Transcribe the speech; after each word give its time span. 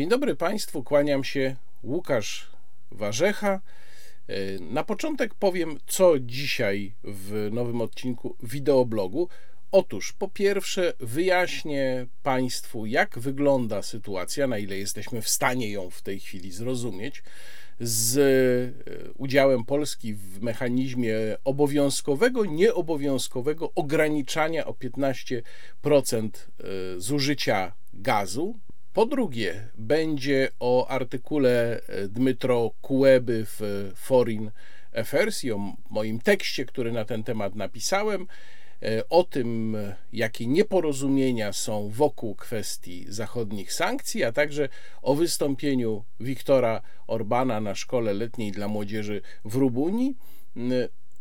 Dzień 0.00 0.08
dobry 0.08 0.36
Państwu, 0.36 0.82
kłaniam 0.82 1.24
się 1.24 1.56
Łukasz 1.82 2.50
Warzecha. 2.90 3.60
E, 4.28 4.58
na 4.60 4.84
początek 4.84 5.34
powiem, 5.34 5.78
co 5.86 6.18
dzisiaj 6.18 6.94
w 7.04 7.48
nowym 7.52 7.80
odcinku 7.80 8.36
wideoblogu. 8.42 9.28
Otóż, 9.72 10.12
po 10.12 10.28
pierwsze, 10.28 10.92
wyjaśnię 11.00 12.06
Państwu, 12.22 12.86
jak 12.86 13.18
wygląda 13.18 13.82
sytuacja, 13.82 14.46
na 14.46 14.58
ile 14.58 14.78
jesteśmy 14.78 15.22
w 15.22 15.28
stanie 15.28 15.70
ją 15.70 15.90
w 15.90 16.02
tej 16.02 16.20
chwili 16.20 16.52
zrozumieć, 16.52 17.22
z 17.80 18.18
e, 18.18 19.12
udziałem 19.18 19.64
Polski 19.64 20.14
w 20.14 20.42
mechanizmie 20.42 21.16
obowiązkowego, 21.44 22.44
nieobowiązkowego 22.44 23.72
ograniczania 23.74 24.66
o 24.66 24.72
15% 24.72 25.40
e, 26.26 27.00
zużycia 27.00 27.72
gazu 27.92 28.60
po 29.00 29.06
drugie, 29.06 29.68
będzie 29.78 30.48
o 30.58 30.88
artykule 30.88 31.80
e, 31.88 32.08
Dmytro 32.08 32.70
Kueby 32.80 33.46
w 33.46 33.90
Foreign 33.94 34.50
Affairs 34.96 35.44
i 35.44 35.52
o 35.52 35.74
moim 35.90 36.20
tekście, 36.20 36.64
który 36.64 36.92
na 36.92 37.04
ten 37.04 37.24
temat 37.24 37.54
napisałem, 37.54 38.26
e, 38.82 39.08
o 39.08 39.24
tym, 39.24 39.76
jakie 40.12 40.46
nieporozumienia 40.46 41.52
są 41.52 41.88
wokół 41.88 42.34
kwestii 42.34 43.04
zachodnich 43.08 43.72
sankcji, 43.72 44.24
a 44.24 44.32
także 44.32 44.68
o 45.02 45.14
wystąpieniu 45.14 46.04
Wiktora 46.20 46.82
Orbana 47.06 47.60
na 47.60 47.74
szkole 47.74 48.14
letniej 48.14 48.52
dla 48.52 48.68
młodzieży 48.68 49.22
w 49.44 49.54
Rubunii. 49.54 50.16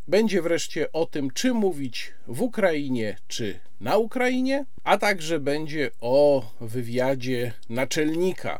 Będzie 0.09 0.41
wreszcie 0.41 0.91
o 0.91 1.05
tym, 1.05 1.31
czy 1.31 1.53
mówić 1.53 2.13
w 2.27 2.41
Ukrainie, 2.41 3.17
czy 3.27 3.59
na 3.81 3.97
Ukrainie, 3.97 4.65
a 4.83 4.97
także 4.97 5.39
będzie 5.39 5.91
o 6.01 6.51
wywiadzie 6.61 7.53
naczelnika 7.69 8.59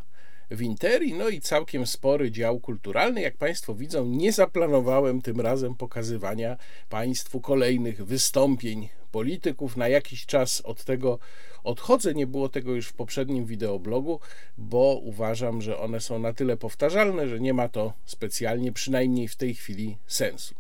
w 0.52 0.62
Interi, 0.62 1.14
no 1.14 1.30
i 1.30 1.42
całkiem 1.42 1.88
spory 1.88 2.32
dział 2.32 2.60
kulturalny. 2.60 3.22
Jak 3.22 3.38
Państwo 3.38 3.76
widzą, 3.76 4.06
nie 4.06 4.32
zaplanowałem 4.32 5.22
tym 5.22 5.42
razem 5.42 5.76
pokazywania 5.76 6.58
Państwu 6.90 7.42
kolejnych 7.42 8.06
wystąpień 8.06 8.90
polityków. 9.12 9.78
Na 9.78 9.88
jakiś 9.88 10.26
czas 10.26 10.62
od 10.62 10.84
tego 10.84 11.20
odchodzę. 11.64 12.14
Nie 12.14 12.28
było 12.28 12.50
tego 12.50 12.72
już 12.72 12.88
w 12.88 12.94
poprzednim 12.94 13.46
wideoblogu, 13.46 14.20
bo 14.58 15.00
uważam, 15.04 15.62
że 15.62 15.78
one 15.80 16.00
są 16.00 16.20
na 16.20 16.34
tyle 16.34 16.58
powtarzalne, 16.58 17.28
że 17.28 17.40
nie 17.40 17.54
ma 17.54 17.70
to 17.70 17.94
specjalnie, 18.06 18.72
przynajmniej 18.72 19.28
w 19.28 19.36
tej 19.36 19.56
chwili, 19.56 19.98
sensu. 20.08 20.56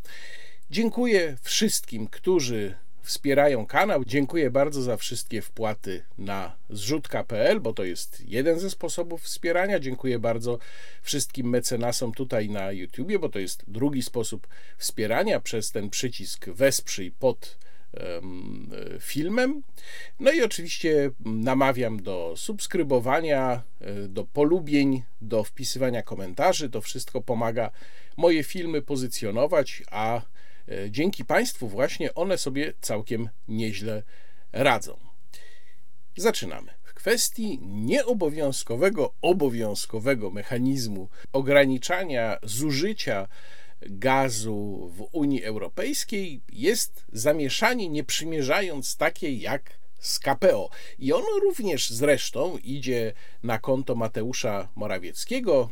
Dziękuję 0.71 1.37
wszystkim, 1.41 2.07
którzy 2.07 2.75
wspierają 3.01 3.65
kanał. 3.65 4.03
Dziękuję 4.05 4.51
bardzo 4.51 4.81
za 4.81 4.97
wszystkie 4.97 5.41
wpłaty 5.41 6.03
na 6.17 6.55
zrzutka.pl, 6.69 7.59
bo 7.59 7.73
to 7.73 7.83
jest 7.83 8.23
jeden 8.27 8.59
ze 8.59 8.69
sposobów 8.69 9.21
wspierania. 9.21 9.79
Dziękuję 9.79 10.19
bardzo 10.19 10.59
wszystkim 11.01 11.49
mecenasom 11.49 12.11
tutaj 12.11 12.49
na 12.49 12.71
YouTubie, 12.71 13.19
bo 13.19 13.29
to 13.29 13.39
jest 13.39 13.63
drugi 13.67 14.03
sposób 14.03 14.47
wspierania 14.77 15.39
przez 15.39 15.71
ten 15.71 15.89
przycisk 15.89 16.49
wesprzyj 16.49 17.11
pod 17.11 17.57
filmem. 18.99 19.63
No 20.19 20.31
i 20.31 20.41
oczywiście 20.41 21.11
namawiam 21.25 22.03
do 22.03 22.33
subskrybowania, 22.37 23.61
e, 23.81 23.93
do 24.07 24.23
polubień, 24.25 25.03
do 25.21 25.43
wpisywania 25.43 26.03
komentarzy. 26.03 26.69
To 26.69 26.81
wszystko 26.81 27.21
pomaga 27.21 27.71
moje 28.17 28.43
filmy 28.43 28.81
pozycjonować, 28.81 29.83
a 29.91 30.21
E, 30.21 30.38
dzięki 30.89 31.25
państwu 31.25 31.67
właśnie 31.67 32.13
one 32.13 32.37
sobie 32.37 32.73
całkiem 32.81 33.29
nieźle 33.47 34.03
radzą. 34.51 34.99
Zaczynamy. 36.17 36.71
W 36.83 36.93
kwestii 36.93 37.59
nieobowiązkowego, 37.61 39.13
obowiązkowego 39.21 40.31
mechanizmu 40.31 41.09
ograniczania 41.33 42.37
zużycia 42.43 43.27
gazu 43.81 44.91
w 44.95 45.07
Unii 45.11 45.43
Europejskiej 45.43 46.41
jest 46.51 47.05
zamieszanie, 47.13 47.89
nie 47.89 48.03
przymierzając 48.03 48.97
takie 48.97 49.33
jak 49.33 49.79
z 49.99 50.19
KPO. 50.19 50.69
I 50.99 51.13
ono 51.13 51.39
również 51.43 51.89
zresztą 51.89 52.57
idzie 52.57 53.13
na 53.43 53.59
konto 53.59 53.95
Mateusza 53.95 54.69
Morawieckiego. 54.75 55.69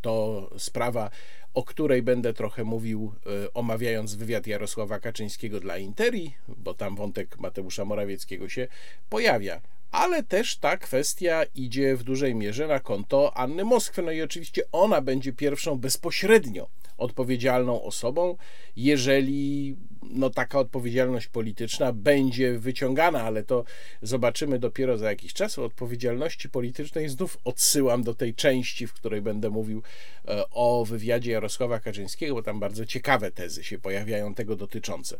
To 0.00 0.50
sprawa 0.58 1.10
o 1.54 1.62
której 1.62 2.02
będę 2.02 2.32
trochę 2.32 2.64
mówił, 2.64 3.14
e, 3.44 3.52
omawiając 3.54 4.14
wywiad 4.14 4.46
Jarosława 4.46 5.00
Kaczyńskiego 5.00 5.60
dla 5.60 5.78
Interi, 5.78 6.34
bo 6.48 6.74
tam 6.74 6.96
wątek 6.96 7.38
Mateusza 7.38 7.84
Morawieckiego 7.84 8.48
się 8.48 8.68
pojawia. 9.10 9.60
Ale 9.92 10.22
też 10.22 10.56
ta 10.56 10.76
kwestia 10.76 11.44
idzie 11.54 11.96
w 11.96 12.02
dużej 12.02 12.34
mierze 12.34 12.66
na 12.66 12.80
konto 12.80 13.36
Anny 13.36 13.64
Moskwy. 13.64 14.02
No 14.02 14.12
i 14.12 14.22
oczywiście 14.22 14.62
ona 14.72 15.00
będzie 15.00 15.32
pierwszą 15.32 15.78
bezpośrednio 15.78 16.68
odpowiedzialną 16.98 17.82
osobą, 17.82 18.36
jeżeli 18.76 19.76
no, 20.02 20.30
taka 20.30 20.58
odpowiedzialność 20.58 21.26
polityczna 21.26 21.92
będzie 21.92 22.58
wyciągana, 22.58 23.22
ale 23.22 23.42
to 23.42 23.64
zobaczymy 24.02 24.58
dopiero 24.58 24.98
za 24.98 25.10
jakiś 25.10 25.32
czas. 25.32 25.58
O 25.58 25.64
odpowiedzialności 25.64 26.48
politycznej 26.48 27.08
znów 27.08 27.38
odsyłam 27.44 28.02
do 28.02 28.14
tej 28.14 28.34
części, 28.34 28.86
w 28.86 28.92
której 28.92 29.22
będę 29.22 29.50
mówił 29.50 29.82
e, 30.28 30.50
o 30.50 30.84
wywiadzie 30.84 31.32
Jarosława 31.32 31.80
Kaczyńskiego, 31.80 32.34
bo 32.34 32.42
tam 32.42 32.60
bardzo 32.60 32.86
ciekawe 32.86 33.30
tezy 33.30 33.64
się 33.64 33.78
pojawiają 33.78 34.34
tego 34.34 34.56
dotyczące. 34.56 35.18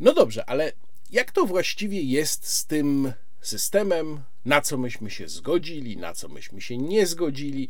No 0.00 0.14
dobrze, 0.14 0.44
ale 0.44 0.72
jak 1.10 1.32
to 1.32 1.46
właściwie 1.46 2.00
jest 2.00 2.46
z 2.46 2.66
tym 2.66 3.12
systemem, 3.42 4.22
na 4.44 4.60
co 4.60 4.78
myśmy 4.78 5.10
się 5.10 5.28
zgodzili, 5.28 5.96
na 5.96 6.12
co 6.12 6.28
myśmy 6.28 6.60
się 6.60 6.78
nie 6.78 7.06
zgodzili, 7.06 7.68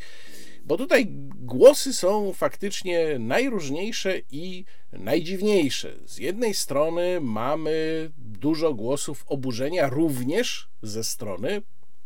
bo 0.64 0.76
tutaj 0.76 1.06
głosy 1.36 1.94
są 1.94 2.32
faktycznie 2.32 3.18
najróżniejsze 3.18 4.20
i 4.30 4.64
najdziwniejsze. 4.92 5.94
Z 6.06 6.18
jednej 6.18 6.54
strony 6.54 7.20
mamy 7.20 8.10
dużo 8.18 8.74
głosów 8.74 9.24
oburzenia 9.26 9.88
również 9.88 10.68
ze 10.82 11.04
strony 11.04 11.62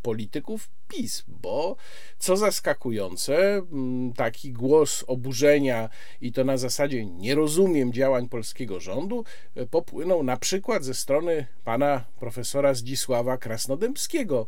polityków 0.07 0.69
PiS, 0.89 1.25
bo 1.29 1.77
co 2.19 2.37
zaskakujące, 2.37 3.37
mm, 3.55 4.13
taki 4.13 4.53
głos 4.53 5.05
oburzenia 5.07 5.89
i 6.21 6.33
to 6.33 6.45
na 6.45 6.57
zasadzie 6.57 7.07
nie 7.07 7.35
rozumiem 7.35 7.93
działań 7.93 8.29
polskiego 8.29 8.81
rządu 8.81 9.25
e, 9.55 9.67
popłynął 9.67 10.23
na 10.23 10.37
przykład 10.37 10.85
ze 10.85 10.95
strony 10.95 11.47
pana 11.65 12.05
profesora 12.21 12.75
Zdzisława 12.75 13.39
Krasnodębskiego, 13.39 14.47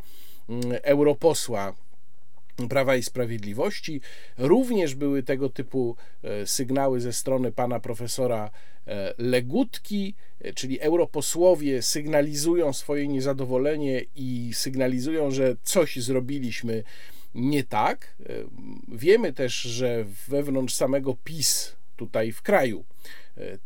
mm, 0.48 0.62
europosła 0.82 1.74
Prawa 2.66 2.96
i 2.96 3.02
Sprawiedliwości. 3.02 4.00
Również 4.38 4.94
były 4.94 5.22
tego 5.22 5.48
typu 5.48 5.96
e, 6.22 6.46
sygnały 6.46 7.00
ze 7.00 7.12
strony 7.12 7.52
pana 7.52 7.80
profesora 7.80 8.50
e, 8.86 9.14
Legutki, 9.18 10.14
e, 10.40 10.52
czyli 10.52 10.80
europosłowie 10.80 11.82
sygnalizują 11.82 12.72
swoje 12.72 13.08
niezadowolenie 13.08 14.04
i 14.16 14.50
sygnalizują, 14.54 15.30
że 15.30 15.56
coś 15.62 15.96
zrobiliśmy 15.96 16.84
nie 17.34 17.64
tak. 17.64 18.16
Wiemy 18.88 19.32
też, 19.32 19.54
że 19.54 20.04
wewnątrz 20.28 20.74
samego 20.74 21.16
PiS 21.24 21.76
tutaj 21.96 22.32
w 22.32 22.42
kraju 22.42 22.84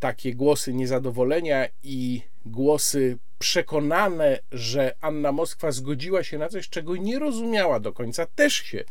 takie 0.01 0.35
głosy 0.35 0.75
niezadowolenia 0.75 1.69
i 1.83 2.23
głosy 2.47 3.19
przekonane, 3.43 4.39
że 4.53 4.95
Anna 5.01 5.33
Moskwa 5.33 5.73
zgodziła 5.73 6.25
się 6.25 6.39
na 6.39 6.49
coś, 6.49 6.69
czego 6.69 6.97
nie 6.97 7.19
rozumiała 7.19 7.81
do 7.81 7.93
końca, 7.93 8.27
też 8.27 8.55
się 8.55 8.85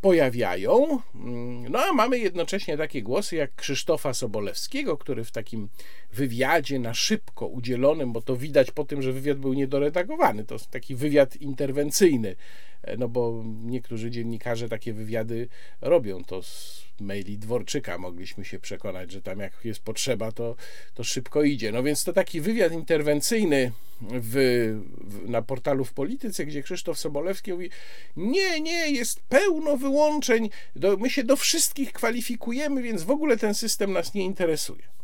pojawiają. 0.00 1.00
No 1.70 1.78
a 1.78 1.92
mamy 1.92 2.18
jednocześnie 2.18 2.76
takie 2.76 3.02
głosy 3.02 3.36
jak 3.36 3.54
Krzysztofa 3.54 4.14
Sobolewskiego, 4.14 4.96
który 4.96 5.24
w 5.24 5.30
takim 5.30 5.68
wywiadzie 6.12 6.78
na 6.78 6.94
szybko 6.94 7.46
udzielonym, 7.46 8.12
bo 8.12 8.22
to 8.22 8.36
widać 8.36 8.70
po 8.70 8.84
tym, 8.84 9.02
że 9.02 9.12
wywiad 9.12 9.38
był 9.38 9.52
niedoredagowany, 9.52 10.44
to 10.44 10.56
taki 10.70 10.94
wywiad 10.94 11.36
interwencyjny, 11.36 12.36
no 12.98 13.08
bo 13.08 13.44
niektórzy 13.64 14.10
dziennikarze 14.10 14.68
takie 14.68 14.92
wywiady 14.92 15.48
robią. 15.80 16.24
To 16.24 16.42
z 16.42 16.84
maili 17.00 17.38
Dworczyka 17.38 17.98
mogliśmy 17.98 18.44
się 18.44 18.58
przekonać, 18.58 19.12
że 19.12 19.22
tam 19.22 19.38
jak 19.38 19.52
jest 19.64 19.80
potrzeba, 19.80 20.32
to, 20.32 20.56
to 20.94 21.04
szybko 21.04 21.42
idzie. 21.42 21.72
No 21.72 21.82
więc 21.82 22.04
to 22.04 22.12
taki 22.12 22.40
wywiad 22.40 22.72
interwencyjny 22.72 23.72
w, 24.00 24.34
w, 25.00 25.28
na 25.28 25.42
portalu 25.42 25.84
w 25.84 25.92
Polityce, 25.92 26.46
gdzie 26.46 26.62
Krzysztof 26.62 26.98
Sobolewski 26.98 27.52
mówi: 27.52 27.70
Nie, 28.16 28.60
nie, 28.60 28.90
jest 28.90 29.20
pełno 29.20 29.76
wyłączeń, 29.76 30.50
do, 30.76 30.96
my 30.96 31.10
się 31.10 31.24
do 31.24 31.36
wszystkich 31.36 31.92
kwalifikujemy, 31.92 32.82
więc 32.82 33.02
w 33.02 33.10
ogóle 33.10 33.36
ten 33.36 33.54
system 33.54 33.92
nas 33.92 34.14
nie 34.14 34.24
interesuje. 34.24 34.99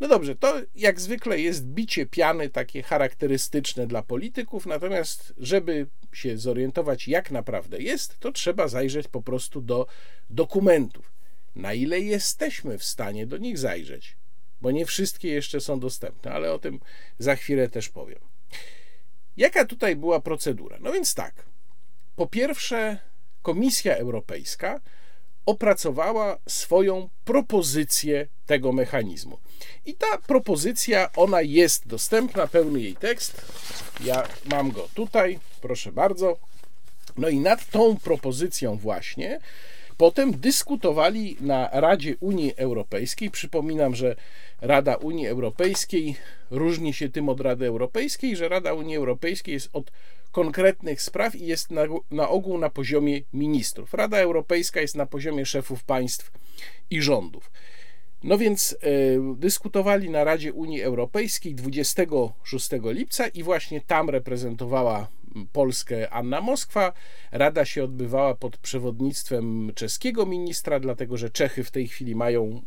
No 0.00 0.08
dobrze, 0.08 0.36
to 0.36 0.54
jak 0.74 1.00
zwykle 1.00 1.40
jest 1.40 1.66
bicie 1.66 2.06
piany 2.06 2.48
takie 2.48 2.82
charakterystyczne 2.82 3.86
dla 3.86 4.02
polityków, 4.02 4.66
natomiast 4.66 5.34
żeby 5.38 5.86
się 6.12 6.38
zorientować, 6.38 7.08
jak 7.08 7.30
naprawdę 7.30 7.78
jest, 7.78 8.18
to 8.20 8.32
trzeba 8.32 8.68
zajrzeć 8.68 9.08
po 9.08 9.22
prostu 9.22 9.60
do 9.60 9.86
dokumentów. 10.30 11.12
Na 11.54 11.74
ile 11.74 12.00
jesteśmy 12.00 12.78
w 12.78 12.84
stanie 12.84 13.26
do 13.26 13.36
nich 13.36 13.58
zajrzeć, 13.58 14.16
bo 14.60 14.70
nie 14.70 14.86
wszystkie 14.86 15.28
jeszcze 15.28 15.60
są 15.60 15.80
dostępne, 15.80 16.32
ale 16.32 16.52
o 16.52 16.58
tym 16.58 16.80
za 17.18 17.36
chwilę 17.36 17.68
też 17.68 17.88
powiem. 17.88 18.18
Jaka 19.36 19.64
tutaj 19.64 19.96
była 19.96 20.20
procedura? 20.20 20.78
No 20.80 20.92
więc 20.92 21.14
tak. 21.14 21.46
Po 22.16 22.26
pierwsze, 22.26 22.98
Komisja 23.42 23.96
Europejska 23.96 24.80
opracowała 25.46 26.38
swoją 26.48 27.08
propozycję 27.24 28.28
tego 28.46 28.72
mechanizmu. 28.72 29.38
I 29.86 29.94
ta 29.94 30.18
propozycja, 30.26 31.10
ona 31.16 31.42
jest 31.42 31.86
dostępna, 31.86 32.46
pełny 32.46 32.80
jej 32.80 32.96
tekst. 32.96 33.42
Ja 34.04 34.22
mam 34.44 34.70
go 34.70 34.88
tutaj, 34.94 35.38
proszę 35.60 35.92
bardzo. 35.92 36.38
No 37.16 37.28
i 37.28 37.40
nad 37.40 37.70
tą 37.70 37.96
propozycją 37.96 38.76
właśnie 38.76 39.40
potem 39.96 40.32
dyskutowali 40.32 41.36
na 41.40 41.68
Radzie 41.72 42.16
Unii 42.20 42.54
Europejskiej. 42.56 43.30
Przypominam, 43.30 43.94
że 43.94 44.16
Rada 44.60 44.94
Unii 44.94 45.26
Europejskiej 45.26 46.16
różni 46.50 46.94
się 46.94 47.08
tym 47.08 47.28
od 47.28 47.40
Rady 47.40 47.66
Europejskiej, 47.66 48.36
że 48.36 48.48
Rada 48.48 48.72
Unii 48.72 48.96
Europejskiej 48.96 49.54
jest 49.54 49.68
od 49.72 49.90
konkretnych 50.32 51.02
spraw 51.02 51.34
i 51.34 51.46
jest 51.46 51.70
na, 51.70 51.82
na 52.10 52.28
ogół 52.28 52.58
na 52.58 52.70
poziomie 52.70 53.20
ministrów. 53.32 53.94
Rada 53.94 54.18
Europejska 54.18 54.80
jest 54.80 54.96
na 54.96 55.06
poziomie 55.06 55.46
szefów 55.46 55.84
państw 55.84 56.30
i 56.90 57.02
rządów. 57.02 57.50
No 58.24 58.38
więc 58.38 58.72
y, 58.72 58.76
dyskutowali 59.36 60.10
na 60.10 60.24
Radzie 60.24 60.52
Unii 60.52 60.82
Europejskiej 60.82 61.54
26 61.54 62.70
lipca 62.84 63.28
i 63.28 63.42
właśnie 63.42 63.80
tam 63.80 64.10
reprezentowała 64.10 65.08
Polskę 65.52 66.10
Anna 66.10 66.40
Moskwa. 66.40 66.92
Rada 67.32 67.64
się 67.64 67.84
odbywała 67.84 68.34
pod 68.34 68.56
przewodnictwem 68.58 69.72
czeskiego 69.74 70.26
ministra, 70.26 70.80
dlatego 70.80 71.16
że 71.16 71.30
Czechy 71.30 71.64
w 71.64 71.70
tej 71.70 71.88
chwili 71.88 72.14
mają 72.14 72.62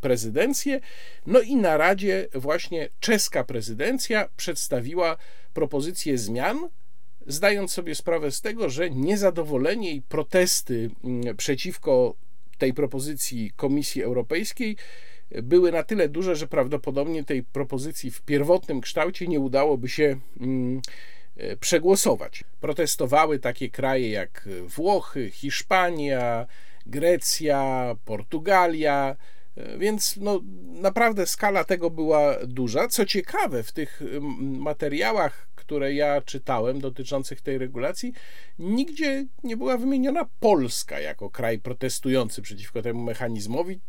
prezydencję. 0.00 0.80
No 1.26 1.40
i 1.40 1.56
na 1.56 1.76
Radzie 1.76 2.28
właśnie 2.34 2.88
czeska 3.00 3.44
prezydencja 3.44 4.28
przedstawiła 4.36 5.16
propozycję 5.54 6.18
zmian 6.18 6.68
zdając 7.26 7.72
sobie 7.72 7.94
sprawę 7.94 8.30
z 8.30 8.40
tego, 8.40 8.70
że 8.70 8.90
niezadowolenie 8.90 9.92
i 9.92 10.02
protesty 10.02 10.90
przeciwko 11.36 12.14
tej 12.60 12.74
propozycji 12.74 13.50
Komisji 13.56 14.02
Europejskiej 14.02 14.76
były 15.42 15.72
na 15.72 15.82
tyle 15.82 16.08
duże, 16.08 16.36
że 16.36 16.46
prawdopodobnie 16.46 17.24
tej 17.24 17.42
propozycji 17.42 18.10
w 18.10 18.22
pierwotnym 18.22 18.80
kształcie 18.80 19.26
nie 19.26 19.40
udałoby 19.40 19.88
się 19.88 20.16
mm, 20.40 20.80
e, 21.36 21.56
przegłosować. 21.56 22.44
Protestowały 22.60 23.38
takie 23.38 23.70
kraje 23.70 24.10
jak 24.10 24.48
Włochy, 24.66 25.30
Hiszpania, 25.30 26.46
Grecja, 26.86 27.94
Portugalia, 28.04 29.16
e, 29.56 29.78
więc 29.78 30.16
no, 30.16 30.40
naprawdę 30.66 31.26
skala 31.26 31.64
tego 31.64 31.90
była 31.90 32.36
duża. 32.46 32.88
Co 32.88 33.06
ciekawe, 33.06 33.62
w 33.62 33.72
tych 33.72 34.02
materiałach, 34.40 35.48
które 35.70 35.94
ja 35.94 36.20
czytałem 36.20 36.80
dotyczących 36.80 37.40
tej 37.40 37.58
regulacji, 37.58 38.12
nigdzie 38.58 39.26
nie 39.44 39.56
była 39.56 39.76
wymieniona 39.76 40.28
Polska 40.40 41.00
jako 41.00 41.30
kraj 41.30 41.58
protestujący 41.58 42.42
przeciwko 42.42 42.82
temu 42.82 43.02
mechanizmowi. 43.02 43.80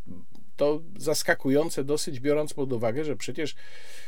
To 0.56 0.82
zaskakujące 0.98 1.84
dosyć, 1.84 2.20
biorąc 2.20 2.54
pod 2.54 2.74
uwagę, 2.74 3.04
że 3.06 3.16
przecież 3.16 3.56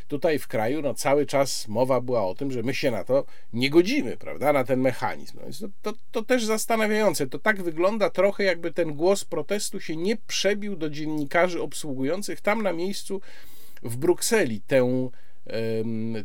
tutaj 0.08 0.40
w 0.40 0.48
kraju 0.48 0.82
no, 0.82 0.94
cały 0.94 1.26
czas 1.26 1.68
mowa 1.68 2.02
była 2.02 2.28
o 2.28 2.36
tym, 2.36 2.52
że 2.52 2.64
my 2.64 2.74
się 2.74 2.92
na 2.92 3.04
to 3.04 3.26
nie 3.54 3.70
godzimy, 3.70 4.18
prawda, 4.18 4.54
na 4.54 4.64
ten 4.64 4.80
mechanizm. 4.82 5.40
No, 5.40 5.68
to, 5.82 5.92
to, 5.92 6.00
to 6.12 6.22
też 6.22 6.46
zastanawiające. 6.46 7.28
To 7.28 7.40
tak 7.40 7.64
wygląda 7.64 8.10
trochę, 8.10 8.44
jakby 8.44 8.72
ten 8.72 8.94
głos 8.94 9.26
protestu 9.26 9.80
się 9.80 9.96
nie 9.96 10.18
przebił 10.18 10.76
do 10.76 10.90
dziennikarzy 10.90 11.62
obsługujących 11.62 12.42
tam 12.42 12.64
na 12.64 12.74
miejscu 12.74 13.22
w 13.84 13.98
Brukseli 13.98 14.62
tę 14.62 15.10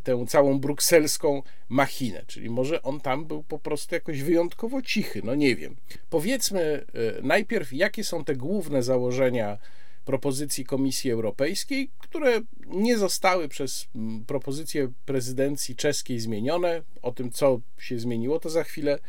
tę 0.03 0.25
całą 0.27 0.59
brukselską 0.59 1.43
machinę. 1.69 2.23
Czyli 2.27 2.49
może 2.49 2.81
on 2.81 3.01
tam 3.01 3.25
był 3.25 3.43
po 3.43 3.59
prostu 3.59 3.95
jakoś 3.95 4.21
wyjątkowo 4.21 4.81
cichy, 4.81 5.21
no 5.23 5.35
nie 5.35 5.55
wiem. 5.55 5.75
Powiedzmy 6.09 6.61
e, 6.61 7.21
najpierw, 7.21 7.73
jakie 7.73 8.03
są 8.03 8.23
te 8.23 8.35
główne 8.35 8.83
założenia 8.83 9.57
propozycji 10.05 10.65
Komisji 10.65 11.11
Europejskiej, 11.11 11.91
które 11.97 12.41
nie 12.67 12.97
zostały 12.97 13.47
przez 13.47 13.87
propozycję 14.27 14.91
prezydencji 15.05 15.75
czeskiej 15.75 16.19
zmienione. 16.19 16.81
O 17.01 17.11
tym, 17.11 17.31
co 17.31 17.61
się 17.77 17.99
zmieniło, 17.99 18.39
to 18.39 18.49
za 18.49 18.63
chwilę 18.63 18.99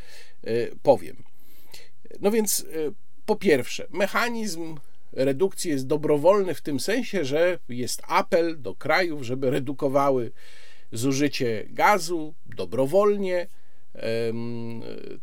e, 0.44 0.52
powiem. 0.82 1.16
No 2.20 2.30
więc, 2.30 2.60
e, 2.60 2.92
po 3.26 3.36
pierwsze, 3.36 3.86
mechanizm 3.90 4.76
redukcji 5.12 5.70
jest 5.70 5.86
dobrowolny 5.86 6.54
w 6.54 6.62
tym 6.62 6.80
sensie, 6.80 7.24
że 7.24 7.58
jest 7.68 8.02
apel 8.06 8.62
do 8.62 8.74
krajów, 8.74 9.22
żeby 9.22 9.50
redukowały 9.50 10.32
zużycie 10.92 11.66
gazu 11.70 12.34
dobrowolnie. 12.46 13.48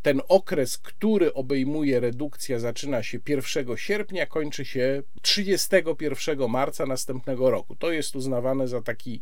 Ten 0.01 0.21
okres, 0.27 0.77
który 0.77 1.33
obejmuje 1.33 1.99
redukcja, 1.99 2.59
zaczyna 2.59 3.03
się 3.03 3.19
1 3.27 3.77
sierpnia, 3.77 4.25
kończy 4.25 4.65
się 4.65 5.03
31 5.21 6.49
marca 6.49 6.85
następnego 6.85 7.51
roku. 7.51 7.75
To 7.75 7.91
jest 7.91 8.15
uznawane 8.15 8.67
za 8.67 8.81
taki 8.81 9.21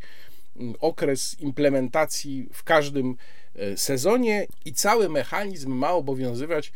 mm, 0.55 0.73
okres 0.79 1.39
implementacji 1.39 2.49
w 2.53 2.63
każdym 2.63 3.15
e, 3.55 3.77
sezonie 3.77 4.47
i 4.65 4.73
cały 4.73 5.09
mechanizm 5.09 5.71
ma 5.71 5.91
obowiązywać 5.91 6.71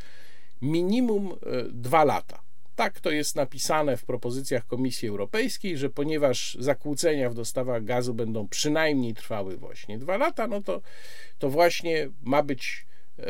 minimum 0.62 1.32
e, 1.32 1.64
dwa 1.70 2.04
lata. 2.04 2.49
Tak 2.80 3.00
to 3.00 3.12
jest 3.12 3.36
napisane 3.36 3.98
w 3.98 4.06
propozycjach 4.06 4.68
Komisji 4.68 5.08
Europejskiej, 5.08 5.78
że 5.78 5.90
ponieważ 5.90 6.58
zakłócenia 6.60 7.30
w 7.30 7.34
dostawach 7.34 7.84
gazu 7.84 8.14
będą 8.14 8.48
przynajmniej 8.48 9.14
trwały 9.14 9.58
właśnie 9.58 9.98
dwa 9.98 10.18
lata, 10.18 10.48
no 10.48 10.62
to, 10.62 10.82
to 11.40 11.50
właśnie 11.50 12.10
ma 12.24 12.44
być 12.44 12.86
e, 13.18 13.24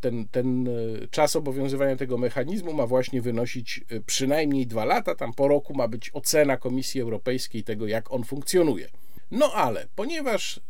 ten, 0.00 0.28
ten 0.28 0.68
e, 0.68 0.72
czas 1.10 1.36
obowiązywania 1.36 1.96
tego 1.96 2.18
mechanizmu 2.18 2.72
ma 2.72 2.86
właśnie 2.86 3.22
wynosić 3.22 3.80
e, 3.90 4.00
przynajmniej 4.00 4.66
dwa 4.66 4.84
lata. 4.84 5.14
Tam 5.14 5.34
po 5.34 5.48
roku 5.48 5.74
ma 5.74 5.88
być 5.88 6.10
ocena 6.12 6.56
Komisji 6.56 7.00
Europejskiej 7.00 7.64
tego, 7.64 7.86
jak 7.86 8.12
on 8.12 8.24
funkcjonuje. 8.24 8.88
No 9.30 9.52
ale 9.52 9.86
ponieważ 9.96 10.60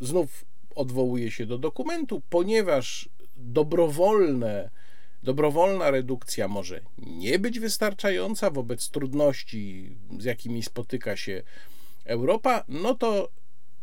znów 0.00 0.44
odwołuje 0.74 1.30
się 1.30 1.46
do 1.46 1.58
dokumentu, 1.58 2.22
ponieważ 2.30 3.08
dobrowolne 3.36 4.70
Dobrowolna 5.28 5.90
redukcja 5.90 6.48
może 6.48 6.80
nie 6.98 7.38
być 7.38 7.60
wystarczająca 7.60 8.50
wobec 8.50 8.90
trudności, 8.90 9.96
z 10.18 10.24
jakimi 10.24 10.62
spotyka 10.62 11.16
się 11.16 11.42
Europa, 12.04 12.64
no 12.68 12.94
to 12.94 13.28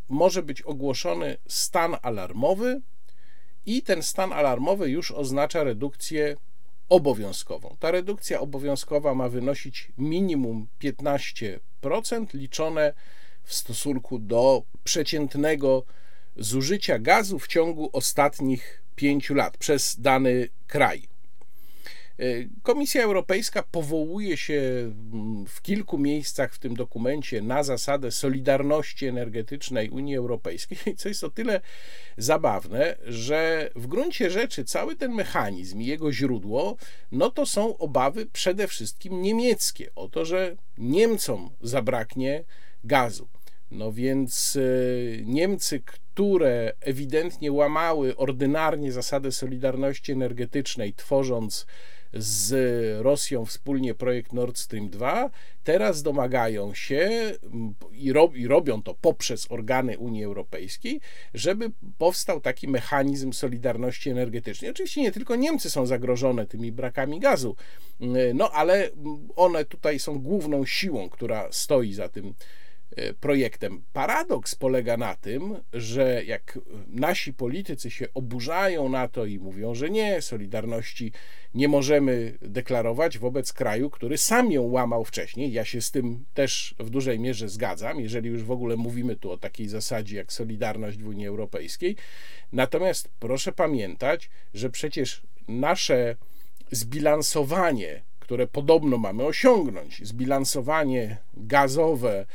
może 0.10 0.44
być 0.44 0.62
ogłoszony 0.62 1.38
stan 1.48 1.96
alarmowy 2.02 2.82
i 3.66 3.82
ten 3.82 4.04
stan 4.04 4.34
alarmowy 4.34 4.90
już 4.90 5.12
oznacza 5.12 5.64
redukcję 5.64 6.36
obowiązkową. 6.90 7.76
Ta 7.80 7.92
redukcja 7.92 8.40
obowiązkowa 8.40 9.16
ma 9.16 9.30
wynosić 9.30 9.92
minimum 9.98 10.68
15% 10.82 11.60
liczone 12.34 12.94
w 13.44 13.54
stosunku 13.54 14.20
do 14.20 14.64
przeciętnego 14.84 15.84
zużycia 16.36 17.00
gazu 17.00 17.40
w 17.40 17.48
ciągu 17.48 17.90
ostatnich 17.94 18.84
5 18.96 19.30
lat 19.30 19.58
przez 19.58 20.00
dany 20.00 20.50
kraj. 20.68 21.15
Y, 22.20 22.50
Komisja 22.64 23.04
Europejska 23.04 23.64
powołuje 23.64 24.38
się 24.38 24.92
mm, 25.14 25.46
w 25.48 25.62
kilku 25.62 25.98
miejscach 25.98 26.54
w 26.54 26.60
tym 26.60 26.76
dokumencie 26.76 27.42
na 27.42 27.64
zasadę 27.64 28.12
solidarności 28.12 29.06
energetycznej 29.06 29.90
Unii 29.90 30.16
Europejskiej, 30.16 30.78
co 30.98 31.10
jest 31.10 31.24
o 31.24 31.30
tyle 31.30 31.62
zabawne, 32.18 32.96
że 33.06 33.70
w 33.76 33.88
gruncie 33.88 34.32
rzeczy 34.32 34.66
cały 34.66 34.96
ten 34.96 35.12
mechanizm 35.14 35.82
i 35.82 35.86
jego 35.86 36.12
źródło, 36.12 36.78
no 37.12 37.30
to 37.30 37.46
są 37.46 37.78
obawy 37.78 38.26
przede 38.26 38.68
wszystkim 38.68 39.22
niemieckie 39.22 39.96
o 39.96 40.10
to, 40.10 40.26
że 40.26 40.56
Niemcom 40.78 41.50
zabraknie 41.62 42.44
gazu. 42.84 43.28
No 43.72 43.92
więc 43.92 44.56
y, 44.56 45.24
Niemcy, 45.26 45.82
które 45.86 46.74
ewidentnie 46.80 47.52
łamały 47.52 48.16
ordynarnie 48.16 48.92
zasadę 48.92 49.32
solidarności 49.32 50.12
energetycznej, 50.12 50.94
tworząc 50.94 51.66
z 52.16 52.54
Rosją 53.04 53.46
wspólnie 53.46 53.94
projekt 53.94 54.34
Nord 54.34 54.58
Stream 54.58 54.90
2, 54.90 55.30
teraz 55.64 56.04
domagają 56.04 56.74
się 56.74 57.32
i, 57.92 58.14
rob, 58.14 58.36
i 58.36 58.48
robią 58.48 58.82
to 58.82 58.94
poprzez 58.94 59.52
organy 59.52 59.98
Unii 59.98 60.24
Europejskiej, 60.24 61.02
żeby 61.34 61.72
powstał 61.98 62.42
taki 62.42 62.68
mechanizm 62.68 63.34
solidarności 63.34 64.10
energetycznej. 64.10 64.72
Oczywiście 64.72 65.02
nie 65.02 65.12
tylko 65.12 65.36
Niemcy 65.36 65.70
są 65.70 65.86
zagrożone 65.86 66.46
tymi 66.46 66.72
brakami 66.72 67.20
gazu, 67.20 67.56
no 68.34 68.52
ale 68.52 68.90
one 69.36 69.66
tutaj 69.66 70.00
są 70.00 70.20
główną 70.20 70.66
siłą, 70.66 71.10
która 71.10 71.48
stoi 71.52 71.94
za 71.94 72.10
tym 72.10 72.34
projektem. 73.20 73.84
Paradoks 73.94 74.56
polega 74.56 74.98
na 74.98 75.16
tym, 75.16 75.56
że 75.74 76.24
jak 76.26 76.60
nasi 76.88 77.34
politycy 77.34 77.92
się 77.92 78.08
oburzają 78.14 78.90
na 78.90 79.08
to 79.08 79.26
i 79.26 79.40
mówią, 79.40 79.76
że 79.76 79.90
nie, 79.90 80.22
Solidarności 80.22 81.12
nie 81.54 81.68
możemy 81.68 82.38
deklarować 82.42 83.18
wobec 83.18 83.54
kraju, 83.54 83.90
który 83.90 84.18
sam 84.18 84.52
ją 84.52 84.62
łamał 84.62 85.06
wcześniej. 85.06 85.52
Ja 85.52 85.66
się 85.66 85.82
z 85.82 85.92
tym 85.92 86.26
też 86.34 86.76
w 86.80 86.90
dużej 86.90 87.20
mierze 87.20 87.50
zgadzam, 87.50 88.00
jeżeli 88.00 88.30
już 88.30 88.44
w 88.44 88.52
ogóle 88.52 88.76
mówimy 88.76 89.16
tu 89.16 89.32
o 89.32 89.38
takiej 89.38 89.68
zasadzie 89.68 90.18
jak 90.18 90.34
Solidarność 90.34 90.98
w 90.98 91.08
Unii 91.08 91.28
Europejskiej. 91.28 91.96
Natomiast 92.52 93.10
proszę 93.20 93.52
pamiętać, 93.52 94.30
że 94.54 94.70
przecież 94.70 95.22
nasze 95.48 96.16
zbilansowanie, 96.72 98.02
które 98.20 98.48
podobno 98.48 98.98
mamy 98.98 99.24
osiągnąć, 99.24 100.08
zbilansowanie 100.08 101.18
gazowe 101.34 102.26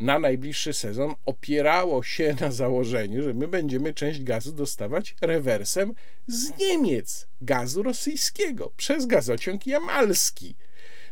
na 0.00 0.18
najbliższy 0.18 0.72
sezon 0.72 1.14
opierało 1.26 2.02
się 2.02 2.36
na 2.40 2.50
założeniu, 2.52 3.22
że 3.22 3.34
my 3.34 3.48
będziemy 3.48 3.94
część 3.94 4.22
gazu 4.22 4.52
dostawać 4.52 5.14
rewersem 5.20 5.94
z 6.26 6.58
Niemiec, 6.58 7.28
gazu 7.40 7.82
rosyjskiego, 7.82 8.72
przez 8.76 9.06
gazociąg 9.06 9.66
jamalski. 9.66 10.56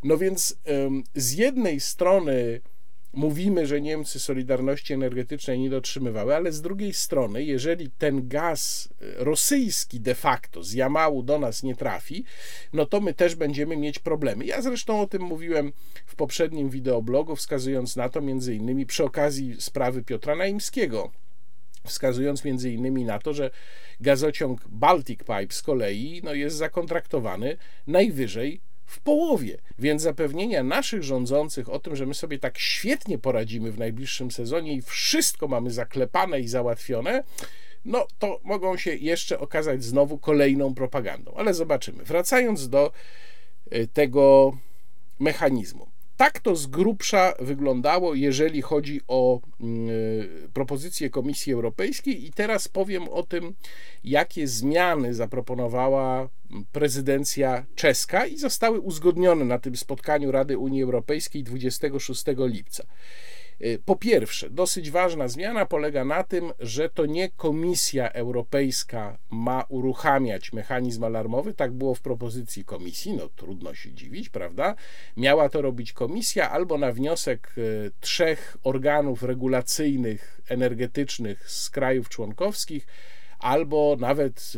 No 0.03 0.19
więc 0.19 0.57
z 1.15 1.33
jednej 1.33 1.81
strony 1.81 2.61
mówimy, 3.13 3.67
że 3.67 3.81
Niemcy 3.81 4.21
solidarności 4.21 4.95
energetycznej 4.95 5.59
nie 5.59 5.71
dotrzymywały, 5.71 6.37
ale 6.37 6.53
z 6.53 6.63
drugiej 6.63 6.95
strony, 6.95 7.45
jeżeli 7.45 7.91
ten 7.91 8.29
gaz 8.29 8.89
e, 9.01 9.25
rosyjski 9.25 10.01
de 10.01 10.15
facto 10.15 10.63
z 10.63 10.73
Jamału 10.73 11.23
do 11.23 11.39
nas 11.39 11.63
nie 11.63 11.77
trafi, 11.77 12.25
no 12.73 12.87
to 12.87 13.01
my 13.01 13.15
też 13.15 13.35
będziemy 13.35 13.77
mieć 13.77 13.99
problemy. 13.99 14.45
Ja 14.45 14.63
zresztą 14.63 15.01
o 15.01 15.07
tym 15.07 15.23
mówiłem 15.23 15.73
w 16.07 16.17
poprzednim 16.17 16.71
wideoblogu, 16.71 17.37
wskazując 17.37 17.97
na 17.97 18.09
to 18.09 18.21
między 18.21 18.55
innymi 18.55 18.87
przy 18.87 19.05
okazji 19.05 19.57
sprawy 19.61 20.03
Piotra 20.03 20.37
Naimskiego 20.37 21.11
wskazując 21.85 22.45
między 22.45 22.71
innymi 22.71 23.05
na 23.05 23.19
to, 23.19 23.35
że 23.35 23.51
gazociąg 24.01 24.69
Baltic 24.69 25.19
Pipe 25.19 25.55
z 25.55 25.63
kolei 25.63 26.21
no, 26.25 26.35
jest 26.35 26.57
zakontraktowany 26.57 27.57
najwyżej 27.87 28.61
w 28.89 29.01
połowie. 29.01 29.59
Więc 29.79 30.03
zapewnienia 30.03 30.63
naszych 30.63 31.03
rządzących 31.03 31.69
o 31.69 31.79
tym, 31.79 31.97
że 31.97 32.07
my 32.07 32.15
sobie 32.15 32.39
tak 32.39 32.59
świetnie 32.59 33.19
poradzimy 33.19 33.73
w 33.73 33.79
najbliższym 33.79 34.31
sezonie 34.31 34.75
i 34.75 34.83
wszystko 34.83 35.49
mamy 35.49 35.71
zaklepane 35.71 36.41
i 36.41 36.49
załatwione, 36.49 37.25
no 37.85 38.07
to 38.19 38.41
mogą 38.45 38.77
się 38.77 38.95
jeszcze 38.95 39.39
okazać 39.39 39.85
znowu 39.85 40.19
kolejną 40.19 40.75
propagandą. 40.75 41.35
Ale 41.37 41.55
zobaczymy. 41.55 42.05
Wracając 42.05 42.69
do 42.69 42.93
y, 43.73 43.89
tego 43.93 44.53
mechanizmu. 45.19 45.89
Tak 46.19 46.41
to 46.41 46.57
z 46.57 46.67
grubsza 46.67 47.35
wyglądało, 47.41 48.15
jeżeli 48.15 48.63
chodzi 48.63 49.01
o 49.09 49.41
mm, 49.61 49.89
propozycję 50.53 51.11
Komisji 51.11 51.53
Europejskiej, 51.53 52.27
i 52.27 52.33
teraz 52.33 52.69
powiem 52.69 53.09
o 53.09 53.23
tym, 53.23 53.55
jakie 54.05 54.47
zmiany 54.47 55.15
zaproponowała 55.15 56.29
prezydencja 56.73 57.67
czeska 57.75 58.27
i 58.27 58.37
zostały 58.37 58.81
uzgodnione 58.81 59.45
na 59.45 59.59
tym 59.59 59.77
spotkaniu 59.77 60.33
Rady 60.33 60.59
Unii 60.59 60.83
Europejskiej 60.83 61.43
26 61.45 62.25
lipca. 62.39 62.85
Y, 63.61 63.79
po 63.85 63.97
pierwsze, 63.97 64.51
dosyć 64.51 64.91
ważna 64.91 65.29
zmiana 65.29 65.67
polega 65.67 66.05
na 66.05 66.25
tym, 66.25 66.53
że 66.61 66.89
to 66.89 67.07
nie 67.07 67.31
Komisja 67.31 68.11
Europejska 68.11 69.19
ma 69.31 69.65
uruchamiać 69.69 70.53
mechanizm 70.53 71.05
alarmowy, 71.05 71.55
tak 71.55 71.73
było 71.73 71.95
w 71.95 72.01
propozycji 72.01 72.65
Komisji, 72.65 73.13
no 73.13 73.29
trudno 73.37 73.75
się 73.75 73.93
dziwić, 73.93 74.29
prawda? 74.29 74.75
Miała 75.17 75.49
to 75.49 75.63
robić 75.63 75.93
Komisja 75.93 76.51
albo 76.51 76.79
na 76.79 76.93
wniosek 76.93 77.55
y, 77.59 77.91
trzech 78.01 78.57
organów 78.63 79.23
regulacyjnych, 79.23 80.41
energetycznych 80.49 81.51
z 81.51 81.71
krajów 81.71 82.09
członkowskich, 82.09 82.87
albo 83.39 83.97
nawet 84.01 84.53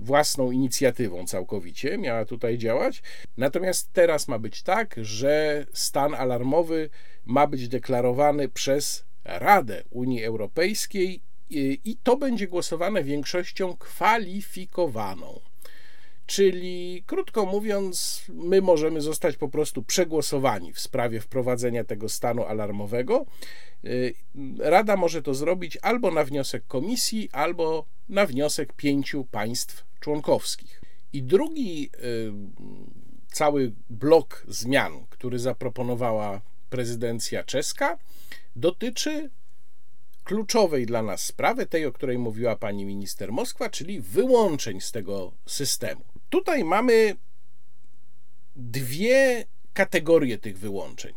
własną 0.00 0.50
inicjatywą 0.50 1.26
całkowicie 1.26 1.98
miała 1.98 2.24
tutaj 2.24 2.58
działać. 2.58 3.02
Natomiast 3.36 3.92
teraz 3.92 4.28
ma 4.28 4.38
być 4.38 4.62
tak, 4.62 4.94
że 5.02 5.66
stan 5.72 6.14
alarmowy 6.14 6.90
ma 7.24 7.46
być 7.46 7.68
deklarowany 7.68 8.48
przez 8.48 9.04
Radę 9.24 9.82
Unii 9.90 10.24
Europejskiej 10.24 11.22
i 11.50 11.96
to 12.02 12.16
będzie 12.16 12.48
głosowane 12.48 13.04
większością 13.04 13.76
kwalifikowaną. 13.76 15.40
Czyli, 16.26 17.04
krótko 17.06 17.46
mówiąc, 17.46 18.22
my 18.28 18.60
możemy 18.60 19.00
zostać 19.00 19.36
po 19.36 19.48
prostu 19.48 19.82
przegłosowani 19.82 20.72
w 20.72 20.80
sprawie 20.80 21.20
wprowadzenia 21.20 21.84
tego 21.84 22.08
stanu 22.08 22.44
alarmowego. 22.44 23.26
Y, 23.84 24.14
Rada 24.58 24.96
może 24.96 25.22
to 25.22 25.34
zrobić 25.34 25.78
albo 25.82 26.10
na 26.10 26.24
wniosek 26.24 26.66
komisji, 26.66 27.28
albo 27.32 27.86
na 28.08 28.26
wniosek 28.26 28.72
pięciu 28.72 29.24
państw 29.24 29.84
członkowskich. 30.00 30.80
I 31.12 31.22
drugi 31.22 31.90
y, 31.94 32.32
cały 33.32 33.72
blok 33.90 34.44
zmian, 34.48 35.06
który 35.10 35.38
zaproponowała 35.38 36.40
prezydencja 36.70 37.44
czeska, 37.44 37.98
dotyczy 38.56 39.30
kluczowej 40.24 40.86
dla 40.86 41.02
nas 41.02 41.24
sprawy, 41.24 41.66
tej, 41.66 41.86
o 41.86 41.92
której 41.92 42.18
mówiła 42.18 42.56
pani 42.56 42.84
minister 42.84 43.32
Moskwa, 43.32 43.70
czyli 43.70 44.00
wyłączeń 44.00 44.80
z 44.80 44.92
tego 44.92 45.32
systemu. 45.46 46.13
Tutaj 46.34 46.64
mamy 46.64 47.16
dwie 48.56 49.44
kategorie 49.72 50.38
tych 50.38 50.58
wyłączeń. 50.58 51.14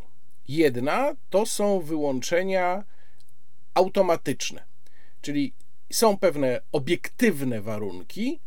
Jedna 0.48 1.16
to 1.30 1.46
są 1.46 1.80
wyłączenia 1.80 2.84
automatyczne, 3.74 4.64
czyli 5.20 5.52
są 5.92 6.18
pewne 6.18 6.60
obiektywne 6.72 7.60
warunki, 7.60 8.40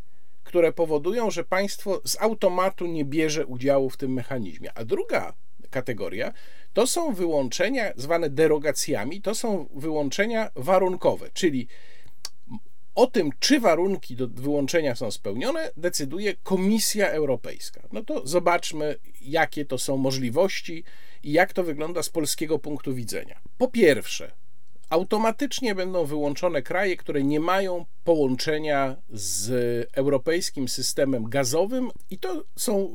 które 0.44 0.72
powodują, 0.72 1.30
że 1.30 1.44
państwo 1.44 2.00
z 2.04 2.16
automatu 2.20 2.86
nie 2.86 3.04
bierze 3.04 3.46
udziału 3.46 3.90
w 3.90 3.96
tym 3.96 4.12
mechanizmie. 4.12 4.72
A 4.74 4.84
druga 4.84 5.32
kategoria 5.70 6.32
to 6.72 6.86
są 6.86 7.14
wyłączenia 7.14 7.92
zwane 7.96 8.30
derogacjami, 8.30 9.22
to 9.22 9.34
są 9.34 9.68
wyłączenia 9.74 10.50
warunkowe, 10.56 11.30
czyli 11.34 11.68
o 12.94 13.06
tym, 13.06 13.30
czy 13.40 13.60
warunki 13.60 14.16
do 14.16 14.28
wyłączenia 14.28 14.94
są 14.94 15.10
spełnione, 15.10 15.70
decyduje 15.76 16.34
Komisja 16.42 17.10
Europejska. 17.10 17.88
No 17.92 18.04
to 18.04 18.26
zobaczmy, 18.26 18.96
jakie 19.20 19.64
to 19.64 19.78
są 19.78 19.96
możliwości 19.96 20.84
i 21.22 21.32
jak 21.32 21.52
to 21.52 21.64
wygląda 21.64 22.02
z 22.02 22.08
polskiego 22.08 22.58
punktu 22.58 22.94
widzenia. 22.94 23.40
Po 23.58 23.68
pierwsze, 23.68 24.32
automatycznie 24.90 25.74
będą 25.74 26.04
wyłączone 26.04 26.62
kraje, 26.62 26.96
które 26.96 27.22
nie 27.22 27.40
mają 27.40 27.84
połączenia 28.04 28.96
z 29.10 29.88
europejskim 29.92 30.68
systemem 30.68 31.24
gazowym, 31.24 31.90
i 32.10 32.18
to 32.18 32.44
są 32.56 32.84
e, 32.84 32.90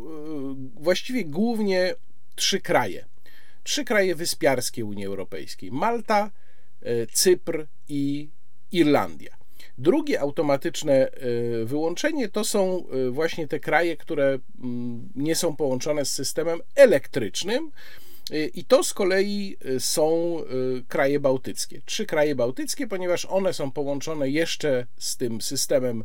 właściwie 0.82 1.26
głównie 1.26 1.94
trzy 2.36 2.62
kraje. 2.62 3.06
Trzy 3.64 3.86
kraje 3.86 4.16
wyspiarskie 4.16 4.86
Unii 4.86 5.06
Europejskiej: 5.06 5.72
Malta, 5.72 6.32
e, 6.82 7.08
Cypr 7.08 7.68
i 7.88 8.30
Irlandia. 8.72 9.37
Drugie 9.78 10.20
automatyczne 10.22 10.94
e, 10.94 11.10
wyłączenie 11.66 12.30
to 12.30 12.44
są 12.44 12.84
właśnie 13.12 13.48
te 13.48 13.60
kraje, 13.60 13.98
które 13.98 14.40
mm, 14.64 15.10
nie 15.16 15.36
są 15.36 15.56
połączone 15.56 16.06
z 16.06 16.14
systemem 16.14 16.60
elektrycznym. 16.76 17.72
I 18.54 18.66
to 18.66 18.84
z 18.84 18.94
kolei 18.94 19.58
y, 19.66 19.80
są 19.80 20.38
y, 20.78 20.84
kraje 20.88 21.20
bałtyckie. 21.20 21.82
Trzy 21.86 22.06
kraje 22.06 22.36
bałtyckie, 22.36 22.88
ponieważ 22.88 23.26
one 23.26 23.54
są 23.54 23.72
połączone 23.72 24.30
jeszcze 24.30 24.88
z 24.98 25.18
tym 25.18 25.42
systemem 25.42 26.04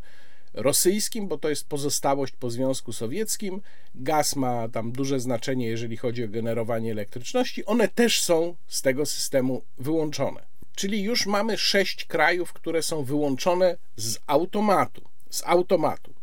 rosyjskim, 0.54 1.28
bo 1.28 1.38
to 1.38 1.48
jest 1.48 1.68
pozostałość 1.68 2.34
po 2.36 2.50
Związku 2.50 2.92
Sowieckim. 2.92 3.60
Gaz 3.94 4.36
ma 4.36 4.68
tam 4.68 4.92
duże 4.92 5.20
znaczenie, 5.20 5.66
jeżeli 5.66 5.96
chodzi 5.96 6.24
o 6.24 6.28
generowanie 6.28 6.92
elektryczności. 6.92 7.64
One 7.64 7.88
też 7.88 8.22
są 8.22 8.56
z 8.66 8.82
tego 8.82 9.06
systemu 9.06 9.62
wyłączone. 9.78 10.51
Czyli 10.74 11.02
już 11.02 11.26
mamy 11.26 11.58
sześć 11.58 12.04
krajów, 12.04 12.52
które 12.52 12.82
są 12.82 13.04
wyłączone 13.04 13.76
z 13.96 14.18
automatu. 14.26 15.08
Z 15.30 15.42
automatu. 15.46 16.14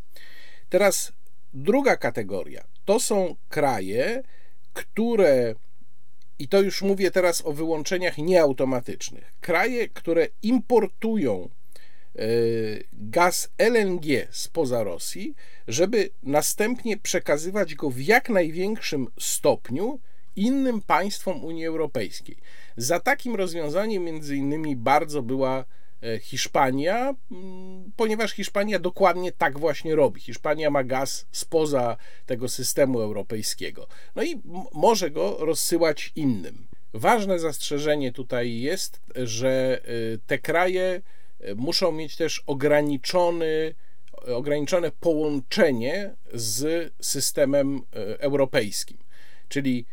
Teraz 0.70 1.12
druga 1.54 1.98
kategoria 1.98 2.64
to 2.86 3.00
są 3.00 3.36
kraje, 3.50 4.24
które 4.74 5.56
i 6.40 6.48
to 6.48 6.62
już 6.62 6.82
mówię 6.82 7.12
teraz 7.12 7.46
o 7.46 7.54
wyłączeniach 7.54 8.18
nieautomatycznych. 8.18 9.34
Kraje, 9.42 9.90
które 9.90 10.28
importują 10.44 11.50
e, 12.16 12.20
gaz 12.94 13.50
LNG 13.58 14.28
spoza 14.32 14.84
Rosji, 14.84 15.36
żeby 15.68 16.10
następnie 16.24 16.98
przekazywać 16.98 17.76
go 17.76 17.90
w 17.90 18.00
jak 18.00 18.30
największym 18.30 19.08
stopniu 19.20 20.00
innym 20.40 20.82
państwom 20.82 21.46
Unii 21.46 21.66
Europejskiej. 21.66 22.38
Za 22.78 23.00
takim 23.00 23.36
rozwiązaniem 23.36 24.04
między 24.04 24.36
innymi 24.36 24.76
bardzo 24.76 25.22
była 25.22 25.66
E, 26.04 26.20
Hiszpania, 26.20 27.16
ponieważ 27.96 28.32
Hiszpania 28.32 28.80
dokładnie 28.80 29.32
tak 29.32 29.60
właśnie 29.60 29.96
robi. 29.96 30.22
Hiszpania 30.22 30.70
ma 30.70 30.84
gaz 30.84 31.26
spoza 31.32 31.98
tego 32.26 32.50
systemu 32.50 33.00
europejskiego. 33.00 33.88
No 34.16 34.24
i 34.24 34.42
może 34.74 35.12
go 35.12 35.38
rozsyłać 35.40 36.12
innym. 36.16 36.68
Ważne 36.94 37.40
zastrzeżenie 37.40 38.12
tutaj 38.12 38.60
jest, 38.60 39.02
że 39.16 39.82
e, 39.84 40.18
te 40.28 40.38
kraje 40.38 41.02
e, 41.40 41.56
muszą 41.56 41.92
mieć 41.92 42.16
też 42.16 42.44
ograniczony, 42.48 43.76
ograniczone 44.36 44.92
połączenie 45.00 46.16
z 46.34 46.92
systemem 47.02 47.82
europejskim. 48.20 48.98
Czyli 49.50 49.86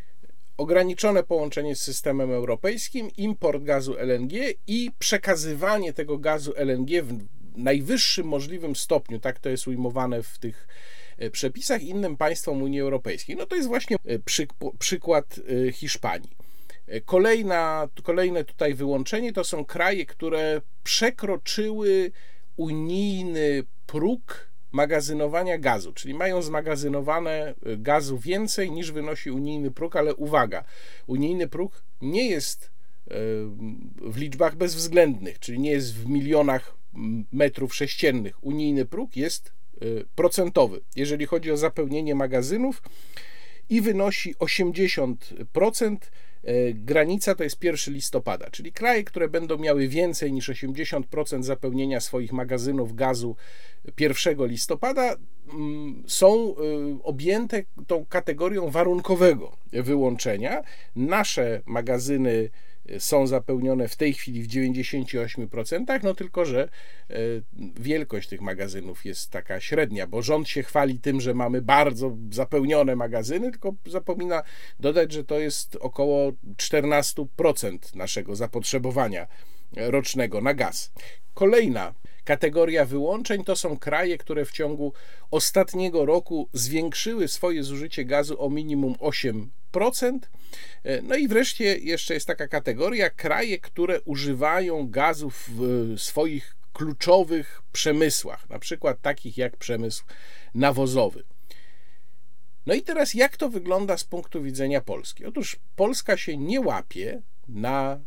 ograniczone 0.56 1.22
połączenie 1.22 1.76
z 1.76 1.82
systemem 1.82 2.30
europejskim, 2.30 3.10
import 3.16 3.62
gazu 3.62 3.94
LNG 3.98 4.32
i 4.66 4.90
przekazywanie 4.98 5.92
tego 5.92 6.18
gazu 6.18 6.52
LNG 6.56 7.02
w 7.02 7.18
najwyższym 7.56 8.26
możliwym 8.26 8.76
stopniu, 8.76 9.18
tak 9.18 9.38
to 9.38 9.48
jest 9.48 9.68
ujmowane 9.68 10.22
w 10.22 10.38
tych 10.38 10.68
przepisach 11.32 11.82
innym 11.82 12.16
państwom 12.16 12.62
Unii 12.62 12.80
Europejskiej. 12.80 13.36
No 13.36 13.46
to 13.46 13.56
jest 13.56 13.68
właśnie 13.68 13.96
przy, 14.24 14.46
przykład 14.78 15.40
Hiszpanii. 15.72 16.30
Kolejna, 17.04 17.88
kolejne 18.02 18.44
tutaj 18.44 18.74
wyłączenie 18.74 19.32
to 19.32 19.44
są 19.44 19.64
kraje, 19.64 20.06
które 20.06 20.60
przekroczyły 20.84 22.10
unijny 22.56 23.64
próg 23.86 24.50
magazynowania 24.76 25.58
gazu, 25.58 25.92
czyli 25.92 26.14
mają 26.14 26.42
zmagazynowane 26.42 27.54
gazu 27.78 28.18
więcej 28.18 28.70
niż 28.70 28.92
wynosi 28.92 29.30
unijny 29.30 29.70
próg, 29.70 29.96
ale 29.96 30.14
uwaga, 30.14 30.64
unijny 31.06 31.48
próg 31.48 31.82
nie 32.02 32.28
jest 32.28 32.64
e, 32.64 32.70
w 34.00 34.16
liczbach 34.16 34.56
bezwzględnych, 34.56 35.38
czyli 35.38 35.58
nie 35.58 35.70
jest 35.70 35.94
w 35.94 36.08
milionach 36.08 36.76
metrów 37.32 37.74
sześciennych. 37.74 38.44
Unijny 38.44 38.84
próg 38.84 39.16
jest 39.16 39.52
e, 39.52 39.84
procentowy, 40.14 40.80
jeżeli 40.96 41.26
chodzi 41.26 41.50
o 41.50 41.56
zapełnienie 41.56 42.14
magazynów 42.14 42.82
i 43.68 43.80
wynosi 43.80 44.34
80%. 44.34 45.96
E, 46.46 46.72
granica 46.74 47.34
to 47.34 47.44
jest 47.44 47.64
1 47.64 47.94
listopada, 47.94 48.50
czyli 48.50 48.72
kraje, 48.72 49.04
które 49.04 49.28
będą 49.28 49.58
miały 49.58 49.88
więcej 49.88 50.32
niż 50.32 50.48
80% 50.48 51.42
zapełnienia 51.42 52.00
swoich 52.00 52.32
magazynów 52.32 52.94
gazu 52.94 53.36
1 54.00 54.46
listopada, 54.46 55.16
mm, 55.52 56.02
są 56.06 56.34
e, 56.34 56.54
objęte 57.02 57.62
tą 57.86 58.06
kategorią 58.06 58.70
warunkowego 58.70 59.56
wyłączenia. 59.72 60.62
Nasze 60.96 61.62
magazyny 61.66 62.50
są 62.98 63.26
zapełnione 63.26 63.88
w 63.88 63.96
tej 63.96 64.14
chwili 64.14 64.42
w 64.42 64.48
98%, 64.48 66.00
no 66.02 66.14
tylko, 66.14 66.44
że 66.44 66.68
e, 67.10 67.16
wielkość 67.76 68.28
tych 68.28 68.40
magazynów 68.40 69.04
jest 69.04 69.30
taka 69.30 69.60
średnia, 69.60 70.06
bo 70.06 70.22
rząd 70.22 70.48
się 70.48 70.62
chwali 70.62 71.00
tym, 71.00 71.20
że 71.20 71.34
mamy 71.34 71.62
bardzo 71.62 72.16
zapełnione 72.32 72.96
magazyny, 72.96 73.50
tylko 73.50 73.74
zapomina 73.86 74.42
dodać, 74.80 75.12
że 75.12 75.24
to 75.24 75.38
jest 75.38 75.76
około 75.80 76.32
14% 76.56 77.96
naszego 77.96 78.36
zapotrzebowania 78.36 79.26
rocznego 79.76 80.40
na 80.40 80.54
gaz. 80.54 80.92
Kolejna 81.34 81.94
kategoria 82.24 82.84
wyłączeń 82.84 83.44
to 83.44 83.56
są 83.56 83.78
kraje, 83.78 84.18
które 84.18 84.44
w 84.44 84.52
ciągu 84.52 84.92
ostatniego 85.30 86.04
roku 86.06 86.48
zwiększyły 86.52 87.28
swoje 87.28 87.62
zużycie 87.62 88.04
gazu 88.04 88.42
o 88.42 88.50
minimum 88.50 88.94
8%. 88.94 89.46
No 91.02 91.16
i 91.16 91.28
wreszcie 91.28 91.78
jeszcze 91.78 92.14
jest 92.14 92.26
taka 92.26 92.48
kategoria 92.48 93.10
kraje, 93.10 93.58
które 93.58 94.00
używają 94.00 94.90
gazu 94.90 95.30
w 95.30 95.94
swoich 95.96 96.56
kluczowych 96.72 97.62
przemysłach, 97.72 98.48
na 98.48 98.58
przykład 98.58 99.00
takich 99.00 99.38
jak 99.38 99.56
przemysł 99.56 100.04
nawozowy. 100.54 101.24
No 102.66 102.74
i 102.74 102.82
teraz 102.82 103.14
jak 103.14 103.36
to 103.36 103.48
wygląda 103.48 103.98
z 103.98 104.04
punktu 104.04 104.42
widzenia 104.42 104.80
Polski? 104.80 105.24
Otóż 105.24 105.56
Polska 105.76 106.16
się 106.16 106.36
nie 106.36 106.60
łapie 106.60 107.22
na 107.48 108.00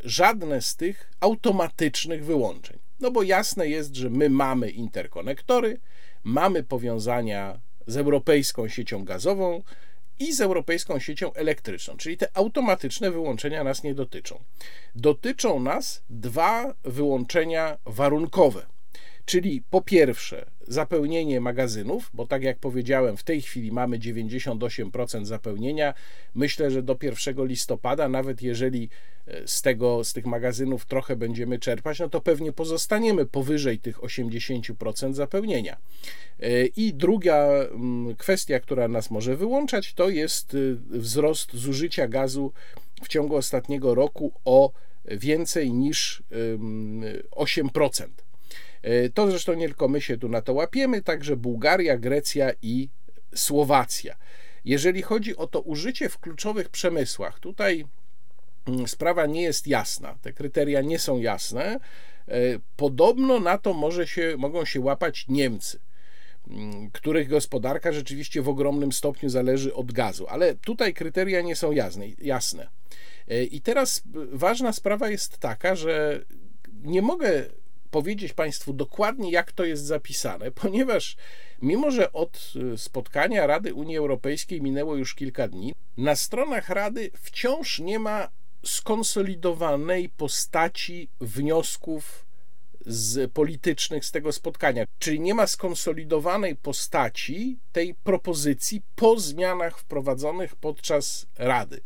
żadne 0.00 0.62
z 0.62 0.76
tych 0.76 1.10
automatycznych 1.20 2.24
wyłączeń. 2.24 2.78
No 3.00 3.10
bo 3.10 3.22
jasne 3.22 3.68
jest, 3.68 3.94
że 3.94 4.10
my 4.10 4.30
mamy 4.30 4.70
interkonektory, 4.70 5.80
mamy 6.24 6.62
powiązania 6.62 7.60
z 7.86 7.96
europejską 7.96 8.68
siecią 8.68 9.04
gazową 9.04 9.62
i 10.18 10.32
z 10.32 10.40
europejską 10.40 10.98
siecią 10.98 11.32
elektryczną, 11.32 11.96
czyli 11.96 12.16
te 12.16 12.28
automatyczne 12.34 13.10
wyłączenia 13.10 13.64
nas 13.64 13.82
nie 13.82 13.94
dotyczą. 13.94 14.40
Dotyczą 14.94 15.60
nas 15.60 16.02
dwa 16.10 16.74
wyłączenia 16.84 17.78
warunkowe. 17.84 18.66
Czyli 19.26 19.62
po 19.70 19.80
pierwsze 19.80 20.46
zapełnienie 20.68 21.40
magazynów, 21.40 22.10
bo 22.14 22.26
tak 22.26 22.42
jak 22.42 22.58
powiedziałem, 22.58 23.16
w 23.16 23.22
tej 23.22 23.42
chwili 23.42 23.72
mamy 23.72 23.98
98% 23.98 25.24
zapełnienia. 25.24 25.94
Myślę, 26.34 26.70
że 26.70 26.82
do 26.82 26.96
1 27.02 27.46
listopada, 27.46 28.08
nawet 28.08 28.42
jeżeli 28.42 28.88
e, 29.26 29.48
z, 29.48 29.62
tego, 29.62 30.04
z 30.04 30.12
tych 30.12 30.26
magazynów 30.26 30.84
trochę 30.84 31.16
będziemy 31.16 31.58
czerpać, 31.58 31.98
no 31.98 32.08
to 32.08 32.20
pewnie 32.20 32.52
pozostaniemy 32.52 33.26
powyżej 33.26 33.78
tych 33.78 33.98
80% 33.98 35.14
zapełnienia. 35.14 35.76
E, 36.40 36.66
I 36.66 36.94
druga 36.94 37.36
mm, 37.46 38.16
kwestia, 38.16 38.60
która 38.60 38.88
nas 38.88 39.10
może 39.10 39.36
wyłączać, 39.36 39.94
to 39.94 40.08
jest 40.08 40.54
y, 40.54 40.76
wzrost 40.90 41.56
zużycia 41.56 42.08
gazu 42.08 42.52
w 43.02 43.08
ciągu 43.08 43.36
ostatniego 43.36 43.94
roku 43.94 44.32
o 44.44 44.72
więcej 45.04 45.72
niż 45.72 46.22
8%. 47.30 48.06
E, 48.86 49.08
to 49.10 49.30
zresztą 49.30 49.54
nie 49.54 49.66
tylko 49.66 49.88
my 49.88 50.00
się 50.00 50.18
tu 50.18 50.28
na 50.28 50.42
to 50.42 50.52
łapiemy, 50.52 51.02
także 51.02 51.36
Bułgaria, 51.36 51.98
Grecja 51.98 52.50
i 52.62 52.88
Słowacja. 53.34 54.16
Jeżeli 54.64 55.02
chodzi 55.02 55.36
o 55.36 55.46
to 55.46 55.60
użycie 55.60 56.08
w 56.08 56.18
kluczowych 56.18 56.68
przemysłach, 56.68 57.40
tutaj 57.40 57.84
mm, 58.66 58.88
sprawa 58.88 59.26
nie 59.26 59.42
jest 59.42 59.66
jasna, 59.66 60.18
te 60.22 60.32
kryteria 60.32 60.80
nie 60.80 60.98
są 60.98 61.18
jasne. 61.18 61.80
E, 62.28 62.38
podobno 62.76 63.40
na 63.40 63.58
to 63.58 63.74
może 63.74 64.06
się, 64.06 64.34
mogą 64.38 64.64
się 64.64 64.80
łapać 64.80 65.24
Niemcy, 65.28 65.80
mm, 66.48 66.90
których 66.90 67.28
gospodarka 67.28 67.92
rzeczywiście 67.92 68.42
w 68.42 68.48
ogromnym 68.48 68.92
stopniu 68.92 69.28
zależy 69.28 69.74
od 69.74 69.92
gazu, 69.92 70.26
ale 70.28 70.54
tutaj 70.54 70.94
kryteria 70.94 71.40
nie 71.40 71.56
są 71.56 71.72
jasne. 71.72 72.06
jasne. 72.18 72.68
E, 73.28 73.44
I 73.44 73.60
teraz 73.60 74.02
ważna 74.32 74.72
sprawa 74.72 75.10
jest 75.10 75.38
taka, 75.38 75.76
że 75.76 76.24
nie 76.82 77.02
mogę 77.02 77.46
powiedzieć 77.96 78.32
Państwu 78.32 78.72
dokładnie, 78.72 79.30
jak 79.30 79.52
to 79.52 79.64
jest 79.64 79.84
zapisane, 79.84 80.50
ponieważ 80.62 81.16
mimo, 81.62 81.90
że 81.90 82.12
od 82.12 82.52
y, 82.74 82.78
spotkania 82.78 83.46
Rady 83.46 83.74
Unii 83.74 83.96
Europejskiej 83.96 84.62
minęło 84.62 84.96
już 84.96 85.14
kilka 85.14 85.48
dni, 85.48 85.74
na 85.96 86.16
stronach 86.16 86.68
Rady 86.68 87.10
wciąż 87.14 87.78
nie 87.78 87.98
ma 87.98 88.28
skonsolidowanej 88.64 90.08
postaci 90.08 91.08
wniosków 91.20 92.26
z 92.86 93.32
politycznych 93.32 94.04
z 94.04 94.10
tego 94.10 94.32
spotkania, 94.32 94.84
czyli 94.98 95.20
nie 95.20 95.34
ma 95.34 95.46
skonsolidowanej 95.46 96.56
postaci 96.56 97.58
tej 97.72 97.94
propozycji 97.94 98.82
po 98.96 99.20
zmianach 99.20 99.78
wprowadzonych 99.78 100.56
podczas 100.56 101.26
Rady. 101.38 101.80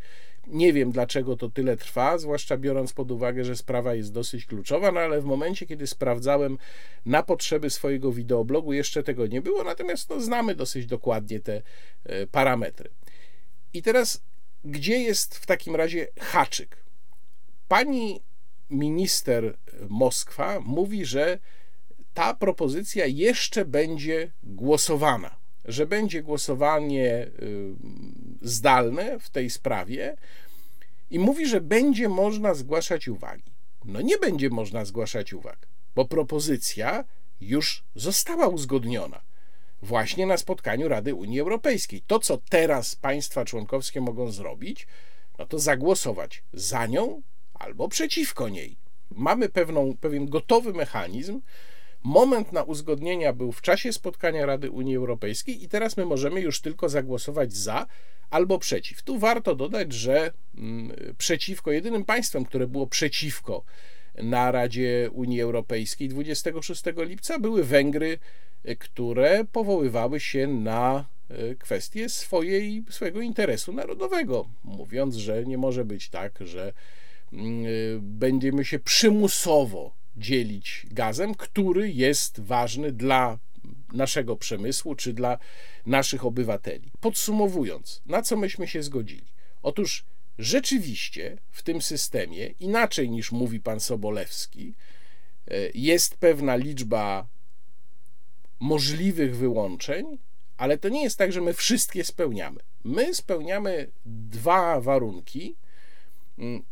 Nie 0.46 0.72
wiem, 0.72 0.92
dlaczego 0.92 1.36
to 1.36 1.48
tyle 1.48 1.76
trwa, 1.76 2.18
zwłaszcza 2.18 2.56
biorąc 2.56 2.92
pod 2.92 3.10
uwagę, 3.10 3.44
że 3.44 3.56
sprawa 3.56 3.94
jest 3.94 4.12
dosyć 4.12 4.46
kluczowa, 4.46 4.92
no 4.92 5.00
ale 5.00 5.20
w 5.20 5.24
momencie, 5.24 5.66
kiedy 5.66 5.86
sprawdzałem 5.86 6.58
na 7.06 7.22
potrzeby 7.22 7.70
swojego 7.70 8.12
wideoblogu, 8.12 8.72
jeszcze 8.72 9.02
tego 9.02 9.26
nie 9.26 9.42
było, 9.42 9.64
natomiast 9.64 10.10
no, 10.10 10.20
znamy 10.20 10.54
dosyć 10.54 10.86
dokładnie 10.86 11.40
te 11.40 11.62
e, 12.04 12.26
parametry. 12.26 12.90
I 13.72 13.82
teraz, 13.82 14.22
gdzie 14.64 14.98
jest 14.98 15.38
w 15.38 15.46
takim 15.46 15.76
razie 15.76 16.08
haczyk? 16.20 16.84
Pani 17.68 18.20
minister 18.70 19.56
Moskwa 19.88 20.60
mówi, 20.60 21.04
że 21.04 21.38
ta 22.14 22.34
propozycja 22.34 23.06
jeszcze 23.06 23.64
będzie 23.64 24.32
głosowana 24.42 25.39
że 25.72 25.86
będzie 25.86 26.22
głosowanie 26.22 27.26
y, 27.42 27.74
zdalne 28.42 29.18
w 29.20 29.30
tej 29.30 29.50
sprawie 29.50 30.16
i 31.10 31.18
mówi, 31.18 31.46
że 31.46 31.60
będzie 31.60 32.08
można 32.08 32.54
zgłaszać 32.54 33.08
uwagi. 33.08 33.52
No 33.84 34.00
nie 34.00 34.18
będzie 34.18 34.50
można 34.50 34.84
zgłaszać 34.84 35.32
uwag, 35.32 35.68
bo 35.94 36.04
propozycja 36.04 37.04
już 37.40 37.84
została 37.94 38.48
uzgodniona 38.48 39.20
właśnie 39.82 40.26
na 40.26 40.36
spotkaniu 40.36 40.88
Rady 40.88 41.14
Unii 41.14 41.40
Europejskiej. 41.40 42.02
To, 42.06 42.18
co 42.18 42.38
teraz 42.48 42.96
państwa 42.96 43.44
członkowskie 43.44 44.00
mogą 44.00 44.32
zrobić, 44.32 44.86
no 45.38 45.46
to 45.46 45.58
zagłosować 45.58 46.42
za 46.52 46.86
nią 46.86 47.22
albo 47.54 47.88
przeciwko 47.88 48.48
niej. 48.48 48.76
Mamy 49.10 49.48
pewną, 49.48 49.96
pewien 50.00 50.26
gotowy 50.28 50.72
mechanizm, 50.72 51.40
Moment 52.02 52.52
na 52.52 52.62
uzgodnienia 52.62 53.32
był 53.32 53.52
w 53.52 53.62
czasie 53.62 53.92
spotkania 53.92 54.46
Rady 54.46 54.70
Unii 54.70 54.96
Europejskiej 54.96 55.64
i 55.64 55.68
teraz 55.68 55.96
my 55.96 56.06
możemy 56.06 56.40
już 56.40 56.60
tylko 56.60 56.88
zagłosować 56.88 57.52
za 57.52 57.86
albo 58.30 58.58
przeciw. 58.58 59.02
Tu 59.02 59.18
warto 59.18 59.54
dodać, 59.54 59.92
że 59.92 60.32
mm, 60.58 60.92
przeciwko, 61.18 61.72
jedynym 61.72 62.04
państwem, 62.04 62.44
które 62.44 62.66
było 62.66 62.86
przeciwko 62.86 63.64
na 64.14 64.50
Radzie 64.50 65.10
Unii 65.12 65.40
Europejskiej 65.40 66.08
26 66.08 66.82
lipca 66.96 67.38
były 67.38 67.64
Węgry, 67.64 68.18
które 68.78 69.44
powoływały 69.52 70.20
się 70.20 70.46
na 70.46 71.04
e, 71.28 71.54
kwestię 71.54 72.08
swojej, 72.08 72.84
swojego 72.90 73.20
interesu 73.20 73.72
narodowego, 73.72 74.48
mówiąc, 74.64 75.16
że 75.16 75.44
nie 75.44 75.58
może 75.58 75.84
być 75.84 76.08
tak, 76.08 76.38
że 76.40 76.72
mm, 77.32 77.64
e, 77.64 77.68
będziemy 78.00 78.64
się 78.64 78.78
przymusowo 78.78 79.99
dzielić 80.20 80.86
gazem, 80.90 81.34
który 81.34 81.92
jest 81.92 82.40
ważny 82.40 82.92
dla 82.92 83.38
naszego 83.92 84.36
przemysłu 84.36 84.94
czy 84.94 85.12
dla 85.12 85.38
naszych 85.86 86.24
obywateli. 86.24 86.90
Podsumowując, 87.00 88.02
na 88.06 88.22
co 88.22 88.36
myśmy 88.36 88.68
się 88.68 88.82
zgodzili? 88.82 89.32
Otóż 89.62 90.04
rzeczywiście 90.38 91.38
w 91.50 91.62
tym 91.62 91.82
systemie, 91.82 92.46
inaczej 92.46 93.10
niż 93.10 93.32
mówi 93.32 93.60
pan 93.60 93.80
Sobolewski, 93.80 94.74
e, 95.48 95.54
jest 95.74 96.16
pewna 96.16 96.56
liczba 96.56 97.26
możliwych 98.60 99.36
wyłączeń, 99.36 100.18
ale 100.56 100.78
to 100.78 100.88
nie 100.88 101.02
jest 101.02 101.18
tak, 101.18 101.32
że 101.32 101.40
my 101.40 101.54
wszystkie 101.54 102.04
spełniamy. 102.04 102.60
My 102.84 103.14
spełniamy 103.14 103.90
dwa 104.06 104.80
warunki, 104.80 105.56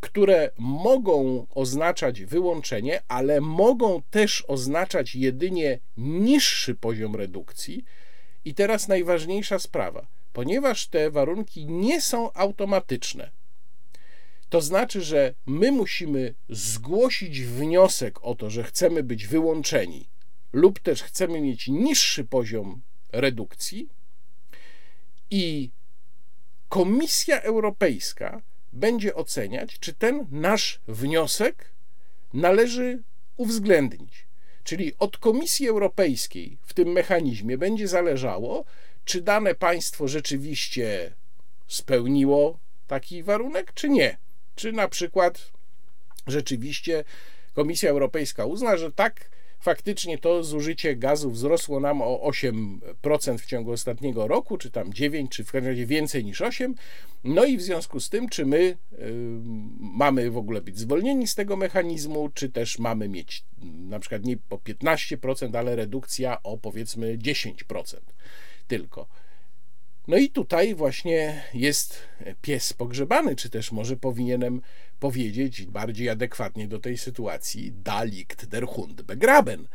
które 0.00 0.50
mogą 0.58 1.46
oznaczać 1.54 2.24
wyłączenie, 2.24 3.02
ale 3.08 3.40
mogą 3.40 4.02
też 4.10 4.44
oznaczać 4.48 5.14
jedynie 5.14 5.78
niższy 5.96 6.74
poziom 6.74 7.16
redukcji. 7.16 7.84
I 8.44 8.54
teraz 8.54 8.88
najważniejsza 8.88 9.58
sprawa, 9.58 10.06
ponieważ 10.32 10.86
te 10.86 11.10
warunki 11.10 11.66
nie 11.66 12.00
są 12.00 12.32
automatyczne, 12.32 13.30
to 14.48 14.60
znaczy, 14.60 15.02
że 15.02 15.34
my 15.46 15.72
musimy 15.72 16.34
zgłosić 16.48 17.40
wniosek 17.40 18.24
o 18.24 18.34
to, 18.34 18.50
że 18.50 18.64
chcemy 18.64 19.02
być 19.02 19.26
wyłączeni, 19.26 20.08
lub 20.52 20.80
też 20.80 21.02
chcemy 21.02 21.40
mieć 21.40 21.68
niższy 21.68 22.24
poziom 22.24 22.80
redukcji, 23.12 23.88
i 25.30 25.70
Komisja 26.68 27.40
Europejska 27.40 28.42
będzie 28.72 29.14
oceniać, 29.14 29.78
czy 29.78 29.94
ten 29.94 30.26
nasz 30.30 30.80
wniosek 30.88 31.72
należy 32.32 33.02
uwzględnić. 33.36 34.26
Czyli 34.64 34.92
od 34.98 35.18
Komisji 35.18 35.68
Europejskiej 35.68 36.58
w 36.62 36.74
tym 36.74 36.88
mechanizmie 36.88 37.58
będzie 37.58 37.88
zależało, 37.88 38.64
czy 39.04 39.20
dane 39.20 39.54
państwo 39.54 40.08
rzeczywiście 40.08 41.14
spełniło 41.66 42.58
taki 42.86 43.22
warunek, 43.22 43.72
czy 43.74 43.88
nie. 43.88 44.18
Czy 44.54 44.72
na 44.72 44.88
przykład 44.88 45.52
rzeczywiście 46.26 47.04
Komisja 47.54 47.90
Europejska 47.90 48.44
uzna, 48.44 48.76
że 48.76 48.92
tak, 48.92 49.30
faktycznie 49.60 50.18
to 50.18 50.44
zużycie 50.44 50.96
gazu 50.96 51.30
wzrosło 51.30 51.80
nam 51.80 52.02
o 52.02 52.30
8% 52.30 53.38
w 53.38 53.46
ciągu 53.46 53.72
ostatniego 53.72 54.28
roku, 54.28 54.58
czy 54.58 54.70
tam 54.70 54.92
9, 54.92 55.30
czy 55.30 55.44
w 55.44 55.52
każdym 55.52 55.70
razie 55.70 55.86
więcej 55.86 56.24
niż 56.24 56.40
8. 56.40 56.74
No 57.24 57.44
i 57.44 57.56
w 57.56 57.62
związku 57.62 58.00
z 58.00 58.08
tym, 58.08 58.28
czy 58.28 58.46
my 58.46 58.58
y, 58.58 58.76
mamy 59.80 60.30
w 60.30 60.36
ogóle 60.36 60.60
być 60.60 60.78
zwolnieni 60.78 61.26
z 61.26 61.34
tego 61.34 61.56
mechanizmu, 61.56 62.28
czy 62.34 62.48
też 62.48 62.78
mamy 62.78 63.08
mieć 63.08 63.44
na 63.88 63.98
przykład 63.98 64.24
nie 64.24 64.36
po 64.36 64.56
15%, 64.56 65.56
ale 65.56 65.76
redukcja 65.76 66.42
o 66.42 66.58
powiedzmy 66.58 67.18
10% 67.18 67.96
tylko. 68.68 69.08
No 70.08 70.16
i 70.16 70.30
tutaj 70.30 70.74
właśnie 70.74 71.42
jest 71.54 72.02
pies 72.42 72.72
pogrzebany, 72.72 73.36
czy 73.36 73.50
też 73.50 73.72
może 73.72 73.96
powinienem 73.96 74.60
powiedzieć 75.00 75.66
bardziej 75.66 76.08
adekwatnie 76.08 76.68
do 76.68 76.78
tej 76.78 76.98
sytuacji 76.98 77.72
Dalikt 77.72 78.46
der 78.46 78.66
Hund 78.66 79.02
begraben, 79.02 79.68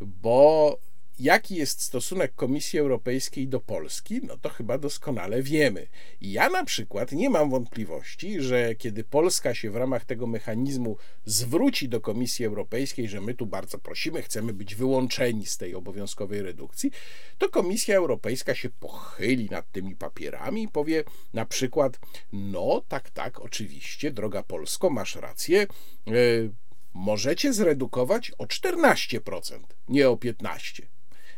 bo 0.00 0.78
jaki 1.18 1.56
jest 1.56 1.82
stosunek 1.82 2.34
Komisji 2.34 2.78
Europejskiej 2.78 3.48
do 3.48 3.60
Polski, 3.60 4.20
no 4.22 4.36
to 4.36 4.48
chyba 4.48 4.78
doskonale 4.78 5.42
wiemy. 5.42 5.86
Ja 6.20 6.48
na 6.48 6.64
przykład 6.64 7.12
nie 7.12 7.30
mam 7.30 7.50
wątpliwości, 7.50 8.40
że 8.40 8.74
kiedy 8.74 9.04
Polska 9.04 9.54
się 9.54 9.70
w 9.70 9.76
ramach 9.76 10.04
tego 10.04 10.26
mechanizmu 10.26 10.96
zwróci 11.24 11.88
do 11.88 12.00
Komisji 12.00 12.44
Europejskiej, 12.44 13.08
że 13.08 13.20
my 13.20 13.34
tu 13.34 13.46
bardzo 13.46 13.78
prosimy, 13.78 14.22
chcemy 14.22 14.52
być 14.52 14.74
wyłączeni 14.74 15.46
z 15.46 15.56
tej 15.56 15.74
obowiązkowej 15.74 16.42
redukcji, 16.42 16.90
to 17.38 17.48
Komisja 17.48 17.96
Europejska 17.96 18.54
się 18.54 18.70
pochyli 18.70 19.48
nad 19.50 19.72
tymi 19.72 19.96
papierami 19.96 20.62
i 20.62 20.68
powie 20.68 21.04
na 21.32 21.46
przykład: 21.46 22.00
No, 22.32 22.82
tak, 22.88 23.10
tak, 23.10 23.40
oczywiście, 23.40 24.10
droga 24.10 24.42
Polsko, 24.42 24.90
masz 24.90 25.16
rację. 25.16 25.66
Yy, 26.06 26.54
możecie 26.94 27.52
zredukować 27.52 28.32
o 28.38 28.44
14%, 28.44 29.60
nie 29.88 30.08
o 30.08 30.14
15%. 30.14 30.93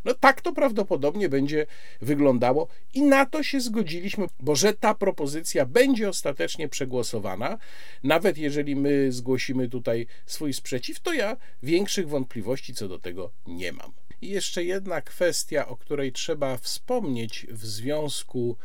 No 0.06 0.14
tak 0.14 0.40
to 0.40 0.52
prawdopodobnie 0.52 1.28
będzie 1.28 1.66
wyglądało 2.00 2.68
i 2.94 3.02
na 3.02 3.26
to 3.26 3.42
się 3.42 3.60
zgodziliśmy, 3.60 4.26
bo 4.40 4.56
że 4.56 4.72
ta 4.72 4.94
propozycja 4.94 5.66
będzie 5.66 6.08
ostatecznie 6.08 6.68
przegłosowana, 6.68 7.58
nawet 8.02 8.38
jeżeli 8.38 8.76
my 8.76 9.12
zgłosimy 9.12 9.68
tutaj 9.68 10.06
swój 10.26 10.52
sprzeciw, 10.52 11.00
to 11.00 11.12
ja 11.12 11.36
większych 11.62 12.08
wątpliwości 12.08 12.74
co 12.74 12.88
do 12.88 12.98
tego 12.98 13.30
nie 13.46 13.72
mam. 13.72 13.92
I 14.22 14.28
jeszcze 14.28 14.64
jedna 14.64 15.00
kwestia, 15.00 15.68
o 15.68 15.76
której 15.76 16.12
trzeba 16.12 16.56
wspomnieć 16.56 17.46
w 17.50 17.66
związku 17.66 18.56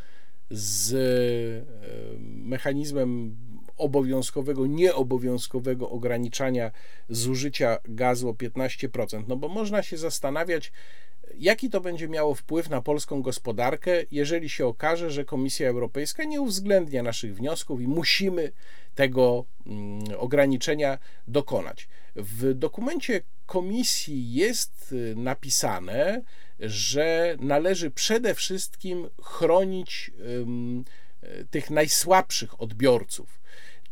z 0.50 0.92
e, 0.92 2.16
mechanizmem 2.20 3.36
obowiązkowego, 3.76 4.66
nieobowiązkowego 4.66 5.90
ograniczania 5.90 6.70
zużycia 7.08 7.78
gazu 7.84 8.28
o 8.28 8.32
15%. 8.32 9.24
No 9.28 9.36
bo 9.36 9.48
można 9.48 9.82
się 9.82 9.96
zastanawiać, 9.96 10.72
Jaki 11.38 11.70
to 11.70 11.80
będzie 11.80 12.08
miało 12.08 12.34
wpływ 12.34 12.70
na 12.70 12.82
polską 12.82 13.22
gospodarkę, 13.22 13.90
jeżeli 14.10 14.48
się 14.48 14.66
okaże, 14.66 15.10
że 15.10 15.24
Komisja 15.24 15.68
Europejska 15.68 16.24
nie 16.24 16.40
uwzględnia 16.40 17.02
naszych 17.02 17.34
wniosków 17.34 17.80
i 17.80 17.86
musimy 17.86 18.52
tego 18.94 19.44
mm, 19.66 20.02
ograniczenia 20.18 20.98
dokonać? 21.28 21.88
W 22.16 22.54
dokumencie 22.54 23.20
Komisji 23.46 24.32
jest 24.32 24.92
y, 24.92 25.14
napisane, 25.16 26.22
że 26.60 27.36
należy 27.40 27.90
przede 27.90 28.34
wszystkim 28.34 29.08
chronić 29.22 30.10
y, 31.22 31.46
tych 31.50 31.70
najsłabszych 31.70 32.60
odbiorców 32.60 33.41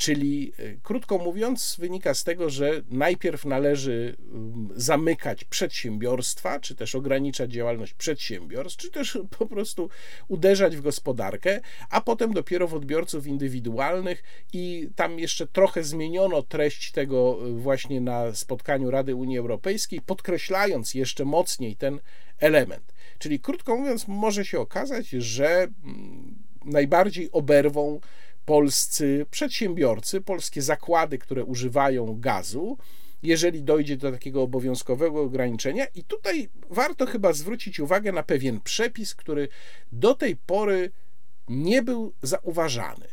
Czyli 0.00 0.52
e, 0.58 0.76
krótko 0.82 1.18
mówiąc, 1.18 1.76
wynika 1.78 2.14
z 2.14 2.24
tego, 2.24 2.50
że 2.50 2.82
najpierw 2.90 3.44
należy 3.44 4.16
mm, 4.32 4.68
zamykać 4.76 5.44
przedsiębiorstwa, 5.44 6.60
czy 6.60 6.74
też 6.74 6.94
ograniczać 6.94 7.52
działalność 7.52 7.94
przedsiębiorstw, 7.94 8.78
czy 8.78 8.90
też 8.90 9.18
po 9.38 9.46
prostu 9.46 9.88
uderzać 10.28 10.76
w 10.76 10.80
gospodarkę, 10.80 11.60
a 11.90 12.00
potem 12.00 12.32
dopiero 12.32 12.68
w 12.68 12.74
odbiorców 12.74 13.26
indywidualnych 13.26 14.22
i 14.52 14.88
tam 14.96 15.18
jeszcze 15.18 15.46
trochę 15.46 15.84
zmieniono 15.84 16.42
treść 16.42 16.92
tego 16.92 17.38
e, 17.46 17.52
właśnie 17.52 18.00
na 18.00 18.34
spotkaniu 18.34 18.90
Rady 18.90 19.14
Unii 19.14 19.38
Europejskiej, 19.38 20.00
podkreślając 20.00 20.94
jeszcze 20.94 21.24
mocniej 21.24 21.76
ten 21.76 22.00
element. 22.38 22.94
Czyli 23.18 23.40
krótko 23.40 23.76
mówiąc, 23.76 24.08
może 24.08 24.44
się 24.44 24.60
okazać, 24.60 25.08
że 25.08 25.68
mm, 25.84 26.38
najbardziej 26.64 27.32
oberwą 27.32 28.00
polscy 28.50 29.26
przedsiębiorcy, 29.30 30.20
polskie 30.20 30.62
zakłady, 30.62 31.18
które 31.18 31.44
używają 31.44 32.20
gazu, 32.20 32.78
jeżeli 33.22 33.62
dojdzie 33.62 33.96
do 33.96 34.12
takiego 34.12 34.42
obowiązkowego 34.42 35.22
ograniczenia. 35.22 35.86
I 35.94 36.04
tutaj 36.04 36.48
warto 36.70 37.06
chyba 37.06 37.32
zwrócić 37.32 37.80
uwagę 37.80 38.12
na 38.12 38.22
pewien 38.22 38.60
przepis, 38.60 39.14
który 39.14 39.48
do 39.92 40.14
tej 40.14 40.36
pory 40.36 40.90
nie 41.48 41.82
był 41.82 42.12
zauważany, 42.22 43.06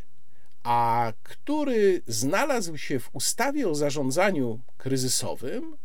a 0.63 1.13
który 1.23 2.01
znalazł 2.07 2.77
się 2.77 2.99
w 2.99 3.09
ustawie 3.13 3.69
o 3.69 3.75
zarządzaniu 3.75 4.59
kryzysowym 4.77 5.77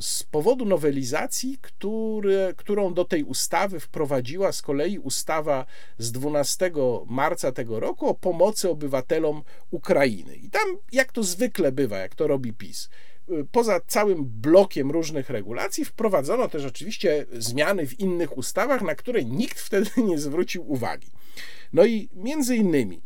z 0.00 0.22
powodu 0.22 0.64
nowelizacji, 0.64 1.58
które, 1.60 2.54
którą 2.56 2.94
do 2.94 3.04
tej 3.04 3.24
ustawy 3.24 3.80
wprowadziła 3.80 4.52
z 4.52 4.62
kolei 4.62 4.98
ustawa 4.98 5.66
z 5.98 6.12
12 6.12 6.72
marca 7.06 7.52
tego 7.52 7.80
roku 7.80 8.06
o 8.06 8.14
pomocy 8.14 8.70
obywatelom 8.70 9.42
Ukrainy. 9.70 10.36
I 10.36 10.50
tam, 10.50 10.78
jak 10.92 11.12
to 11.12 11.22
zwykle 11.22 11.72
bywa, 11.72 11.98
jak 11.98 12.14
to 12.14 12.26
robi 12.26 12.52
PiS, 12.52 12.88
y, 13.30 13.46
poza 13.52 13.80
całym 13.80 14.24
blokiem 14.24 14.90
różnych 14.90 15.30
regulacji 15.30 15.84
wprowadzono 15.84 16.48
też 16.48 16.64
oczywiście 16.64 17.26
zmiany 17.32 17.86
w 17.86 18.00
innych 18.00 18.38
ustawach, 18.38 18.82
na 18.82 18.94
które 18.94 19.24
nikt 19.24 19.60
wtedy 19.60 19.90
nie 20.08 20.18
zwrócił 20.18 20.72
uwagi. 20.72 21.08
No 21.72 21.84
i 21.84 22.08
między 22.14 22.56
innymi 22.56 23.02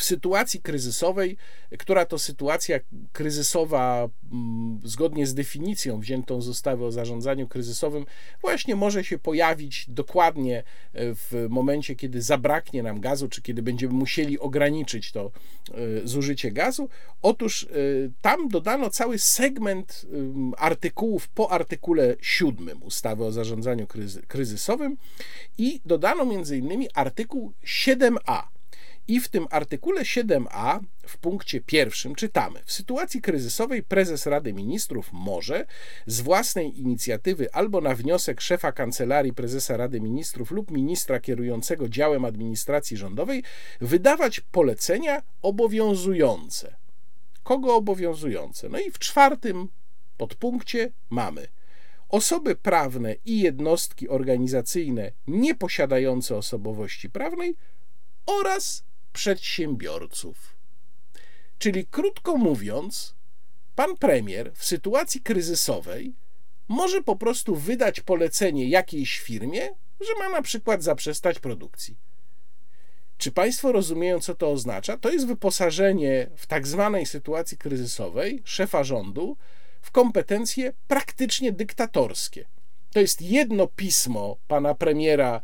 w 0.00 0.04
sytuacji 0.04 0.60
kryzysowej, 0.60 1.36
która 1.78 2.04
to 2.06 2.18
sytuacja 2.18 2.80
kryzysowa, 3.12 4.08
mm, 4.32 4.80
zgodnie 4.84 5.26
z 5.26 5.34
definicją 5.34 6.00
wziętą 6.00 6.42
z 6.42 6.48
ustawy 6.48 6.84
o 6.84 6.92
zarządzaniu 6.92 7.48
kryzysowym, 7.48 8.06
właśnie 8.40 8.76
może 8.76 9.04
się 9.04 9.18
pojawić 9.18 9.86
dokładnie 9.88 10.58
e, 10.58 10.62
w 11.14 11.46
momencie, 11.50 11.96
kiedy 11.96 12.22
zabraknie 12.22 12.82
nam 12.82 13.00
gazu, 13.00 13.28
czy 13.28 13.42
kiedy 13.42 13.62
będziemy 13.62 13.94
musieli 13.94 14.38
ograniczyć 14.38 15.12
to 15.12 15.30
e, 15.70 16.06
zużycie 16.08 16.50
gazu. 16.50 16.88
Otóż 17.22 17.64
e, 17.64 17.66
tam 18.22 18.48
dodano 18.48 18.90
cały 18.90 19.18
segment 19.18 20.06
artykułów 20.56 21.28
po 21.28 21.52
artykule 21.52 22.16
7 22.20 22.82
ustawy 22.82 23.24
o 23.24 23.32
zarządzaniu 23.32 23.86
kryzysowym 24.28 24.96
i 25.58 25.80
dodano 25.84 26.24
między 26.24 26.58
innymi 26.58 26.88
artykuł 26.94 27.52
7a 27.64 28.59
i 29.10 29.20
w 29.20 29.28
tym 29.28 29.46
artykule 29.50 30.02
7a 30.02 30.80
w 31.02 31.18
punkcie 31.18 31.60
pierwszym 31.60 32.14
czytamy: 32.14 32.62
W 32.64 32.72
sytuacji 32.72 33.20
kryzysowej 33.20 33.82
prezes 33.82 34.26
Rady 34.26 34.52
Ministrów 34.52 35.08
może 35.12 35.66
z 36.06 36.20
własnej 36.20 36.80
inicjatywy 36.80 37.52
albo 37.52 37.80
na 37.80 37.94
wniosek 37.94 38.40
szefa 38.40 38.72
kancelarii 38.72 39.32
prezesa 39.32 39.76
Rady 39.76 40.00
Ministrów 40.00 40.50
lub 40.50 40.70
ministra 40.70 41.20
kierującego 41.20 41.88
działem 41.88 42.24
administracji 42.24 42.96
rządowej 42.96 43.42
wydawać 43.80 44.40
polecenia 44.40 45.22
obowiązujące. 45.42 46.76
Kogo 47.42 47.76
obowiązujące? 47.76 48.68
No 48.68 48.78
i 48.78 48.90
w 48.90 48.98
czwartym 48.98 49.68
podpunkcie 50.16 50.92
mamy 51.10 51.48
osoby 52.08 52.56
prawne 52.56 53.14
i 53.24 53.40
jednostki 53.40 54.08
organizacyjne 54.08 55.12
nieposiadające 55.26 56.36
osobowości 56.36 57.10
prawnej 57.10 57.56
oraz 58.26 58.89
przedsiębiorców. 59.12 60.56
Czyli 61.58 61.86
krótko 61.86 62.36
mówiąc, 62.36 63.14
pan 63.74 63.96
premier 63.96 64.52
w 64.54 64.64
sytuacji 64.64 65.20
kryzysowej 65.20 66.14
może 66.68 67.02
po 67.02 67.16
prostu 67.16 67.56
wydać 67.56 68.00
polecenie 68.00 68.68
jakiejś 68.68 69.18
firmie, 69.20 69.68
że 70.00 70.18
ma 70.18 70.28
na 70.28 70.42
przykład 70.42 70.82
zaprzestać 70.82 71.38
produkcji. 71.38 71.96
Czy 73.18 73.32
Państwo 73.32 73.72
rozumieją, 73.72 74.20
co 74.20 74.34
to 74.34 74.50
oznacza? 74.50 74.96
To 74.96 75.10
jest 75.10 75.26
wyposażenie 75.26 76.30
w 76.36 76.46
tak 76.46 76.66
zwanej 76.66 77.06
sytuacji 77.06 77.58
kryzysowej 77.58 78.42
szefa 78.44 78.84
rządu 78.84 79.36
w 79.80 79.90
kompetencje 79.90 80.72
praktycznie 80.88 81.52
dyktatorskie. 81.52 82.46
To 82.92 83.00
jest 83.00 83.22
jedno 83.22 83.66
pismo 83.66 84.36
pana 84.48 84.74
premiera, 84.74 85.40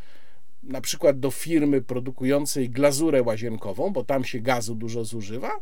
na 0.69 0.81
przykład 0.81 1.21
do 1.21 1.31
firmy 1.31 1.83
produkującej 1.83 2.71
glazurę 2.71 3.23
łazienkową, 3.23 3.91
bo 3.93 4.05
tam 4.05 4.25
się 4.25 4.41
gazu 4.41 4.75
dużo 4.75 5.05
zużywa, 5.05 5.61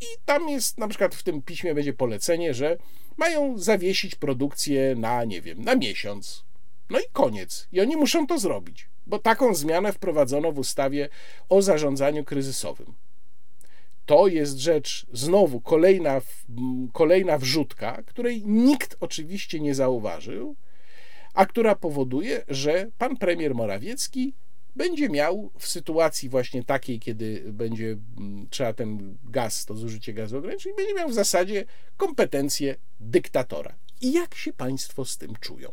i 0.00 0.06
tam 0.24 0.48
jest 0.48 0.78
na 0.78 0.88
przykład 0.88 1.14
w 1.14 1.22
tym 1.22 1.42
piśmie 1.42 1.74
będzie 1.74 1.92
polecenie, 1.92 2.54
że 2.54 2.76
mają 3.16 3.58
zawiesić 3.58 4.14
produkcję 4.14 4.94
na, 4.96 5.24
nie 5.24 5.42
wiem, 5.42 5.64
na 5.64 5.76
miesiąc. 5.76 6.44
No 6.90 6.98
i 6.98 7.02
koniec. 7.12 7.68
I 7.72 7.80
oni 7.80 7.96
muszą 7.96 8.26
to 8.26 8.38
zrobić, 8.38 8.88
bo 9.06 9.18
taką 9.18 9.54
zmianę 9.54 9.92
wprowadzono 9.92 10.52
w 10.52 10.58
ustawie 10.58 11.08
o 11.48 11.62
zarządzaniu 11.62 12.24
kryzysowym. 12.24 12.94
To 14.06 14.26
jest 14.26 14.58
rzecz, 14.58 15.06
znowu 15.12 15.60
kolejna, 15.60 16.20
kolejna 16.92 17.38
wrzutka, 17.38 18.02
której 18.06 18.42
nikt 18.46 18.96
oczywiście 19.00 19.60
nie 19.60 19.74
zauważył, 19.74 20.56
a 21.34 21.46
która 21.46 21.74
powoduje, 21.74 22.44
że 22.48 22.90
pan 22.98 23.16
premier 23.16 23.54
Morawiecki 23.54 24.34
będzie 24.76 25.08
miał 25.08 25.50
w 25.58 25.66
sytuacji 25.66 26.28
właśnie 26.28 26.64
takiej, 26.64 27.00
kiedy 27.00 27.44
będzie 27.52 27.96
trzeba 28.50 28.72
ten 28.72 29.18
gaz, 29.24 29.64
to 29.64 29.74
zużycie 29.74 30.12
gazu 30.12 30.38
ograniczyć, 30.38 30.72
będzie 30.76 30.94
miał 30.94 31.08
w 31.08 31.14
zasadzie 31.14 31.64
kompetencje 31.96 32.76
dyktatora. 33.00 33.74
I 34.00 34.12
jak 34.12 34.34
się 34.34 34.52
Państwo 34.52 35.04
z 35.04 35.18
tym 35.18 35.36
czują? 35.40 35.70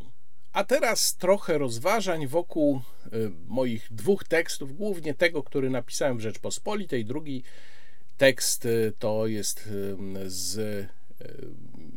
A 0.54 0.64
teraz 0.64 1.16
trochę 1.16 1.58
rozważań 1.58 2.28
wokół 2.28 2.82
y, 3.14 3.32
moich 3.48 3.88
dwóch 3.92 4.24
tekstów, 4.24 4.78
głównie 4.78 5.14
tego, 5.14 5.44
który 5.44 5.70
napisałem 5.70 6.18
w 6.18 6.22
Rzeczpospolitej. 6.22 7.06
Drugi 7.06 7.44
tekst 8.18 8.66
y, 8.66 8.94
to 9.00 9.28
jest 9.28 9.68
y, 9.68 9.96
z 10.26 10.88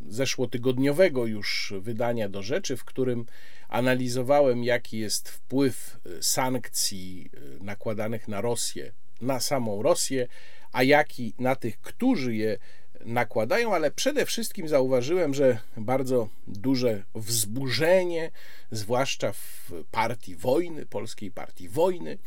zeszłotygodniowego 0.08 1.26
już 1.26 1.74
wydania 1.80 2.28
do 2.28 2.42
rzeczy, 2.42 2.76
w 2.76 2.84
którym 2.84 3.26
analizowałem, 3.72 4.64
jaki 4.64 4.98
jest 4.98 5.28
wpływ 5.28 6.00
sankcji 6.20 7.30
nakładanych 7.60 8.28
na 8.28 8.40
Rosję, 8.40 8.92
na 9.20 9.40
samą 9.40 9.82
Rosję, 9.82 10.28
a 10.72 10.82
jaki 10.82 11.34
na 11.38 11.56
tych, 11.56 11.80
którzy 11.80 12.34
je 12.34 12.58
nakładają, 13.04 13.74
ale 13.74 13.90
przede 13.90 14.26
wszystkim 14.26 14.68
zauważyłem, 14.68 15.34
że 15.34 15.58
bardzo 15.76 16.28
duże 16.46 17.04
wzburzenie, 17.14 18.30
zwłaszcza 18.70 19.32
w 19.32 19.70
partii 19.90 20.36
wojny, 20.36 20.86
polskiej 20.86 21.30
partii 21.30 21.68
wojny, 21.68 22.18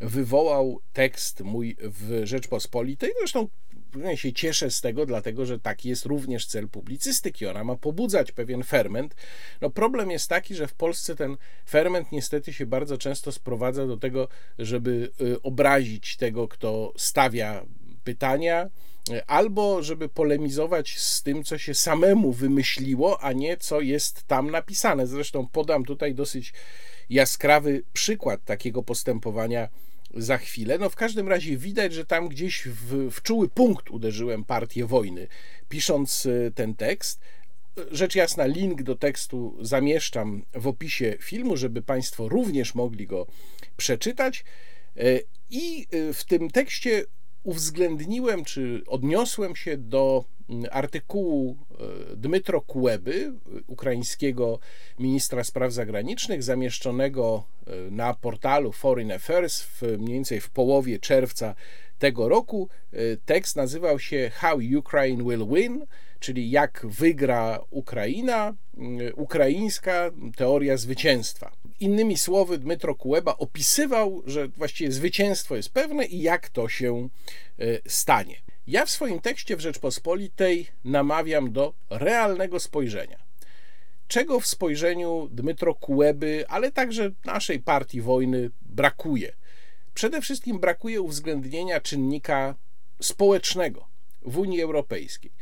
wywołał 0.00 0.80
tekst 0.92 1.40
mój 1.40 1.76
w 1.80 2.20
Rzeczpospolitej. 2.24 3.12
Zresztą 3.18 3.48
ja 3.96 4.16
się 4.16 4.32
cieszę 4.32 4.70
z 4.70 4.80
tego, 4.80 5.06
dlatego 5.06 5.46
że 5.46 5.58
taki 5.60 5.88
jest 5.88 6.04
również 6.04 6.46
cel 6.46 6.68
publicystyki. 6.68 7.46
Ona 7.46 7.64
ma 7.64 7.76
pobudzać 7.76 8.32
pewien 8.32 8.62
ferment. 8.62 9.14
No 9.60 9.70
problem 9.70 10.10
jest 10.10 10.28
taki, 10.28 10.54
że 10.54 10.66
w 10.66 10.74
Polsce 10.74 11.16
ten 11.16 11.36
ferment 11.68 12.12
niestety 12.12 12.52
się 12.52 12.66
bardzo 12.66 12.98
często 12.98 13.32
sprowadza 13.32 13.86
do 13.86 13.96
tego, 13.96 14.28
żeby 14.58 15.10
y, 15.20 15.42
obrazić 15.42 16.16
tego, 16.16 16.48
kto 16.48 16.92
stawia 16.96 17.64
pytania, 18.04 18.70
albo 19.26 19.82
żeby 19.82 20.08
polemizować 20.08 20.98
z 20.98 21.22
tym, 21.22 21.44
co 21.44 21.58
się 21.58 21.74
samemu 21.74 22.32
wymyśliło, 22.32 23.22
a 23.22 23.32
nie 23.32 23.56
co 23.56 23.80
jest 23.80 24.22
tam 24.22 24.50
napisane. 24.50 25.06
Zresztą 25.06 25.48
podam 25.48 25.84
tutaj 25.84 26.14
dosyć 26.14 26.52
jaskrawy 27.10 27.82
przykład 27.92 28.44
takiego 28.44 28.82
postępowania 28.82 29.68
za 30.14 30.38
chwilę. 30.38 30.78
No 30.78 30.90
w 30.90 30.96
każdym 30.96 31.28
razie 31.28 31.56
widać, 31.56 31.94
że 31.94 32.04
tam 32.04 32.28
gdzieś 32.28 32.62
w, 32.66 33.10
w 33.10 33.22
czuły 33.22 33.48
punkt 33.48 33.90
uderzyłem 33.90 34.44
partię 34.44 34.86
wojny, 34.86 35.28
pisząc 35.68 36.26
e, 36.26 36.50
ten 36.50 36.74
tekst. 36.74 37.20
Rzecz 37.90 38.14
jasna, 38.14 38.46
link 38.46 38.82
do 38.82 38.94
tekstu 38.94 39.56
zamieszczam 39.60 40.44
w 40.54 40.66
opisie 40.66 41.16
filmu, 41.20 41.56
żeby 41.56 41.82
Państwo 41.82 42.28
również 42.28 42.74
mogli 42.74 43.06
go 43.06 43.26
przeczytać. 43.76 44.44
E, 44.96 45.02
I 45.50 45.86
e, 45.90 46.12
w 46.12 46.24
tym 46.24 46.50
tekście 46.50 47.04
uwzględniłem, 47.44 48.44
czy 48.44 48.82
odniosłem 48.86 49.56
się 49.56 49.76
do 49.76 50.24
mm, 50.48 50.64
artykułu 50.72 51.56
e, 52.12 52.16
Dmytro 52.16 52.60
Kułeby, 52.60 53.32
ukraińskiego 53.66 54.58
ministra 54.98 55.44
spraw 55.44 55.72
zagranicznych, 55.72 56.42
zamieszczonego 56.42 57.44
e, 57.66 57.90
na 57.90 58.14
portalu 58.14 58.72
Foreign 58.72 59.12
Affairs 59.12 59.62
w, 59.62 59.82
mniej 59.82 60.14
więcej 60.14 60.40
w 60.40 60.50
połowie 60.50 60.98
czerwca 60.98 61.54
tego 61.98 62.28
roku. 62.28 62.68
E, 62.92 62.96
tekst 63.16 63.56
nazywał 63.56 63.98
się 63.98 64.30
How 64.34 64.58
Ukraine 64.78 65.24
Will 65.24 65.46
Win, 65.46 65.86
czyli 66.20 66.50
jak 66.50 66.86
wygra 66.88 67.60
Ukraina, 67.70 68.54
ukraińska 69.16 70.10
teoria 70.36 70.76
zwycięstwa. 70.76 71.52
Innymi 71.80 72.18
słowy, 72.18 72.58
Dmytro 72.58 72.94
Kuleba 72.94 73.36
opisywał, 73.36 74.22
że 74.26 74.48
właściwie 74.48 74.92
zwycięstwo 74.92 75.56
jest 75.56 75.72
pewne 75.72 76.06
i 76.06 76.22
jak 76.22 76.48
to 76.48 76.68
się 76.68 77.08
e, 77.58 77.64
stanie. 77.86 78.36
Ja 78.66 78.86
w 78.86 78.90
swoim 78.90 79.20
tekście 79.20 79.56
w 79.56 79.60
Rzeczpospolitej 79.60 80.66
namawiam 80.84 81.52
do 81.52 81.74
realnego 81.90 82.60
spojrzenia. 82.60 83.18
Czego 84.08 84.40
w 84.40 84.46
spojrzeniu 84.46 85.28
Dmytro 85.30 85.74
Kuleby, 85.74 86.44
ale 86.48 86.72
także 86.72 87.10
naszej 87.24 87.60
partii 87.60 88.00
wojny 88.00 88.50
brakuje? 88.62 89.32
Przede 89.94 90.20
wszystkim 90.20 90.58
brakuje 90.58 91.00
uwzględnienia 91.00 91.80
czynnika 91.80 92.54
społecznego 93.02 93.88
w 94.22 94.38
Unii 94.38 94.62
Europejskiej. 94.62 95.32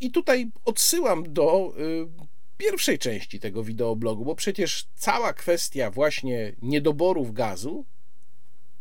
I 0.00 0.10
tutaj 0.10 0.50
odsyłam 0.64 1.32
do 1.32 1.74
y, 1.78 2.35
pierwszej 2.56 2.98
części 2.98 3.40
tego 3.40 3.64
wideoblogu, 3.64 4.24
bo 4.24 4.34
przecież 4.34 4.86
cała 4.94 5.32
kwestia 5.32 5.90
właśnie 5.90 6.52
niedoborów 6.62 7.32
gazu 7.32 7.84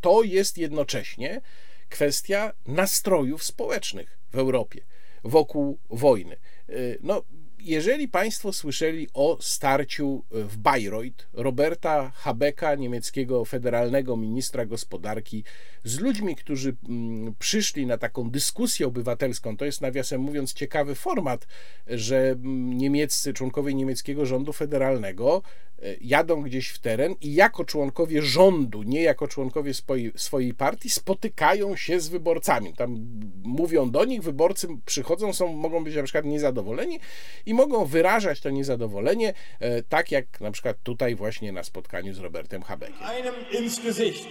to 0.02 0.24
jest 0.24 0.58
jednocześnie 0.58 1.42
kwestia 1.90 2.54
nastrojów 2.66 3.44
społecznych 3.44 4.20
w 4.32 4.38
Europie 4.38 4.82
wokół 5.26 5.80
wojny. 5.90 6.38
Y, 6.70 6.98
no, 7.02 7.24
jeżeli 7.66 8.08
Państwo 8.08 8.54
słyszeli 8.54 9.08
o 9.14 9.38
starciu 9.42 10.24
w 10.32 10.58
Bayreuth 10.58 11.28
Roberta 11.34 12.12
Habecka, 12.16 12.76
niemieckiego 12.76 13.46
federalnego 13.46 14.18
ministra 14.18 14.66
gospodarki, 14.66 15.44
z 15.84 16.00
ludźmi, 16.00 16.36
którzy 16.36 16.76
mm, 16.90 17.36
przyszli 17.40 17.86
na 17.86 17.98
taką 17.98 18.30
dyskusję 18.30 18.88
obywatelską, 18.88 19.58
to 19.58 19.66
jest 19.66 19.82
nawiasem 19.82 20.22
mówiąc 20.22 20.54
ciekawy 20.54 20.96
format, 20.96 21.48
że 21.88 22.18
mm, 22.18 22.78
niemieccy 22.78 23.34
członkowie 23.34 23.74
niemieckiego 23.74 24.26
rządu 24.26 24.54
federalnego 24.54 25.42
E, 25.82 25.96
jadą 26.02 26.42
gdzieś 26.42 26.70
w 26.70 26.80
teren 26.80 27.16
i 27.22 27.34
jako 27.34 27.66
członkowie 27.66 28.22
rządu, 28.22 28.84
nie 28.84 29.02
jako 29.02 29.28
członkowie 29.28 29.74
swojej, 29.74 30.12
swojej 30.16 30.54
partii, 30.54 30.90
spotykają 30.90 31.76
się 31.76 32.00
z 32.00 32.08
wyborcami. 32.08 32.74
Tam 32.74 33.08
mówią 33.44 33.92
do 33.92 34.06
nich, 34.06 34.22
wyborcy 34.22 34.68
przychodzą, 34.86 35.34
są, 35.34 35.54
mogą 35.54 35.84
być 35.84 35.96
na 35.96 36.04
przykład 36.04 36.26
niezadowoleni 36.26 37.00
i 37.46 37.54
mogą 37.56 37.86
wyrażać 37.86 38.42
to 38.42 38.50
niezadowolenie, 38.50 39.34
e, 39.60 39.84
tak 39.84 40.12
jak 40.12 40.42
na 40.42 40.52
przykład 40.52 40.78
tutaj 40.84 41.16
właśnie 41.16 41.52
na 41.52 41.64
spotkaniu 41.64 42.14
z 42.14 42.20
Robertem 42.20 42.62
Habeckiem. 42.64 43.08
Einem 43.08 43.36
ins 43.52 43.80
Gesicht. 43.80 44.28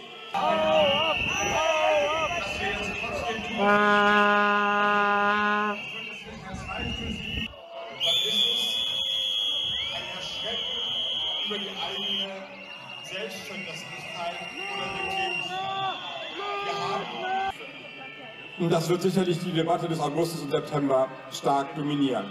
Und 18.58 18.70
das 18.70 18.88
wird 18.88 19.02
sicherlich 19.02 19.38
die 19.40 19.52
Debatte 19.52 19.88
des 19.88 20.00
Augustus 20.00 20.42
und 20.42 20.50
September 20.50 21.08
stark 21.32 21.74
dominieren. 21.74 22.26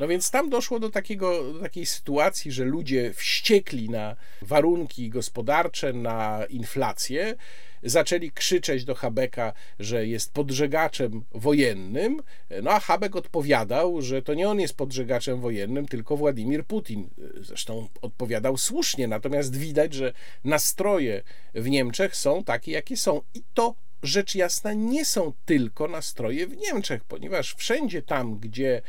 No 0.00 0.08
więc 0.08 0.30
tam 0.30 0.50
doszło 0.50 0.80
do, 0.80 0.90
takiego, 0.90 1.52
do 1.52 1.60
takiej 1.60 1.86
sytuacji, 1.86 2.52
że 2.52 2.64
ludzie 2.64 3.12
wściekli 3.14 3.90
na 3.90 4.16
warunki 4.42 5.10
gospodarcze, 5.10 5.92
na 5.92 6.44
inflację, 6.48 7.34
zaczęli 7.82 8.30
krzyczeć 8.30 8.84
do 8.84 8.94
Habeka, 8.94 9.52
że 9.78 10.06
jest 10.06 10.32
podżegaczem 10.32 11.24
wojennym. 11.32 12.22
No 12.62 12.70
a 12.70 12.80
Habek 12.80 13.16
odpowiadał, 13.16 14.02
że 14.02 14.22
to 14.22 14.34
nie 14.34 14.48
on 14.48 14.60
jest 14.60 14.76
podżegaczem 14.76 15.40
wojennym, 15.40 15.88
tylko 15.88 16.16
Władimir 16.16 16.64
Putin. 16.64 17.10
Zresztą 17.40 17.88
odpowiadał 18.02 18.56
słusznie, 18.56 19.08
natomiast 19.08 19.56
widać, 19.56 19.94
że 19.94 20.12
nastroje 20.44 21.22
w 21.54 21.68
Niemczech 21.68 22.16
są 22.16 22.44
takie, 22.44 22.72
jakie 22.72 22.96
są. 22.96 23.20
I 23.34 23.42
to 23.54 23.74
rzecz 24.04 24.34
jasna 24.34 24.72
nie 24.72 25.04
są 25.04 25.32
tylko 25.44 25.88
nastroje 25.88 26.46
w 26.46 26.56
Niemczech, 26.56 27.04
ponieważ 27.04 27.54
wszędzie 27.54 28.02
tam, 28.02 28.38
gdzie 28.38 28.82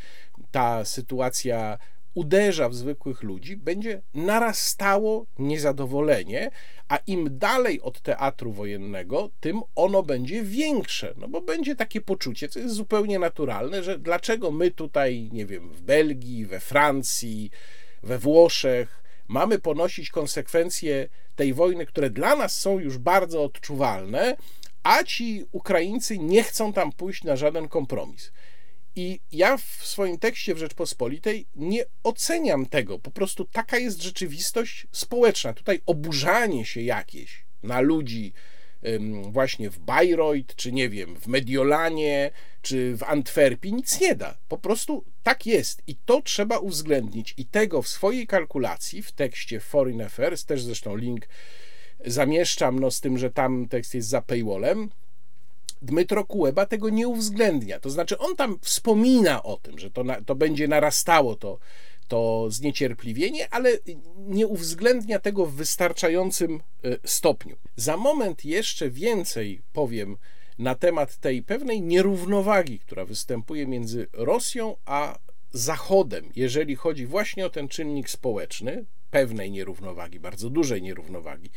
ta 0.51 0.85
sytuacja 0.85 1.77
uderza 2.15 2.69
w 2.69 2.75
zwykłych 2.75 3.23
ludzi, 3.23 3.57
będzie 3.57 4.01
narastało 4.13 5.25
niezadowolenie, 5.39 6.51
a 6.87 6.97
im 7.07 7.37
dalej 7.37 7.81
od 7.81 8.01
teatru 8.01 8.51
wojennego, 8.51 9.29
tym 9.39 9.61
ono 9.75 10.03
będzie 10.03 10.43
większe, 10.43 11.13
no 11.17 11.27
bo 11.27 11.41
będzie 11.41 11.75
takie 11.75 12.01
poczucie, 12.01 12.47
co 12.47 12.59
jest 12.59 12.75
zupełnie 12.75 13.19
naturalne, 13.19 13.83
że 13.83 13.99
dlaczego 13.99 14.51
my 14.51 14.71
tutaj, 14.71 15.29
nie 15.33 15.45
wiem, 15.45 15.69
w 15.69 15.81
Belgii, 15.81 16.45
we 16.45 16.59
Francji, 16.59 17.51
we 18.03 18.17
Włoszech 18.17 19.03
mamy 19.27 19.59
ponosić 19.59 20.09
konsekwencje 20.09 21.07
tej 21.35 21.53
wojny, 21.53 21.85
które 21.85 22.09
dla 22.09 22.35
nas 22.35 22.59
są 22.59 22.79
już 22.79 22.97
bardzo 22.97 23.43
odczuwalne, 23.43 24.37
a 24.85 25.03
ci 25.03 25.45
Ukraińcy 25.51 26.17
nie 26.17 26.43
chcą 26.43 26.73
tam 26.73 26.91
pójść 26.91 27.23
na 27.23 27.35
żaden 27.35 27.67
kompromis. 27.67 28.31
I 28.95 29.19
ja 29.31 29.57
w 29.57 29.61
swoim 29.61 30.19
tekście 30.19 30.55
w 30.55 30.57
Rzeczpospolitej 30.57 31.47
nie 31.55 31.85
oceniam 32.03 32.65
tego. 32.65 32.99
Po 32.99 33.11
prostu 33.11 33.45
taka 33.45 33.77
jest 33.77 34.03
rzeczywistość 34.03 34.87
społeczna. 34.91 35.53
Tutaj 35.53 35.81
oburzanie 35.85 36.65
się 36.65 36.81
jakieś 36.81 37.45
na 37.63 37.81
ludzi 37.81 38.33
właśnie 39.21 39.69
w 39.69 39.79
Bayreuth, 39.79 40.55
czy 40.55 40.71
nie 40.71 40.89
wiem, 40.89 41.15
w 41.15 41.27
Mediolanie, 41.27 42.31
czy 42.61 42.97
w 42.97 43.03
Antwerpii 43.03 43.73
nic 43.73 44.01
nie 44.01 44.15
da. 44.15 44.37
Po 44.47 44.57
prostu 44.57 45.05
tak 45.23 45.45
jest 45.45 45.81
i 45.87 45.95
to 45.95 46.21
trzeba 46.21 46.57
uwzględnić. 46.57 47.33
I 47.37 47.45
tego 47.45 47.81
w 47.81 47.87
swojej 47.87 48.27
kalkulacji, 48.27 49.01
w 49.01 49.11
tekście 49.11 49.59
Foreign 49.59 50.01
Affairs, 50.01 50.45
też 50.45 50.63
zresztą 50.63 50.95
link 50.95 51.27
zamieszczam, 52.05 52.79
no 52.79 52.91
z 52.91 53.01
tym, 53.01 53.17
że 53.17 53.31
tam 53.31 53.67
tekst 53.67 53.93
jest 53.93 54.09
za 54.09 54.21
paywallem, 54.21 54.89
Dmytro 55.81 56.25
Kuleba 56.25 56.65
tego 56.65 56.89
nie 56.89 57.07
uwzględnia. 57.07 57.79
To 57.79 57.89
znaczy, 57.89 58.17
on 58.17 58.35
tam 58.35 58.59
wspomina 58.61 59.43
o 59.43 59.57
tym, 59.57 59.79
że 59.79 59.91
to, 59.91 60.03
na, 60.03 60.21
to 60.21 60.35
będzie 60.35 60.67
narastało 60.67 61.35
to, 61.35 61.59
to 62.07 62.47
zniecierpliwienie, 62.49 63.53
ale 63.53 63.77
nie 64.17 64.47
uwzględnia 64.47 65.19
tego 65.19 65.45
w 65.45 65.53
wystarczającym 65.53 66.61
e, 66.83 66.97
stopniu. 67.03 67.55
Za 67.75 67.97
moment 67.97 68.45
jeszcze 68.45 68.89
więcej 68.89 69.61
powiem 69.73 70.17
na 70.59 70.75
temat 70.75 71.17
tej 71.17 71.43
pewnej 71.43 71.81
nierównowagi, 71.81 72.79
która 72.79 73.05
występuje 73.05 73.67
między 73.67 74.07
Rosją 74.13 74.75
a 74.85 75.19
Zachodem, 75.51 76.31
jeżeli 76.35 76.75
chodzi 76.75 77.05
właśnie 77.05 77.45
o 77.45 77.49
ten 77.49 77.67
czynnik 77.67 78.09
społeczny, 78.09 78.85
pewnej 79.15 79.51
nierównowagi, 79.51 80.19
bardzo 80.19 80.49
dużej 80.49 80.81
nierównowagi. 80.81 81.49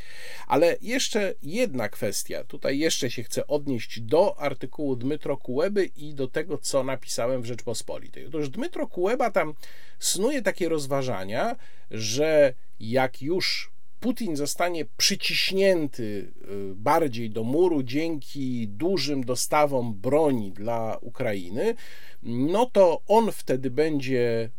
Ale 0.47 0.77
jeszcze 0.83 1.35
jedna 1.43 1.89
kwestia, 1.89 2.45
tutaj 2.45 2.79
jeszcze 2.79 3.11
się 3.11 3.23
chcę 3.23 3.47
odnieść 3.47 4.01
do 4.01 4.41
artykułu 4.41 4.97
Dmytro 4.97 5.37
Kuleby 5.37 5.91
i 5.97 6.15
do 6.15 6.29
tego, 6.29 6.59
co 6.59 6.85
napisałem 6.85 7.43
w 7.43 7.47
Rzeczpospolitej. 7.47 8.27
Otóż 8.27 8.49
Dmytro 8.49 8.87
Kuleba 8.87 9.31
tam 9.31 9.55
snuje 9.99 10.43
takie 10.43 10.69
rozważania, 10.69 11.57
że 11.91 12.55
jak 12.81 13.23
już 13.23 13.71
Putin 14.01 14.37
zostanie 14.37 14.85
przyciśnięty 14.97 16.03
y, 16.03 16.75
bardziej 16.75 17.31
do 17.31 17.45
muru 17.45 17.83
dzięki 17.83 18.69
dużym 18.69 19.25
dostawom 19.25 19.95
broni 19.95 20.53
dla 20.53 20.99
Ukrainy, 21.01 21.75
no 22.23 22.67
to 22.67 23.03
on 23.09 23.33
wtedy 23.33 23.71
będzie 23.71 24.51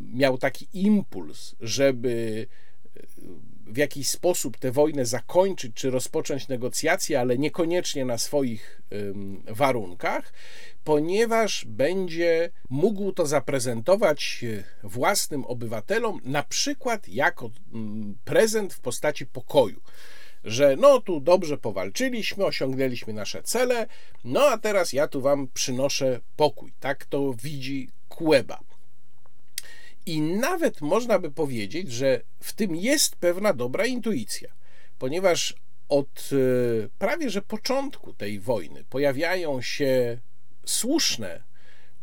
miał 0.00 0.38
taki 0.38 0.68
impuls, 0.72 1.54
żeby 1.60 2.46
e, 2.96 3.00
w 3.66 3.76
jakiś 3.76 4.08
sposób 4.08 4.56
tę 4.56 4.72
wojnę 4.72 5.06
zakończyć 5.06 5.74
czy 5.74 5.90
rozpocząć 5.90 6.48
negocjacje, 6.48 7.20
ale 7.20 7.38
niekoniecznie 7.38 8.04
na 8.04 8.18
swoich 8.18 8.82
warunkach, 9.46 10.32
ponieważ 10.84 11.64
będzie 11.64 12.50
mógł 12.70 13.12
to 13.12 13.26
zaprezentować 13.26 14.44
e, 14.44 14.88
własnym 14.88 15.44
obywatelom, 15.44 16.20
na 16.24 16.42
przykład 16.42 17.08
jako 17.08 17.50
prezent 18.24 18.74
w 18.74 18.80
postaci 18.80 19.26
pokoju 19.26 19.80
że 20.44 20.76
no 20.76 21.00
tu 21.00 21.20
dobrze 21.20 21.58
powalczyliśmy, 21.58 22.44
osiągnęliśmy 22.44 23.12
nasze 23.12 23.42
cele, 23.42 23.86
no 24.24 24.40
a 24.40 24.58
teraz 24.58 24.92
ja 24.92 25.08
tu 25.08 25.20
wam 25.20 25.48
przynoszę 25.54 26.20
pokój. 26.36 26.72
Tak 26.80 27.04
to 27.04 27.34
widzi 27.42 27.88
Kueba. 28.08 28.60
I 30.08 30.20
nawet 30.20 30.80
można 30.80 31.18
by 31.18 31.30
powiedzieć, 31.30 31.92
że 31.92 32.20
w 32.40 32.52
tym 32.52 32.76
jest 32.76 33.16
pewna 33.16 33.52
dobra 33.52 33.86
intuicja, 33.86 34.48
ponieważ 34.98 35.54
od 35.88 36.30
e, 36.32 36.88
prawie 36.98 37.30
że 37.30 37.42
początku 37.42 38.12
tej 38.12 38.40
wojny 38.40 38.84
pojawiają 38.84 39.62
się 39.62 40.18
słuszne 40.66 41.42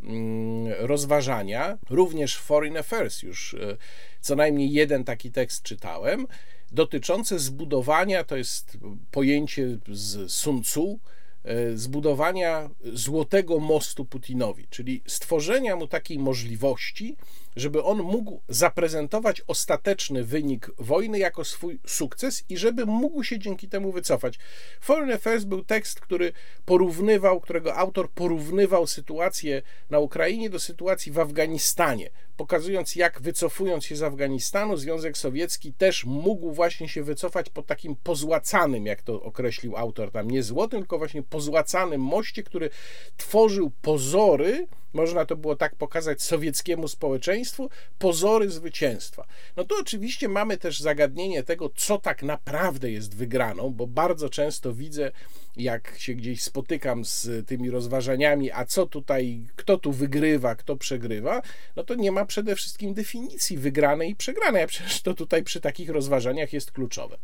mm, 0.04 0.74
rozważania, 0.80 1.78
również 1.90 2.36
w 2.36 2.42
Foreign 2.42 2.78
Affairs 2.78 3.24
już 3.24 3.54
e, 3.54 3.78
co 4.22 4.36
najmniej 4.36 4.72
jeden 4.72 5.04
taki 5.04 5.32
tekst 5.32 5.64
czytałem, 5.64 6.28
dotyczące 6.72 7.40
zbudowania, 7.40 8.24
to 8.24 8.38
jest 8.38 8.78
pojęcie 9.12 9.78
z 9.88 10.32
Sun 10.32 10.62
Tzu, 10.62 11.00
e, 11.44 11.78
zbudowania 11.78 12.70
złotego 12.94 13.60
mostu 13.60 14.06
Putinowi, 14.06 14.68
czyli 14.70 15.02
stworzenia 15.08 15.76
mu 15.76 15.88
takiej 15.88 16.20
możliwości, 16.20 17.18
żeby 17.56 17.84
on 17.84 17.98
mógł 17.98 18.42
zaprezentować 18.50 19.42
ostateczny 19.48 20.24
wynik 20.24 20.72
wojny 20.78 21.20
jako 21.20 21.46
swój 21.46 21.80
sukces 21.88 22.44
i 22.50 22.58
żeby 22.58 22.86
mógł 22.86 23.24
się 23.24 23.40
dzięki 23.40 23.70
temu 23.70 23.92
wycofać. 23.92 24.40
Foreign 24.82 25.12
Affairs 25.12 25.44
był 25.44 25.64
tekst, 25.64 26.00
który 26.00 26.34
porównywał, 26.66 27.42
którego 27.42 27.76
autor 27.76 28.10
porównywał 28.10 28.88
sytuację 28.88 29.62
na 29.90 30.00
Ukrainie 30.00 30.50
do 30.50 30.60
sytuacji 30.60 31.12
w 31.12 31.20
Afganistanie, 31.20 32.10
pokazując 32.38 32.96
jak 32.96 33.22
wycofując 33.22 33.86
się 33.86 33.96
z 33.96 34.04
Afganistanu, 34.04 34.78
Związek 34.78 35.18
Sowiecki 35.18 35.74
też 35.74 36.06
mógł 36.06 36.52
właśnie 36.52 36.90
się 36.90 37.04
wycofać 37.04 37.50
po 37.50 37.64
takim 37.64 37.96
pozłacanym, 37.96 38.86
jak 38.86 39.02
to 39.02 39.24
określił 39.24 39.78
autor, 39.78 40.12
tam 40.12 40.32
nie 40.32 40.44
złotym, 40.44 40.80
tylko 40.80 40.98
właśnie 40.98 41.24
pozłacanym 41.24 42.02
moście, 42.02 42.44
który 42.44 42.70
tworzył 43.18 43.72
pozory, 43.82 44.68
można 44.96 45.26
to 45.26 45.36
było 45.36 45.56
tak 45.56 45.76
pokazać 45.76 46.22
sowieckiemu 46.22 46.88
społeczeństwu, 46.88 47.70
pozory 48.00 48.50
zwycięstwa. 48.50 49.28
No 49.56 49.64
to 49.64 49.76
oczywiście 49.80 50.30
mamy 50.30 50.58
też 50.58 50.80
zagadnienie 50.80 51.44
tego, 51.44 51.70
co 51.76 51.98
tak 51.98 52.24
naprawdę 52.24 52.92
jest 52.92 53.16
wygraną, 53.16 53.70
bo 53.70 53.88
bardzo 53.88 54.30
często 54.30 54.74
widzę, 54.74 55.12
jak 55.58 55.94
się 55.98 56.14
gdzieś 56.14 56.44
spotykam 56.44 57.06
z 57.06 57.48
tymi 57.48 57.70
rozważaniami, 57.70 58.52
a 58.52 58.66
co 58.66 58.86
tutaj, 58.86 59.48
kto 59.56 59.78
tu 59.78 59.92
wygrywa, 59.92 60.56
kto 60.56 60.76
przegrywa, 60.76 61.42
no 61.76 61.84
to 61.84 61.96
nie 61.96 62.12
ma 62.12 62.26
przede 62.26 62.56
wszystkim 62.56 62.94
definicji 62.94 63.58
wygranej 63.58 64.10
i 64.10 64.16
przegranej, 64.16 64.64
a 64.64 64.68
przecież 64.68 65.02
to 65.02 65.14
tutaj 65.14 65.44
przy 65.44 65.62
takich 65.62 65.90
rozważaniach 65.90 66.54
jest 66.54 66.72
kluczowe. 66.72 67.18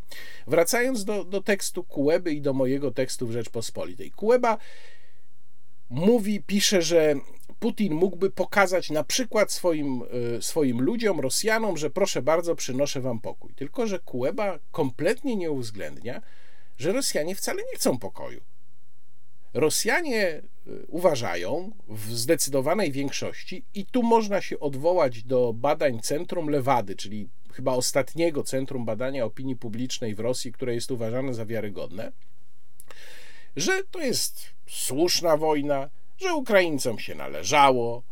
Wracając 0.47 1.05
do, 1.05 1.23
do 1.23 1.41
tekstu 1.41 1.83
Kueby 1.83 2.33
i 2.33 2.41
do 2.41 2.53
mojego 2.53 2.91
tekstu 2.91 3.27
w 3.27 3.31
Rzeczpospolitej. 3.31 4.11
Kueba 4.11 4.57
mówi, 5.89 6.43
pisze, 6.47 6.81
że 6.81 7.15
Putin 7.61 7.93
mógłby 7.93 8.29
pokazać 8.29 8.89
na 8.89 9.03
przykład 9.03 9.51
swoim, 9.51 10.03
e, 10.37 10.41
swoim 10.41 10.81
ludziom, 10.81 11.19
Rosjanom, 11.19 11.77
że 11.77 11.89
proszę 11.89 12.21
bardzo, 12.21 12.55
przynoszę 12.55 13.01
wam 13.01 13.19
pokój. 13.19 13.53
Tylko, 13.53 13.87
że 13.87 13.99
Kueba 13.99 14.59
kompletnie 14.71 15.35
nie 15.35 15.51
uwzględnia, 15.51 16.21
że 16.77 16.91
Rosjanie 16.91 17.35
wcale 17.35 17.63
nie 17.71 17.75
chcą 17.75 17.97
pokoju. 17.97 18.41
Rosjanie 19.53 20.27
e, 20.27 20.41
uważają 20.87 21.71
w 21.87 22.13
zdecydowanej 22.13 22.91
większości, 22.91 23.63
i 23.73 23.85
tu 23.85 24.03
można 24.03 24.41
się 24.41 24.59
odwołać 24.59 25.23
do 25.23 25.53
badań 25.53 25.99
Centrum 25.99 26.49
Lewady, 26.49 26.95
czyli 26.95 27.29
chyba 27.53 27.73
ostatniego 27.73 28.43
centrum 28.43 28.85
badania 28.85 29.25
opinii 29.25 29.55
publicznej 29.55 30.15
w 30.15 30.19
Rosji, 30.19 30.51
które 30.51 30.73
jest 30.73 30.91
uważane 30.91 31.33
za 31.33 31.45
wiarygodne, 31.45 32.11
że 33.55 33.83
to 33.91 33.99
jest 33.99 34.45
słuszna 34.67 35.37
wojna, 35.37 35.89
że 36.21 36.33
Ukraińcom 36.33 36.99
się 36.99 37.15
należało, 37.15 38.03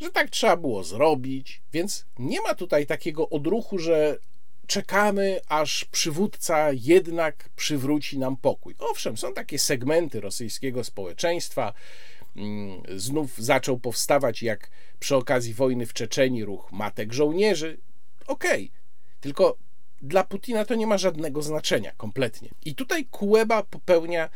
że 0.00 0.10
tak 0.10 0.30
trzeba 0.30 0.56
było 0.56 0.84
zrobić, 0.84 1.62
więc 1.72 2.06
nie 2.18 2.40
ma 2.40 2.54
tutaj 2.54 2.86
takiego 2.86 3.28
odruchu, 3.28 3.78
że 3.78 4.18
czekamy, 4.66 5.40
aż 5.48 5.84
przywódca 5.84 6.68
jednak 6.72 7.48
przywróci 7.56 8.18
nam 8.18 8.36
pokój. 8.36 8.74
Owszem, 8.78 9.16
są 9.16 9.32
takie 9.32 9.58
segmenty 9.58 10.20
rosyjskiego 10.20 10.84
społeczeństwa. 10.84 11.72
Mm, 12.36 12.82
znów 12.96 13.38
zaczął 13.38 13.78
powstawać, 13.78 14.42
jak 14.42 14.70
przy 14.98 15.16
okazji 15.16 15.54
wojny 15.54 15.86
w 15.86 15.92
Czeczeni, 15.92 16.44
ruch 16.44 16.72
matek 16.72 17.12
żołnierzy. 17.12 17.78
Okej, 18.26 18.64
okay. 18.64 18.80
tylko 19.20 19.56
dla 20.02 20.24
Putina 20.24 20.64
to 20.64 20.74
nie 20.74 20.86
ma 20.86 20.98
żadnego 20.98 21.42
znaczenia 21.42 21.92
kompletnie. 21.96 22.48
I 22.64 22.74
tutaj 22.74 23.04
Kueba 23.04 23.62
popełnia 23.62 24.28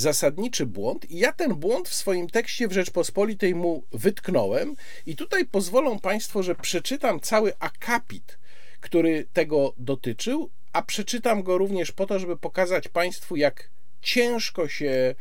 zasadniczy 0.00 0.66
błąd, 0.66 1.10
i 1.10 1.18
ja 1.18 1.32
ten 1.32 1.54
błąd 1.54 1.88
w 1.88 1.94
swoim 1.94 2.30
tekście 2.30 2.68
w 2.68 2.72
Rzeczpospolitej 2.72 3.54
mu 3.54 3.84
wytknąłem. 3.92 4.74
I 5.06 5.16
tutaj 5.16 5.46
pozwolą 5.46 5.98
Państwo, 5.98 6.42
że 6.42 6.54
przeczytam 6.54 7.20
cały 7.20 7.52
akapit, 7.58 8.38
który 8.80 9.26
tego 9.32 9.74
dotyczył, 9.78 10.50
a 10.72 10.82
przeczytam 10.82 11.42
go 11.42 11.58
również 11.58 11.92
po 11.92 12.06
to, 12.06 12.18
żeby 12.18 12.36
pokazać 12.36 12.88
Państwu, 12.88 13.36
jak 13.36 13.70
ciężko 14.02 14.68
się 14.68 15.14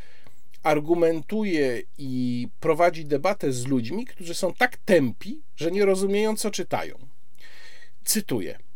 argumentuje 0.63 1.81
i 1.97 2.47
prowadzi 2.59 3.05
debatę 3.05 3.51
z 3.51 3.67
ludźmi, 3.67 4.05
którzy 4.05 4.35
są 4.35 4.53
tak 4.53 4.77
tępi, 4.77 5.41
że 5.55 5.71
nie 5.71 5.85
rozumieją, 5.85 6.35
co 6.35 6.51
czytają. 6.51 6.97
Cytuję. 8.03 8.66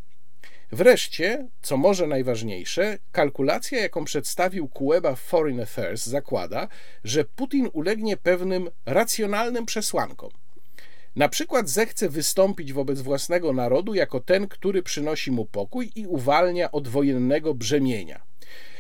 Wreszcie, 0.73 1.47
co 1.61 1.77
może 1.77 2.07
najważniejsze, 2.07 2.97
kalkulacja, 3.11 3.79
jaką 3.79 4.05
przedstawił 4.05 4.67
Kueba 4.67 5.15
Foreign 5.15 5.59
Affairs, 5.59 6.05
zakłada, 6.05 6.67
że 7.03 7.25
Putin 7.25 7.69
ulegnie 7.73 8.17
pewnym 8.17 8.69
racjonalnym 8.85 9.65
przesłankom. 9.65 10.29
Na 11.15 11.29
przykład 11.29 11.69
zechce 11.69 12.09
wystąpić 12.09 12.73
wobec 12.73 13.01
własnego 13.01 13.53
narodu 13.53 13.93
jako 13.93 14.19
ten, 14.19 14.47
który 14.47 14.83
przynosi 14.83 15.31
mu 15.31 15.45
pokój 15.45 15.91
i 15.95 16.07
uwalnia 16.07 16.71
od 16.71 16.87
wojennego 16.87 17.53
brzemienia. 17.53 18.21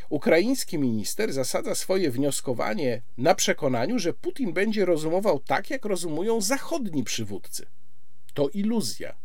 Ukraiński 0.09 0.79
minister 0.79 1.33
zasadza 1.33 1.75
swoje 1.75 2.11
wnioskowanie 2.11 3.01
na 3.17 3.35
przekonaniu, 3.35 3.99
że 3.99 4.13
Putin 4.13 4.53
będzie 4.53 4.85
rozumował 4.85 5.39
tak, 5.39 5.69
jak 5.69 5.85
rozumują 5.85 6.41
zachodni 6.41 7.03
przywódcy. 7.03 7.65
To 8.33 8.49
iluzja. 8.49 9.15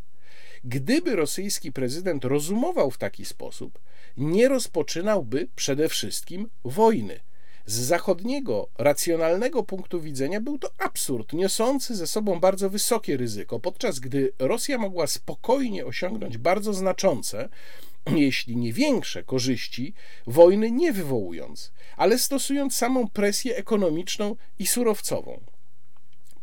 Gdyby 0.69 1.17
rosyjski 1.17 1.73
prezydent 1.73 2.25
rozumował 2.25 2.91
w 2.91 2.99
taki 2.99 3.25
sposób, 3.25 3.79
nie 4.17 4.49
rozpoczynałby 4.49 5.49
przede 5.57 5.89
wszystkim 5.89 6.51
wojny. 6.65 7.21
Z 7.67 7.75
zachodniego, 7.75 8.69
racjonalnego 8.79 9.63
punktu 9.63 10.01
widzenia 10.01 10.41
był 10.41 10.59
to 10.59 10.71
absurd, 10.79 11.33
niosący 11.33 11.97
ze 11.97 12.07
sobą 12.07 12.41
bardzo 12.41 12.71
wysokie 12.71 13.17
ryzyko, 13.17 13.61
podczas 13.61 13.99
gdy 13.99 14.33
Rosja 14.39 14.79
mogła 14.79 15.07
spokojnie 15.07 15.87
osiągnąć 15.87 16.39
bardzo 16.39 16.75
znaczące, 16.75 17.49
jeśli 18.27 18.57
nie 18.57 18.73
większe 18.73 19.25
korzyści, 19.25 19.95
wojny 20.27 20.71
nie 20.71 20.93
wywołując, 20.93 21.73
ale 21.97 22.19
stosując 22.19 22.77
samą 22.77 23.09
presję 23.09 23.57
ekonomiczną 23.57 24.37
i 24.59 24.67
surowcową. 24.67 25.41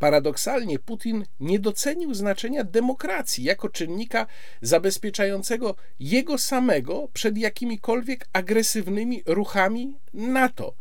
Paradoksalnie 0.03 0.79
Putin 0.79 1.25
nie 1.39 1.59
docenił 1.59 2.13
znaczenia 2.13 2.63
demokracji 2.63 3.43
jako 3.43 3.69
czynnika 3.69 4.27
zabezpieczającego 4.61 5.75
jego 5.99 6.37
samego 6.37 7.07
przed 7.13 7.37
jakimikolwiek 7.37 8.27
agresywnymi 8.33 9.23
ruchami 9.25 9.97
NATO. 10.13 10.73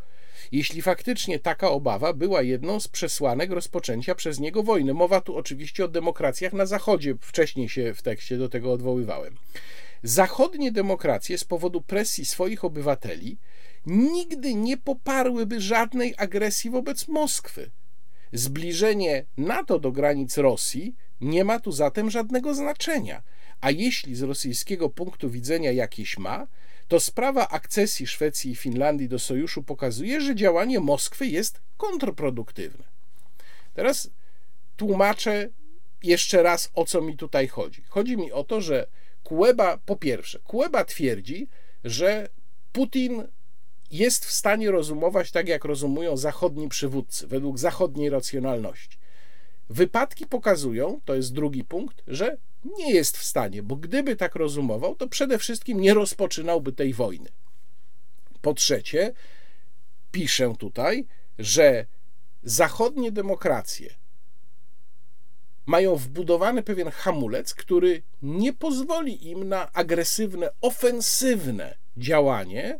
Jeśli 0.51 0.81
faktycznie 0.81 1.39
taka 1.39 1.69
obawa 1.69 2.13
była 2.13 2.41
jedną 2.41 2.79
z 2.79 2.87
przesłanek 2.87 3.51
rozpoczęcia 3.51 4.15
przez 4.15 4.39
niego 4.39 4.63
wojny. 4.63 4.93
Mowa 4.93 5.21
tu 5.21 5.37
oczywiście 5.37 5.85
o 5.85 5.87
demokracjach 5.87 6.53
na 6.53 6.65
Zachodzie, 6.65 7.15
wcześniej 7.21 7.69
się 7.69 7.93
w 7.93 8.01
tekście 8.01 8.37
do 8.37 8.49
tego 8.49 8.71
odwoływałem. 8.71 9.35
Zachodnie 10.03 10.71
demokracje 10.71 11.37
z 11.37 11.43
powodu 11.43 11.81
presji 11.81 12.25
swoich 12.25 12.65
obywateli 12.65 13.37
nigdy 13.85 14.53
nie 14.55 14.77
poparłyby 14.77 15.61
żadnej 15.61 16.13
agresji 16.17 16.69
wobec 16.69 17.07
Moskwy. 17.07 17.71
Zbliżenie 18.33 19.25
NATO 19.37 19.79
do 19.79 19.91
granic 19.91 20.37
Rosji 20.37 20.95
nie 21.21 21.43
ma 21.43 21.59
tu 21.59 21.71
zatem 21.71 22.11
żadnego 22.11 22.53
znaczenia, 22.53 23.23
a 23.61 23.71
jeśli 23.71 24.15
z 24.15 24.21
rosyjskiego 24.21 24.89
punktu 24.89 25.29
widzenia 25.29 25.71
jakieś 25.71 26.17
ma, 26.17 26.47
to 26.87 26.99
sprawa 26.99 27.47
akcesji 27.47 28.07
Szwecji 28.07 28.51
i 28.51 28.55
Finlandii 28.55 29.09
do 29.09 29.19
sojuszu 29.19 29.63
pokazuje, 29.63 30.21
że 30.21 30.35
działanie 30.35 30.79
Moskwy 30.79 31.27
jest 31.27 31.61
kontrproduktywne. 31.77 32.83
Teraz 33.73 34.09
tłumaczę 34.77 35.49
jeszcze 36.03 36.43
raz, 36.43 36.71
o 36.73 36.85
co 36.85 37.01
mi 37.01 37.17
tutaj 37.17 37.47
chodzi. 37.47 37.83
Chodzi 37.89 38.17
mi 38.17 38.31
o 38.31 38.43
to, 38.43 38.61
że 38.61 38.87
Kueba, 39.23 39.77
po 39.77 39.95
pierwsze, 39.95 40.39
Kueba 40.39 40.85
twierdzi, 40.85 41.47
że 41.83 42.29
Putin 42.71 43.23
jest 43.93 44.25
w 44.25 44.31
stanie 44.31 44.71
rozumować 44.71 45.31
tak, 45.31 45.47
jak 45.47 45.65
rozumują 45.65 46.17
zachodni 46.17 46.69
przywódcy, 46.69 47.27
według 47.27 47.59
zachodniej 47.59 48.09
racjonalności. 48.09 48.97
Wypadki 49.69 50.25
pokazują, 50.27 51.01
to 51.05 51.15
jest 51.15 51.33
drugi 51.33 51.63
punkt, 51.63 52.03
że 52.07 52.37
nie 52.77 52.93
jest 52.93 53.17
w 53.17 53.23
stanie, 53.23 53.63
bo 53.63 53.75
gdyby 53.75 54.15
tak 54.15 54.35
rozumował, 54.35 54.95
to 54.95 55.07
przede 55.07 55.39
wszystkim 55.39 55.81
nie 55.81 55.93
rozpoczynałby 55.93 56.71
tej 56.71 56.93
wojny. 56.93 57.29
Po 58.41 58.53
trzecie, 58.53 59.13
piszę 60.11 60.53
tutaj, 60.59 61.05
że 61.39 61.85
zachodnie 62.43 63.11
demokracje 63.11 63.89
mają 65.65 65.95
wbudowany 65.95 66.63
pewien 66.63 66.91
hamulec, 66.91 67.53
który 67.53 68.01
nie 68.21 68.53
pozwoli 68.53 69.29
im 69.29 69.47
na 69.49 69.71
agresywne, 69.73 70.49
ofensywne 70.61 71.77
działanie 71.97 72.79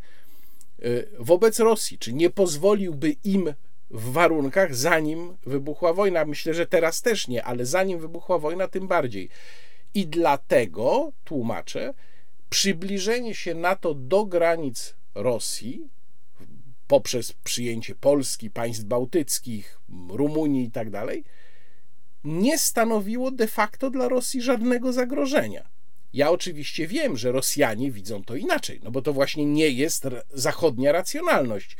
wobec 1.20 1.60
Rosji, 1.60 1.98
czy 1.98 2.14
nie 2.14 2.30
pozwoliłby 2.30 3.16
im 3.24 3.54
w 3.90 4.12
warunkach, 4.12 4.76
zanim 4.76 5.38
wybuchła 5.46 5.94
wojna. 5.94 6.26
Myślę, 6.26 6.54
że 6.54 6.66
teraz 6.66 7.02
też 7.02 7.28
nie, 7.28 7.44
ale 7.44 7.66
zanim 7.66 8.00
wybuchła 8.00 8.40
wojna, 8.40 8.68
tym 8.68 8.88
bardziej. 8.88 9.30
I 9.94 10.08
dlatego, 10.08 11.12
tłumaczę, 11.24 11.94
przybliżenie 12.50 13.36
się 13.36 13.54
NATO 13.54 13.94
do 13.94 14.26
granic 14.26 14.96
Rosji 15.16 15.90
poprzez 16.88 17.34
przyjęcie 17.34 17.96
Polski, 17.96 18.50
państw 18.50 18.84
bałtyckich, 18.84 19.80
Rumunii 20.10 20.66
i 20.66 20.72
tak 20.72 20.90
dalej, 20.90 21.24
nie 22.24 22.58
stanowiło 22.58 23.32
de 23.32 23.48
facto 23.48 23.90
dla 23.90 24.08
Rosji 24.10 24.42
żadnego 24.42 24.94
zagrożenia. 24.94 25.70
Ja 26.14 26.32
oczywiście 26.32 26.88
wiem, 26.88 27.18
że 27.18 27.32
Rosjanie 27.32 27.92
widzą 27.92 28.24
to 28.24 28.36
inaczej, 28.36 28.80
no 28.84 28.92
bo 28.92 29.02
to 29.02 29.14
właśnie 29.14 29.46
nie 29.46 29.70
jest 29.70 30.04
zachodnia 30.34 30.92
racjonalność. 30.92 31.78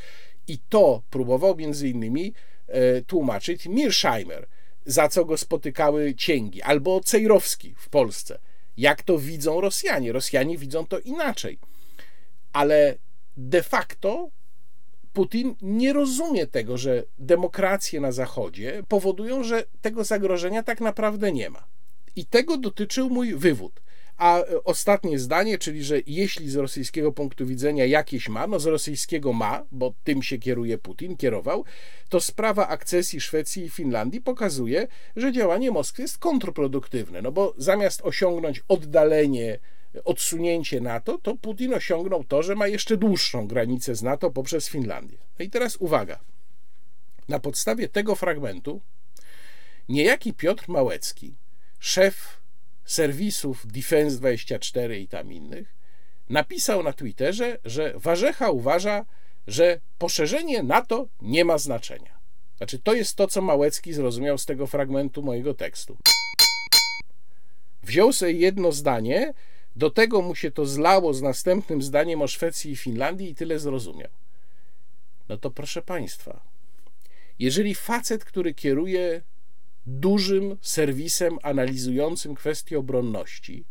I 0.48 0.58
to 0.68 1.02
próbował 1.10 1.56
między 1.56 1.88
innymi 1.88 2.34
e, 2.66 3.02
tłumaczyć 3.02 3.66
Mirsheimer, 3.66 4.46
za 4.86 5.08
co 5.08 5.24
go 5.24 5.36
spotykały 5.36 6.14
cięgi, 6.14 6.62
albo 6.62 7.00
Cejrowski 7.00 7.74
w 7.78 7.88
Polsce. 7.88 8.38
Jak 8.76 9.02
to 9.02 9.18
widzą 9.18 9.60
Rosjanie? 9.60 10.12
Rosjanie 10.12 10.58
widzą 10.58 10.86
to 10.86 10.98
inaczej. 10.98 11.58
Ale 12.52 12.98
de 13.36 13.62
facto 13.62 14.30
Putin 15.12 15.54
nie 15.62 15.92
rozumie 15.92 16.46
tego, 16.46 16.78
że 16.78 17.04
demokracje 17.18 18.00
na 18.00 18.12
Zachodzie 18.12 18.82
powodują, 18.88 19.44
że 19.44 19.64
tego 19.80 20.04
zagrożenia 20.04 20.62
tak 20.62 20.80
naprawdę 20.80 21.32
nie 21.32 21.50
ma. 21.50 21.64
I 22.16 22.26
tego 22.26 22.56
dotyczył 22.56 23.10
mój 23.10 23.34
wywód. 23.34 23.80
A 24.16 24.42
ostatnie 24.64 25.18
zdanie, 25.18 25.58
czyli 25.58 25.84
że 25.84 25.96
jeśli 26.06 26.50
z 26.50 26.56
rosyjskiego 26.56 27.12
punktu 27.12 27.46
widzenia 27.46 27.84
jakieś 27.84 28.28
ma, 28.28 28.46
no 28.46 28.60
z 28.60 28.66
rosyjskiego 28.66 29.32
ma, 29.32 29.64
bo 29.72 29.94
tym 30.04 30.22
się 30.22 30.38
kieruje 30.38 30.78
Putin, 30.78 31.16
kierował, 31.16 31.64
to 32.08 32.20
sprawa 32.20 32.68
akcesji 32.68 33.20
Szwecji 33.20 33.64
i 33.64 33.70
Finlandii 33.70 34.20
pokazuje, 34.20 34.86
że 35.16 35.32
działanie 35.32 35.70
Moskwy 35.70 36.02
jest 36.02 36.18
kontrproduktywne, 36.18 37.22
no 37.22 37.32
bo 37.32 37.54
zamiast 37.58 38.00
osiągnąć 38.02 38.62
oddalenie 38.68 39.58
odsunięcie 40.04 40.80
NATO, 40.80 41.18
to 41.18 41.36
Putin 41.36 41.74
osiągnął 41.74 42.24
to, 42.24 42.42
że 42.42 42.54
ma 42.54 42.66
jeszcze 42.66 42.96
dłuższą 42.96 43.46
granicę 43.46 43.94
z 43.94 44.02
NATO 44.02 44.30
poprzez 44.30 44.68
Finlandię. 44.68 45.18
No 45.38 45.44
i 45.44 45.50
teraz 45.50 45.76
uwaga. 45.76 46.20
Na 47.28 47.40
podstawie 47.40 47.88
tego 47.88 48.14
fragmentu 48.14 48.80
niejaki 49.88 50.34
Piotr 50.34 50.64
Małecki, 50.68 51.34
szef 51.78 52.43
serwisów 52.84 53.66
Defense 53.66 54.16
24 54.16 55.00
i 55.00 55.08
tam 55.08 55.32
innych, 55.32 55.74
napisał 56.28 56.82
na 56.82 56.92
Twitterze, 56.92 57.58
że 57.64 57.92
Warzecha 57.96 58.50
uważa, 58.50 59.04
że 59.46 59.80
poszerzenie 59.98 60.62
NATO 60.62 61.08
nie 61.22 61.44
ma 61.44 61.58
znaczenia. 61.58 62.14
Znaczy, 62.56 62.78
to 62.78 62.94
jest 62.94 63.16
to, 63.16 63.26
co 63.26 63.42
Małecki 63.42 63.92
zrozumiał 63.92 64.38
z 64.38 64.46
tego 64.46 64.66
fragmentu 64.66 65.22
mojego 65.22 65.54
tekstu. 65.54 65.96
Wziął 67.82 68.12
sobie 68.12 68.32
jedno 68.32 68.72
zdanie, 68.72 69.34
do 69.76 69.90
tego 69.90 70.22
mu 70.22 70.34
się 70.34 70.50
to 70.50 70.66
zlało 70.66 71.14
z 71.14 71.22
następnym 71.22 71.82
zdaniem 71.82 72.22
o 72.22 72.28
Szwecji 72.28 72.72
i 72.72 72.76
Finlandii 72.76 73.30
i 73.30 73.34
tyle 73.34 73.58
zrozumiał. 73.58 74.10
No 75.28 75.36
to 75.36 75.50
proszę 75.50 75.82
Państwa, 75.82 76.40
jeżeli 77.38 77.74
facet, 77.74 78.24
który 78.24 78.54
kieruje 78.54 79.22
dużym 79.86 80.56
serwisem 80.60 81.38
analizującym 81.42 82.34
kwestie 82.34 82.78
obronności, 82.78 83.64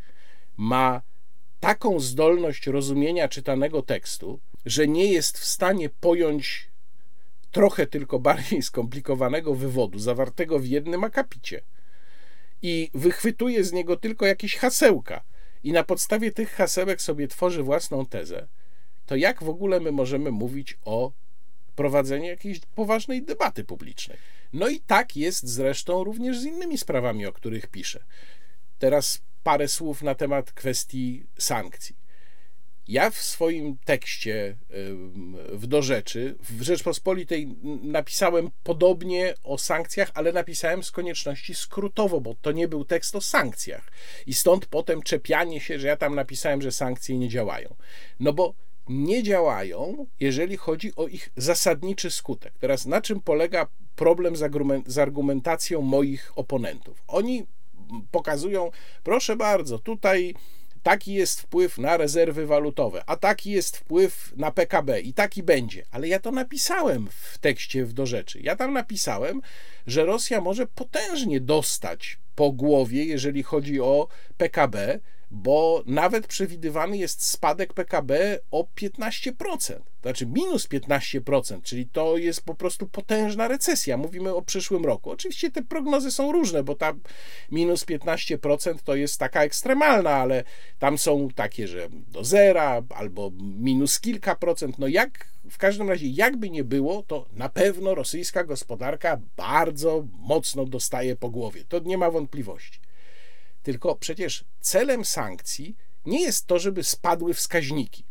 ma 0.58 1.02
taką 1.60 2.00
zdolność 2.00 2.68
rozumienia 2.68 3.28
czytanego 3.28 3.82
tekstu, 3.82 4.40
że 4.66 4.88
nie 4.88 5.12
jest 5.12 5.38
w 5.38 5.46
stanie 5.46 5.90
pojąć 5.90 6.68
trochę 7.52 7.88
tylko 7.88 8.20
bardziej 8.20 8.62
skomplikowanego 8.72 9.56
wywodu 9.56 10.00
zawartego 10.00 10.60
w 10.60 10.66
jednym 10.66 11.04
akapicie 11.04 11.62
i 12.62 12.92
wychwytuje 12.94 13.64
z 13.64 13.72
niego 13.72 13.98
tylko 13.98 14.26
jakieś 14.26 14.56
hasełka 14.56 15.24
i 15.64 15.72
na 15.72 15.84
podstawie 15.84 16.32
tych 16.32 16.52
hasełek 16.52 17.02
sobie 17.02 17.28
tworzy 17.28 17.64
własną 17.64 18.06
tezę, 18.06 18.48
to 19.06 19.16
jak 19.16 19.44
w 19.44 19.50
ogóle 19.50 19.80
my 19.80 19.92
możemy 19.92 20.32
mówić 20.32 20.78
o 20.86 21.12
prowadzeniu 21.76 22.26
jakiejś 22.26 22.60
poważnej 22.60 23.24
debaty 23.24 23.64
publicznej? 23.64 24.18
No 24.54 24.70
i 24.70 24.80
tak 24.80 25.16
jest 25.16 25.48
zresztą 25.48 26.04
również 26.04 26.40
z 26.40 26.44
innymi 26.44 26.78
sprawami, 26.78 27.26
o 27.26 27.34
których 27.34 27.68
piszę. 27.68 28.04
Teraz 28.80 29.22
parę 29.44 29.68
słów 29.68 30.02
na 30.02 30.16
temat 30.16 30.52
kwestii 30.52 31.26
sankcji. 31.38 32.04
Ja 32.88 33.10
w 33.10 33.18
swoim 33.18 33.78
tekście 33.86 34.58
w 35.52 35.68
do 35.68 35.82
rzeczy 35.82 36.36
w 36.40 36.62
Rzeczpospolitej 36.62 37.56
napisałem 37.84 38.52
podobnie 38.64 39.34
o 39.44 39.58
sankcjach, 39.58 40.12
ale 40.14 40.32
napisałem 40.32 40.84
z 40.84 40.92
konieczności 40.92 41.56
skrótowo, 41.56 42.22
bo 42.22 42.36
to 42.42 42.52
nie 42.52 42.68
był 42.68 42.86
tekst 42.86 43.16
o 43.16 43.22
sankcjach. 43.22 43.92
I 44.28 44.34
stąd 44.34 44.66
potem 44.66 45.02
czepianie 45.02 45.62
się, 45.62 45.80
że 45.80 45.88
ja 45.88 45.98
tam 45.98 46.16
napisałem, 46.16 46.62
że 46.62 46.72
sankcje 46.72 47.18
nie 47.18 47.30
działają. 47.30 47.76
No 48.20 48.34
bo 48.34 48.54
nie 48.90 49.24
działają, 49.24 50.06
jeżeli 50.20 50.58
chodzi 50.58 50.96
o 50.96 51.08
ich 51.08 51.30
zasadniczy 51.38 52.12
skutek. 52.12 52.54
Teraz 52.60 52.86
na 52.86 53.02
czym 53.02 53.22
polega 53.22 53.68
problem 53.96 54.36
z 54.86 54.98
argumentacją 54.98 55.82
moich 55.82 56.32
oponentów? 56.36 57.04
Oni 57.08 57.46
pokazują, 58.12 58.72
proszę 59.04 59.36
bardzo, 59.36 59.80
tutaj 59.80 60.34
taki 60.84 61.14
jest 61.14 61.42
wpływ 61.42 61.78
na 61.78 61.98
rezerwy 61.98 62.46
walutowe, 62.46 63.04
a 63.06 63.16
taki 63.16 63.52
jest 63.52 63.78
wpływ 63.78 64.34
na 64.36 64.52
PKB 64.52 65.02
i 65.02 65.14
taki 65.14 65.44
będzie. 65.44 65.86
Ale 65.92 66.08
ja 66.08 66.20
to 66.20 66.32
napisałem 66.32 67.08
w 67.12 67.38
tekście 67.38 67.86
w 67.86 67.94
do 67.94 68.06
rzeczy. 68.06 68.40
Ja 68.42 68.56
tam 68.56 68.74
napisałem, 68.74 69.42
że 69.88 70.06
Rosja 70.06 70.42
może 70.42 70.68
potężnie 70.68 71.40
dostać 71.40 72.20
po 72.36 72.52
głowie, 72.52 73.04
jeżeli 73.04 73.44
chodzi 73.44 73.82
o 73.82 74.08
PKB, 74.38 75.00
bo 75.34 75.84
nawet 75.86 76.28
przewidywany 76.28 76.98
jest 76.98 77.26
spadek 77.26 77.74
PKB 77.74 78.40
o 78.52 78.68
15%, 78.82 79.80
znaczy 80.02 80.26
minus 80.26 80.68
15%, 80.68 81.62
czyli 81.62 81.86
to 81.86 82.18
jest 82.18 82.42
po 82.42 82.56
prostu 82.56 82.88
potężna 82.88 83.48
recesja. 83.48 83.98
Mówimy 83.98 84.36
o 84.36 84.42
przyszłym 84.42 84.86
roku. 84.86 85.12
Oczywiście 85.12 85.52
te 85.52 85.62
prognozy 85.62 86.12
są 86.12 86.32
różne, 86.32 86.64
bo 86.64 86.76
ta 86.76 86.94
minus 87.52 87.86
15% 87.86 88.78
to 88.84 88.96
jest 88.96 89.20
taka 89.20 89.44
ekstremalna, 89.44 90.12
ale 90.12 90.44
tam 90.80 90.98
są 90.98 91.30
takie, 91.36 91.68
że 91.68 91.88
do 91.90 92.24
zera 92.24 92.82
albo 92.90 93.32
minus 93.42 94.00
kilka 94.00 94.36
procent. 94.36 94.80
No 94.80 94.88
jak 94.88 95.28
w 95.50 95.58
każdym 95.58 95.90
razie, 95.90 96.08
jakby 96.08 96.50
nie 96.50 96.64
było, 96.64 97.04
to 97.04 97.26
na 97.34 97.50
pewno 97.50 97.96
rosyjska 97.96 98.44
gospodarka 98.44 99.20
bardzo 99.38 100.06
mocno 100.20 100.66
dostaje 100.66 101.16
po 101.16 101.30
głowie. 101.30 101.64
To 101.70 101.80
nie 101.80 101.98
ma 101.98 102.12
wątpliwości. 102.12 102.80
Tylko 103.64 103.96
przecież 103.96 104.46
celem 104.60 105.06
sankcji 105.06 105.76
nie 106.06 106.22
jest 106.22 106.48
to, 106.48 106.60
żeby 106.60 106.84
spadły 106.84 107.34
wskaźniki. 107.34 108.06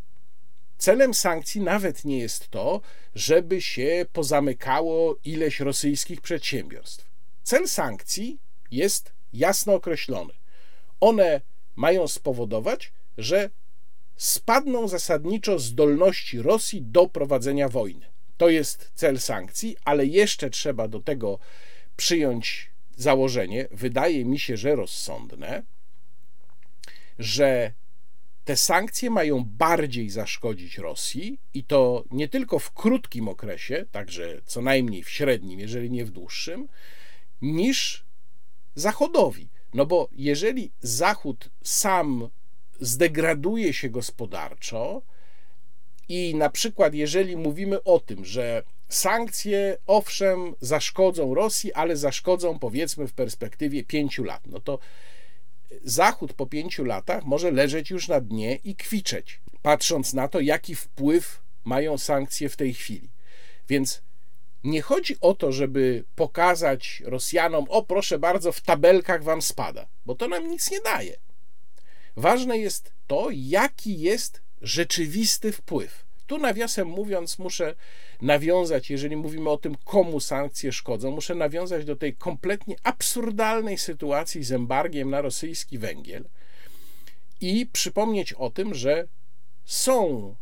Celem 0.79 1.15
sankcji 1.15 1.61
nawet 1.61 2.05
nie 2.05 2.19
jest 2.19 2.49
to, 2.49 2.81
żeby 3.15 3.61
się 3.61 4.07
pozamykało 4.13 5.17
ileś 5.25 5.61
rosyjskich 5.61 6.21
przedsiębiorstw. 6.21 7.11
Cel 7.43 7.69
sankcji 7.69 8.39
jest 8.71 9.13
jasno 9.33 9.75
określony. 9.75 10.33
One 11.01 11.41
mają 11.77 12.09
spowodować, 12.09 12.93
że 13.19 13.51
spadną 14.17 14.89
zasadniczo 14.89 15.59
zdolności 15.59 16.43
Rosji 16.43 16.83
do 16.83 17.09
prowadzenia 17.09 17.69
wojny. 17.69 18.07
To 18.37 18.49
jest 18.49 18.91
cel 18.95 19.21
sankcji, 19.21 19.77
ale 19.85 20.07
jeszcze 20.07 20.51
trzeba 20.51 20.89
do 20.89 21.01
tego 21.01 21.39
przyjąć 21.97 22.72
założenie, 22.97 23.69
wydaje 23.71 24.25
mi 24.25 24.39
się, 24.39 24.57
że 24.57 24.77
rozsądne, 24.77 25.63
że 27.19 27.73
te 28.45 28.57
sankcje 28.57 29.11
mają 29.11 29.45
bardziej 29.45 30.11
zaszkodzić 30.11 30.79
Rosji 30.79 31.41
i 31.55 31.65
to 31.65 32.05
nie 32.11 32.29
tylko 32.29 32.59
w 32.59 32.73
krótkim 32.73 33.29
okresie, 33.29 33.87
także 33.91 34.41
co 34.45 34.63
najmniej 34.63 35.03
w 35.03 35.11
średnim, 35.11 35.61
jeżeli 35.61 35.91
nie 35.91 36.05
w 36.05 36.11
dłuższym, 36.11 36.69
niż 37.43 38.05
Zachodowi. 38.75 39.49
No 39.75 39.87
bo 39.87 40.09
jeżeli 40.13 40.73
Zachód 40.81 41.51
sam 41.63 42.29
zdegraduje 42.81 43.73
się 43.73 43.91
gospodarczo 43.91 45.03
i 46.09 46.35
na 46.35 46.51
przykład 46.51 46.95
jeżeli 46.95 47.37
mówimy 47.37 47.83
o 47.83 48.01
tym, 48.01 48.25
że 48.25 48.63
sankcje 48.95 49.77
owszem 49.87 50.55
zaszkodzą 50.61 51.35
Rosji, 51.35 51.73
ale 51.73 51.97
zaszkodzą 51.97 52.59
powiedzmy 52.59 53.07
w 53.07 53.13
perspektywie 53.13 53.85
pięciu 53.85 54.25
lat. 54.25 54.47
No 54.47 54.61
to 54.61 54.79
Zachód 55.85 56.33
po 56.33 56.47
pięciu 56.47 56.85
latach 56.85 57.25
może 57.25 57.51
leżeć 57.51 57.91
już 57.91 58.09
na 58.09 58.21
dnie 58.21 58.59
i 58.65 58.77
kwiczeć, 58.77 59.41
patrząc 59.63 60.13
na 60.13 60.29
to, 60.29 60.41
jaki 60.41 60.75
wpływ 60.75 61.43
mają 61.65 61.99
sankcje 61.99 62.49
w 62.49 62.57
tej 62.57 62.75
chwili. 62.75 63.11
Więc 63.69 64.03
nie 64.65 64.83
chodzi 64.83 65.17
o 65.21 65.35
to, 65.35 65.53
żeby 65.53 66.05
pokazać 66.15 67.03
Rosjanom, 67.05 67.67
o 67.69 67.83
proszę 67.83 68.19
bardzo, 68.19 68.53
w 68.53 68.61
tabelkach 68.61 69.23
wam 69.23 69.43
spada, 69.43 69.87
bo 70.07 70.15
to 70.15 70.29
nam 70.29 70.51
nic 70.51 70.71
nie 70.71 70.81
daje. 70.81 71.17
Ważne 72.17 72.59
jest 72.59 72.93
to, 73.07 73.29
jaki 73.33 74.01
jest 74.01 74.43
rzeczywisty 74.63 75.53
wpływ. 75.53 76.05
Tu 76.27 76.39
nawiasem 76.39 76.89
mówiąc, 76.89 77.39
muszę 77.39 77.75
nawiązać, 78.23 78.91
jeżeli 78.91 79.17
mówimy 79.17 79.51
o 79.51 79.57
tym, 79.57 79.75
komu 79.85 80.21
sankcje 80.21 80.73
szkodzą, 80.73 81.11
muszę 81.11 81.35
nawiązać 81.35 81.85
do 81.85 81.97
tej 81.97 82.15
kompletnie 82.15 82.77
absurdalnej 82.83 83.79
sytuacji 83.79 84.45
z 84.45 84.53
embargiem 84.53 85.11
na 85.11 85.21
rosyjski 85.21 85.79
węgiel 85.79 86.25
i 87.41 87.67
przypomnieć 87.73 88.33
o 88.33 88.51
tym, 88.51 88.75
że 88.75 89.09
są 89.65 90.35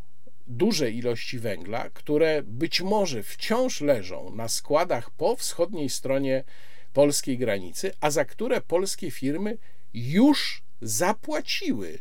duże 0.47 0.91
ilości 0.91 1.39
węgla, 1.39 1.91
które 1.91 2.43
być 2.43 2.81
może 2.81 3.23
wciąż 3.23 3.81
leżą 3.81 4.31
na 4.31 4.49
składach 4.49 5.11
po 5.11 5.37
wschodniej 5.37 5.91
stronie 5.91 6.45
polskiej 6.93 7.39
granicy, 7.39 7.93
a 8.01 8.11
za 8.11 8.25
które 8.25 8.61
polskie 8.61 9.11
firmy 9.11 9.59
już 9.95 10.63
zapłaciły 10.83 11.99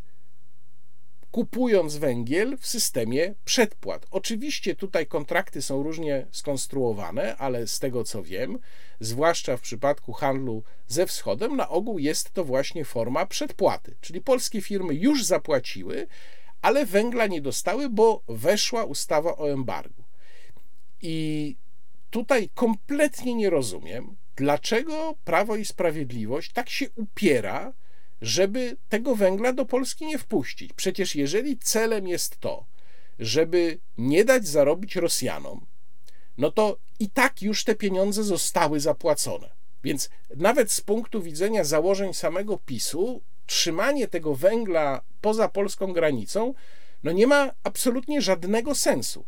kupując 1.31 1.95
węgiel 1.95 2.57
w 2.57 2.67
systemie 2.67 3.33
przedpłat. 3.45 4.05
Oczywiście 4.11 4.75
tutaj 4.75 5.07
kontrakty 5.07 5.61
są 5.61 5.83
różnie 5.83 6.27
skonstruowane, 6.31 7.37
ale 7.37 7.67
z 7.67 7.79
tego 7.79 8.03
co 8.03 8.23
wiem, 8.23 8.59
zwłaszcza 8.99 9.57
w 9.57 9.61
przypadku 9.61 10.13
handlu 10.13 10.63
ze 10.87 11.05
wschodem, 11.05 11.55
na 11.55 11.69
ogół 11.69 11.99
jest 11.99 12.31
to 12.31 12.43
właśnie 12.43 12.85
forma 12.85 13.25
przedpłaty. 13.25 13.95
Czyli 14.01 14.21
polskie 14.21 14.61
firmy 14.61 14.93
już 14.93 15.25
zapłaciły, 15.25 16.07
ale 16.61 16.85
węgla 16.85 17.27
nie 17.27 17.41
dostały, 17.41 17.89
bo 17.89 18.21
weszła 18.27 18.83
ustawa 18.83 19.37
o 19.37 19.51
embargu. 19.51 20.03
I 21.01 21.55
tutaj 22.09 22.49
kompletnie 22.55 23.35
nie 23.35 23.49
rozumiem, 23.49 24.15
dlaczego 24.35 25.15
Prawo 25.25 25.55
i 25.55 25.65
Sprawiedliwość 25.65 26.51
tak 26.53 26.69
się 26.69 26.85
upiera, 26.95 27.73
żeby 28.21 28.77
tego 28.89 29.15
węgla 29.15 29.53
do 29.53 29.65
Polski 29.65 30.05
nie 30.05 30.17
wpuścić. 30.17 30.73
Przecież 30.73 31.15
jeżeli 31.15 31.57
celem 31.57 32.07
jest 32.07 32.39
to, 32.39 32.65
żeby 33.19 33.79
nie 33.97 34.25
dać 34.25 34.47
zarobić 34.47 34.95
Rosjanom, 34.95 35.65
no 36.37 36.51
to 36.51 36.77
i 36.99 37.09
tak 37.09 37.41
już 37.41 37.63
te 37.63 37.75
pieniądze 37.75 38.23
zostały 38.23 38.79
zapłacone. 38.79 39.49
Więc 39.83 40.09
nawet 40.35 40.71
z 40.71 40.81
punktu 40.81 41.21
widzenia 41.21 41.63
założeń 41.63 42.13
samego 42.13 42.57
PiSu, 42.57 43.21
trzymanie 43.45 44.07
tego 44.07 44.35
węgla 44.35 45.01
poza 45.21 45.49
polską 45.49 45.93
granicą 45.93 46.53
no 47.03 47.11
nie 47.11 47.27
ma 47.27 47.51
absolutnie 47.63 48.21
żadnego 48.21 48.75
sensu. 48.75 49.25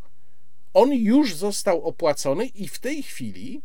On 0.74 0.94
już 0.94 1.36
został 1.36 1.84
opłacony 1.84 2.46
i 2.46 2.68
w 2.68 2.80
tej 2.80 3.04
chwili 3.04 3.62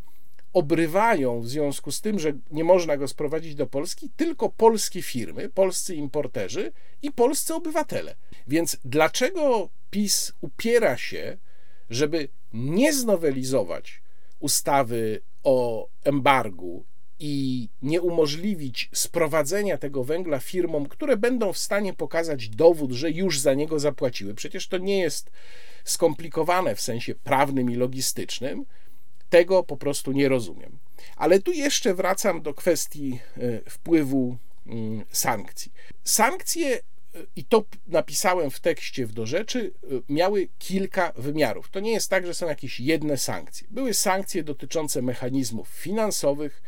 obrywają 0.57 1.41
w 1.41 1.49
związku 1.49 1.93
z 1.93 2.01
tym, 2.01 2.19
że 2.19 2.33
nie 2.51 2.65
można 2.65 2.97
go 2.97 3.09
sprowadzić 3.09 3.55
do 3.55 3.67
Polski, 3.67 4.11
tylko 4.17 4.49
polskie 4.49 5.03
firmy, 5.03 5.49
polscy 5.49 5.95
importerzy 5.95 6.73
i 7.03 7.13
polscy 7.13 7.55
obywatele. 7.55 8.15
Więc 8.47 8.77
dlaczego 8.85 9.69
PiS 9.91 10.33
upiera 10.41 10.97
się, 10.97 11.39
żeby 11.91 12.29
nie 12.53 12.93
znowelizować 12.93 14.03
ustawy 14.41 15.21
o 15.45 15.89
embargu 16.05 16.85
i 17.19 17.69
nie 17.83 18.01
umożliwić 18.01 18.91
sprowadzenia 18.93 19.79
tego 19.79 20.05
węgla 20.05 20.39
firmom, 20.39 20.87
które 20.87 21.17
będą 21.17 21.53
w 21.53 21.59
stanie 21.59 21.95
pokazać 21.95 22.49
dowód, 22.49 22.93
że 22.93 23.11
już 23.11 23.41
za 23.41 23.55
niego 23.55 23.79
zapłaciły. 23.79 24.35
Przecież 24.35 24.69
to 24.69 24.79
nie 24.79 24.99
jest 24.99 25.31
skomplikowane 25.85 26.75
w 26.75 26.81
sensie 26.81 27.15
prawnym 27.15 27.71
i 27.71 27.75
logistycznym 27.75 28.65
tego 29.31 29.63
po 29.63 29.77
prostu 29.77 30.13
nie 30.13 30.29
rozumiem. 30.29 30.79
Ale 31.17 31.41
tu 31.41 31.53
jeszcze 31.53 31.95
wracam 31.95 32.43
do 32.43 32.55
kwestii 32.55 33.19
e, 33.37 33.71
wpływu 33.71 34.37
mm, 34.67 35.05
sankcji. 35.13 35.73
Sankcje 36.05 36.81
i 37.37 37.45
to 37.45 37.65
napisałem 37.87 38.51
w 38.51 38.61
tekście 38.61 39.07
w 39.07 39.13
do 39.13 39.27
rzeczy, 39.27 39.73
miały 40.09 40.49
kilka 40.59 41.13
wymiarów. 41.17 41.71
To 41.71 41.81
nie 41.81 41.93
jest 41.93 42.11
tak, 42.11 42.27
że 42.27 42.35
są 42.35 42.47
jakieś 42.47 42.81
jedne 42.81 43.17
sankcje. 43.17 43.67
Były 43.71 43.95
sankcje 43.95 44.43
dotyczące 44.43 45.03
mechanizmów 45.03 45.69
finansowych, 45.69 46.63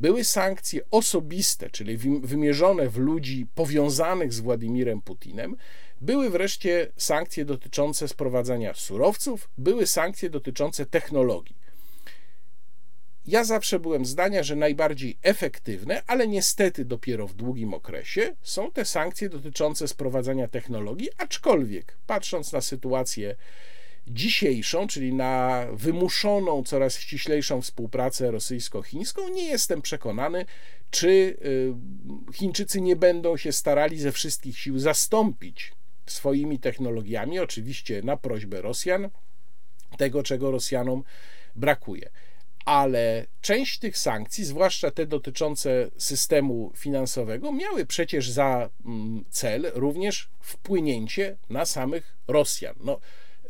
były 0.00 0.24
sankcje 0.24 0.80
osobiste, 0.90 1.70
czyli 1.70 1.96
wymierzone 2.22 2.88
w 2.88 2.96
ludzi 2.96 3.46
powiązanych 3.54 4.32
z 4.32 4.40
Władimirem 4.40 5.02
Putinem, 5.02 5.56
były 6.00 6.30
wreszcie 6.30 6.92
sankcje 6.96 7.44
dotyczące 7.44 8.08
sprowadzania 8.08 8.74
surowców, 8.74 9.48
były 9.58 9.86
sankcje 9.86 10.30
dotyczące 10.30 10.86
technologii. 10.86 11.63
Ja 13.26 13.44
zawsze 13.44 13.80
byłem 13.80 14.06
zdania, 14.06 14.42
że 14.42 14.56
najbardziej 14.56 15.18
efektywne, 15.22 16.02
ale 16.06 16.28
niestety 16.28 16.84
dopiero 16.84 17.26
w 17.26 17.34
długim 17.34 17.74
okresie, 17.74 18.36
są 18.42 18.70
te 18.70 18.84
sankcje 18.84 19.28
dotyczące 19.28 19.88
sprowadzania 19.88 20.48
technologii, 20.48 21.08
aczkolwiek 21.18 21.96
patrząc 22.06 22.52
na 22.52 22.60
sytuację 22.60 23.36
dzisiejszą, 24.06 24.86
czyli 24.86 25.14
na 25.14 25.66
wymuszoną, 25.72 26.62
coraz 26.62 26.98
ściślejszą 26.98 27.62
współpracę 27.62 28.30
rosyjsko-chińską, 28.30 29.28
nie 29.28 29.44
jestem 29.44 29.82
przekonany, 29.82 30.46
czy 30.90 31.08
y, 31.08 31.74
Chińczycy 32.32 32.80
nie 32.80 32.96
będą 32.96 33.36
się 33.36 33.52
starali 33.52 34.00
ze 34.00 34.12
wszystkich 34.12 34.58
sił 34.58 34.78
zastąpić 34.78 35.72
swoimi 36.06 36.58
technologiami, 36.58 37.38
oczywiście 37.38 38.02
na 38.02 38.16
prośbę 38.16 38.62
Rosjan, 38.62 39.10
tego, 39.98 40.22
czego 40.22 40.50
Rosjanom 40.50 41.04
brakuje 41.56 42.10
ale 42.64 43.26
część 43.40 43.78
tych 43.78 43.98
sankcji, 43.98 44.44
zwłaszcza 44.44 44.90
te 44.90 45.06
dotyczące 45.06 45.90
systemu 45.98 46.72
finansowego, 46.76 47.52
miały 47.52 47.86
przecież 47.86 48.30
za 48.30 48.70
mm, 48.86 49.24
cel 49.30 49.70
również 49.74 50.28
wpłynięcie 50.40 51.36
na 51.50 51.64
samych 51.64 52.16
Rosjan. 52.28 52.74
No, 52.80 53.00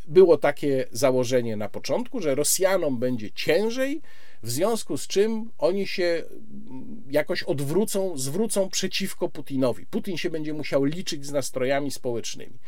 było 0.08 0.38
takie 0.38 0.86
założenie 0.92 1.56
na 1.56 1.68
początku, 1.68 2.20
że 2.20 2.34
Rosjanom 2.34 2.98
będzie 2.98 3.30
ciężej, 3.30 4.02
w 4.42 4.50
związku 4.50 4.98
z 4.98 5.06
czym 5.06 5.50
oni 5.58 5.86
się 5.86 6.04
mm, 6.04 7.02
jakoś 7.10 7.42
odwrócą, 7.42 8.18
zwrócą 8.18 8.68
przeciwko 8.70 9.28
Putinowi. 9.28 9.86
Putin 9.86 10.16
się 10.16 10.30
będzie 10.30 10.52
musiał 10.52 10.84
liczyć 10.84 11.26
z 11.26 11.32
nastrojami 11.32 11.90
społecznymi. 11.90 12.58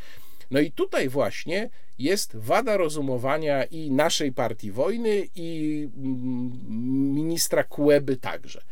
No 0.51 0.61
i 0.61 0.72
tutaj 0.72 1.09
właśnie 1.09 1.70
jest 1.99 2.36
wada 2.36 2.76
rozumowania 2.76 3.64
i 3.64 3.90
naszej 3.90 4.32
partii 4.32 4.72
wojny, 4.72 5.28
i 5.34 5.88
mm, 5.97 7.14
ministra 7.14 7.64
Kueby 7.64 8.16
także. 8.16 8.62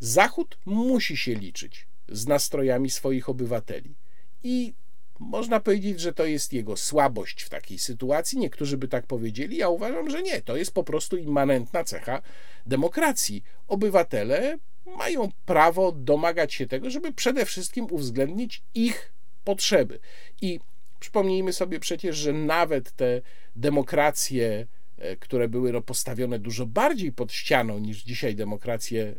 Zachód 0.00 0.58
musi 0.64 1.16
się 1.16 1.34
liczyć 1.34 1.86
z 2.08 2.26
nastrojami 2.26 2.90
swoich 2.90 3.28
obywateli. 3.28 3.94
I 4.42 4.74
można 5.18 5.60
powiedzieć, 5.60 6.00
że 6.00 6.12
to 6.12 6.24
jest 6.24 6.52
jego 6.52 6.76
słabość 6.76 7.42
w 7.42 7.48
takiej 7.48 7.78
sytuacji. 7.78 8.38
Niektórzy 8.38 8.76
by 8.76 8.88
tak 8.88 9.06
powiedzieli. 9.06 9.56
Ja 9.56 9.68
uważam, 9.68 10.10
że 10.10 10.22
nie. 10.22 10.42
To 10.42 10.56
jest 10.56 10.74
po 10.74 10.84
prostu 10.84 11.16
immanentna 11.16 11.84
cecha 11.84 12.22
demokracji. 12.66 13.42
Obywatele 13.68 14.58
mają 14.86 15.28
prawo 15.46 15.92
domagać 15.92 16.54
się 16.54 16.66
tego, 16.66 16.90
żeby 16.90 17.12
przede 17.12 17.46
wszystkim 17.46 17.86
uwzględnić 17.90 18.62
ich 18.74 19.13
potrzeby. 19.44 19.98
I 20.42 20.60
przypomnijmy 21.00 21.52
sobie 21.52 21.80
przecież, 21.80 22.16
że 22.16 22.32
nawet 22.32 22.92
te 22.92 23.20
demokracje, 23.56 24.66
e, 24.98 25.16
które 25.16 25.48
były 25.48 25.72
no, 25.72 25.82
postawione 25.82 26.38
dużo 26.38 26.66
bardziej 26.66 27.12
pod 27.12 27.32
ścianą 27.32 27.78
niż 27.78 28.02
dzisiaj 28.02 28.34
demokracje 28.34 29.02
e, 29.04 29.14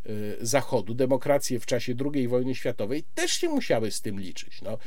Zachodu, 0.45 0.93
demokracje 0.93 1.59
w 1.59 1.65
czasie 1.65 1.93
II 2.13 2.27
wojny 2.27 2.55
światowej, 2.55 3.03
też 3.15 3.31
się 3.31 3.49
musiały 3.49 3.91
z 3.91 4.01
tym 4.01 4.19
liczyć. 4.19 4.61
No, 4.61 4.77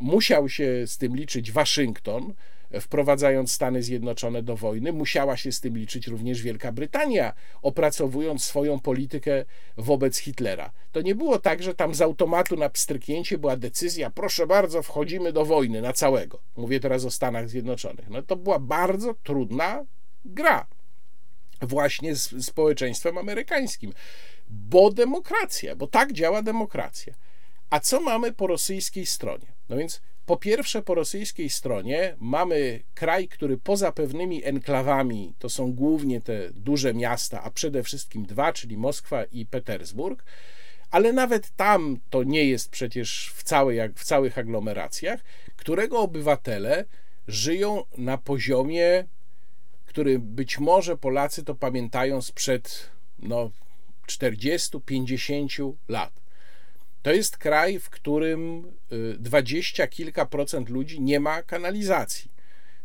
musiał 0.00 0.48
się 0.48 0.86
z 0.86 0.98
tym 0.98 1.16
liczyć 1.16 1.52
Waszyngton, 1.52 2.34
wprowadzając 2.80 3.52
Stany 3.52 3.82
Zjednoczone 3.82 4.42
do 4.42 4.56
wojny, 4.56 4.92
musiała 4.92 5.36
się 5.36 5.52
z 5.52 5.60
tym 5.60 5.78
liczyć 5.78 6.06
również 6.06 6.42
Wielka 6.42 6.72
Brytania, 6.72 7.32
opracowując 7.62 8.44
swoją 8.44 8.80
politykę 8.80 9.44
wobec 9.76 10.18
Hitlera. 10.18 10.70
To 10.92 11.00
nie 11.00 11.14
było 11.14 11.38
tak, 11.38 11.62
że 11.62 11.74
tam 11.74 11.94
z 11.94 12.02
automatu 12.02 12.56
na 12.56 12.68
pstryknięcie 12.68 13.38
była 13.38 13.56
decyzja, 13.56 14.10
proszę 14.10 14.46
bardzo, 14.46 14.82
wchodzimy 14.82 15.32
do 15.32 15.44
wojny 15.44 15.82
na 15.82 15.92
całego. 15.92 16.38
Mówię 16.56 16.80
teraz 16.80 17.04
o 17.04 17.10
Stanach 17.10 17.48
Zjednoczonych. 17.48 18.10
No 18.10 18.22
to 18.22 18.36
była 18.36 18.58
bardzo 18.58 19.14
trudna 19.14 19.84
gra 20.24 20.66
właśnie 21.62 22.14
z 22.14 22.46
społeczeństwem 22.46 23.18
amerykańskim, 23.18 23.92
bo 24.48 24.90
demokracja, 24.90 25.76
bo 25.76 25.86
tak 25.86 26.12
działa 26.12 26.42
demokracja. 26.42 27.14
A 27.70 27.80
co 27.80 28.00
mamy 28.00 28.32
po 28.32 28.46
rosyjskiej 28.46 29.06
stronie? 29.06 29.46
No 29.68 29.76
więc 29.76 30.00
po 30.26 30.36
pierwsze, 30.36 30.82
po 30.82 30.94
rosyjskiej 30.94 31.50
stronie 31.50 32.16
mamy 32.20 32.82
kraj, 32.94 33.28
który 33.28 33.58
poza 33.58 33.92
pewnymi 33.92 34.44
enklawami, 34.44 35.34
to 35.38 35.48
są 35.48 35.72
głównie 35.72 36.20
te 36.20 36.50
duże 36.50 36.94
miasta, 36.94 37.42
a 37.42 37.50
przede 37.50 37.82
wszystkim 37.82 38.26
dwa, 38.26 38.52
czyli 38.52 38.76
Moskwa 38.76 39.24
i 39.24 39.46
Petersburg, 39.46 40.24
ale 40.90 41.12
nawet 41.12 41.50
tam 41.50 41.98
to 42.10 42.22
nie 42.22 42.44
jest 42.44 42.70
przecież 42.70 43.32
w, 43.34 43.42
całej, 43.42 43.78
w 43.94 44.04
całych 44.04 44.38
aglomeracjach, 44.38 45.20
którego 45.56 46.00
obywatele 46.00 46.84
żyją 47.28 47.84
na 47.98 48.18
poziomie, 48.18 49.04
który 49.86 50.18
być 50.18 50.58
może 50.58 50.96
Polacy 50.96 51.44
to 51.44 51.54
pamiętają 51.54 52.22
sprzed 52.22 52.90
no, 53.18 53.50
40-50 54.08 55.72
lat. 55.88 56.25
To 57.06 57.12
jest 57.12 57.36
kraj, 57.36 57.78
w 57.78 57.90
którym 57.90 58.72
y, 58.92 59.16
dwadzieścia 59.18 59.86
kilka 59.86 60.26
procent 60.26 60.68
ludzi 60.68 61.00
nie 61.00 61.20
ma 61.20 61.42
kanalizacji. 61.42 62.30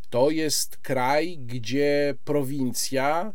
To 0.10 0.30
jest 0.30 0.78
kraj, 0.78 1.38
gdzie 1.38 2.16
prowincja 2.26 3.34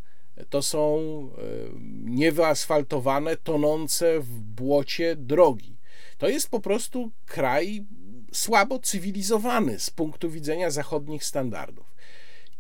to 0.51 0.63
są 0.63 0.99
y, 0.99 1.71
niewyasfaltowane, 2.05 3.37
tonące 3.37 4.21
w 4.21 4.41
błocie 4.41 5.17
drogi. 5.17 5.77
To 6.19 6.29
jest 6.29 6.51
po 6.51 6.61
prostu 6.61 7.11
kraj 7.25 7.87
słabo 8.33 8.79
cywilizowany 8.79 9.79
z 9.79 9.91
punktu 9.91 10.31
widzenia 10.31 10.71
zachodnich 10.71 11.25
standardów. 11.25 11.95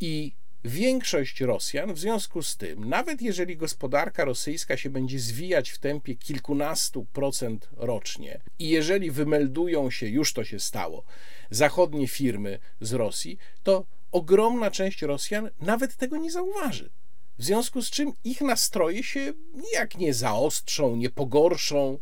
I 0.00 0.34
Większość 0.66 1.40
Rosjan 1.40 1.94
w 1.94 1.98
związku 1.98 2.42
z 2.42 2.56
tym, 2.56 2.88
nawet 2.88 3.22
jeżeli 3.22 3.56
gospodarka 3.56 4.24
rosyjska 4.24 4.76
się 4.76 4.90
będzie 4.90 5.18
zwijać 5.18 5.70
w 5.70 5.78
tempie 5.78 6.16
kilkunastu 6.16 7.04
procent 7.12 7.68
rocznie 7.76 8.40
i 8.58 8.68
jeżeli 8.68 9.10
wymeldują 9.10 9.90
się, 9.90 10.06
już 10.06 10.32
to 10.32 10.44
się 10.44 10.60
stało, 10.60 11.04
zachodnie 11.50 12.08
firmy 12.08 12.58
z 12.80 12.92
Rosji, 12.92 13.38
to 13.62 13.86
ogromna 14.12 14.70
część 14.70 15.02
Rosjan 15.02 15.50
nawet 15.60 15.96
tego 15.96 16.16
nie 16.16 16.30
zauważy. 16.30 16.90
W 17.38 17.44
związku 17.44 17.82
z 17.82 17.90
czym 17.90 18.12
ich 18.24 18.40
nastroje 18.40 19.02
się 19.02 19.32
nijak 19.54 19.98
nie 19.98 20.14
zaostrzą, 20.14 20.96
nie 20.96 21.10
pogorszą, 21.10 21.98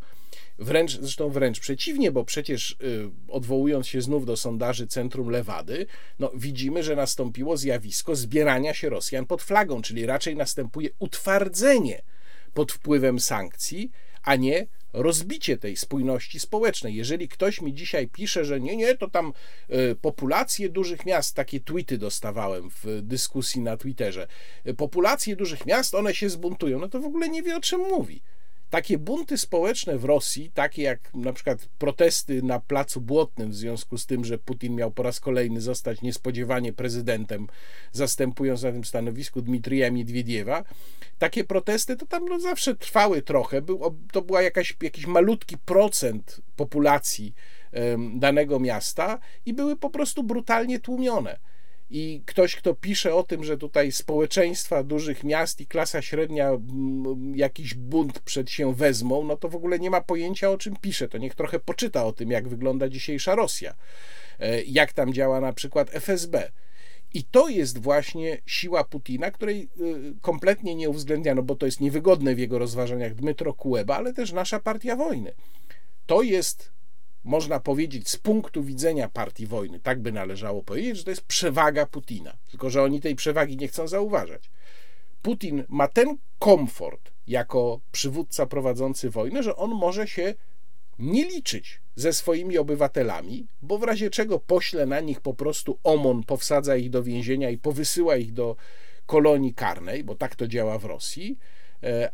Wręcz, 0.58 0.98
zresztą 1.00 1.30
wręcz 1.30 1.60
przeciwnie, 1.60 2.12
bo 2.12 2.24
przecież 2.24 2.70
y, 2.70 3.10
odwołując 3.28 3.86
się 3.86 4.02
znów 4.02 4.26
do 4.26 4.36
sondaży 4.36 4.86
Centrum 4.86 5.30
Lewady, 5.30 5.86
no, 6.18 6.30
widzimy, 6.34 6.82
że 6.82 6.96
nastąpiło 6.96 7.56
zjawisko 7.56 8.16
zbierania 8.16 8.74
się 8.74 8.88
Rosjan 8.88 9.26
pod 9.26 9.42
flagą, 9.42 9.82
czyli 9.82 10.06
raczej 10.06 10.36
następuje 10.36 10.88
utwardzenie 10.98 12.02
pod 12.54 12.72
wpływem 12.72 13.20
sankcji, 13.20 13.90
a 14.22 14.36
nie 14.36 14.66
rozbicie 14.92 15.56
tej 15.56 15.76
spójności 15.76 16.40
społecznej. 16.40 16.94
Jeżeli 16.94 17.28
ktoś 17.28 17.60
mi 17.60 17.74
dzisiaj 17.74 18.08
pisze, 18.08 18.44
że 18.44 18.60
nie, 18.60 18.76
nie, 18.76 18.96
to 18.96 19.10
tam 19.10 19.32
y, 19.70 19.96
populacje 20.00 20.68
dużych 20.68 21.06
miast, 21.06 21.36
takie 21.36 21.60
tweety 21.60 21.98
dostawałem 21.98 22.70
w 22.70 23.00
dyskusji 23.02 23.60
na 23.60 23.76
Twitterze, 23.76 24.26
y, 24.66 24.74
populacje 24.74 25.36
dużych 25.36 25.66
miast, 25.66 25.94
one 25.94 26.14
się 26.14 26.28
zbuntują, 26.28 26.78
no 26.78 26.88
to 26.88 27.00
w 27.00 27.04
ogóle 27.04 27.28
nie 27.28 27.42
wie 27.42 27.56
o 27.56 27.60
czym 27.60 27.80
mówi. 27.80 28.22
Takie 28.74 28.98
bunty 28.98 29.38
społeczne 29.38 29.98
w 29.98 30.04
Rosji, 30.04 30.50
takie 30.54 30.82
jak 30.82 31.14
na 31.14 31.32
przykład 31.32 31.66
protesty 31.78 32.42
na 32.42 32.60
Placu 32.60 33.00
Błotnym 33.00 33.50
w 33.50 33.54
związku 33.54 33.98
z 33.98 34.06
tym, 34.06 34.24
że 34.24 34.38
Putin 34.38 34.74
miał 34.74 34.90
po 34.90 35.02
raz 35.02 35.20
kolejny 35.20 35.60
zostać 35.60 36.02
niespodziewanie 36.02 36.72
prezydentem, 36.72 37.46
zastępując 37.92 38.62
na 38.62 38.72
tym 38.72 38.84
stanowisku 38.84 39.42
Dmitrija 39.42 39.90
Miedwiediewa, 39.90 40.64
takie 41.18 41.44
protesty 41.44 41.96
to 41.96 42.06
tam 42.06 42.24
no, 42.24 42.40
zawsze 42.40 42.74
trwały 42.74 43.22
trochę. 43.22 43.62
Był, 43.62 43.98
to 44.12 44.22
była 44.22 44.42
jakaś, 44.42 44.76
jakiś 44.82 45.06
malutki 45.06 45.58
procent 45.58 46.40
populacji 46.56 47.34
danego 48.14 48.60
miasta 48.60 49.18
i 49.46 49.52
były 49.52 49.76
po 49.76 49.90
prostu 49.90 50.22
brutalnie 50.22 50.80
tłumione 50.80 51.38
i 51.96 52.22
ktoś, 52.26 52.56
kto 52.56 52.74
pisze 52.74 53.14
o 53.14 53.22
tym, 53.22 53.44
że 53.44 53.58
tutaj 53.58 53.92
społeczeństwa 53.92 54.82
dużych 54.82 55.24
miast 55.24 55.60
i 55.60 55.66
klasa 55.66 56.02
średnia 56.02 56.50
jakiś 57.34 57.74
bunt 57.74 58.20
przed 58.20 58.50
się 58.50 58.74
wezmą, 58.74 59.24
no 59.24 59.36
to 59.36 59.48
w 59.48 59.56
ogóle 59.56 59.78
nie 59.78 59.90
ma 59.90 60.00
pojęcia 60.00 60.50
o 60.50 60.58
czym 60.58 60.76
pisze. 60.76 61.08
To 61.08 61.18
niech 61.18 61.34
trochę 61.34 61.58
poczyta 61.58 62.04
o 62.04 62.12
tym, 62.12 62.30
jak 62.30 62.48
wygląda 62.48 62.88
dzisiejsza 62.88 63.34
Rosja, 63.34 63.74
e, 64.40 64.62
jak 64.62 64.92
tam 64.92 65.12
działa 65.12 65.40
na 65.40 65.52
przykład 65.52 65.94
FSB. 65.94 66.50
I 67.14 67.24
to 67.24 67.48
jest 67.48 67.78
właśnie 67.78 68.38
siła 68.46 68.84
Putina, 68.84 69.30
której 69.30 69.62
e, 69.62 69.68
kompletnie 70.20 70.74
nie 70.74 70.90
uwzględniano, 70.90 71.42
bo 71.42 71.56
to 71.56 71.66
jest 71.66 71.80
niewygodne 71.80 72.34
w 72.34 72.38
jego 72.38 72.58
rozważaniach 72.58 73.14
Dmytro 73.14 73.52
Kuleba, 73.52 73.96
ale 73.96 74.12
też 74.12 74.32
nasza 74.32 74.60
partia 74.60 74.96
wojny. 74.96 75.34
To 76.06 76.22
jest 76.22 76.73
można 77.24 77.60
powiedzieć, 77.60 78.08
z 78.08 78.16
punktu 78.16 78.62
widzenia 78.62 79.08
partii 79.08 79.46
wojny, 79.46 79.80
tak 79.80 80.00
by 80.00 80.12
należało 80.12 80.62
powiedzieć, 80.62 80.96
że 80.96 81.04
to 81.04 81.10
jest 81.10 81.24
przewaga 81.24 81.86
Putina. 81.86 82.36
Tylko, 82.50 82.70
że 82.70 82.82
oni 82.82 83.00
tej 83.00 83.14
przewagi 83.14 83.56
nie 83.56 83.68
chcą 83.68 83.88
zauważać. 83.88 84.50
Putin 85.22 85.64
ma 85.68 85.88
ten 85.88 86.16
komfort 86.38 87.12
jako 87.26 87.80
przywódca 87.92 88.46
prowadzący 88.46 89.10
wojnę, 89.10 89.42
że 89.42 89.56
on 89.56 89.70
może 89.70 90.08
się 90.08 90.34
nie 90.98 91.24
liczyć 91.24 91.80
ze 91.96 92.12
swoimi 92.12 92.58
obywatelami, 92.58 93.46
bo 93.62 93.78
w 93.78 93.82
razie 93.82 94.10
czego 94.10 94.38
pośle 94.38 94.86
na 94.86 95.00
nich 95.00 95.20
po 95.20 95.34
prostu 95.34 95.78
OMON, 95.84 96.22
powsadza 96.22 96.76
ich 96.76 96.90
do 96.90 97.02
więzienia 97.02 97.50
i 97.50 97.58
powysyła 97.58 98.16
ich 98.16 98.32
do 98.32 98.56
kolonii 99.06 99.54
karnej, 99.54 100.04
bo 100.04 100.14
tak 100.14 100.36
to 100.36 100.48
działa 100.48 100.78
w 100.78 100.84
Rosji, 100.84 101.38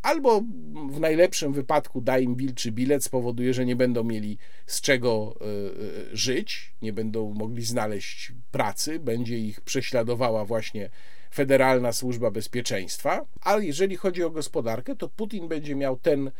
albo 0.01 0.43
w 0.89 0.99
najlepszym 0.99 1.53
wypadku 1.53 2.01
da 2.01 2.19
im 2.19 2.35
bilczy 2.35 2.71
bilet, 2.71 3.03
spowoduje, 3.03 3.53
że 3.53 3.65
nie 3.65 3.75
będą 3.75 4.03
mieli 4.03 4.37
z 4.65 4.81
czego 4.81 5.35
e, 5.41 5.45
e, 5.45 6.17
żyć, 6.17 6.73
nie 6.81 6.93
będą 6.93 7.33
mogli 7.33 7.65
znaleźć 7.65 8.33
pracy, 8.51 8.99
będzie 8.99 9.37
ich 9.37 9.61
prześladowała 9.61 10.45
właśnie 10.45 10.89
Federalna 11.33 11.93
Służba 11.93 12.31
Bezpieczeństwa, 12.31 13.25
ale 13.41 13.65
jeżeli 13.65 13.97
chodzi 13.97 14.23
o 14.23 14.29
gospodarkę, 14.29 14.95
to 14.95 15.09
Putin 15.09 15.47
będzie 15.47 15.75
miał 15.75 15.97
ten 15.97 16.31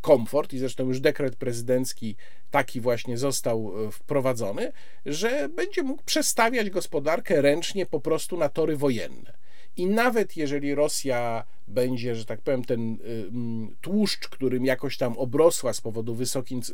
komfort 0.00 0.52
i 0.52 0.58
zresztą 0.58 0.86
już 0.86 1.00
dekret 1.00 1.36
prezydencki 1.36 2.16
taki 2.50 2.80
właśnie 2.80 3.18
został 3.18 3.86
e, 3.86 3.90
wprowadzony, 3.90 4.72
że 5.06 5.48
będzie 5.48 5.82
mógł 5.82 6.02
przestawiać 6.02 6.70
gospodarkę 6.70 7.42
ręcznie 7.42 7.86
po 7.86 8.00
prostu 8.00 8.36
na 8.36 8.48
tory 8.48 8.76
wojenne. 8.76 9.47
I 9.78 9.86
nawet 9.86 10.36
jeżeli 10.36 10.74
Rosja 10.74 11.44
będzie, 11.68 12.14
że 12.14 12.24
tak 12.24 12.40
powiem, 12.40 12.64
ten 12.64 12.92
y, 12.92 13.76
tłuszcz, 13.80 14.28
którym 14.28 14.64
jakoś 14.64 14.96
tam 14.96 15.18
obrosła 15.18 15.72
z 15.72 15.80
powodu 15.80 16.14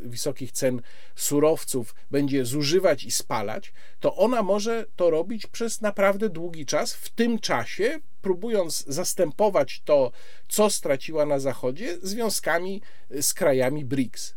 wysokich, 0.01 0.51
cen 0.51 0.81
surowców, 1.15 1.95
będzie 2.11 2.45
zużywać 2.45 3.03
i 3.03 3.11
spalać, 3.11 3.73
to 3.99 4.15
ona 4.15 4.43
może 4.43 4.85
to 4.95 5.09
robić 5.09 5.47
przez 5.47 5.81
naprawdę 5.81 6.29
długi 6.29 6.65
czas. 6.65 6.93
W 6.93 7.09
tym 7.09 7.39
czasie, 7.39 7.99
próbując 8.21 8.85
zastępować 8.87 9.81
to, 9.85 10.11
co 10.47 10.69
straciła 10.69 11.25
na 11.25 11.39
Zachodzie, 11.39 11.97
związkami 12.01 12.81
z 13.21 13.33
krajami 13.33 13.85
BRICS. 13.85 14.35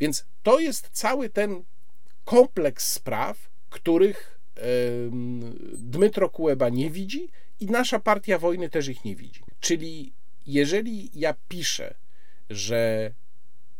Więc 0.00 0.24
to 0.42 0.60
jest 0.60 0.88
cały 0.92 1.28
ten 1.30 1.64
kompleks 2.24 2.92
spraw, 2.92 3.50
których 3.70 4.40
Dmytro 5.78 6.30
Kuleba 6.30 6.68
nie 6.68 6.90
widzi 6.90 7.28
i 7.60 7.66
nasza 7.66 8.00
partia 8.00 8.38
wojny 8.38 8.70
też 8.70 8.88
ich 8.88 9.04
nie 9.04 9.16
widzi. 9.16 9.42
Czyli 9.60 10.12
jeżeli 10.46 11.10
ja 11.14 11.34
piszę, 11.48 11.94
że 12.50 13.10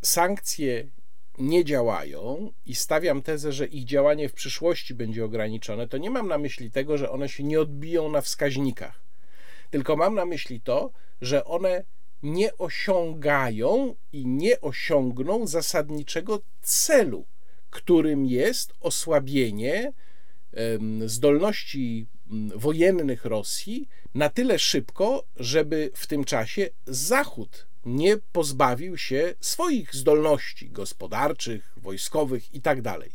sankcje 0.02 0.86
nie 1.38 1.64
działają 1.64 2.52
i 2.66 2.74
stawiam 2.74 3.22
tezę, 3.22 3.52
że 3.52 3.66
ich 3.66 3.84
działanie 3.84 4.28
w 4.28 4.32
przyszłości 4.32 4.94
będzie 4.94 5.24
ograniczone, 5.24 5.88
to 5.88 5.98
nie 5.98 6.10
mam 6.10 6.28
na 6.28 6.38
myśli 6.38 6.70
tego, 6.70 6.98
że 6.98 7.10
one 7.10 7.28
się 7.28 7.44
nie 7.44 7.60
odbiją 7.60 8.10
na 8.10 8.20
wskaźnikach, 8.20 9.00
tylko 9.70 9.96
mam 9.96 10.14
na 10.14 10.24
myśli 10.24 10.60
to, 10.60 10.90
że 11.20 11.44
one 11.44 11.84
nie 12.22 12.56
osiągają 12.58 13.94
i 14.12 14.26
nie 14.26 14.60
osiągną 14.60 15.46
zasadniczego 15.46 16.40
celu, 16.62 17.26
którym 17.70 18.26
jest 18.26 18.72
osłabienie 18.80 19.92
zdolności 21.06 22.06
wojennych 22.54 23.24
Rosji 23.24 23.88
na 24.14 24.28
tyle 24.28 24.58
szybko, 24.58 25.24
żeby 25.36 25.90
w 25.94 26.06
tym 26.06 26.24
czasie 26.24 26.68
Zachód 26.86 27.66
nie 27.84 28.16
pozbawił 28.16 28.98
się 28.98 29.34
swoich 29.40 29.94
zdolności 29.94 30.70
gospodarczych, 30.70 31.72
wojskowych 31.76 32.54
itd. 32.54 32.82
Tak 32.82 33.08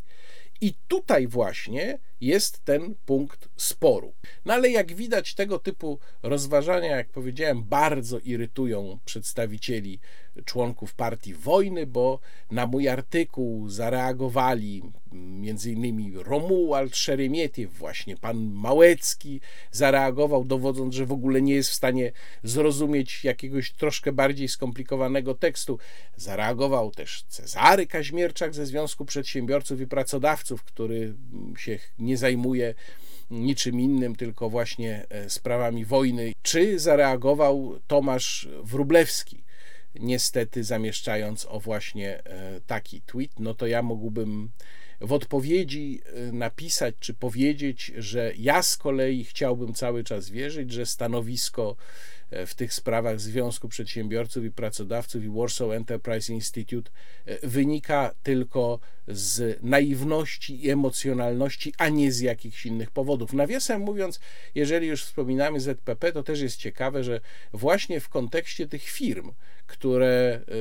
I 0.61 0.73
tutaj 0.87 1.27
właśnie 1.27 1.99
jest 2.21 2.65
ten 2.65 2.95
punkt 3.05 3.49
sporu. 3.57 4.13
No 4.45 4.53
ale 4.53 4.69
jak 4.69 4.93
widać, 4.93 5.33
tego 5.33 5.59
typu 5.59 5.99
rozważania, 6.23 6.97
jak 6.97 7.09
powiedziałem, 7.09 7.63
bardzo 7.63 8.19
irytują 8.19 8.99
przedstawicieli 9.05 9.99
członków 10.45 10.93
partii 10.93 11.33
wojny, 11.33 11.87
bo 11.87 12.19
na 12.51 12.67
mój 12.67 12.89
artykuł 12.89 13.69
zareagowali 13.69 14.81
m.in. 15.13 16.17
Romuald 16.17 16.95
Szeremietiew, 16.95 17.73
właśnie 17.73 18.17
pan 18.17 18.37
Małecki 18.37 19.41
zareagował, 19.71 20.45
dowodząc, 20.45 20.95
że 20.95 21.05
w 21.05 21.11
ogóle 21.11 21.41
nie 21.41 21.53
jest 21.53 21.69
w 21.69 21.73
stanie 21.73 22.11
zrozumieć 22.43 23.23
jakiegoś 23.23 23.71
troszkę 23.71 24.11
bardziej 24.11 24.47
skomplikowanego 24.47 25.35
tekstu. 25.35 25.79
Zareagował 26.15 26.91
też 26.91 27.23
Cezary 27.27 27.87
Kaźmierczak 27.87 28.53
ze 28.53 28.65
Związku 28.65 29.05
Przedsiębiorców 29.05 29.81
i 29.81 29.87
Pracodawców, 29.87 30.63
który 30.63 31.15
się 31.57 31.79
nie 31.99 32.10
zajmuje 32.17 32.73
niczym 33.31 33.79
innym, 33.79 34.15
tylko 34.15 34.49
właśnie 34.49 35.05
e, 35.09 35.29
sprawami 35.29 35.85
wojny. 35.85 36.33
Czy 36.41 36.79
zareagował 36.79 37.79
Tomasz 37.87 38.49
Wrublewski, 38.63 39.43
niestety 39.95 40.63
zamieszczając 40.63 41.45
o 41.49 41.59
właśnie 41.59 42.23
e, 42.23 42.61
taki 42.67 43.01
tweet, 43.01 43.39
no 43.39 43.53
to 43.53 43.67
ja 43.67 43.81
mógłbym 43.81 44.49
w 45.01 45.13
odpowiedzi 45.13 46.01
e, 46.05 46.31
napisać 46.31 46.95
czy 46.99 47.13
powiedzieć, 47.13 47.91
że 47.97 48.33
ja 48.37 48.63
z 48.63 48.77
kolei 48.77 49.23
chciałbym 49.23 49.73
cały 49.73 50.03
czas 50.03 50.29
wierzyć, 50.29 50.71
że 50.71 50.85
stanowisko 50.85 51.75
w 52.31 52.55
tych 52.55 52.73
sprawach 52.73 53.19
Związku 53.19 53.69
Przedsiębiorców 53.69 54.45
i 54.45 54.51
Pracodawców 54.51 55.23
i 55.23 55.29
Warsaw 55.29 55.71
Enterprise 55.71 56.33
Institute 56.33 56.91
e, 57.25 57.47
wynika 57.47 58.13
tylko 58.23 58.79
z 59.07 59.59
naiwności 59.63 60.65
i 60.65 60.69
emocjonalności, 60.69 61.73
a 61.77 61.89
nie 61.89 62.11
z 62.11 62.19
jakichś 62.19 62.65
innych 62.65 62.91
powodów. 62.91 63.33
Nawiasem 63.33 63.81
mówiąc, 63.81 64.19
jeżeli 64.55 64.87
już 64.87 65.03
wspominamy 65.03 65.59
ZPP, 65.59 66.11
to 66.11 66.23
też 66.23 66.41
jest 66.41 66.57
ciekawe, 66.57 67.03
że 67.03 67.21
właśnie 67.53 67.99
w 67.99 68.09
kontekście 68.09 68.67
tych 68.67 68.83
firm, 68.83 69.31
które 69.67 70.41
e, 70.47 70.53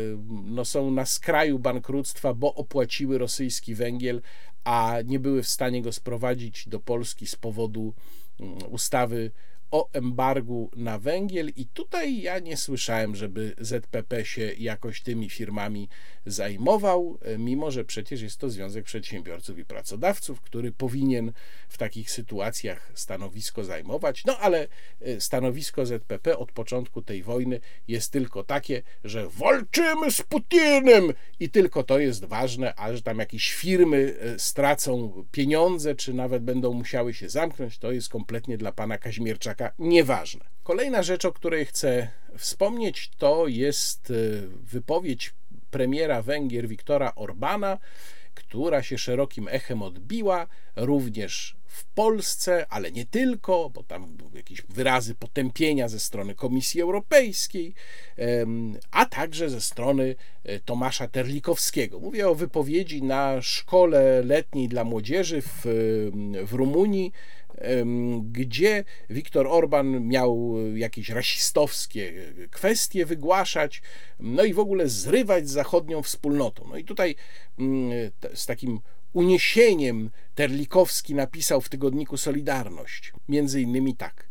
no, 0.44 0.64
są 0.64 0.90
na 0.90 1.06
skraju 1.06 1.58
bankructwa, 1.58 2.34
bo 2.34 2.54
opłaciły 2.54 3.18
rosyjski 3.18 3.74
węgiel, 3.74 4.22
a 4.64 4.96
nie 5.04 5.18
były 5.18 5.42
w 5.42 5.48
stanie 5.48 5.82
go 5.82 5.92
sprowadzić 5.92 6.68
do 6.68 6.80
Polski 6.80 7.26
z 7.26 7.36
powodu 7.36 7.94
mm, 8.40 8.58
ustawy 8.72 9.30
o 9.70 9.88
embargu 9.92 10.70
na 10.76 10.98
węgiel 10.98 11.52
i 11.56 11.66
tutaj 11.66 12.22
ja 12.22 12.38
nie 12.38 12.56
słyszałem, 12.56 13.16
żeby 13.16 13.54
ZPP 13.58 14.24
się 14.24 14.52
jakoś 14.58 15.02
tymi 15.02 15.30
firmami 15.30 15.88
zajmował, 16.26 17.18
mimo 17.38 17.70
że 17.70 17.84
przecież 17.84 18.22
jest 18.22 18.38
to 18.38 18.50
Związek 18.50 18.84
Przedsiębiorców 18.84 19.58
i 19.58 19.64
Pracodawców, 19.64 20.40
który 20.40 20.72
powinien 20.72 21.32
w 21.68 21.78
takich 21.78 22.10
sytuacjach 22.10 22.92
stanowisko 22.94 23.64
zajmować. 23.64 24.24
No 24.24 24.38
ale 24.38 24.68
e, 25.00 25.20
stanowisko 25.20 25.86
ZPP 25.86 26.38
od 26.38 26.52
początku 26.52 27.02
tej 27.02 27.22
wojny 27.22 27.60
jest 27.88 28.12
tylko 28.12 28.44
takie, 28.44 28.82
że 29.04 29.28
walczymy 29.28 30.10
z 30.10 30.22
Putinem 30.22 31.12
i 31.40 31.50
tylko 31.50 31.82
to 31.82 31.98
jest 31.98 32.24
ważne, 32.24 32.74
a 32.76 32.92
że 32.92 33.02
tam 33.02 33.18
jakieś 33.18 33.52
firmy 33.52 34.16
e, 34.20 34.38
stracą 34.38 35.24
pieniądze, 35.30 35.94
czy 35.94 36.14
nawet 36.14 36.42
będą 36.42 36.72
musiały 36.72 37.14
się 37.14 37.28
zamknąć, 37.28 37.78
to 37.78 37.92
jest 37.92 38.08
kompletnie 38.08 38.58
dla 38.58 38.72
pana 38.72 38.98
Kaźmierczaka 38.98 39.59
taka 39.60 39.74
nieważne. 39.78 40.44
Kolejna 40.62 41.02
rzecz, 41.02 41.24
o 41.24 41.32
której 41.32 41.64
chcę 41.64 42.08
wspomnieć, 42.38 43.10
to 43.18 43.48
jest 43.48 44.10
e, 44.10 44.14
wypowiedź 44.48 45.34
premiera 45.70 46.22
Węgier 46.22 46.68
Viktora 46.68 47.14
Orbana, 47.14 47.78
która 48.34 48.82
się 48.82 48.98
szerokim 48.98 49.48
echem 49.48 49.82
odbiła 49.82 50.46
również 50.76 51.56
w 51.80 51.84
Polsce, 51.84 52.66
ale 52.70 52.92
nie 52.92 53.06
tylko, 53.06 53.70
bo 53.70 53.82
tam 53.82 54.16
były 54.16 54.30
jakieś 54.34 54.62
wyrazy 54.68 55.14
potępienia 55.14 55.88
ze 55.88 56.00
strony 56.00 56.34
Komisji 56.34 56.80
Europejskiej, 56.80 57.74
a 58.90 59.06
także 59.06 59.50
ze 59.50 59.60
strony 59.60 60.14
e, 60.44 60.60
Tomasza 60.60 61.08
Terlikowskiego. 61.08 62.00
Mówię 62.00 62.28
o 62.28 62.34
wypowiedzi 62.34 63.02
na 63.02 63.42
szkole 63.42 64.22
letniej 64.22 64.68
dla 64.68 64.84
młodzieży 64.84 65.42
w, 65.42 65.62
w 66.46 66.52
Rumunii, 66.52 67.12
gdzie 68.22 68.84
Viktor 69.10 69.46
Orban 69.46 70.06
miał 70.06 70.54
jakieś 70.74 71.08
rasistowskie 71.08 72.12
kwestie 72.50 73.06
wygłaszać, 73.06 73.82
no 74.20 74.44
i 74.44 74.54
w 74.54 74.58
ogóle 74.58 74.88
zrywać 74.88 75.48
z 75.48 75.52
zachodnią 75.52 76.02
wspólnotą. 76.02 76.64
No 76.68 76.76
i 76.76 76.84
tutaj 76.84 77.14
mm, 77.58 78.10
z 78.34 78.46
takim 78.46 78.80
uniesieniem 79.12 80.10
Terlikowski 80.34 81.14
napisał 81.14 81.60
w 81.60 81.68
tygodniku 81.68 82.16
Solidarność, 82.16 83.12
między 83.28 83.60
innymi 83.60 83.96
tak. 83.96 84.29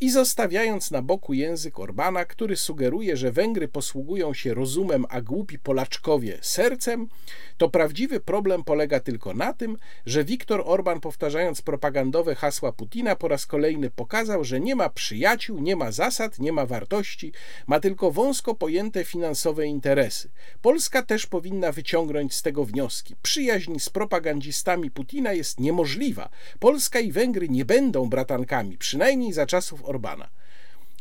I 0.00 0.10
zostawiając 0.10 0.90
na 0.90 1.02
boku 1.02 1.34
język 1.34 1.78
Orbana, 1.78 2.24
który 2.24 2.56
sugeruje, 2.56 3.16
że 3.16 3.32
Węgry 3.32 3.68
posługują 3.68 4.34
się 4.34 4.54
rozumem, 4.54 5.06
a 5.08 5.20
głupi 5.20 5.58
Polaczkowie 5.58 6.38
sercem, 6.40 7.08
to 7.56 7.68
prawdziwy 7.68 8.20
problem 8.20 8.64
polega 8.64 9.00
tylko 9.00 9.34
na 9.34 9.52
tym, 9.52 9.76
że 10.06 10.24
Viktor 10.24 10.62
Orban, 10.64 11.00
powtarzając 11.00 11.62
propagandowe 11.62 12.34
hasła 12.34 12.72
Putina, 12.72 13.16
po 13.16 13.28
raz 13.28 13.46
kolejny 13.46 13.90
pokazał, 13.90 14.44
że 14.44 14.60
nie 14.60 14.76
ma 14.76 14.88
przyjaciół, 14.88 15.60
nie 15.60 15.76
ma 15.76 15.92
zasad, 15.92 16.38
nie 16.38 16.52
ma 16.52 16.66
wartości, 16.66 17.32
ma 17.66 17.80
tylko 17.80 18.10
wąsko 18.10 18.54
pojęte 18.54 19.04
finansowe 19.04 19.66
interesy. 19.66 20.30
Polska 20.62 21.02
też 21.02 21.26
powinna 21.26 21.72
wyciągnąć 21.72 22.34
z 22.34 22.42
tego 22.42 22.64
wnioski. 22.64 23.14
Przyjaźń 23.22 23.78
z 23.78 23.90
propagandzistami 23.90 24.90
Putina 24.90 25.32
jest 25.32 25.60
niemożliwa. 25.60 26.28
Polska 26.58 27.00
i 27.00 27.12
Węgry 27.12 27.48
nie 27.48 27.64
będą 27.64 28.08
bratankami, 28.08 28.78
przynajmniej 28.78 29.32
za 29.32 29.46
czasów 29.46 29.87
Orbana. 29.88 30.28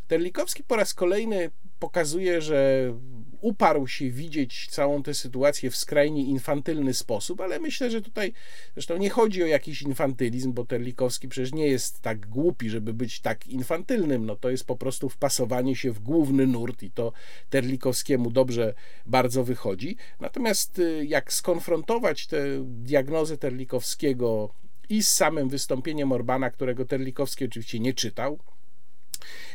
Terlikowski 0.07 0.63
po 0.63 0.75
raz 0.75 0.93
kolejny 0.93 1.51
pokazuje, 1.79 2.41
że 2.41 2.93
uparł 3.41 3.87
się 3.87 4.09
widzieć 4.09 4.67
całą 4.69 5.03
tę 5.03 5.13
sytuację 5.13 5.71
w 5.71 5.75
skrajnie 5.75 6.23
infantylny 6.23 6.93
sposób, 6.93 7.41
ale 7.41 7.59
myślę, 7.59 7.91
że 7.91 8.01
tutaj 8.01 8.33
zresztą 8.73 8.97
nie 8.97 9.09
chodzi 9.09 9.43
o 9.43 9.45
jakiś 9.45 9.81
infantylizm, 9.81 10.53
bo 10.53 10.65
Terlikowski 10.65 11.27
przecież 11.27 11.53
nie 11.53 11.67
jest 11.67 12.01
tak 12.01 12.27
głupi, 12.27 12.69
żeby 12.69 12.93
być 12.93 13.19
tak 13.19 13.47
infantylnym. 13.47 14.25
No 14.25 14.35
to 14.35 14.49
jest 14.49 14.65
po 14.65 14.75
prostu 14.75 15.09
wpasowanie 15.09 15.75
się 15.75 15.91
w 15.91 15.99
główny 15.99 16.47
nurt 16.47 16.83
i 16.83 16.91
to 16.91 17.13
Terlikowskiemu 17.49 18.31
dobrze 18.31 18.73
bardzo 19.05 19.43
wychodzi. 19.43 19.97
Natomiast 20.19 20.79
y, 20.79 21.05
jak 21.05 21.33
skonfrontować 21.33 22.27
tę 22.27 22.39
diagnozę 22.65 23.37
Terlikowskiego 23.37 24.53
i 24.89 25.03
z 25.03 25.09
samym 25.09 25.49
wystąpieniem 25.49 26.11
Orbana, 26.11 26.49
którego 26.49 26.85
Terlikowski 26.85 27.45
oczywiście 27.45 27.79
nie 27.79 27.93
czytał, 27.93 28.39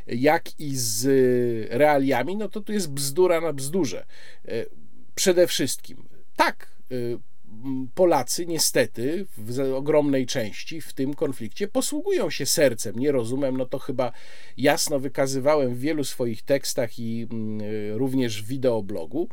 jak 0.06 0.60
i 0.60 0.76
z 0.76 1.08
realiami, 1.70 2.36
no 2.36 2.48
to 2.48 2.60
tu 2.60 2.72
jest 2.72 2.90
bzdura 2.90 3.40
na 3.40 3.52
bzdurze. 3.52 4.06
E, 4.48 4.66
przede 5.14 5.46
wszystkim, 5.46 6.08
tak, 6.36 6.76
e, 6.90 6.94
Polacy 7.94 8.46
niestety 8.46 9.26
w 9.38 9.74
ogromnej 9.74 10.26
części 10.26 10.80
w 10.80 10.92
tym 10.92 11.14
konflikcie 11.14 11.68
posługują 11.68 12.30
się 12.30 12.46
sercem, 12.46 12.98
nie 12.98 13.12
rozumem. 13.12 13.56
No 13.56 13.66
to 13.66 13.78
chyba 13.78 14.12
jasno 14.56 14.98
wykazywałem 14.98 15.74
w 15.74 15.78
wielu 15.78 16.04
swoich 16.04 16.42
tekstach 16.42 16.98
i 16.98 17.28
e, 17.92 17.98
również 17.98 18.42
w 18.42 18.46
wideoblogu. 18.46 19.28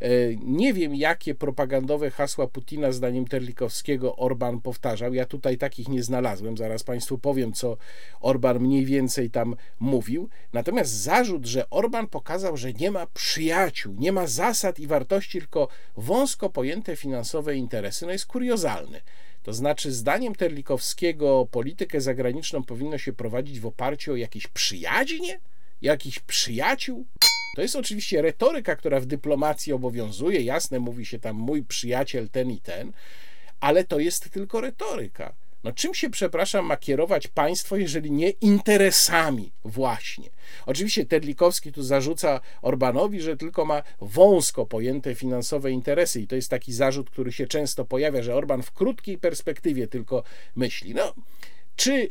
E, 0.00 0.36
nie 0.36 0.74
wiem, 0.74 0.94
jakie 0.94 1.34
propagandowe 1.34 2.10
hasła 2.10 2.46
Putina, 2.46 2.92
zdaniem 2.92 3.26
Terlikowskiego, 3.26 4.16
Orban 4.16 4.60
powtarzał. 4.60 5.14
Ja 5.14 5.24
tutaj 5.24 5.58
takich 5.58 5.88
nie 5.88 6.02
znalazłem. 6.02 6.56
Zaraz 6.56 6.82
Państwu 6.82 7.18
powiem, 7.18 7.52
co 7.52 7.76
Orban 8.20 8.60
mniej 8.60 8.84
więcej 8.84 9.30
tam 9.30 9.56
mówił. 9.80 10.28
Natomiast 10.52 10.92
zarzut, 10.92 11.46
że 11.46 11.70
Orban 11.70 12.06
pokazał, 12.06 12.56
że 12.56 12.72
nie 12.72 12.90
ma 12.90 13.06
przyjaciół, 13.06 13.94
nie 13.98 14.12
ma 14.12 14.26
zasad 14.26 14.78
i 14.78 14.86
wartości, 14.86 15.38
tylko 15.38 15.68
wąsko 15.96 16.50
pojęte 16.50 16.96
finansowe 16.96 17.56
interesy, 17.56 18.06
no 18.06 18.12
jest 18.12 18.26
kuriozalny. 18.26 19.00
To 19.42 19.52
znaczy, 19.52 19.92
zdaniem 19.92 20.34
Terlikowskiego, 20.34 21.48
politykę 21.50 22.00
zagraniczną 22.00 22.62
powinno 22.62 22.98
się 22.98 23.12
prowadzić 23.12 23.60
w 23.60 23.66
oparciu 23.66 24.12
o 24.12 24.16
jakieś 24.16 24.46
przyjaźnie, 24.46 25.40
jakichś 25.82 26.18
przyjaciół. 26.18 27.06
To 27.56 27.62
jest 27.62 27.76
oczywiście 27.76 28.22
retoryka, 28.22 28.76
która 28.76 29.00
w 29.00 29.06
dyplomacji 29.06 29.72
obowiązuje. 29.72 30.40
Jasne, 30.40 30.78
mówi 30.78 31.06
się 31.06 31.18
tam 31.18 31.36
mój 31.36 31.62
przyjaciel 31.62 32.28
ten 32.28 32.50
i 32.50 32.60
ten, 32.60 32.92
ale 33.60 33.84
to 33.84 33.98
jest 33.98 34.30
tylko 34.30 34.60
retoryka. 34.60 35.34
No 35.64 35.72
czym 35.72 35.94
się, 35.94 36.10
przepraszam, 36.10 36.66
ma 36.66 36.76
kierować 36.76 37.28
państwo, 37.28 37.76
jeżeli 37.76 38.10
nie 38.10 38.30
interesami 38.30 39.52
właśnie? 39.64 40.30
Oczywiście 40.66 41.06
Terlikowski 41.06 41.72
tu 41.72 41.82
zarzuca 41.82 42.40
Orbanowi, 42.62 43.20
że 43.20 43.36
tylko 43.36 43.64
ma 43.64 43.82
wąsko 44.00 44.66
pojęte 44.66 45.14
finansowe 45.14 45.70
interesy 45.70 46.20
i 46.20 46.26
to 46.26 46.36
jest 46.36 46.50
taki 46.50 46.72
zarzut, 46.72 47.10
który 47.10 47.32
się 47.32 47.46
często 47.46 47.84
pojawia, 47.84 48.22
że 48.22 48.34
Orban 48.34 48.62
w 48.62 48.72
krótkiej 48.72 49.18
perspektywie 49.18 49.86
tylko 49.86 50.22
myśli. 50.56 50.94
No, 50.94 51.14
czy 51.76 52.10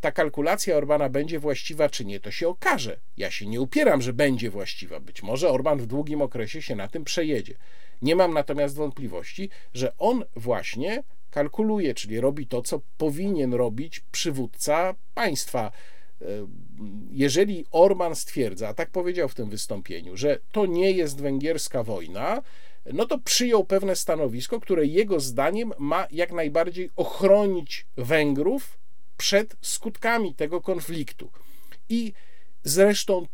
ta 0.00 0.12
kalkulacja 0.12 0.76
Orbana 0.76 1.08
będzie 1.08 1.38
właściwa, 1.38 1.88
czy 1.88 2.04
nie, 2.04 2.20
to 2.20 2.30
się 2.30 2.48
okaże. 2.48 3.00
Ja 3.16 3.30
się 3.30 3.46
nie 3.46 3.60
upieram, 3.60 4.02
że 4.02 4.12
będzie 4.12 4.50
właściwa. 4.50 5.00
Być 5.00 5.22
może 5.22 5.50
Orban 5.50 5.78
w 5.78 5.86
długim 5.86 6.22
okresie 6.22 6.62
się 6.62 6.76
na 6.76 6.88
tym 6.88 7.04
przejedzie. 7.04 7.54
Nie 8.02 8.16
mam 8.16 8.34
natomiast 8.34 8.76
wątpliwości, 8.76 9.50
że 9.74 9.92
on 9.98 10.24
właśnie 10.36 11.02
kalkuluje, 11.30 11.94
czyli 11.94 12.20
robi 12.20 12.46
to, 12.46 12.62
co 12.62 12.80
powinien 12.98 13.54
robić 13.54 14.00
przywódca 14.00 14.94
państwa. 15.14 15.72
Y, 16.22 16.26
jeżeli 17.10 17.64
Orban 17.70 18.16
stwierdza, 18.16 18.68
a 18.68 18.74
tak 18.74 18.90
powiedział 18.90 19.28
w 19.28 19.34
tym 19.34 19.50
wystąpieniu, 19.50 20.16
że 20.16 20.38
to 20.52 20.66
nie 20.66 20.90
jest 20.90 21.20
węgierska 21.20 21.82
wojna, 21.82 22.42
no 22.92 23.06
to 23.06 23.18
przyjął 23.18 23.64
pewne 23.64 23.96
stanowisko, 23.96 24.60
które 24.60 24.86
jego 24.86 25.20
zdaniem 25.20 25.72
ma 25.78 26.06
jak 26.10 26.32
najbardziej 26.32 26.90
ochronić 26.96 27.86
Węgrów 27.96 28.83
przed 29.16 29.56
skutkami 29.62 30.34
tego 30.34 30.60
konfliktu. 30.60 31.30
I 31.88 32.12
zresztą 32.64 33.26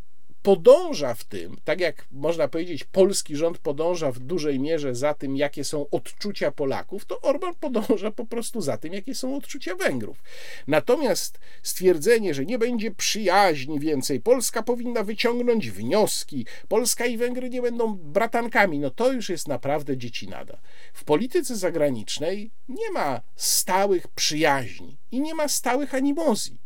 podąża 0.43 1.15
w 1.15 1.25
tym, 1.25 1.57
tak 1.65 1.81
jak 1.81 2.07
można 2.13 2.49
powiedzieć, 2.49 2.85
polski 2.85 3.37
rząd 3.37 3.59
podąża 3.59 4.13
w 4.13 4.19
dużej 4.19 4.61
mierze 4.61 4.95
za 4.95 5.15
tym, 5.15 5.37
jakie 5.37 5.65
są 5.65 5.87
odczucia 5.91 6.51
Polaków, 6.51 7.05
to 7.05 7.21
Orban 7.21 7.55
podąża 7.55 8.11
po 8.11 8.27
prostu 8.27 8.61
za 8.61 8.77
tym, 8.77 8.93
jakie 8.93 9.15
są 9.15 9.37
odczucia 9.37 9.75
Węgrów. 9.75 10.23
Natomiast 10.67 11.39
stwierdzenie, 11.63 12.35
że 12.35 12.47
nie 12.47 12.59
będzie 12.59 12.91
przyjaźni 12.91 13.81
więcej, 13.81 14.21
Polska 14.21 14.63
powinna 14.63 15.03
wyciągnąć 15.03 15.71
wnioski, 15.71 16.47
Polska 16.69 17.07
i 17.07 17.17
Węgry 17.17 17.51
nie 17.51 17.63
będą 17.63 17.95
bratankami, 17.95 18.79
no 18.79 18.91
to 18.91 19.13
już 19.13 19.29
jest 19.29 19.49
naprawdę 19.49 19.97
dziecinada. 19.97 20.59
W 20.93 21.05
polityce 21.05 21.57
zagranicznej 21.57 22.51
nie 22.69 22.91
ma 22.91 23.21
stałych 23.37 24.09
przyjaźni 24.09 24.97
i 25.11 25.21
nie 25.21 25.35
ma 25.35 25.49
stałych 25.49 25.95
animozji. 25.95 26.61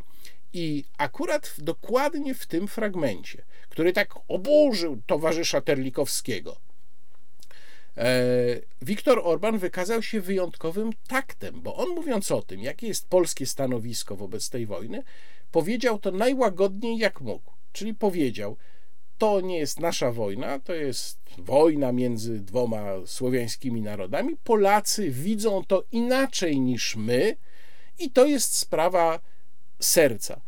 I 0.53 0.85
akurat 0.99 1.55
dokładnie 1.59 2.35
w 2.35 2.47
tym 2.47 2.69
fragmencie, 2.69 3.45
który 3.75 3.93
tak 3.93 4.15
oburzył 4.29 5.03
towarzysza 5.07 5.61
Terlikowskiego, 5.61 6.57
e, 7.97 8.07
Viktor 8.83 9.21
Orban 9.25 9.59
wykazał 9.59 10.03
się 10.03 10.21
wyjątkowym 10.21 10.91
taktem, 11.09 11.61
bo 11.61 11.77
on 11.77 11.89
mówiąc 11.89 12.31
o 12.31 12.43
tym, 12.43 12.61
jakie 12.61 12.87
jest 12.87 13.09
polskie 13.09 13.47
stanowisko 13.47 14.17
wobec 14.17 14.51
tej 14.51 14.67
wojny, 14.67 15.03
powiedział 15.51 15.99
to 15.99 16.11
najłagodniej 16.11 16.99
jak 16.99 17.21
mógł. 17.21 17.53
Czyli 17.73 17.95
powiedział, 17.95 18.57
to 19.19 19.41
nie 19.41 19.59
jest 19.59 19.81
nasza 19.81 20.13
wojna, 20.13 20.59
to 20.59 20.75
jest 20.75 21.19
wojna 21.39 21.93
między 21.93 22.41
dwoma 22.41 22.85
słowiańskimi 23.07 23.83
narodami. 23.83 24.37
Polacy 24.45 25.11
widzą 25.11 25.65
to 25.65 25.85
inaczej 25.93 26.61
niż 26.61 26.97
my 26.97 27.37
i 27.99 28.11
to 28.11 28.27
jest 28.27 28.57
sprawa 28.57 29.21
serca. 29.81 30.41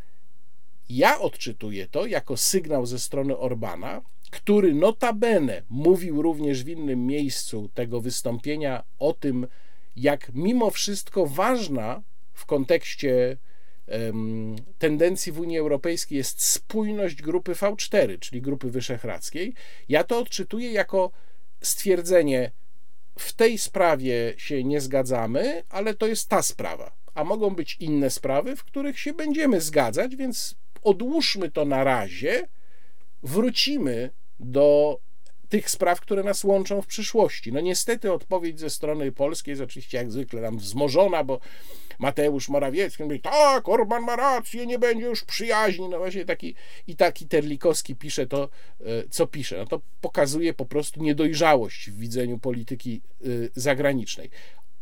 Ja 0.89 1.21
odczytuję 1.21 1.87
to 1.89 2.07
jako 2.07 2.37
sygnał 2.37 2.87
ze 2.87 2.99
strony 2.99 3.37
Orbana, 3.37 4.03
który 4.31 4.75
notabene 4.75 5.63
mówił 5.71 6.23
również 6.23 6.65
w 6.65 6.69
innym 6.69 7.07
miejscu 7.07 7.71
tego 7.75 8.01
wystąpienia 8.01 8.85
o 8.99 9.13
tym, 9.13 9.47
jak 9.97 10.31
mimo 10.35 10.71
wszystko 10.71 11.27
ważna 11.27 12.03
w 12.33 12.47
kontekście 12.47 13.37
um, 13.87 14.57
tendencji 14.79 15.33
w 15.33 15.41
Unii 15.41 15.59
Europejskiej 15.59 16.19
jest 16.19 16.43
spójność 16.43 17.23
grupy 17.23 17.53
V4, 17.53 18.19
czyli 18.19 18.43
grupy 18.43 18.71
wyszehradzkiej. 18.71 19.55
Ja 19.89 20.05
to 20.05 20.19
odczytuję 20.19 20.73
jako 20.73 21.11
stwierdzenie, 21.61 22.51
w 23.19 23.33
tej 23.33 23.59
sprawie 23.59 24.35
się 24.37 24.65
nie 24.65 24.81
zgadzamy, 24.81 25.63
ale 25.69 25.95
to 25.95 26.07
jest 26.07 26.29
ta 26.29 26.43
sprawa 26.43 26.97
a 27.17 27.25
mogą 27.25 27.51
być 27.51 27.77
inne 27.81 28.11
sprawy, 28.11 28.57
w 28.57 28.65
których 28.65 29.01
się 29.01 29.13
będziemy 29.13 29.61
zgadzać, 29.61 30.17
więc 30.17 30.57
odłóżmy 30.87 31.51
to 31.51 31.65
na 31.65 31.85
razie, 31.85 32.49
wrócimy 33.23 34.11
do 34.41 34.99
tych 35.49 35.71
spraw, 35.71 36.01
które 36.01 36.23
nas 36.23 36.45
łączą 36.45 36.83
w 36.83 36.87
przyszłości. 36.87 37.53
No 37.53 37.61
niestety 37.61 38.13
odpowiedź 38.13 38.61
ze 38.61 38.71
strony 38.71 39.13
polskiej 39.13 39.53
jest 39.53 39.63
oczywiście 39.63 39.99
jak 39.99 40.13
zwykle 40.13 40.43
tam 40.43 40.59
wzmożona, 40.59 41.25
bo 41.25 41.41
Mateusz 41.99 42.49
Morawiecki 42.49 43.03
mówi, 43.03 43.21
tak, 43.21 43.69
Orban 43.69 44.03
ma 44.03 44.17
rację, 44.17 44.67
nie 44.67 44.79
będzie 44.79 45.05
już 45.05 45.25
przyjaźni. 45.25 45.89
No 45.89 45.99
właśnie 45.99 46.25
taki 46.25 46.55
i 46.87 46.97
taki 46.97 47.27
Terlikowski 47.27 47.97
pisze 47.97 48.27
to, 48.27 48.49
e, 48.81 48.85
co 49.11 49.27
pisze. 49.27 49.59
No 49.59 49.67
to 49.67 49.81
pokazuje 50.01 50.55
po 50.55 50.67
prostu 50.67 51.03
niedojrzałość 51.03 51.91
w 51.91 51.99
widzeniu 51.99 52.39
polityki 52.39 53.03
e, 53.21 53.27
zagranicznej. 53.55 54.31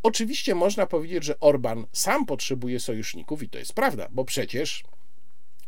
Oczywiście 0.03 0.55
można 0.55 0.85
powiedzieć, 0.85 1.23
że 1.23 1.39
Orban 1.39 1.85
sam 1.91 2.25
potrzebuje 2.25 2.79
sojuszników 2.79 3.43
i 3.43 3.49
to 3.49 3.57
jest 3.57 3.73
prawda, 3.73 4.07
bo 4.11 4.25
przecież 4.25 4.83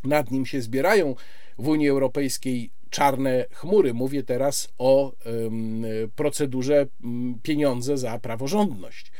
nad 0.03 0.31
nim 0.31 0.45
się 0.45 0.61
zbierają 0.61 1.15
w 1.57 1.67
Unii 1.67 1.89
Europejskiej 1.89 2.69
czarne 2.89 3.45
chmury. 3.51 3.93
Mówię 3.93 4.23
teraz 4.23 4.69
o 4.77 5.13
procedurze 6.15 6.87
pieniądze 7.43 7.97
za 7.97 8.19
praworządność. 8.19 9.11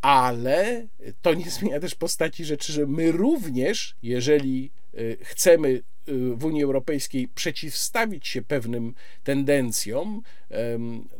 Ale 0.00 0.86
to 1.22 1.34
nie 1.34 1.50
zmienia 1.50 1.80
też 1.80 1.94
postaci 1.94 2.44
rzeczy, 2.44 2.72
że 2.72 2.86
my 2.86 3.12
również, 3.12 3.96
jeżeli 4.02 4.70
chcemy 5.20 5.68
y, 5.68 5.82
w 6.34 6.44
Unii 6.44 6.62
Europejskiej 6.62 7.28
przeciwstawić 7.28 8.28
się 8.28 8.42
pewnym 8.42 8.94
tendencjom. 9.24 10.22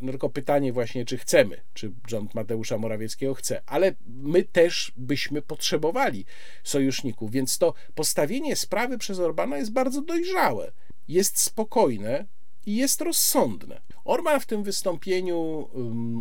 No 0.00 0.12
tylko 0.12 0.30
pytanie 0.30 0.72
właśnie, 0.72 1.04
czy 1.04 1.18
chcemy, 1.18 1.60
czy 1.74 1.92
rząd 2.08 2.34
Mateusza 2.34 2.78
Morawieckiego 2.78 3.34
chce, 3.34 3.62
ale 3.66 3.94
my 4.06 4.42
też 4.42 4.92
byśmy 4.96 5.42
potrzebowali 5.42 6.24
sojuszników, 6.64 7.30
więc 7.30 7.58
to 7.58 7.74
postawienie 7.94 8.56
sprawy 8.56 8.98
przez 8.98 9.18
Orbana 9.18 9.58
jest 9.58 9.72
bardzo 9.72 10.02
dojrzałe, 10.02 10.72
jest 11.08 11.40
spokojne, 11.40 12.26
i 12.66 12.76
jest 12.76 13.00
rozsądne. 13.00 13.80
Orban 14.04 14.40
w 14.40 14.46
tym 14.46 14.62
wystąpieniu 14.62 15.68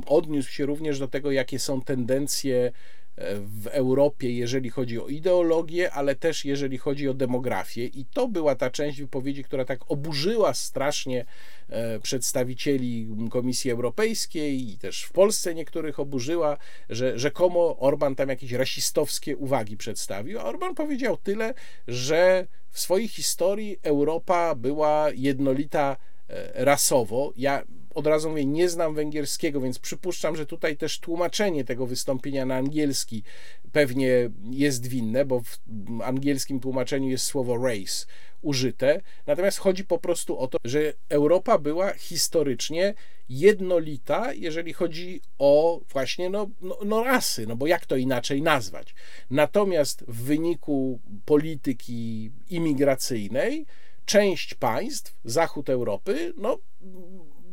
odniósł 0.05 0.51
się 0.51 0.65
również 0.65 0.99
do 0.99 1.07
tego, 1.07 1.31
jakie 1.31 1.59
są 1.59 1.81
tendencje 1.81 2.71
w 3.17 3.67
Europie, 3.67 4.31
jeżeli 4.31 4.69
chodzi 4.69 4.99
o 4.99 5.07
ideologię, 5.07 5.91
ale 5.91 6.15
też 6.15 6.45
jeżeli 6.45 6.77
chodzi 6.77 7.09
o 7.09 7.13
demografię. 7.13 7.85
I 7.85 8.05
to 8.05 8.27
była 8.27 8.55
ta 8.55 8.69
część 8.69 9.01
wypowiedzi, 9.01 9.43
która 9.43 9.65
tak 9.65 9.79
oburzyła 9.87 10.53
strasznie 10.53 11.25
e, 11.69 11.99
przedstawicieli 11.99 13.07
Komisji 13.31 13.71
Europejskiej 13.71 14.69
i 14.69 14.77
też 14.77 15.03
w 15.03 15.11
Polsce 15.11 15.55
niektórych 15.55 15.99
oburzyła, 15.99 16.57
że 16.89 17.19
rzekomo 17.19 17.79
Orban 17.79 18.15
tam 18.15 18.29
jakieś 18.29 18.51
rasistowskie 18.51 19.37
uwagi 19.37 19.77
przedstawił. 19.77 20.39
A 20.39 20.43
Orban 20.43 20.75
powiedział 20.75 21.17
tyle, 21.17 21.53
że 21.87 22.47
w 22.69 22.79
swojej 22.79 23.07
historii 23.07 23.77
Europa 23.83 24.55
była 24.55 25.07
jednolita 25.15 25.97
e, 26.29 26.65
rasowo. 26.65 27.33
Ja 27.35 27.63
od 27.93 28.07
razu 28.07 28.29
mówię, 28.29 28.45
nie 28.45 28.69
znam 28.69 28.95
węgierskiego, 28.95 29.61
więc 29.61 29.79
przypuszczam, 29.79 30.35
że 30.35 30.45
tutaj 30.45 30.77
też 30.77 30.99
tłumaczenie 30.99 31.63
tego 31.63 31.87
wystąpienia 31.87 32.45
na 32.45 32.55
angielski 32.55 33.23
pewnie 33.71 34.29
jest 34.51 34.87
winne, 34.87 35.25
bo 35.25 35.39
w 35.39 35.59
angielskim 36.03 36.59
tłumaczeniu 36.59 37.09
jest 37.09 37.25
słowo 37.25 37.57
race 37.57 38.05
użyte. 38.43 39.01
Natomiast 39.27 39.57
chodzi 39.57 39.85
po 39.85 39.99
prostu 39.99 40.37
o 40.37 40.47
to, 40.47 40.57
że 40.63 40.93
Europa 41.09 41.57
była 41.57 41.93
historycznie 41.93 42.93
jednolita, 43.29 44.33
jeżeli 44.33 44.73
chodzi 44.73 45.21
o 45.39 45.81
właśnie 45.93 46.29
no, 46.29 46.49
no, 46.61 46.77
no 46.85 47.03
rasy, 47.03 47.47
no 47.47 47.55
bo 47.55 47.67
jak 47.67 47.85
to 47.85 47.95
inaczej 47.95 48.41
nazwać. 48.41 48.95
Natomiast 49.29 50.03
w 50.07 50.23
wyniku 50.23 50.99
polityki 51.25 52.31
imigracyjnej 52.49 53.65
część 54.05 54.53
państw, 54.53 55.15
zachód 55.25 55.69
Europy, 55.69 56.33
no 56.37 56.57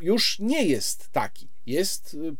już 0.03 0.39
nie 0.39 0.65
jest 0.65 1.09
taki. 1.09 1.49
Jest, 1.67 2.15
y, 2.15 2.37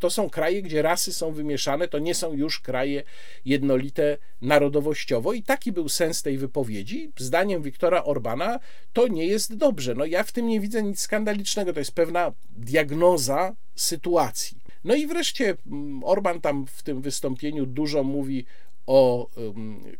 to 0.00 0.10
są 0.10 0.30
kraje, 0.30 0.62
gdzie 0.62 0.82
rasy 0.82 1.12
są 1.12 1.32
wymieszane, 1.32 1.88
to 1.88 1.98
nie 1.98 2.14
są 2.14 2.32
już 2.32 2.60
kraje 2.60 3.02
jednolite 3.44 4.18
narodowościowo 4.40 5.32
i 5.32 5.42
taki 5.42 5.72
był 5.72 5.88
sens 5.88 6.22
tej 6.22 6.38
wypowiedzi. 6.38 7.12
Zdaniem 7.18 7.62
Wiktora 7.62 8.04
Orbana 8.04 8.58
to 8.92 9.08
nie 9.08 9.26
jest 9.26 9.54
dobrze. 9.54 9.94
No 9.94 10.04
ja 10.04 10.22
w 10.22 10.32
tym 10.32 10.48
nie 10.48 10.60
widzę 10.60 10.82
nic 10.82 11.00
skandalicznego, 11.00 11.72
to 11.72 11.78
jest 11.78 11.92
pewna 11.92 12.32
diagnoza 12.50 13.56
sytuacji. 13.74 14.64
No 14.84 14.94
i 14.94 15.06
wreszcie 15.06 15.56
Orban 16.04 16.40
tam 16.40 16.66
w 16.66 16.82
tym 16.82 17.02
wystąpieniu 17.02 17.66
dużo 17.66 18.02
mówi 18.02 18.44
o 18.86 19.30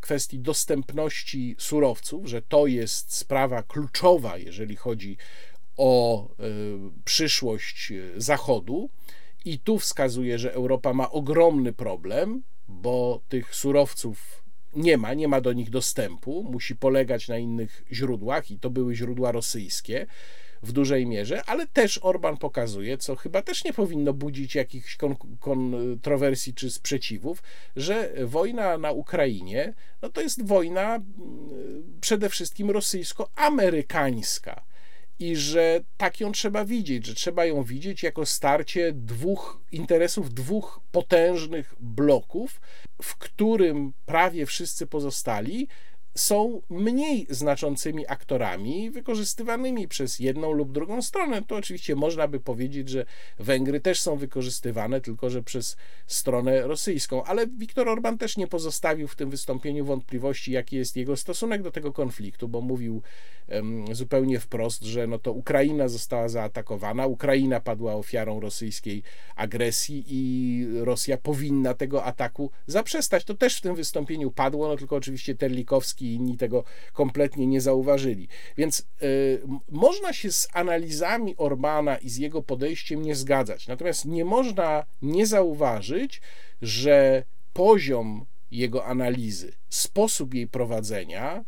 kwestii 0.01 0.39
dostępności 0.39 1.57
surowców, 1.59 2.27
że 2.27 2.43
to 2.43 2.67
jest 2.67 3.15
sprawa 3.15 3.63
kluczowa, 3.63 4.39
jeżeli 4.39 4.77
chodzi 4.77 5.17
o 5.77 6.29
e, 6.29 6.45
przyszłość 7.05 7.93
Zachodu. 8.17 8.91
I 9.45 9.59
tu 9.59 9.79
wskazuje, 9.79 10.39
że 10.39 10.55
Europa 10.55 10.93
ma 10.93 11.11
ogromny 11.11 11.73
problem, 11.73 12.43
bo 12.69 13.21
tych 13.29 13.55
surowców 13.55 14.45
nie 14.77 14.97
ma, 14.97 15.15
nie 15.15 15.29
ma 15.29 15.41
do 15.41 15.53
nich 15.53 15.71
dostępu, 15.71 16.47
musi 16.51 16.77
polegać 16.77 17.29
na 17.29 17.39
innych 17.39 17.85
źródłach, 17.93 18.51
i 18.51 18.59
to 18.59 18.71
były 18.71 18.95
źródła 18.95 19.33
rosyjskie 19.33 20.07
w 20.63 20.73
dużej 20.73 21.07
mierze, 21.07 21.45
ale 21.45 21.67
też 21.67 21.99
Orban 22.03 22.37
pokazuje, 22.37 22.99
co 22.99 23.17
chyba 23.17 23.43
też 23.43 23.65
nie 23.65 23.73
powinno 23.73 24.13
budzić 24.13 24.55
jakichś 24.55 24.99
kontrowersji 25.41 26.55
czy 26.55 26.71
sprzeciwów, 26.71 27.43
że 27.77 28.13
wojna 28.25 28.79
na 28.79 28.93
Ukrainie 28.93 29.75
no 30.03 30.09
to 30.09 30.21
jest 30.21 30.47
wojna 30.47 30.95
mm, 30.95 31.05
przede 32.01 32.29
wszystkim 32.29 32.71
rosyjsko-amerykańska 32.71 34.64
i 35.19 35.37
że 35.37 35.81
tak 35.97 36.21
ją 36.21 36.33
trzeba 36.33 36.65
widzieć, 36.65 37.07
że 37.07 37.15
trzeba 37.15 37.45
ją 37.45 37.63
widzieć 37.63 38.03
jako 38.03 38.27
starcie 38.27 38.93
dwóch 38.93 39.61
interesów, 39.73 40.35
dwóch 40.35 40.81
potężnych 40.93 41.75
bloków, 41.81 42.61
w 43.03 43.17
którym 43.17 43.93
prawie 44.07 44.47
wszyscy 44.47 44.87
pozostali 44.87 45.69
są 46.17 46.63
mniej 46.71 47.27
znaczącymi 47.31 48.07
aktorami, 48.09 48.91
wykorzystywanymi 48.91 49.89
przez 49.89 50.19
jedną 50.19 50.53
lub 50.53 50.73
drugą 50.73 51.03
stronę. 51.03 51.43
To 51.43 51.57
oczywiście 51.57 51.97
można 51.97 52.29
by 52.29 52.41
powiedzieć, 52.41 52.89
że 52.89 53.05
Węgry 53.39 53.81
też 53.81 54.01
są 54.01 54.17
wykorzystywane, 54.17 55.01
tylko 55.01 55.31
że 55.31 55.43
przez 55.43 55.77
stronę 56.07 56.63
rosyjską. 56.63 57.25
Ale 57.25 57.47
Viktor 57.47 57.89
Orban 57.89 58.19
też 58.19 58.37
nie 58.37 58.47
pozostawił 58.47 59.09
w 59.09 59.17
tym 59.17 59.31
wystąpieniu 59.31 59.85
wątpliwości, 59.85 60.53
jaki 60.53 60.77
jest 60.77 60.97
jego 60.97 61.17
stosunek 61.17 61.63
do 61.63 61.71
tego 61.71 61.93
konfliktu, 61.93 62.49
bo 62.49 62.61
mówił 62.61 63.03
zupełnie 63.93 64.41
wprost, 64.41 64.83
że 64.83 65.07
no 65.07 65.19
to 65.19 65.33
Ukraina 65.33 65.89
została 65.89 66.29
zaatakowana, 66.29 67.07
Ukraina 67.07 67.61
padła 67.61 67.95
ofiarą 67.95 68.41
rosyjskiej 68.41 69.03
agresji 69.37 70.05
i 70.09 70.67
Rosja 70.81 71.17
powinna 71.17 71.75
tego 71.75 72.05
ataku 72.05 72.51
zaprzestać. 72.67 73.25
To 73.25 73.35
też 73.35 73.59
w 73.59 73.61
tym 73.61 73.75
wystąpieniu 73.75 74.31
padło, 74.31 74.69
no 74.69 74.77
tylko 74.77 74.97
oczywiście 74.97 75.35
Terlikowski 75.35 76.07
i 76.07 76.15
inni 76.15 76.37
tego 76.37 76.65
kompletnie 76.93 77.47
nie 77.47 77.61
zauważyli. 77.61 78.29
Więc 78.57 78.87
y, 79.03 79.43
można 79.71 80.13
się 80.13 80.33
z 80.33 80.49
analizami 80.53 81.37
Orbana 81.37 81.97
i 81.97 82.11
z 82.11 82.17
jego 82.17 82.43
podejściem 82.43 83.03
nie 83.03 83.15
zgadzać. 83.15 83.67
Natomiast 83.67 84.05
nie 84.05 84.25
można 84.25 84.85
nie 85.03 85.27
zauważyć, 85.27 86.23
że 86.63 87.25
poziom 87.53 88.27
jego 88.51 88.85
analizy, 88.85 89.53
sposób 89.69 90.35
jej 90.35 90.49
prowadzenia 90.49 91.45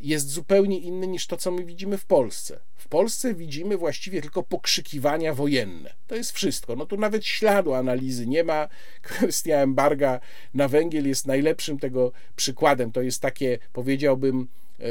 jest 0.00 0.30
zupełnie 0.30 0.78
inny 0.78 1.06
niż 1.06 1.26
to, 1.26 1.36
co 1.36 1.50
my 1.50 1.64
widzimy 1.64 1.98
w 1.98 2.06
Polsce. 2.06 2.60
W 2.76 2.88
Polsce 2.88 3.34
widzimy 3.34 3.76
właściwie 3.76 4.22
tylko 4.22 4.42
pokrzykiwania 4.42 5.34
wojenne. 5.34 5.94
To 6.06 6.14
jest 6.14 6.32
wszystko. 6.32 6.76
No 6.76 6.86
tu 6.86 6.96
nawet 6.96 7.26
śladu 7.26 7.74
analizy 7.74 8.26
nie 8.26 8.44
ma. 8.44 8.68
Kwestia 9.02 9.56
embarga 9.56 10.20
na 10.54 10.68
węgiel 10.68 11.08
jest 11.08 11.26
najlepszym 11.26 11.78
tego 11.78 12.12
przykładem. 12.36 12.92
To 12.92 13.02
jest 13.02 13.22
takie, 13.22 13.58
powiedziałbym, 13.72 14.48
e, 14.80 14.84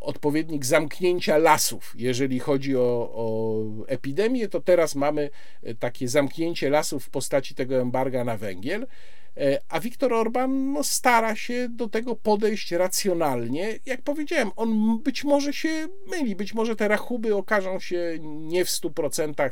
odpowiednik 0.00 0.64
zamknięcia 0.66 1.38
lasów. 1.38 1.94
Jeżeli 1.98 2.38
chodzi 2.38 2.76
o, 2.76 3.10
o, 3.14 3.62
epidemię, 3.86 4.48
to 4.48 4.60
teraz 4.60 4.94
mamy 4.94 5.30
e, 5.62 5.74
takie 5.74 6.08
zamknięcie 6.08 6.70
lasów 6.70 7.04
w 7.04 7.10
postaci 7.10 7.54
tego 7.54 7.80
embarga 7.80 8.24
na 8.24 8.36
węgiel. 8.36 8.86
E, 9.36 9.60
a 9.68 9.80
Viktor 9.80 10.12
Orban 10.12 10.72
no, 10.72 10.84
stara 10.84 11.36
się 11.36 11.68
do 11.68 11.88
tego 11.88 12.16
podejść 12.16 12.72
racjonalnie. 12.72 13.78
Jak 13.86 14.02
powiedziałem, 14.02 14.50
on 14.56 14.98
być 15.02 15.24
może 15.24 15.52
się 15.52 15.88
myli, 16.06 16.36
być 16.36 16.54
może 16.54 16.76
te 16.76 16.88
rachuby 16.88 17.34
okażą 17.34 17.80
się 17.80 18.18
nie 18.20 18.64
w 18.64 18.68
100% 18.68 19.50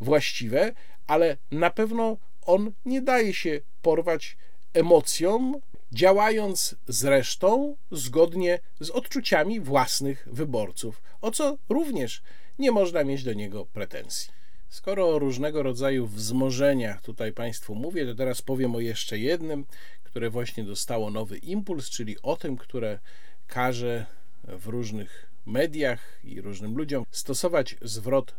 właściwe, 0.00 0.72
ale 1.06 1.36
na 1.50 1.70
pewno 1.70 2.16
on 2.46 2.72
nie 2.84 3.02
daje 3.02 3.34
się 3.34 3.60
porwać 3.82 4.36
emocjom, 4.74 5.56
działając 5.92 6.74
zresztą 6.88 7.76
zgodnie 7.90 8.58
z 8.80 8.90
odczuciami 8.90 9.60
własnych 9.60 10.28
wyborców, 10.32 11.02
o 11.20 11.30
co 11.30 11.58
również 11.68 12.22
nie 12.58 12.72
można 12.72 13.04
mieć 13.04 13.24
do 13.24 13.32
niego 13.32 13.66
pretensji. 13.66 14.37
Skoro 14.68 15.08
o 15.08 15.18
różnego 15.18 15.62
rodzaju 15.62 16.06
wzmożeniach 16.06 17.02
tutaj 17.02 17.32
Państwu 17.32 17.74
mówię, 17.74 18.06
to 18.06 18.14
teraz 18.14 18.42
powiem 18.42 18.74
o 18.74 18.80
jeszcze 18.80 19.18
jednym, 19.18 19.64
które 20.04 20.30
właśnie 20.30 20.64
dostało 20.64 21.10
nowy 21.10 21.38
impuls, 21.38 21.90
czyli 21.90 22.16
o 22.22 22.36
tym, 22.36 22.56
które 22.56 22.98
każe 23.46 24.06
w 24.44 24.66
różnych 24.66 25.26
mediach 25.46 26.20
i 26.24 26.40
różnym 26.40 26.76
ludziom 26.76 27.04
stosować 27.10 27.76
zwrot 27.82 28.34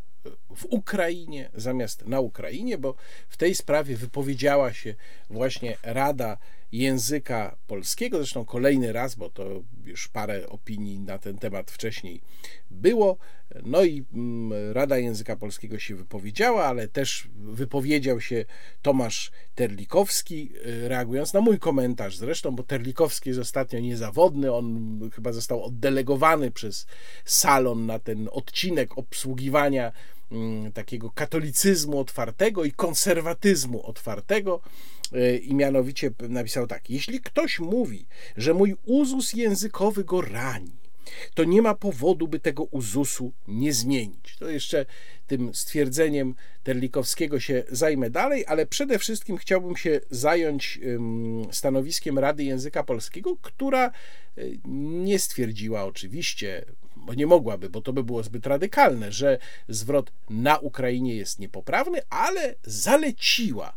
w 0.56 0.64
Ukrainie 0.64 1.50
zamiast 1.54 2.06
na 2.06 2.20
Ukrainie, 2.20 2.78
bo 2.78 2.94
w 3.28 3.36
tej 3.36 3.54
sprawie 3.54 3.96
wypowiedziała 3.96 4.72
się 4.72 4.94
właśnie 5.30 5.76
Rada 5.82 6.38
Języka 6.72 7.56
Polskiego, 7.66 8.18
zresztą 8.18 8.44
kolejny 8.44 8.92
raz, 8.92 9.14
bo 9.14 9.30
to 9.30 9.62
już 9.84 10.08
parę 10.08 10.48
opinii 10.48 11.00
na 11.00 11.18
ten 11.18 11.38
temat 11.38 11.70
wcześniej 11.70 12.20
było. 12.70 13.18
No 13.62 13.84
i 13.84 14.04
mm, 14.12 14.72
Rada 14.72 14.98
Języka 14.98 15.36
Polskiego 15.36 15.78
się 15.78 15.94
wypowiedziała, 15.96 16.64
ale 16.64 16.88
też 16.88 17.28
wypowiedział 17.34 18.20
się 18.20 18.44
Tomasz 18.82 19.30
Terlikowski, 19.54 20.52
y, 20.66 20.88
reagując 20.88 21.32
na 21.32 21.40
mój 21.40 21.58
komentarz 21.58 22.16
zresztą, 22.16 22.56
bo 22.56 22.62
Terlikowski 22.62 23.28
jest 23.28 23.40
ostatnio 23.40 23.80
niezawodny, 23.80 24.52
on 24.52 25.00
chyba 25.14 25.32
został 25.32 25.64
oddelegowany 25.64 26.50
przez 26.50 26.86
salon 27.24 27.86
na 27.86 27.98
ten 27.98 28.28
odcinek 28.32 28.98
obsługiwania 28.98 29.92
takiego 30.74 31.10
katolicyzmu 31.10 31.98
otwartego 31.98 32.64
i 32.64 32.72
konserwatyzmu 32.72 33.86
otwartego 33.86 34.60
y, 35.12 35.38
i 35.38 35.54
mianowicie 35.54 36.10
napisał 36.28 36.66
tak: 36.66 36.90
Jeśli 36.90 37.20
ktoś 37.20 37.58
mówi, 37.58 38.06
że 38.36 38.54
mój 38.54 38.76
uzus 38.84 39.32
językowy 39.32 40.04
go 40.04 40.20
rani, 40.20 40.80
to 41.34 41.44
nie 41.44 41.62
ma 41.62 41.74
powodu, 41.74 42.28
by 42.28 42.40
tego 42.40 42.64
uzusu 42.64 43.32
nie 43.48 43.72
zmienić. 43.72 44.36
To 44.38 44.48
jeszcze 44.48 44.86
tym 45.26 45.54
stwierdzeniem 45.54 46.34
Terlikowskiego 46.62 47.40
się 47.40 47.64
zajmę 47.70 48.10
dalej, 48.10 48.44
ale 48.46 48.66
przede 48.66 48.98
wszystkim 48.98 49.36
chciałbym 49.36 49.76
się 49.76 50.00
zająć 50.10 50.80
stanowiskiem 51.52 52.18
Rady 52.18 52.44
Języka 52.44 52.82
Polskiego, 52.82 53.36
która 53.42 53.90
y, 54.38 54.58
nie 55.04 55.18
stwierdziła 55.18 55.84
oczywiście, 55.84 56.64
bo 57.10 57.14
nie 57.14 57.26
mogłaby, 57.26 57.70
bo 57.70 57.80
to 57.80 57.92
by 57.92 58.04
było 58.04 58.22
zbyt 58.22 58.46
radykalne, 58.46 59.12
że 59.12 59.38
zwrot 59.68 60.12
na 60.30 60.58
Ukrainie 60.58 61.16
jest 61.16 61.38
niepoprawny, 61.38 62.00
ale 62.10 62.54
zaleciła 62.62 63.76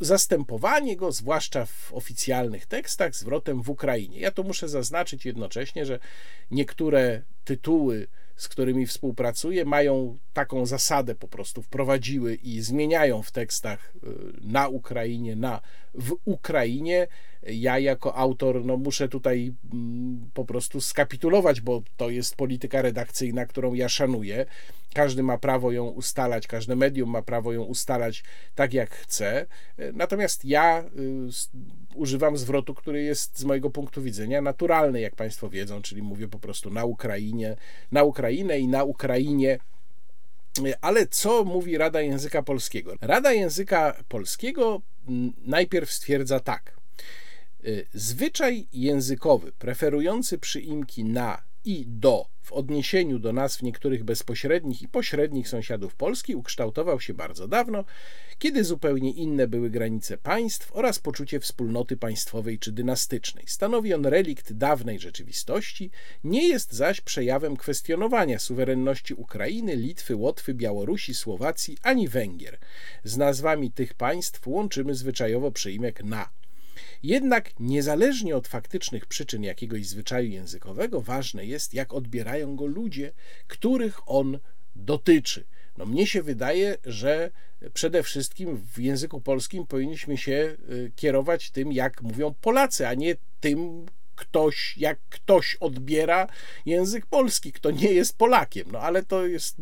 zastępowanie 0.00 0.96
go, 0.96 1.12
zwłaszcza 1.12 1.66
w 1.66 1.92
oficjalnych 1.92 2.66
tekstach, 2.66 3.14
zwrotem 3.14 3.62
w 3.62 3.70
Ukrainie. 3.70 4.20
Ja 4.20 4.30
to 4.30 4.42
muszę 4.42 4.68
zaznaczyć 4.68 5.24
jednocześnie, 5.24 5.86
że 5.86 5.98
niektóre 6.50 7.22
tytuły, 7.44 8.06
z 8.36 8.48
którymi 8.48 8.86
współpracuję, 8.86 9.64
mają 9.64 10.18
taką 10.32 10.66
zasadę 10.66 11.14
po 11.14 11.28
prostu, 11.28 11.62
wprowadziły 11.62 12.34
i 12.34 12.60
zmieniają 12.60 13.22
w 13.22 13.32
tekstach 13.32 13.92
y, 13.96 14.08
na 14.40 14.68
Ukrainie, 14.68 15.36
na 15.36 15.60
w 15.94 16.16
Ukrainie 16.24 17.06
ja 17.46 17.78
jako 17.78 18.16
autor 18.16 18.64
no, 18.64 18.76
muszę 18.76 19.08
tutaj 19.08 19.54
mm, 19.72 20.30
po 20.34 20.44
prostu 20.44 20.80
skapitulować, 20.80 21.60
bo 21.60 21.82
to 21.96 22.10
jest 22.10 22.36
polityka 22.36 22.82
redakcyjna, 22.82 23.46
którą 23.46 23.74
ja 23.74 23.88
szanuję. 23.88 24.46
Każdy 24.94 25.22
ma 25.22 25.38
prawo 25.38 25.72
ją 25.72 25.86
ustalać, 25.86 26.46
każde 26.46 26.76
medium 26.76 27.10
ma 27.10 27.22
prawo 27.22 27.52
ją 27.52 27.62
ustalać 27.62 28.24
tak, 28.54 28.74
jak 28.74 28.90
chce. 28.90 29.46
Natomiast 29.92 30.44
ja 30.44 30.84
y, 30.84 31.28
używam 31.94 32.36
zwrotu, 32.36 32.74
który 32.74 33.02
jest 33.02 33.38
z 33.38 33.44
mojego 33.44 33.70
punktu 33.70 34.02
widzenia 34.02 34.42
naturalny, 34.42 35.00
jak 35.00 35.16
Państwo 35.16 35.48
wiedzą, 35.48 35.82
czyli 35.82 36.02
mówię 36.02 36.28
po 36.28 36.38
prostu 36.38 36.70
na 36.70 36.84
Ukrainie, 36.84 37.56
na 37.92 38.02
Ukrainę 38.02 38.58
i 38.58 38.68
na 38.68 38.84
Ukrainie 38.84 39.58
ale 40.80 41.06
co 41.06 41.44
mówi 41.44 41.78
Rada 41.78 42.00
Języka 42.00 42.42
Polskiego? 42.42 42.94
Rada 43.00 43.32
Języka 43.32 43.96
Polskiego 44.08 44.80
najpierw 45.46 45.90
stwierdza 45.90 46.40
tak. 46.40 46.76
Y, 47.64 47.86
zwyczaj 47.94 48.66
językowy 48.72 49.52
preferujący 49.52 50.38
przyimki 50.38 51.04
na 51.04 51.42
i 51.64 51.84
do 51.86 52.26
w 52.42 52.52
odniesieniu 52.52 53.18
do 53.18 53.32
nazw 53.32 53.62
niektórych 53.62 54.04
bezpośrednich 54.04 54.82
i 54.82 54.88
pośrednich 54.88 55.48
sąsiadów 55.48 55.94
Polski 55.94 56.36
ukształtował 56.36 57.00
się 57.00 57.14
bardzo 57.14 57.48
dawno, 57.48 57.84
kiedy 58.38 58.64
zupełnie 58.64 59.10
inne 59.10 59.48
były 59.48 59.70
granice 59.70 60.18
państw 60.18 60.72
oraz 60.72 60.98
poczucie 60.98 61.40
wspólnoty 61.40 61.96
państwowej 61.96 62.58
czy 62.58 62.72
dynastycznej. 62.72 63.44
Stanowi 63.46 63.94
on 63.94 64.06
relikt 64.06 64.52
dawnej 64.52 65.00
rzeczywistości, 65.00 65.90
nie 66.24 66.48
jest 66.48 66.72
zaś 66.72 67.00
przejawem 67.00 67.56
kwestionowania 67.56 68.38
suwerenności 68.38 69.14
Ukrainy, 69.14 69.76
Litwy, 69.76 70.16
Łotwy, 70.16 70.54
Białorusi, 70.54 71.14
Słowacji 71.14 71.78
ani 71.82 72.08
Węgier. 72.08 72.58
Z 73.04 73.16
nazwami 73.16 73.72
tych 73.72 73.94
państw 73.94 74.46
łączymy 74.46 74.94
zwyczajowo 74.94 75.50
przyimek 75.50 76.04
na. 76.04 76.41
Jednak 77.02 77.60
niezależnie 77.60 78.36
od 78.36 78.48
faktycznych 78.48 79.06
przyczyn 79.06 79.42
jakiegoś 79.42 79.86
zwyczaju 79.86 80.30
językowego, 80.30 81.00
ważne 81.00 81.46
jest, 81.46 81.74
jak 81.74 81.94
odbierają 81.94 82.56
go 82.56 82.66
ludzie, 82.66 83.12
których 83.46 84.00
on 84.06 84.38
dotyczy. 84.76 85.44
No 85.76 85.86
mnie 85.86 86.06
się 86.06 86.22
wydaje, 86.22 86.76
że 86.84 87.30
przede 87.74 88.02
wszystkim 88.02 88.56
w 88.56 88.78
języku 88.78 89.20
polskim 89.20 89.66
powinniśmy 89.66 90.16
się 90.16 90.56
y, 90.70 90.92
kierować 90.96 91.50
tym, 91.50 91.72
jak 91.72 92.02
mówią 92.02 92.34
Polacy, 92.40 92.88
a 92.88 92.94
nie 92.94 93.16
tym, 93.40 93.86
ktoś, 94.22 94.78
jak 94.78 94.98
ktoś 95.08 95.56
odbiera 95.60 96.26
język 96.66 97.06
polski, 97.06 97.52
kto 97.52 97.70
nie 97.70 97.92
jest 97.92 98.18
Polakiem. 98.18 98.68
No 98.72 98.78
ale 98.80 99.02
to 99.02 99.26
jest, 99.26 99.56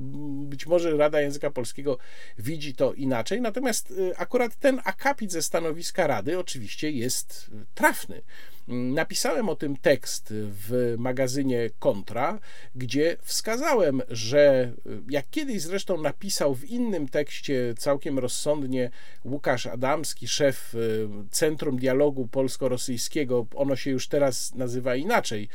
być 0.44 0.66
może 0.66 0.96
Rada 0.96 1.20
Języka 1.20 1.50
Polskiego 1.50 1.98
widzi 2.38 2.74
to 2.74 2.92
inaczej, 2.92 3.40
natomiast 3.40 3.90
y, 3.90 4.16
akurat 4.16 4.56
ten 4.56 4.80
akapit 4.84 5.32
ze 5.32 5.42
stanowiska 5.42 6.06
Rady 6.06 6.38
oczywiście 6.38 6.90
jest 6.90 7.50
trafny. 7.74 8.22
Napisałem 8.68 9.48
o 9.48 9.56
tym 9.56 9.76
tekst 9.76 10.34
w 10.36 10.94
magazynie 10.98 11.70
Kontra, 11.78 12.38
gdzie 12.74 13.16
wskazałem, 13.22 14.02
że 14.08 14.72
jak 15.10 15.30
kiedyś 15.30 15.62
zresztą 15.62 16.02
napisał 16.02 16.54
w 16.54 16.64
innym 16.64 17.08
tekście 17.08 17.74
całkiem 17.78 18.18
rozsądnie 18.18 18.90
Łukasz 19.24 19.66
Adamski, 19.66 20.28
szef 20.28 20.74
y, 20.74 21.08
Centrum 21.30 21.76
Dialogu 21.76 22.28
Polsko-Rosyjskiego, 22.28 23.46
ono 23.54 23.76
się 23.76 23.90
już 23.90 24.08
teraz 24.08 24.54
nazywa 24.54 24.96
inaczej. 24.96 25.48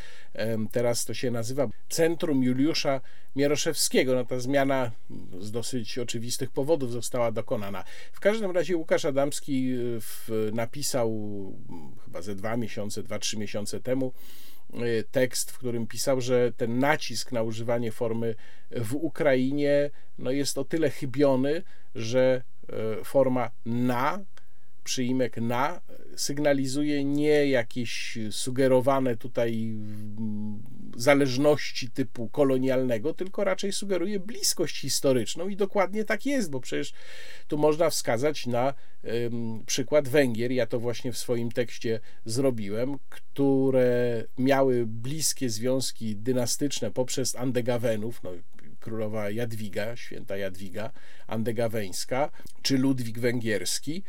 Teraz 0.72 1.06
to 1.06 1.14
się 1.14 1.32
nazywa 1.32 1.68
Centrum 1.90 2.44
Juliusza 2.44 3.02
Mieroszewskiego. 3.36 4.16
No 4.16 4.26
ta 4.26 4.40
zmiana 4.40 4.92
z 5.40 5.52
dosyć 5.52 6.00
oczywistych 6.00 6.52
powodów 6.52 6.92
została 6.92 7.32
dokonana. 7.32 7.84
W 8.14 8.20
każdym 8.20 8.52
razie 8.52 8.78
Łukasz 8.78 9.06
Adamski 9.06 9.74
y, 9.74 10.02
w, 10.02 10.30
napisał 10.54 11.12
chyba 12.06 12.22
ze 12.22 12.36
dwa 12.36 12.58
miesiące, 12.58 12.95
dwa, 13.04 13.20
trzy 13.20 13.38
miesiące 13.38 13.80
temu 13.80 14.14
y, 14.74 15.04
tekst, 15.12 15.52
w 15.52 15.58
którym 15.58 15.88
pisał, 15.88 16.22
że 16.22 16.52
ten 16.52 16.80
nacisk 16.80 17.32
na 17.32 17.42
używanie 17.42 17.92
formy 17.92 18.36
w 18.72 18.96
Ukrainie 18.96 19.90
no 20.18 20.32
jest 20.32 20.58
o 20.58 20.66
tyle 20.66 20.90
chybiony, 20.90 21.64
że 21.96 22.44
y, 23.00 23.04
forma 23.04 23.52
na 23.66 24.20
przyimek 24.86 25.38
na 25.38 25.82
sygnalizuje 26.16 27.06
nie 27.06 27.48
jakieś 27.48 28.18
sugerowane 28.32 29.18
tutaj 29.18 29.70
mm, 30.18 30.64
zależności 30.98 31.90
typu 31.92 32.30
kolonialnego, 32.30 33.14
tylko 33.14 33.44
raczej 33.44 33.72
sugeruje 33.72 34.20
bliskość 34.20 34.80
historyczną 34.80 35.48
i 35.48 35.56
dokładnie 35.56 36.06
tak 36.06 36.26
jest, 36.26 36.50
bo 36.50 36.60
przecież 36.60 36.94
tu 37.48 37.58
można 37.58 37.90
wskazać 37.90 38.48
na 38.48 38.74
przykład 39.66 40.10
Węgier, 40.10 40.52
ja 40.52 40.66
to 40.66 40.80
właśnie 40.80 41.12
w 41.12 41.18
swoim 41.18 41.52
tekście 41.52 42.00
zrobiłem, 42.26 42.98
które 43.10 44.24
miały 44.38 44.86
bliskie 44.86 45.50
związki 45.50 46.16
dynastyczne 46.16 46.92
poprzez 46.92 47.36
Andegawenów, 47.36 48.24
no, 48.24 48.32
królowa 48.80 49.30
Jadwiga, 49.30 49.96
święta 49.96 50.38
Jadwiga 50.38 50.92
Andegaweńska, 51.28 52.32
czy 52.62 52.78
Ludwik 52.78 53.20
Węgierski, 53.20 54.04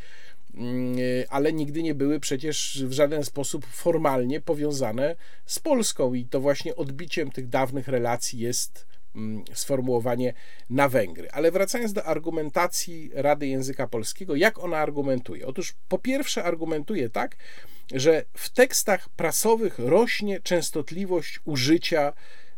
ale 1.29 1.53
nigdy 1.53 1.83
nie 1.83 1.95
były 1.95 2.19
przecież 2.19 2.83
w 2.85 2.91
żaden 2.91 3.23
sposób 3.23 3.65
formalnie 3.65 4.41
powiązane 4.41 5.15
z 5.45 5.59
Polską 5.59 6.13
i 6.13 6.25
to 6.25 6.41
właśnie 6.41 6.75
odbiciem 6.75 7.31
tych 7.31 7.49
dawnych 7.49 7.87
relacji 7.87 8.39
jest 8.39 8.87
mm, 9.15 9.43
sformułowanie 9.53 10.33
na 10.69 10.89
Węgry. 10.89 11.31
Ale 11.31 11.51
wracając 11.51 11.93
do 11.93 12.05
argumentacji 12.05 13.11
Rady 13.13 13.47
Języka 13.47 13.87
Polskiego, 13.87 14.35
jak 14.35 14.59
ona 14.59 14.77
argumentuje? 14.77 15.47
Otóż 15.47 15.73
po 15.87 15.97
pierwsze 15.97 16.43
argumentuje 16.43 17.09
tak, 17.09 17.37
że 17.93 18.25
w 18.33 18.49
tekstach 18.49 19.09
prasowych 19.09 19.79
rośnie 19.79 20.39
częstotliwość 20.41 21.39
użycia 21.45 22.13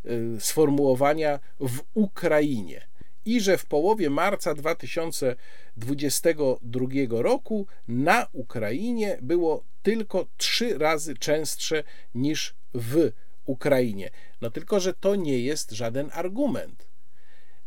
y, 0.06 0.40
sformułowania 0.40 1.40
w 1.60 1.80
Ukrainie 1.94 2.89
i 3.24 3.40
że 3.40 3.58
w 3.58 3.66
połowie 3.66 4.10
marca 4.10 4.54
2022 4.54 6.86
roku 7.10 7.66
na 7.88 8.26
Ukrainie 8.32 9.18
było 9.22 9.64
tylko 9.82 10.26
trzy 10.36 10.78
razy 10.78 11.14
częstsze 11.14 11.84
niż 12.14 12.54
w 12.74 13.10
Ukrainie. 13.44 14.10
No 14.40 14.50
tylko, 14.50 14.80
że 14.80 14.94
to 14.94 15.14
nie 15.14 15.38
jest 15.38 15.70
żaden 15.70 16.10
argument. 16.12 16.90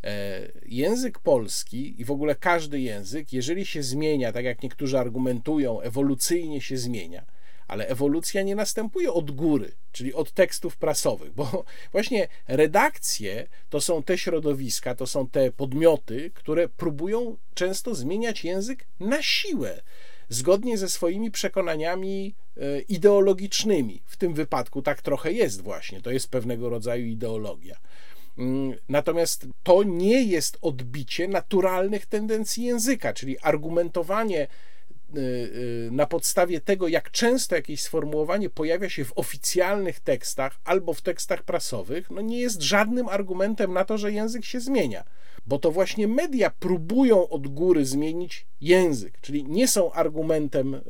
E, 0.03 0.41
język 0.65 1.19
polski 1.19 2.01
i 2.01 2.05
w 2.05 2.11
ogóle 2.11 2.35
każdy 2.35 2.79
język, 2.79 3.33
jeżeli 3.33 3.65
się 3.65 3.83
zmienia, 3.83 4.31
tak 4.31 4.45
jak 4.45 4.63
niektórzy 4.63 4.99
argumentują, 4.99 5.81
ewolucyjnie 5.81 6.61
się 6.61 6.77
zmienia, 6.77 7.25
ale 7.73 7.87
ewolucja 7.87 8.43
nie 8.43 8.55
następuje 8.55 9.13
od 9.13 9.31
góry, 9.31 9.71
czyli 9.91 10.13
od 10.13 10.31
tekstów 10.31 10.77
prasowych, 10.77 11.33
bo 11.33 11.63
właśnie 11.91 12.27
redakcje 12.47 13.47
to 13.69 13.81
są 13.81 14.03
te 14.03 14.17
środowiska, 14.17 14.95
to 14.95 15.07
są 15.07 15.27
te 15.27 15.51
podmioty, 15.51 16.31
które 16.33 16.69
próbują 16.69 17.37
często 17.53 17.95
zmieniać 17.95 18.43
język 18.43 18.85
na 18.99 19.21
siłę, 19.21 19.81
zgodnie 20.29 20.77
ze 20.77 20.89
swoimi 20.89 21.31
przekonaniami 21.31 22.35
e, 22.57 22.79
ideologicznymi. 22.79 24.01
W 24.05 24.17
tym 24.17 24.33
wypadku 24.33 24.81
tak 24.81 25.01
trochę 25.01 25.31
jest 25.31 25.61
właśnie, 25.61 26.01
to 26.01 26.11
jest 26.11 26.29
pewnego 26.29 26.69
rodzaju 26.69 27.05
ideologia. 27.05 27.77
Mm, 28.37 28.77
natomiast 28.89 29.47
to 29.63 29.83
nie 29.83 30.23
jest 30.23 30.57
odbicie 30.61 31.27
naturalnych 31.27 32.05
tendencji 32.05 32.63
języka, 32.63 33.13
czyli 33.13 33.39
argumentowanie 33.39 34.47
na 35.91 36.05
podstawie 36.05 36.61
tego, 36.61 36.87
jak 36.87 37.11
często 37.11 37.55
jakieś 37.55 37.81
sformułowanie 37.81 38.49
pojawia 38.49 38.89
się 38.89 39.05
w 39.05 39.13
oficjalnych 39.15 39.99
tekstach 39.99 40.59
albo 40.65 40.93
w 40.93 41.01
tekstach 41.01 41.43
prasowych, 41.43 42.11
no 42.11 42.21
nie 42.21 42.39
jest 42.39 42.61
żadnym 42.61 43.07
argumentem 43.07 43.73
na 43.73 43.85
to, 43.85 43.97
że 43.97 44.11
język 44.11 44.45
się 44.45 44.59
zmienia. 44.59 45.03
bo 45.45 45.59
to 45.59 45.71
właśnie 45.71 46.07
media 46.07 46.49
próbują 46.49 47.29
od 47.29 47.47
góry 47.47 47.85
zmienić 47.85 48.45
język, 48.61 49.21
czyli 49.21 49.43
nie 49.43 49.67
są 49.67 49.91
argumentem, 49.91 50.73
y, 50.73 50.81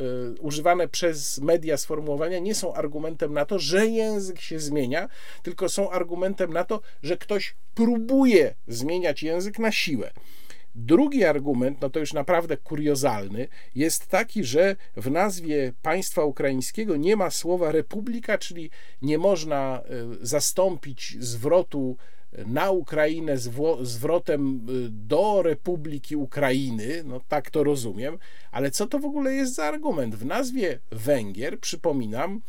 używane 0.41 0.87
przez 0.87 1.39
media 1.41 1.77
sformułowania 1.77 2.39
nie 2.39 2.55
są 2.55 2.73
argumentem 2.73 3.33
na 3.33 3.45
to, 3.45 3.59
że 3.59 3.87
język 3.87 4.41
się 4.41 4.59
zmienia, 4.59 5.09
tylko 5.43 5.69
są 5.69 5.91
argumentem 5.91 6.53
na 6.53 6.63
to, 6.63 6.81
że 7.03 7.17
ktoś 7.17 7.55
próbuje 7.75 8.55
zmieniać 8.67 9.23
język 9.23 9.59
na 9.59 9.71
siłę. 9.71 10.11
Drugi 10.75 11.23
argument, 11.23 11.81
no 11.81 11.89
to 11.89 11.99
już 11.99 12.13
naprawdę 12.13 12.57
kuriozalny, 12.57 13.47
jest 13.75 14.07
taki, 14.07 14.43
że 14.43 14.75
w 14.95 15.11
nazwie 15.11 15.73
państwa 15.81 16.23
ukraińskiego 16.23 16.95
nie 16.95 17.15
ma 17.15 17.29
słowa 17.29 17.71
republika, 17.71 18.37
czyli 18.37 18.69
nie 19.01 19.17
można 19.17 19.81
y, 20.21 20.25
zastąpić 20.25 21.17
zwrotu 21.19 21.97
na 22.45 22.71
Ukrainę 22.71 23.37
zwrotem 23.81 24.65
y, 24.69 24.89
do 24.89 25.41
Republiki 25.41 26.15
Ukrainy, 26.15 27.03
no 27.05 27.21
tak 27.27 27.49
to 27.49 27.63
rozumiem, 27.63 28.17
ale 28.51 28.71
co 28.71 28.87
to 28.87 28.99
w 28.99 29.05
ogóle 29.05 29.33
jest 29.33 29.55
za 29.55 29.65
argument? 29.65 30.15
W 30.15 30.25
nazwie 30.25 30.79
Węgier, 30.91 31.59
przypominam, 31.59 32.41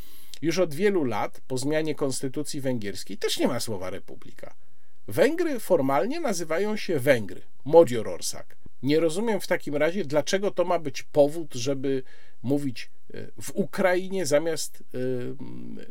już 0.42 0.58
od 0.58 0.74
wielu 0.74 1.04
lat 1.04 1.40
po 1.48 1.58
zmianie 1.58 1.94
konstytucji 1.94 2.60
węgierskiej 2.60 3.18
też 3.18 3.38
nie 3.38 3.48
ma 3.48 3.60
słowa 3.60 3.90
republika. 3.90 4.54
Węgry 5.08 5.60
formalnie 5.60 6.20
nazywają 6.20 6.76
się 6.76 6.98
Węgry, 6.98 7.42
Magyarország. 7.64 8.56
Nie 8.82 9.00
rozumiem 9.00 9.40
w 9.40 9.46
takim 9.46 9.76
razie, 9.76 10.04
dlaczego 10.04 10.50
to 10.50 10.64
ma 10.64 10.78
być 10.78 11.02
powód, 11.02 11.54
żeby 11.54 12.02
mówić 12.42 12.90
e, 13.14 13.26
w 13.42 13.50
Ukrainie 13.54 14.26
zamiast 14.26 14.80
e, 14.80 14.98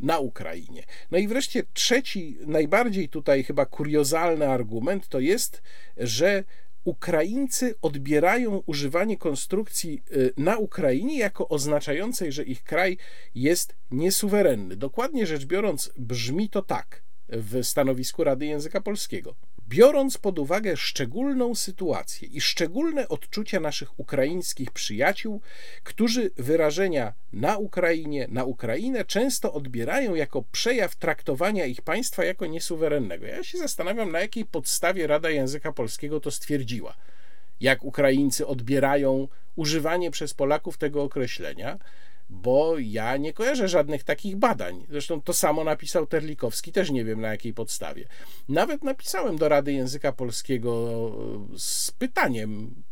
na 0.02 0.20
Ukrainie. 0.20 0.84
No 1.12 1.18
i 1.18 1.28
wreszcie 1.28 1.64
trzeci, 1.74 2.38
najbardziej 2.46 3.10
tutaj 3.10 3.44
chyba 3.44 3.66
kuriozalny 3.66 4.50
argument 4.50 5.08
to 5.08 5.20
jest, 5.20 5.62
że 5.98 6.44
Ukraińcy 6.84 7.76
odbierają 7.82 8.64
używanie 8.66 9.18
konstrukcji 9.18 10.04
e, 10.12 10.42
na 10.42 10.58
Ukrainie 10.58 11.18
jako 11.18 11.50
oznaczającej, 11.50 12.32
że 12.32 12.44
ich 12.44 12.64
kraj 12.64 12.98
jest 13.36 13.76
niesuwerenny. 13.92 14.76
Dokładnie 14.76 15.28
rzecz 15.28 15.46
biorąc, 15.46 15.92
brzmi 15.98 16.50
to 16.50 16.62
tak 16.62 17.04
w 17.38 17.64
stanowisku 17.64 18.24
Rady 18.24 18.46
Języka 18.46 18.82
Polskiego. 18.82 19.36
Biorąc 19.70 20.18
pod 20.18 20.40
uwagę 20.40 20.78
szczególną 20.78 21.56
sytuację 21.56 22.28
i 22.28 22.42
szczególne 22.42 23.10
odczucia 23.10 23.60
naszych 23.60 24.00
ukraińskich 24.00 24.72
przyjaciół, 24.72 25.42
którzy 25.84 26.32
wyrażenia 26.38 27.14
na 27.34 27.58
Ukrainie, 27.58 28.28
na 28.30 28.44
Ukrainę 28.44 29.06
często 29.06 29.54
odbierają 29.54 30.16
jako 30.16 30.44
przejaw 30.52 30.96
traktowania 30.96 31.66
ich 31.66 31.82
państwa 31.82 32.26
jako 32.26 32.46
niesuwerennego. 32.46 33.26
Ja 33.26 33.44
się 33.44 33.58
zastanawiam, 33.58 34.12
na 34.12 34.20
jakiej 34.20 34.46
podstawie 34.46 35.08
Rada 35.08 35.30
Języka 35.30 35.72
Polskiego 35.72 36.20
to 36.20 36.32
stwierdziła. 36.32 36.96
Jak 37.60 37.84
Ukraińcy 37.84 38.48
odbierają 38.48 39.28
używanie 39.56 40.12
przez 40.12 40.34
Polaków 40.34 40.78
tego 40.78 41.04
określenia 41.04 41.80
bo 42.30 42.76
ja 42.80 43.18
nie 43.18 43.34
kojarzę 43.34 43.68
żadnych 43.68 44.04
takich 44.04 44.36
badań. 44.36 44.86
Zresztą 44.90 45.22
to 45.22 45.34
samo 45.34 45.64
napisał 45.64 46.08
Terlikowski, 46.08 46.72
też 46.72 46.92
nie 46.92 47.06
wiem 47.06 47.22
na 47.22 47.32
jakiej 47.32 47.54
podstawie. 47.54 48.08
Nawet 48.50 48.84
napisałem 48.84 49.38
do 49.38 49.50
Rady 49.50 49.74
Języka 49.74 50.12
Polskiego 50.12 51.12
e, 51.54 51.60
z 51.60 51.92
pytaniem, 51.92 52.84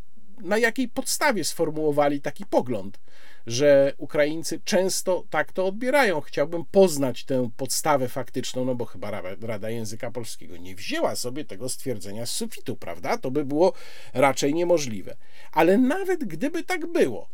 na 0.41 0.57
jakiej 0.57 0.89
podstawie 0.89 1.43
sformułowali 1.43 2.21
taki 2.21 2.45
pogląd, 2.45 2.99
że 3.47 3.93
Ukraińcy 3.97 4.61
często 4.63 5.23
tak 5.29 5.53
to 5.53 5.65
odbierają. 5.65 6.21
Chciałbym 6.21 6.65
poznać 6.65 7.25
tę 7.25 7.49
podstawę 7.57 8.09
faktyczną, 8.09 8.65
no 8.65 8.75
bo 8.75 8.85
chyba 8.85 9.21
Rada 9.41 9.69
Języka 9.69 10.11
Polskiego 10.11 10.57
nie 10.57 10.75
wzięła 10.75 11.15
sobie 11.15 11.45
tego 11.45 11.69
stwierdzenia 11.69 12.25
z 12.25 12.31
sufitu, 12.31 12.75
prawda? 12.75 13.17
To 13.17 13.31
by 13.31 13.45
było 13.45 13.73
raczej 14.13 14.53
niemożliwe. 14.53 15.15
Ale 15.51 15.77
nawet 15.77 16.23
gdyby 16.23 16.63
tak 16.63 16.87
było, 16.87 17.29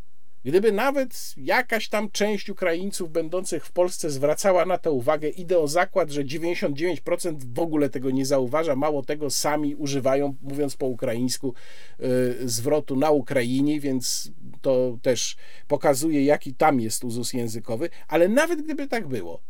Gdyby 0.48 0.72
nawet 0.72 1.34
jakaś 1.38 1.90
tam 1.90 2.12
część 2.12 2.50
Ukraińców 2.50 3.12
będących 3.12 3.66
w 3.66 3.72
Polsce 3.72 4.10
zwracała 4.10 4.66
na 4.66 4.78
to 4.78 4.94
uwagę, 4.94 5.30
idę 5.30 5.60
o 5.60 5.68
zakład, 5.68 6.10
że 6.10 6.24
99% 6.24 7.54
w 7.54 7.60
ogóle 7.60 7.90
tego 7.90 8.12
nie 8.12 8.26
zauważa, 8.26 8.76
mało 8.76 9.04
tego 9.04 9.30
sami 9.30 9.76
używają, 9.76 10.36
mówiąc 10.42 10.76
po 10.76 10.86
ukraińsku, 10.86 11.54
yy, 12.00 12.08
zwrotu 12.50 12.96
na 12.96 13.12
Ukrainie, 13.12 13.80
więc 13.80 14.32
to 14.62 14.98
też 15.02 15.36
pokazuje, 15.68 16.26
jaki 16.26 16.54
tam 16.54 16.80
jest 16.80 17.04
uzus 17.04 17.34
językowy, 17.34 17.90
ale 18.08 18.30
nawet 18.30 18.62
gdyby 18.62 18.88
tak 18.88 19.08
było, 19.08 19.42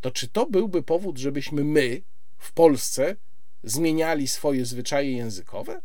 to 0.00 0.10
czy 0.10 0.28
to 0.28 0.46
byłby 0.46 0.82
powód, 0.82 1.18
żebyśmy 1.18 1.64
my 1.64 2.02
w 2.38 2.52
Polsce 2.52 3.16
zmieniali 3.62 4.28
swoje 4.28 4.64
zwyczaje 4.64 5.12
językowe? 5.12 5.80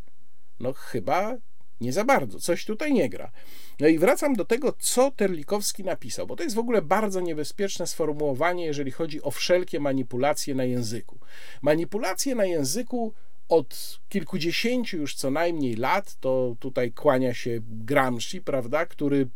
No 0.60 0.73
chyba 0.73 1.38
nie 1.81 1.93
za 1.93 2.03
bardzo, 2.03 2.39
coś 2.39 2.65
tutaj 2.65 2.93
nie 2.93 3.10
gra. 3.10 3.31
No 3.80 3.88
i 3.88 3.99
wracam 3.99 4.34
do 4.34 4.45
tego, 4.45 4.73
co 4.80 5.11
Terlikowski 5.11 5.84
napisał, 5.84 6.27
bo 6.27 6.35
to 6.35 6.43
jest 6.43 6.56
w 6.56 6.60
ogóle 6.60 6.81
bardzo 6.81 7.22
niebezpieczne 7.22 7.88
sformułowanie, 7.88 8.65
jeżeli 8.65 8.91
chodzi 8.91 9.22
o 9.22 9.31
wszelkie 9.31 9.80
manipulacje 9.80 10.56
na 10.56 10.64
języku. 10.64 11.19
Manipulacje 11.61 12.35
na 12.35 12.45
języku 12.45 13.14
od 13.49 13.99
kilkudziesięciu 14.10 14.97
już 14.97 15.15
co 15.15 15.31
najmniej 15.31 15.76
lat, 15.76 16.15
to 16.19 16.56
tutaj 16.60 16.91
kłania 16.91 17.34
się 17.34 17.60
Gramsci, 17.64 18.41
prawda, 18.41 18.85
który 18.85 19.27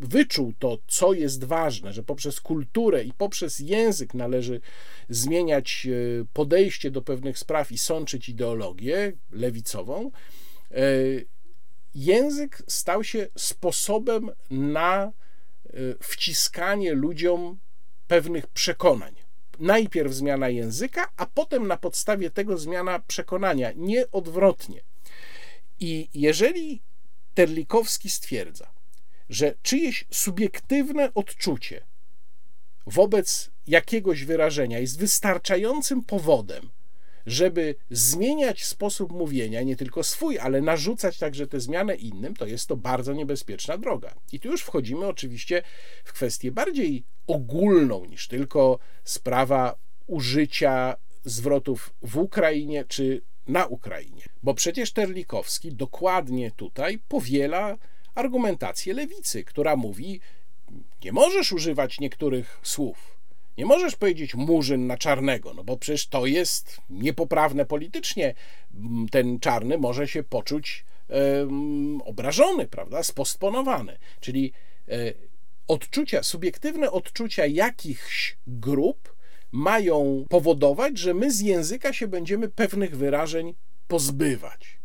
wyczuł 0.00 0.52
to, 0.58 0.78
co 0.86 1.12
jest 1.12 1.44
ważne, 1.44 1.92
że 1.92 2.02
poprzez 2.02 2.40
kulturę 2.40 3.04
i 3.04 3.12
poprzez 3.12 3.58
język 3.58 4.14
należy 4.14 4.60
zmieniać 5.08 5.86
e, 5.86 6.24
podejście 6.32 6.90
do 6.90 7.02
pewnych 7.02 7.38
spraw 7.38 7.72
i 7.72 7.78
sączyć 7.78 8.28
ideologię 8.28 9.12
lewicową 9.30 10.10
e, 10.70 10.82
język 11.94 12.62
stał 12.68 13.04
się 13.04 13.28
sposobem 13.36 14.30
na 14.50 15.02
e, 15.04 15.12
wciskanie 16.02 16.92
ludziom 16.92 17.58
pewnych 18.08 18.46
przekonań. 18.46 19.14
Najpierw 19.58 20.12
zmiana 20.12 20.48
języka, 20.48 21.08
a 21.16 21.26
potem 21.26 21.66
na 21.66 21.76
podstawie 21.76 22.30
tego 22.30 22.58
zmiana 22.58 22.98
przekonania, 22.98 23.72
nie 23.76 24.10
odwrotnie. 24.10 24.80
I 25.80 26.08
jeżeli 26.14 26.82
Terlikowski 27.34 28.10
stwierdza, 28.10 28.70
że 29.28 29.54
czyjeś 29.62 30.04
subiektywne 30.10 31.14
odczucie 31.14 31.84
wobec 32.86 33.50
jakiegoś 33.66 34.24
wyrażenia 34.24 34.78
jest 34.78 34.98
wystarczającym 34.98 36.04
powodem, 36.04 36.70
żeby 37.30 37.74
zmieniać 37.90 38.64
sposób 38.64 39.12
mówienia, 39.12 39.62
nie 39.62 39.76
tylko 39.76 40.02
swój, 40.02 40.38
ale 40.38 40.60
narzucać 40.60 41.18
także 41.18 41.46
tę 41.46 41.60
zmianę 41.60 41.94
innym, 41.94 42.36
to 42.36 42.46
jest 42.46 42.66
to 42.68 42.76
bardzo 42.76 43.12
niebezpieczna 43.12 43.78
droga. 43.78 44.14
I 44.32 44.40
tu 44.40 44.48
już 44.48 44.62
wchodzimy 44.62 45.06
oczywiście 45.06 45.62
w 46.04 46.12
kwestię 46.12 46.52
bardziej 46.52 47.04
ogólną 47.26 48.04
niż 48.04 48.28
tylko 48.28 48.78
sprawa 49.04 49.74
użycia 50.06 50.96
zwrotów 51.24 51.94
w 52.02 52.16
Ukrainie 52.16 52.84
czy 52.88 53.22
na 53.46 53.66
Ukrainie. 53.66 54.22
Bo 54.42 54.54
przecież 54.54 54.92
Terlikowski 54.92 55.72
dokładnie 55.72 56.50
tutaj 56.50 56.98
powiela 57.08 57.76
argumentację 58.14 58.94
lewicy, 58.94 59.44
która 59.44 59.76
mówi: 59.76 60.20
Nie 61.04 61.12
możesz 61.12 61.52
używać 61.52 62.00
niektórych 62.00 62.60
słów 62.62 63.19
nie 63.60 63.66
możesz 63.66 63.96
powiedzieć 63.96 64.34
murzyn 64.34 64.86
na 64.86 64.96
czarnego, 64.96 65.54
no 65.54 65.64
bo 65.64 65.76
przecież 65.76 66.06
to 66.06 66.26
jest 66.26 66.80
niepoprawne 66.90 67.64
politycznie. 67.66 68.34
Ten 69.10 69.40
czarny 69.40 69.78
może 69.78 70.08
się 70.08 70.22
poczuć 70.22 70.84
obrażony, 72.04 72.66
prawda, 72.66 73.02
spostponowany. 73.02 73.98
Czyli 74.20 74.52
e, 74.88 75.12
odczucia, 75.68 76.22
subiektywne 76.22 76.90
odczucia 76.90 77.46
jakichś 77.46 78.36
grup 78.46 79.16
mają 79.52 80.24
powodować, 80.28 80.98
że 80.98 81.14
my 81.14 81.30
z 81.30 81.40
języka 81.40 81.92
się 81.92 82.08
będziemy 82.08 82.48
pewnych 82.48 82.96
wyrażeń 82.96 83.54
pozbywać. 83.88 84.79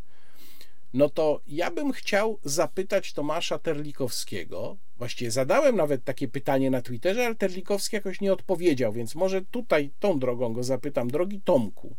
No 0.96 1.10
to 1.10 1.42
ja 1.48 1.72
bym 1.72 1.92
chciał 1.92 2.40
zapytać 2.44 3.14
Tomasza 3.14 3.60
Terlikowskiego, 3.60 4.78
Właściwie 4.98 5.32
zadałem 5.32 5.76
nawet 5.76 6.04
takie 6.04 6.28
pytanie 6.28 6.72
na 6.72 6.82
Twitterze, 6.82 7.26
ale 7.26 7.36
Terlikowski 7.36 7.96
jakoś 7.96 8.22
nie 8.22 8.34
odpowiedział, 8.34 8.94
więc 8.94 9.16
może 9.16 9.42
tutaj 9.42 9.92
tą 10.00 10.20
drogą 10.20 10.54
go 10.54 10.64
zapytam. 10.64 11.08
Drogi 11.08 11.42
Tomku, 11.42 11.96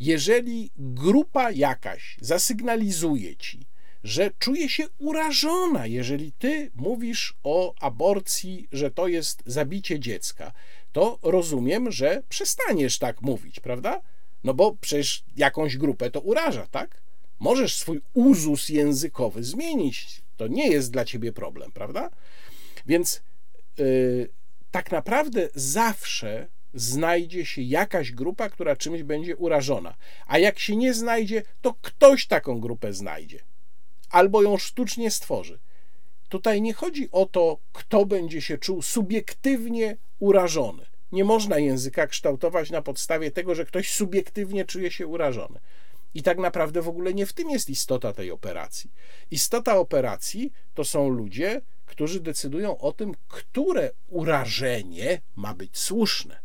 jeżeli 0.00 0.70
grupa 0.76 1.50
jakaś 1.50 2.16
zasygnalizuje 2.20 3.36
ci, 3.36 3.66
że 4.04 4.30
czuje 4.38 4.68
się 4.68 4.84
urażona, 4.98 5.86
jeżeli 5.86 6.32
ty 6.32 6.70
mówisz 6.74 7.34
o 7.44 7.74
aborcji, 7.80 8.68
że 8.72 8.90
to 8.90 9.08
jest 9.08 9.42
zabicie 9.46 10.00
dziecka, 10.00 10.52
to 10.92 11.18
rozumiem, 11.22 11.92
że 11.92 12.22
przestaniesz 12.28 12.98
tak 12.98 13.22
mówić, 13.22 13.60
prawda? 13.60 14.00
No 14.44 14.54
bo 14.54 14.76
przecież 14.80 15.24
jakąś 15.36 15.76
grupę 15.76 16.10
to 16.10 16.20
uraża, 16.20 16.66
tak? 16.66 17.03
Możesz 17.38 17.76
swój 17.76 18.00
uzus 18.14 18.68
językowy 18.68 19.44
zmienić, 19.44 20.22
to 20.36 20.46
nie 20.46 20.68
jest 20.68 20.92
dla 20.92 21.04
ciebie 21.04 21.32
problem, 21.32 21.72
prawda? 21.72 22.10
Więc 22.86 23.22
yy, 23.78 24.28
tak 24.70 24.92
naprawdę 24.92 25.48
zawsze 25.54 26.46
znajdzie 26.74 27.46
się 27.46 27.62
jakaś 27.62 28.12
grupa, 28.12 28.48
która 28.48 28.76
czymś 28.76 29.02
będzie 29.02 29.36
urażona. 29.36 29.94
A 30.26 30.38
jak 30.38 30.58
się 30.58 30.76
nie 30.76 30.94
znajdzie, 30.94 31.42
to 31.62 31.74
ktoś 31.82 32.26
taką 32.26 32.60
grupę 32.60 32.92
znajdzie 32.92 33.40
albo 34.14 34.42
ją 34.42 34.58
sztucznie 34.58 35.10
stworzy. 35.10 35.58
Tutaj 36.28 36.62
nie 36.62 36.74
chodzi 36.74 37.08
o 37.12 37.26
to, 37.26 37.58
kto 37.72 38.06
będzie 38.06 38.40
się 38.42 38.58
czuł 38.58 38.82
subiektywnie 38.82 39.96
urażony. 40.18 40.86
Nie 41.12 41.24
można 41.24 41.58
języka 41.58 42.06
kształtować 42.06 42.70
na 42.70 42.82
podstawie 42.82 43.30
tego, 43.30 43.54
że 43.54 43.64
ktoś 43.64 43.90
subiektywnie 43.90 44.64
czuje 44.64 44.90
się 44.90 45.06
urażony. 45.06 45.60
I 46.14 46.22
tak 46.22 46.38
naprawdę 46.38 46.82
w 46.82 46.88
ogóle 46.88 47.14
nie 47.14 47.26
w 47.26 47.32
tym 47.32 47.50
jest 47.50 47.70
istota 47.70 48.12
tej 48.12 48.30
operacji. 48.30 48.90
Istota 49.30 49.76
operacji 49.76 50.52
to 50.74 50.84
są 50.84 51.08
ludzie, 51.08 51.60
którzy 51.86 52.20
decydują 52.20 52.78
o 52.78 52.92
tym, 52.92 53.14
które 53.28 53.90
urażenie 54.08 55.20
ma 55.36 55.54
być 55.54 55.78
słuszne 55.78 56.44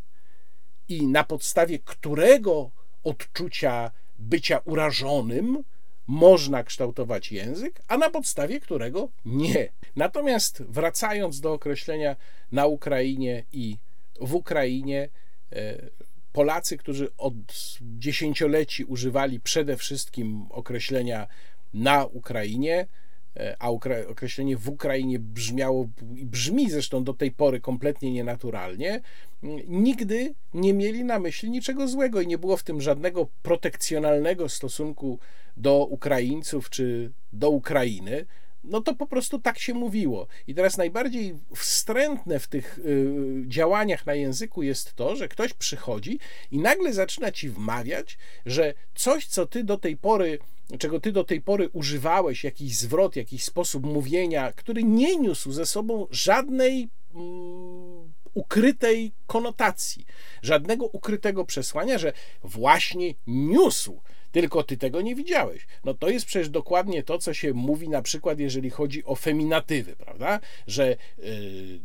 i 0.90 1.08
na 1.08 1.24
podstawie 1.24 1.80
którego 1.80 2.72
odczucia 3.04 3.92
bycia 4.20 4.62
urażonym 4.66 5.64
można 6.08 6.64
kształtować 6.64 7.32
język, 7.32 7.82
a 7.88 7.98
na 7.98 8.10
podstawie 8.10 8.60
którego 8.60 9.10
nie. 9.26 9.70
Natomiast 9.96 10.64
wracając 10.64 11.40
do 11.40 11.54
określenia 11.54 12.16
na 12.52 12.66
Ukrainie 12.66 13.44
i 13.52 13.78
w 14.22 14.36
Ukrainie, 14.36 15.10
e, 15.52 15.78
Polacy, 16.34 16.78
którzy 16.78 17.10
od 17.18 17.34
dziesięcioleci 17.82 18.86
używali 18.86 19.40
przede 19.40 19.78
wszystkim 19.78 20.46
określenia 20.50 21.28
na 21.74 22.06
Ukrainie, 22.06 22.88
e, 23.38 23.56
a 23.60 23.70
określenie 24.10 24.58
w 24.58 24.70
Ukrainie 24.70 25.20
brzmiało 25.20 25.90
i 26.16 26.26
brzmi 26.26 26.70
zresztą 26.72 27.04
do 27.04 27.14
tej 27.14 27.32
pory 27.32 27.60
kompletnie 27.60 28.12
nienaturalnie, 28.12 29.02
nigdy 29.68 30.34
nie 30.54 30.74
mieli 30.74 31.04
na 31.04 31.20
myśli 31.20 31.50
niczego 31.50 31.88
złego 31.88 32.22
i 32.22 32.28
nie 32.28 32.38
było 32.38 32.58
w 32.58 32.64
tym 32.64 32.82
żadnego 32.82 33.28
protekcjonalnego 33.44 34.50
stosunku 34.50 35.20
do 35.58 35.86
Ukraińców 35.86 36.70
czy 36.70 37.12
do 37.34 37.50
Ukrainy 37.50 38.26
no 38.64 38.82
to 38.82 38.96
po 38.96 39.08
prostu 39.08 39.40
tak 39.40 39.60
się 39.60 39.74
mówiło. 39.74 40.28
I 40.48 40.56
teraz 40.56 40.78
najbardziej 40.78 41.36
wstrętne 41.56 42.40
w 42.40 42.48
tych 42.48 42.80
y, 42.80 43.44
działaniach 43.48 44.06
na 44.06 44.14
języku 44.14 44.64
jest 44.64 44.94
to, 44.94 45.16
że 45.16 45.28
ktoś 45.28 45.54
przychodzi 45.54 46.20
i 46.52 46.60
nagle 46.60 46.94
zaczyna 46.94 47.32
ci 47.32 47.50
wmawiać, 47.50 48.18
że 48.46 48.74
coś, 48.96 49.28
co 49.28 49.46
ty 49.46 49.64
do 49.64 49.78
tej 49.78 49.98
pory 49.98 50.40
czego 50.80 51.00
ty 51.00 51.12
do 51.12 51.24
tej 51.24 51.42
pory 51.42 51.70
używałeś, 51.70 52.44
jakiś 52.44 52.78
zwrot, 52.78 53.16
jakiś 53.16 53.44
sposób 53.44 53.86
mówienia, 53.86 54.52
który 54.52 54.84
nie 54.84 55.16
niósł 55.16 55.52
ze 55.52 55.66
sobą 55.66 56.08
żadnej 56.12 56.90
mm, 57.16 58.14
ukrytej 58.34 59.12
konotacji, 59.28 60.06
żadnego 60.42 60.86
ukrytego 60.86 61.46
przesłania, 61.46 61.98
że 61.98 62.14
właśnie 62.44 63.14
niósł 63.28 64.02
tylko 64.32 64.64
ty 64.64 64.78
tego 64.78 65.02
nie 65.02 65.16
widziałeś. 65.16 65.68
No 65.84 65.94
to 65.94 66.10
jest 66.10 66.26
przecież 66.26 66.50
dokładnie 66.50 67.04
to, 67.04 67.18
co 67.18 67.34
się 67.34 67.54
mówi 67.54 67.90
na 67.90 68.02
przykład, 68.02 68.40
jeżeli 68.40 68.70
chodzi 68.70 69.06
o 69.06 69.16
feminatywy, 69.16 69.96
prawda? 69.96 70.40
Że 70.68 70.98
yy, 71.18 71.26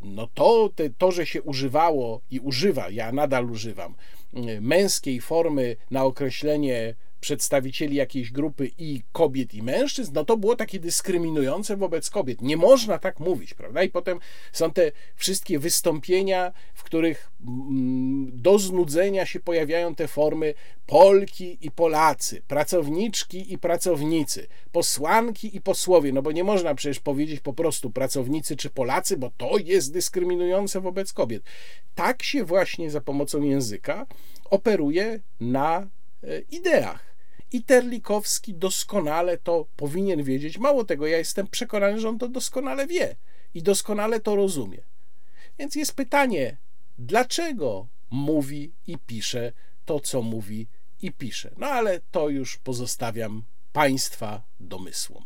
no 0.03 0.29
to, 0.35 0.71
te, 0.75 0.91
to, 0.91 1.13
że 1.13 1.27
się 1.27 1.43
używało 1.43 2.21
i 2.31 2.41
używa, 2.41 2.91
ja 2.91 3.13
nadal 3.13 3.51
używam, 3.51 3.95
yy, 4.33 4.61
męskiej 4.61 5.21
formy 5.21 5.77
na 5.91 6.05
określenie 6.05 6.95
przedstawicieli 7.25 7.97
jakiejś 7.97 8.31
grupy 8.33 8.71
i 8.79 9.03
kobiet 9.13 9.55
i 9.55 9.63
mężczyzn, 9.63 10.13
no 10.15 10.25
to 10.25 10.37
było 10.37 10.57
takie 10.57 10.81
dyskryminujące 10.81 11.77
wobec 11.77 12.11
kobiet. 12.11 12.43
Nie 12.43 12.57
można 12.57 12.99
tak 12.99 13.21
mówić, 13.21 13.55
prawda? 13.55 13.83
I 13.83 13.91
potem 13.91 14.19
są 14.53 14.71
te 14.71 14.93
wszystkie 15.15 15.59
wystąpienia, 15.59 16.53
w 16.75 16.83
których 16.83 17.31
mm, 17.47 18.31
do 18.33 18.59
znudzenia 18.59 19.27
się 19.27 19.41
pojawiają 19.41 19.95
te 19.95 20.09
formy 20.09 20.55
Polki 20.87 21.59
i 21.61 21.71
Polacy, 21.71 22.43
pracowniczki 22.49 23.53
i 23.53 23.59
pracownicy, 23.59 24.47
posłanki 24.73 25.57
i 25.57 25.61
posłowie, 25.61 26.13
no 26.13 26.23
bo 26.23 26.33
nie 26.33 26.45
można 26.45 26.75
przecież 26.75 27.01
powiedzieć 27.01 27.41
po 27.41 27.53
prostu 27.53 27.91
pracownicy 27.91 28.57
czy 28.57 28.71
Polacy, 28.71 29.17
bo 29.17 29.31
to 29.37 29.59
jest 29.59 29.93
dyskryminujące 29.93 30.81
wobec 30.81 31.13
kobiet. 31.13 31.43
Tak 31.95 32.23
się 32.23 32.45
właśnie 32.45 32.91
za 32.91 33.01
pomocą 33.01 33.43
języka 33.43 34.07
operuje 34.51 35.21
na 35.41 35.81
e, 36.23 36.41
ideach. 36.51 37.14
I 37.55 37.63
Terlikowski 37.63 38.55
doskonale 38.55 39.39
to 39.39 39.67
powinien 39.77 40.23
wiedzieć. 40.23 40.59
Mało 40.59 40.85
tego, 40.85 41.07
ja 41.07 41.19
jestem 41.19 41.47
przekonany, 41.47 42.01
że 42.01 42.09
on 42.09 42.19
to 42.19 42.29
doskonale 42.29 42.87
wie 42.87 43.17
i 43.55 43.63
doskonale 43.63 44.21
to 44.21 44.37
rozumie. 44.37 44.83
Więc 45.59 45.75
jest 45.75 45.95
pytanie, 45.95 46.57
dlaczego 46.99 47.87
mówi 48.11 48.73
i 48.87 48.99
pisze 48.99 49.53
to, 49.85 50.01
co 50.01 50.23
mówi 50.23 50.67
i 51.03 51.13
pisze. 51.13 51.51
No 51.57 51.67
ale 51.67 52.01
to 52.11 52.29
już 52.29 52.57
pozostawiam 52.57 53.43
Państwa 53.73 54.43
domysłom. 54.61 55.25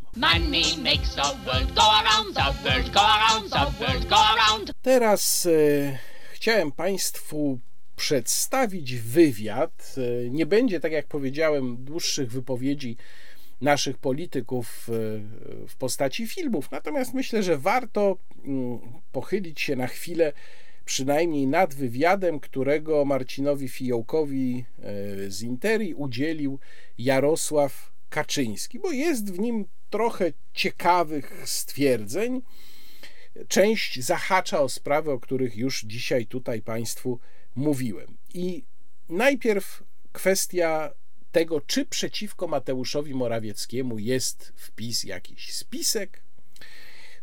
Teraz 4.82 5.46
e, 5.46 5.98
chciałem 6.32 6.72
Państwu 6.72 7.58
przedstawić 7.98 8.94
wywiad. 8.94 9.94
E, 9.96 10.30
nie 10.30 10.46
będzie, 10.46 10.80
tak 10.80 10.92
jak 10.92 11.06
powiedziałem, 11.06 11.84
dłuższych 11.84 12.30
wypowiedzi 12.32 12.96
naszych 13.60 13.98
polityków 13.98 14.88
e, 14.88 14.92
w 15.68 15.76
postaci 15.78 16.26
filmów, 16.26 16.70
natomiast 16.70 17.14
myślę, 17.14 17.42
że 17.42 17.58
warto 17.58 18.18
mm, 18.44 18.78
pochylić 19.12 19.60
się 19.60 19.76
na 19.76 19.86
chwilę 19.86 20.32
przynajmniej 20.84 21.46
nad 21.46 21.74
wywiadem, 21.74 22.40
którego 22.40 23.04
Marcinowi 23.04 23.68
Fiołkowi 23.68 24.64
e, 24.78 25.30
z 25.30 25.42
Interi 25.42 25.94
udzielił 25.94 26.58
Jarosław 26.98 27.92
Kaczyński, 28.08 28.78
bo 28.78 28.92
jest 28.92 29.32
w 29.32 29.38
nim 29.38 29.64
trochę 29.90 30.32
ciekawych 30.54 31.42
stwierdzeń. 31.44 32.42
Część 33.48 34.00
zahacza 34.00 34.60
o 34.60 34.68
sprawy, 34.68 35.10
o 35.10 35.20
których 35.20 35.56
już 35.56 35.82
dzisiaj 35.82 36.26
tutaj 36.26 36.62
Państwu. 36.62 37.18
I 38.34 38.64
najpierw 39.08 39.82
kwestia 40.12 40.90
tego, 41.32 41.60
czy 41.60 41.86
przeciwko 41.86 42.48
Mateuszowi 42.48 43.14
Morawieckiemu 43.14 43.98
jest 43.98 44.52
wpis 44.56 45.04
jakiś 45.04 45.54
spisek, 45.54 46.22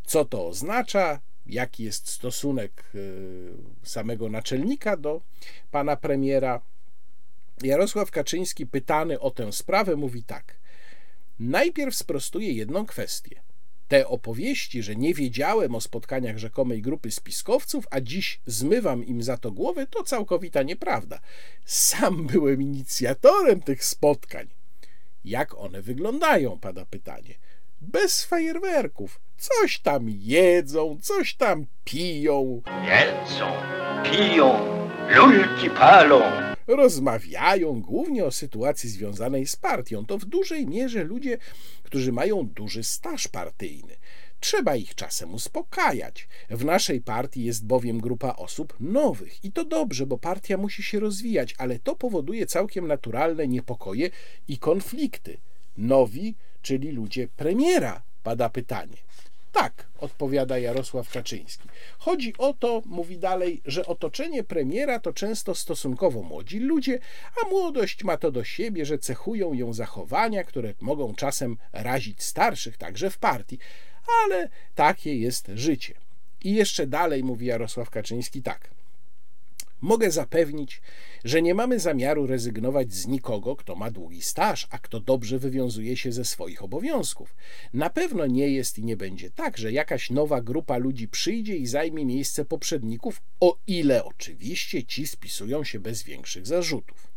co 0.06 0.24
to 0.24 0.46
oznacza, 0.46 1.20
jaki 1.46 1.84
jest 1.84 2.08
stosunek 2.08 2.84
y, 2.94 3.52
samego 3.82 4.28
naczelnika 4.28 4.96
do 4.96 5.20
pana 5.70 5.96
premiera. 5.96 6.60
Jarosław 7.62 8.10
Kaczyński, 8.10 8.66
pytany 8.66 9.20
o 9.20 9.30
tę 9.30 9.52
sprawę, 9.52 9.96
mówi 9.96 10.22
tak. 10.22 10.56
Najpierw 11.38 11.94
sprostuje 11.94 12.52
jedną 12.52 12.86
kwestię 12.86 13.45
te 13.88 14.08
opowieści, 14.08 14.82
że 14.82 14.96
nie 14.96 15.14
wiedziałem 15.14 15.74
o 15.74 15.80
spotkaniach 15.80 16.38
rzekomej 16.38 16.82
grupy 16.82 17.10
spiskowców, 17.10 17.86
a 17.90 18.00
dziś 18.00 18.40
zmywam 18.46 19.04
im 19.04 19.22
za 19.22 19.36
to 19.36 19.50
głowę, 19.50 19.86
to 19.86 20.02
całkowita 20.02 20.62
nieprawda. 20.62 21.20
Sam 21.64 22.26
byłem 22.26 22.62
inicjatorem 22.62 23.62
tych 23.62 23.84
spotkań. 23.84 24.48
Jak 25.24 25.58
one 25.58 25.82
wyglądają? 25.82 26.58
pada 26.58 26.84
pytanie. 26.84 27.34
Bez 27.80 28.24
fajerwerków. 28.24 29.20
Coś 29.38 29.78
tam 29.78 30.06
jedzą, 30.08 30.98
coś 31.02 31.34
tam 31.34 31.66
piją. 31.84 32.62
Jedzą, 32.84 33.52
piją, 34.04 34.78
lulki 35.08 35.70
palą 35.70 36.55
rozmawiają 36.66 37.80
głównie 37.80 38.24
o 38.24 38.30
sytuacji 38.30 38.90
związanej 38.90 39.46
z 39.46 39.56
partią. 39.56 40.06
To 40.06 40.18
w 40.18 40.24
dużej 40.24 40.66
mierze 40.66 41.04
ludzie, 41.04 41.38
którzy 41.82 42.12
mają 42.12 42.46
duży 42.46 42.84
staż 42.84 43.28
partyjny. 43.28 43.96
Trzeba 44.40 44.76
ich 44.76 44.94
czasem 44.94 45.34
uspokajać. 45.34 46.28
W 46.50 46.64
naszej 46.64 47.00
partii 47.00 47.44
jest 47.44 47.66
bowiem 47.66 48.00
grupa 48.00 48.34
osób 48.36 48.76
nowych 48.80 49.44
i 49.44 49.52
to 49.52 49.64
dobrze, 49.64 50.06
bo 50.06 50.18
partia 50.18 50.56
musi 50.56 50.82
się 50.82 51.00
rozwijać, 51.00 51.54
ale 51.58 51.78
to 51.78 51.94
powoduje 51.94 52.46
całkiem 52.46 52.86
naturalne 52.86 53.48
niepokoje 53.48 54.10
i 54.48 54.58
konflikty. 54.58 55.38
Nowi, 55.76 56.34
czyli 56.62 56.90
ludzie 56.90 57.28
premiera, 57.28 58.02
pada 58.22 58.48
pytanie. 58.48 59.05
Tak, 59.56 59.86
odpowiada 59.98 60.58
Jarosław 60.58 61.10
Kaczyński. 61.10 61.68
Chodzi 61.98 62.34
o 62.38 62.54
to, 62.54 62.82
mówi 62.86 63.18
dalej, 63.18 63.62
że 63.64 63.86
otoczenie 63.86 64.44
premiera 64.44 64.98
to 64.98 65.12
często 65.12 65.54
stosunkowo 65.54 66.22
młodzi 66.22 66.58
ludzie, 66.58 66.98
a 67.42 67.48
młodość 67.48 68.04
ma 68.04 68.16
to 68.16 68.30
do 68.30 68.44
siebie, 68.44 68.86
że 68.86 68.98
cechują 68.98 69.52
ją 69.52 69.72
zachowania, 69.72 70.44
które 70.44 70.74
mogą 70.80 71.14
czasem 71.14 71.56
razić 71.72 72.22
starszych, 72.22 72.76
także 72.76 73.10
w 73.10 73.18
partii, 73.18 73.58
ale 74.24 74.48
takie 74.74 75.18
jest 75.18 75.50
życie. 75.54 75.94
I 76.44 76.54
jeszcze 76.54 76.86
dalej 76.86 77.24
mówi 77.24 77.46
Jarosław 77.46 77.90
Kaczyński 77.90 78.42
tak. 78.42 78.75
Mogę 79.86 80.10
zapewnić, 80.10 80.82
że 81.24 81.42
nie 81.42 81.54
mamy 81.54 81.80
zamiaru 81.80 82.26
rezygnować 82.26 82.92
z 82.92 83.06
nikogo, 83.06 83.56
kto 83.56 83.74
ma 83.74 83.90
długi 83.90 84.22
staż, 84.22 84.66
a 84.70 84.78
kto 84.78 85.00
dobrze 85.00 85.38
wywiązuje 85.38 85.96
się 85.96 86.12
ze 86.12 86.24
swoich 86.24 86.64
obowiązków. 86.64 87.36
Na 87.72 87.90
pewno 87.90 88.26
nie 88.26 88.48
jest 88.48 88.78
i 88.78 88.84
nie 88.84 88.96
będzie 88.96 89.30
tak, 89.30 89.58
że 89.58 89.72
jakaś 89.72 90.10
nowa 90.10 90.40
grupa 90.40 90.76
ludzi 90.76 91.08
przyjdzie 91.08 91.56
i 91.56 91.66
zajmie 91.66 92.04
miejsce 92.04 92.44
poprzedników, 92.44 93.22
o 93.40 93.58
ile 93.66 94.04
oczywiście 94.04 94.84
ci 94.84 95.06
spisują 95.06 95.64
się 95.64 95.80
bez 95.80 96.02
większych 96.02 96.46
zarzutów. 96.46 97.12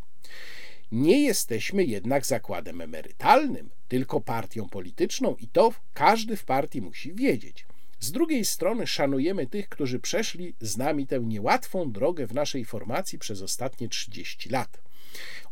Nie 0.91 1.23
jesteśmy 1.23 1.85
jednak 1.85 2.25
zakładem 2.25 2.81
emerytalnym, 2.81 3.69
tylko 3.87 4.21
partią 4.21 4.69
polityczną 4.69 5.35
i 5.35 5.47
to 5.47 5.73
każdy 5.93 6.35
w 6.35 6.45
partii 6.45 6.81
musi 6.81 7.13
wiedzieć. 7.13 7.68
Z 7.99 8.11
drugiej 8.11 8.45
strony 8.45 8.87
szanujemy 8.87 9.47
tych, 9.47 9.69
którzy 9.69 9.99
przeszli 9.99 10.55
z 10.59 10.77
nami 10.77 11.07
tę 11.07 11.19
niełatwą 11.19 11.91
drogę 11.91 12.27
w 12.27 12.33
naszej 12.33 12.65
formacji 12.65 13.19
przez 13.19 13.41
ostatnie 13.41 13.89
30 13.89 14.49
lat. 14.49 14.81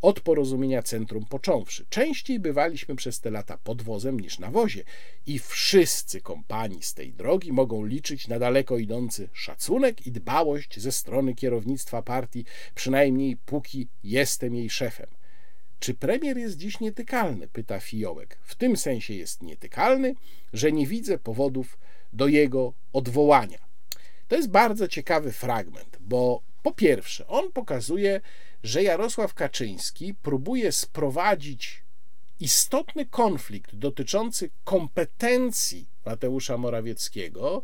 Od 0.02 0.20
porozumienia 0.20 0.84
centrum 0.84 1.26
począwszy. 1.26 1.86
Częściej 1.90 2.40
bywaliśmy 2.40 2.96
przez 2.96 3.20
te 3.20 3.32
lata 3.32 3.58
pod 3.64 3.82
wozem 3.82 4.20
niż 4.20 4.40
na 4.40 4.52
wozie 4.52 4.84
i 5.26 5.40
wszyscy 5.40 6.22
kompanii 6.22 6.84
z 6.84 6.94
tej 6.94 7.14
drogi 7.14 7.52
mogą 7.52 7.86
liczyć 7.86 8.28
na 8.28 8.40
daleko 8.40 8.78
idący 8.78 9.30
szacunek 9.34 10.08
i 10.08 10.12
dbałość 10.12 10.80
ze 10.80 10.92
strony 10.92 11.36
kierownictwa 11.36 12.02
partii, 12.02 12.46
przynajmniej 12.76 13.38
póki 13.38 13.88
jestem 14.04 14.56
jej 14.56 14.70
szefem. 14.70 15.08
Czy 15.80 15.94
premier 15.94 16.38
jest 16.38 16.58
dziś 16.58 16.80
nietykalny? 16.80 17.48
pyta 17.48 17.80
Fiołek. 17.80 18.38
W 18.42 18.56
tym 18.56 18.78
sensie 18.78 19.14
jest 19.14 19.42
nietykalny, 19.42 20.16
że 20.54 20.72
nie 20.72 20.88
widzę 20.88 21.18
powodów 21.18 21.78
do 22.14 22.28
jego 22.28 22.74
odwołania. 22.94 23.68
To 24.28 24.36
jest 24.36 24.50
bardzo 24.50 24.88
ciekawy 24.88 25.32
fragment, 25.32 25.98
bo 26.00 26.42
po 26.64 26.72
pierwsze, 26.72 27.28
on 27.28 27.52
pokazuje, 27.52 28.22
że 28.64 28.84
Jarosław 28.84 29.34
Kaczyński 29.34 30.14
próbuje 30.14 30.72
sprowadzić 30.72 31.84
istotny 32.40 33.06
konflikt 33.06 33.76
dotyczący 33.76 34.50
kompetencji 34.64 35.88
Mateusza 36.06 36.58
Morawieckiego 36.58 37.64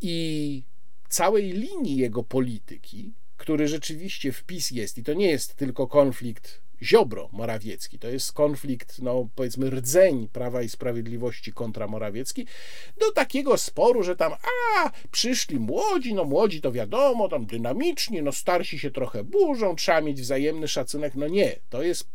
i 0.00 0.62
całej 1.08 1.52
linii 1.52 1.96
jego 1.96 2.22
polityki, 2.22 3.12
który 3.36 3.68
rzeczywiście 3.68 4.32
wpis 4.32 4.70
jest, 4.70 4.98
i 4.98 5.02
to 5.02 5.12
nie 5.12 5.30
jest 5.30 5.54
tylko 5.54 5.86
konflikt 5.86 6.60
Ziobro 6.82 7.28
Morawiecki. 7.32 7.98
To 7.98 8.08
jest 8.08 8.32
konflikt, 8.32 8.98
no 9.02 9.28
powiedzmy, 9.34 9.70
rdzeń 9.70 10.28
Prawa 10.28 10.62
i 10.62 10.68
Sprawiedliwości 10.68 11.52
kontra 11.52 11.86
Morawiecki, 11.86 12.46
do 13.00 13.12
takiego 13.12 13.58
sporu, 13.58 14.02
że 14.02 14.16
tam, 14.16 14.32
a, 14.32 14.90
przyszli 15.10 15.58
młodzi, 15.58 16.14
no 16.14 16.24
młodzi 16.24 16.60
to 16.60 16.72
wiadomo, 16.72 17.28
tam 17.28 17.46
dynamiczni, 17.46 18.22
no 18.22 18.32
starsi 18.32 18.78
się 18.78 18.90
trochę 18.90 19.24
burzą, 19.24 19.76
trzeba 19.76 20.00
mieć 20.00 20.20
wzajemny 20.20 20.68
szacunek. 20.68 21.14
No 21.14 21.28
nie, 21.28 21.56
to 21.68 21.82
jest 21.82 22.08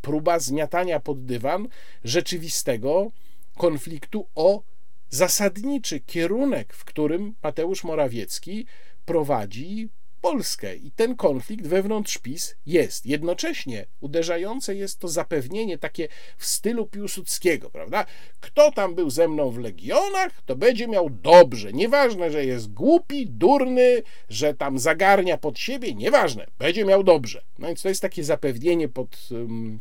próba 0.00 0.38
zmiatania 0.38 1.00
pod 1.00 1.24
dywan 1.24 1.68
rzeczywistego 2.04 3.10
konfliktu 3.56 4.26
o 4.34 4.62
zasadniczy 5.10 6.00
kierunek, 6.00 6.72
w 6.72 6.84
którym 6.84 7.34
Mateusz 7.42 7.84
Morawiecki 7.84 8.66
prowadzi 9.04 9.88
Polskę 10.28 10.76
i 10.76 10.90
ten 10.90 11.16
konflikt 11.16 11.66
wewnątrz 11.66 12.18
PiS 12.18 12.56
jest. 12.66 13.06
Jednocześnie 13.06 13.86
uderzające 14.00 14.74
jest 14.74 14.98
to 14.98 15.08
zapewnienie 15.08 15.78
takie 15.78 16.08
w 16.36 16.46
stylu 16.46 16.86
Piłsudskiego, 16.86 17.70
prawda? 17.70 18.04
Kto 18.40 18.72
tam 18.72 18.94
był 18.94 19.10
ze 19.10 19.28
mną 19.28 19.50
w 19.50 19.58
Legionach, 19.58 20.42
to 20.46 20.56
będzie 20.56 20.88
miał 20.88 21.10
dobrze. 21.10 21.72
Nieważne, 21.72 22.30
że 22.30 22.44
jest 22.44 22.72
głupi, 22.72 23.26
durny, 23.26 24.02
że 24.28 24.54
tam 24.54 24.78
zagarnia 24.78 25.38
pod 25.38 25.58
siebie, 25.58 25.94
nieważne, 25.94 26.46
będzie 26.58 26.84
miał 26.84 27.04
dobrze. 27.04 27.42
No 27.58 27.66
więc 27.66 27.82
to 27.82 27.88
jest 27.88 28.02
takie 28.02 28.24
zapewnienie 28.24 28.88
pod 28.88 29.28
um, 29.30 29.80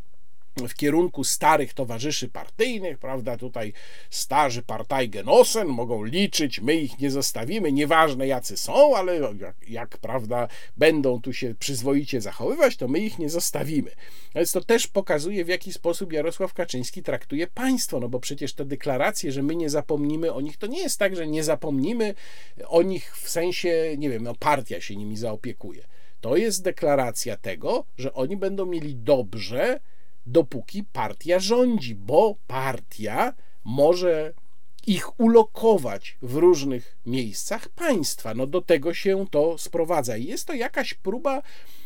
w 0.68 0.76
kierunku 0.76 1.24
starych 1.24 1.74
towarzyszy 1.74 2.30
partyjnych, 2.30 2.98
prawda? 2.98 3.38
Tutaj 3.38 3.74
starzy 4.10 4.62
partajgenosen 4.62 5.68
mogą 5.68 6.04
liczyć, 6.04 6.60
my 6.62 6.76
ich 6.76 7.00
nie 7.00 7.12
zostawimy, 7.12 7.72
nieważne 7.72 8.28
jacy 8.28 8.58
są, 8.58 8.96
ale 8.96 9.16
jak, 9.16 9.56
jak, 9.70 9.98
prawda, 9.98 10.48
będą 10.78 11.22
tu 11.22 11.34
się 11.34 11.56
przyzwoicie 11.60 12.22
zachowywać, 12.22 12.78
to 12.78 12.88
my 12.88 13.00
ich 13.00 13.20
nie 13.20 13.30
zostawimy. 13.30 13.92
Więc 14.36 14.52
to 14.52 14.62
też 14.62 14.88
pokazuje, 14.88 15.46
w 15.46 15.48
jaki 15.48 15.74
sposób 15.74 16.14
Jarosław 16.14 16.54
Kaczyński 16.54 17.04
traktuje 17.04 17.48
państwo, 17.48 18.00
no 18.00 18.10
bo 18.10 18.20
przecież 18.20 18.54
te 18.54 18.66
deklaracje, 18.66 19.32
że 19.32 19.44
my 19.44 19.56
nie 19.56 19.70
zapomnimy 19.70 20.34
o 20.34 20.42
nich, 20.42 20.58
to 20.58 20.68
nie 20.68 20.82
jest 20.82 21.00
tak, 21.00 21.16
że 21.16 21.28
nie 21.28 21.44
zapomnimy 21.44 22.16
o 22.68 22.82
nich 22.82 23.18
w 23.18 23.30
sensie, 23.30 23.96
nie 23.98 24.10
wiem, 24.10 24.24
no 24.24 24.36
partia 24.36 24.82
się 24.82 24.96
nimi 24.96 25.18
zaopiekuje. 25.18 25.84
To 26.22 26.38
jest 26.38 26.64
deklaracja 26.64 27.38
tego, 27.38 27.86
że 27.98 28.14
oni 28.14 28.38
będą 28.38 28.66
mieli 28.66 28.96
dobrze, 28.96 29.80
dopóki 30.28 30.84
partia 30.84 31.40
rządzi, 31.40 31.96
bo 31.96 32.36
partia 32.48 33.34
może 33.64 34.34
ich 34.88 35.20
ulokować 35.20 36.18
w 36.22 36.36
różnych 36.36 36.98
miejscach 37.06 37.70
państwa. 37.70 38.34
No 38.34 38.48
do 38.48 38.62
tego 38.62 38.94
się 38.94 39.26
to 39.32 39.58
sprowadza. 39.58 40.18
I 40.18 40.26
jest 40.26 40.48
to 40.48 40.54
jakaś 40.54 40.94
próba 40.94 41.42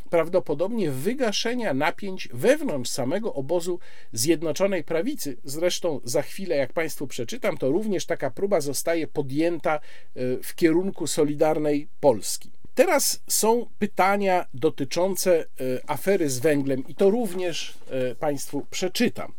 prawdopodobnie 0.09 0.91
wygaszenia 0.91 1.73
napięć 1.73 2.29
wewnątrz 2.33 2.89
samego 2.89 3.33
obozu 3.33 3.79
Zjednoczonej 4.13 4.83
Prawicy. 4.83 5.37
Zresztą 5.43 5.99
za 6.03 6.21
chwilę, 6.21 6.55
jak 6.55 6.73
Państwu 6.73 7.07
przeczytam, 7.07 7.57
to 7.57 7.69
również 7.69 8.05
taka 8.05 8.31
próba 8.31 8.61
zostaje 8.61 9.07
podjęta 9.07 9.75
e, 9.75 9.79
w 10.43 10.55
kierunku 10.55 11.07
Solidarnej 11.07 11.87
Polski. 11.99 12.51
Teraz 12.75 13.23
są 13.27 13.65
pytania 13.79 14.45
dotyczące 14.53 15.39
e, 15.39 15.45
afery 15.87 16.29
z 16.29 16.39
węglem 16.39 16.87
i 16.87 16.95
to 16.95 17.09
również 17.09 17.77
e, 17.89 18.15
Państwu 18.15 18.65
przeczytam. 18.69 19.33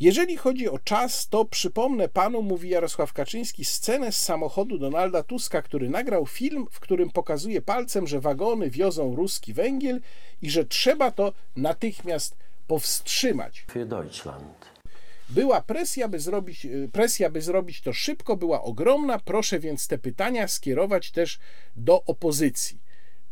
Jeżeli 0.00 0.36
chodzi 0.36 0.68
o 0.68 0.78
czas, 0.78 1.28
to 1.28 1.44
przypomnę 1.44 2.08
panu, 2.08 2.42
mówi 2.42 2.68
Jarosław 2.68 3.12
Kaczyński, 3.12 3.64
scenę 3.64 4.12
z 4.12 4.20
samochodu 4.20 4.78
Donalda 4.78 5.22
Tuska, 5.22 5.62
który 5.62 5.88
nagrał 5.88 6.26
film, 6.26 6.66
w 6.70 6.80
którym 6.80 7.10
pokazuje 7.10 7.62
palcem, 7.62 8.06
że 8.06 8.20
wagony 8.20 8.70
wiozą 8.70 9.16
ruski 9.16 9.52
węgiel 9.52 10.00
i 10.42 10.50
że 10.50 10.64
trzeba 10.64 11.10
to 11.10 11.32
natychmiast 11.56 12.36
powstrzymać. 12.66 13.66
Für 13.68 13.86
Deutschland. 13.86 14.63
Była 15.30 15.60
presja, 15.60 16.08
by 16.08 16.20
zrobić, 16.20 16.64
y, 16.64 16.88
presja, 16.92 17.30
by 17.30 17.42
zrobić 17.42 17.80
to 17.80 17.92
szybko, 17.92 18.36
była 18.36 18.62
ogromna. 18.62 19.18
Proszę 19.18 19.58
więc 19.58 19.88
te 19.88 19.98
pytania 19.98 20.48
skierować 20.48 21.10
też 21.10 21.38
do 21.76 22.04
opozycji. 22.04 22.84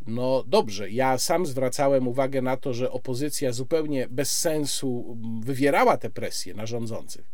No 0.06 0.44
dobrze, 0.46 0.90
ja 0.90 1.18
sam 1.18 1.46
zwracałem 1.46 2.08
uwagę 2.08 2.42
na 2.42 2.56
to, 2.56 2.74
że 2.74 2.90
opozycja 2.90 3.52
zupełnie 3.52 4.08
bez 4.10 4.38
sensu 4.38 5.18
mm, 5.24 5.42
wywierała 5.42 5.96
tę 5.96 6.10
presję 6.10 6.54
na 6.54 6.66
rządzących. 6.66 7.30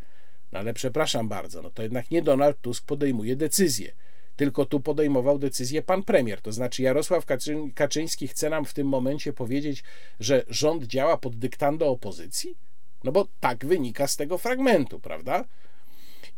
No 0.52 0.58
ale 0.58 0.74
przepraszam 0.74 1.28
bardzo, 1.28 1.62
no 1.62 1.70
to 1.70 1.82
jednak 1.82 2.10
nie 2.10 2.22
Donald 2.22 2.60
Tusk 2.60 2.84
podejmuje 2.84 3.36
decyzję, 3.36 3.92
tylko 4.36 4.64
tu 4.64 4.80
podejmował 4.80 5.38
decyzję 5.38 5.82
pan 5.82 6.02
premier. 6.02 6.40
To 6.40 6.52
znaczy 6.52 6.82
Jarosław 6.82 7.24
Kaczyński 7.74 8.28
chce 8.28 8.50
nam 8.50 8.64
w 8.64 8.74
tym 8.74 8.86
momencie 8.88 9.32
powiedzieć, 9.32 9.84
że 10.20 10.44
rząd 10.48 10.84
działa 10.84 11.16
pod 11.16 11.36
dyktando 11.36 11.88
opozycji? 11.88 12.67
No 13.04 13.12
bo 13.12 13.26
tak 13.40 13.66
wynika 13.66 14.06
z 14.06 14.16
tego 14.16 14.38
fragmentu, 14.38 15.00
prawda? 15.00 15.44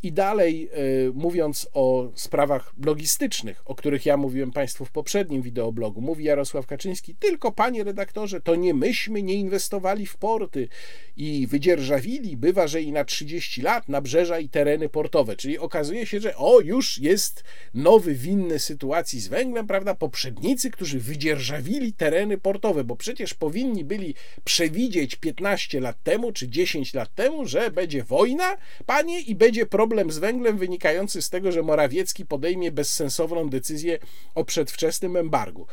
I 0.02 0.12
dalej, 0.12 0.70
y, 1.09 1.12
mówiąc 1.14 1.68
o 1.72 2.10
sprawach 2.14 2.72
logistycznych, 2.85 3.62
o 3.64 3.74
których 3.74 4.06
ja 4.06 4.16
mówiłem 4.16 4.52
Państwu 4.52 4.85
w 4.85 4.90
poprzednim 4.90 5.43
wideoblogu, 5.43 6.01
mówi 6.01 6.24
Jarosław 6.24 6.66
Kaczyński, 6.66 7.14
tylko 7.14 7.52
panie 7.52 7.85
redaktorze, 7.85 8.40
to 8.40 8.55
nie 8.55 8.74
myśmy 8.74 9.22
nie 9.22 9.35
inwestowali 9.35 10.06
w 10.06 10.16
porty 10.16 10.68
i 11.16 11.47
wydzierżawili, 11.47 12.36
bywa, 12.36 12.66
że 12.66 12.82
i 12.82 12.93
na 12.93 13.05
30 13.05 13.62
lat, 13.62 13.89
nabrzeża 13.89 14.39
i 14.39 14.48
tereny 14.48 14.89
portowe. 14.89 15.36
Czyli 15.36 15.59
okazuje 15.59 16.06
się, 16.06 16.20
że 16.20 16.36
o, 16.36 16.60
już 16.60 16.98
jest 16.98 17.44
nowy 17.74 18.14
winny 18.14 18.59
sytuacji 18.59 19.20
z 19.20 19.28
węglem, 19.28 19.66
prawda? 19.66 19.94
Poprzednicy, 19.94 20.70
którzy 20.70 21.01
wydzierżawili 21.01 21.93
tereny 21.93 22.39
portowe, 22.39 22.85
bo 22.85 22.97
przecież 22.97 23.35
powinni 23.35 23.85
byli 23.85 24.14
przewidzieć 24.44 25.16
15 25.16 25.81
lat 25.81 26.02
temu 26.02 26.32
czy 26.32 26.48
10 26.48 26.94
lat 26.94 27.14
temu, 27.14 27.47
że 27.47 27.70
będzie 27.70 28.05
wojna, 28.05 28.56
panie, 28.86 29.20
i 29.20 29.35
będzie 29.35 29.66
problem 29.66 29.90
problem 29.91 30.11
z 30.11 30.19
węglem 30.19 30.59
wynikający 30.59 31.23
z 31.23 31.31
tego, 31.31 31.53
że 31.53 31.62
Morawiecki 31.62 32.27
podejmie 32.27 32.73
bezsensowną 32.73 33.49
decyzję 33.49 33.99
o 34.35 34.45
przedwczesnym 34.45 35.17
embargu. 35.17 35.67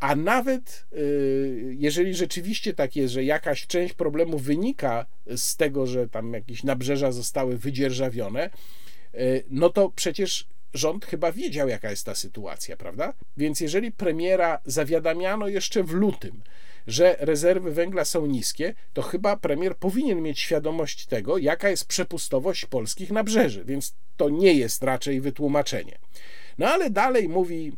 A 0.00 0.16
nawet 0.16 0.86
y, 0.92 1.76
jeżeli 1.78 2.14
rzeczywiście 2.14 2.74
tak 2.74 2.96
jest, 2.96 3.14
że 3.14 3.24
jakaś 3.24 3.66
część 3.66 3.94
problemu 3.94 4.38
wynika 4.38 5.06
z 5.36 5.56
tego, 5.56 5.86
że 5.86 6.08
tam 6.08 6.32
jakieś 6.32 6.62
nabrzeża 6.62 7.12
zostały 7.12 7.58
wydzierżawione, 7.58 8.50
y, 9.14 9.44
no 9.50 9.70
to 9.70 9.90
przecież 9.96 10.46
rząd 10.74 11.06
chyba 11.06 11.32
wiedział, 11.32 11.68
jaka 11.68 11.90
jest 11.90 12.06
ta 12.06 12.14
sytuacja, 12.14 12.76
prawda? 12.76 13.14
Więc 13.36 13.60
jeżeli 13.60 13.92
premiera 13.92 14.60
zawiadamiano 14.64 15.48
jeszcze 15.48 15.82
w 15.82 15.90
lutym, 15.90 16.42
że 16.86 17.16
rezerwy 17.20 17.72
węgla 17.72 18.04
są 18.04 18.26
niskie, 18.26 18.74
to 18.92 19.02
chyba 19.02 19.36
premier 19.36 19.76
powinien 19.76 20.22
mieć 20.22 20.40
świadomość 20.40 21.06
tego, 21.06 21.38
jaka 21.38 21.70
jest 21.70 21.84
przepustowość 21.84 22.66
polskich 22.66 23.10
nabrzeży, 23.10 23.64
więc 23.64 23.94
to 24.16 24.28
nie 24.28 24.54
jest 24.54 24.82
raczej 24.82 25.20
wytłumaczenie. 25.20 25.98
No 26.58 26.68
ale 26.68 26.90
dalej 26.90 27.28
mówi 27.28 27.72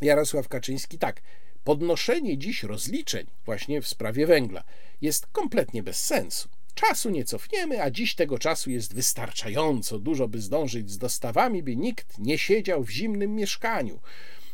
Jarosław 0.00 0.48
Kaczyński 0.48 0.98
tak. 0.98 1.22
podnoszenie 1.64 2.38
dziś 2.38 2.62
rozliczeń 2.62 3.26
właśnie 3.44 3.82
w 3.82 3.88
sprawie 3.88 4.26
węgla 4.26 4.64
jest 5.00 5.26
kompletnie 5.26 5.82
bez 5.82 6.04
sensu. 6.04 6.48
Czasu 6.74 7.10
nie 7.10 7.24
cofniemy, 7.24 7.82
a 7.82 7.90
dziś 7.90 8.14
tego 8.14 8.38
czasu 8.38 8.70
jest 8.70 8.94
wystarczająco 8.94 9.98
dużo, 9.98 10.28
by 10.28 10.40
zdążyć 10.40 10.90
z 10.90 10.98
dostawami, 10.98 11.62
by 11.62 11.76
nikt 11.76 12.18
nie 12.18 12.38
siedział 12.38 12.84
w 12.84 12.90
zimnym 12.90 13.34
mieszkaniu. 13.34 14.00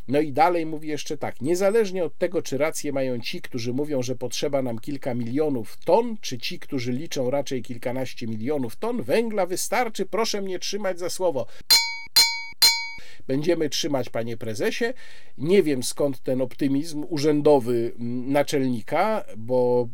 No 0.07 0.19
i 0.19 0.31
dalej 0.33 0.65
mówi 0.65 0.87
jeszcze 0.87 1.17
tak: 1.17 1.41
niezależnie 1.41 2.03
od 2.03 2.17
tego, 2.17 2.41
czy 2.41 2.57
rację 2.57 2.91
mają 2.91 3.19
ci, 3.19 3.41
którzy 3.41 3.73
mówią, 3.73 4.01
że 4.01 4.15
potrzeba 4.15 4.61
nam 4.61 4.79
kilka 4.79 5.13
milionów 5.13 5.77
ton, 5.85 6.17
czy 6.21 6.37
ci, 6.37 6.59
którzy 6.59 6.91
liczą 6.91 7.29
raczej 7.29 7.61
kilkanaście 7.61 8.27
milionów 8.27 8.75
ton, 8.75 9.01
węgla 9.01 9.45
wystarczy, 9.45 10.05
proszę 10.05 10.41
mnie 10.41 10.59
trzymać 10.59 10.99
za 10.99 11.09
słowo 11.09 11.45
będziemy 13.27 13.69
trzymać, 13.69 14.09
panie 14.09 14.37
prezesie. 14.37 14.85
Nie 15.37 15.63
wiem 15.63 15.83
skąd 15.83 16.23
ten 16.23 16.41
optymizm 16.41 17.05
urzędowy 17.09 17.93
mm, 17.99 18.31
naczelnika, 18.31 19.23
bo 19.37 19.87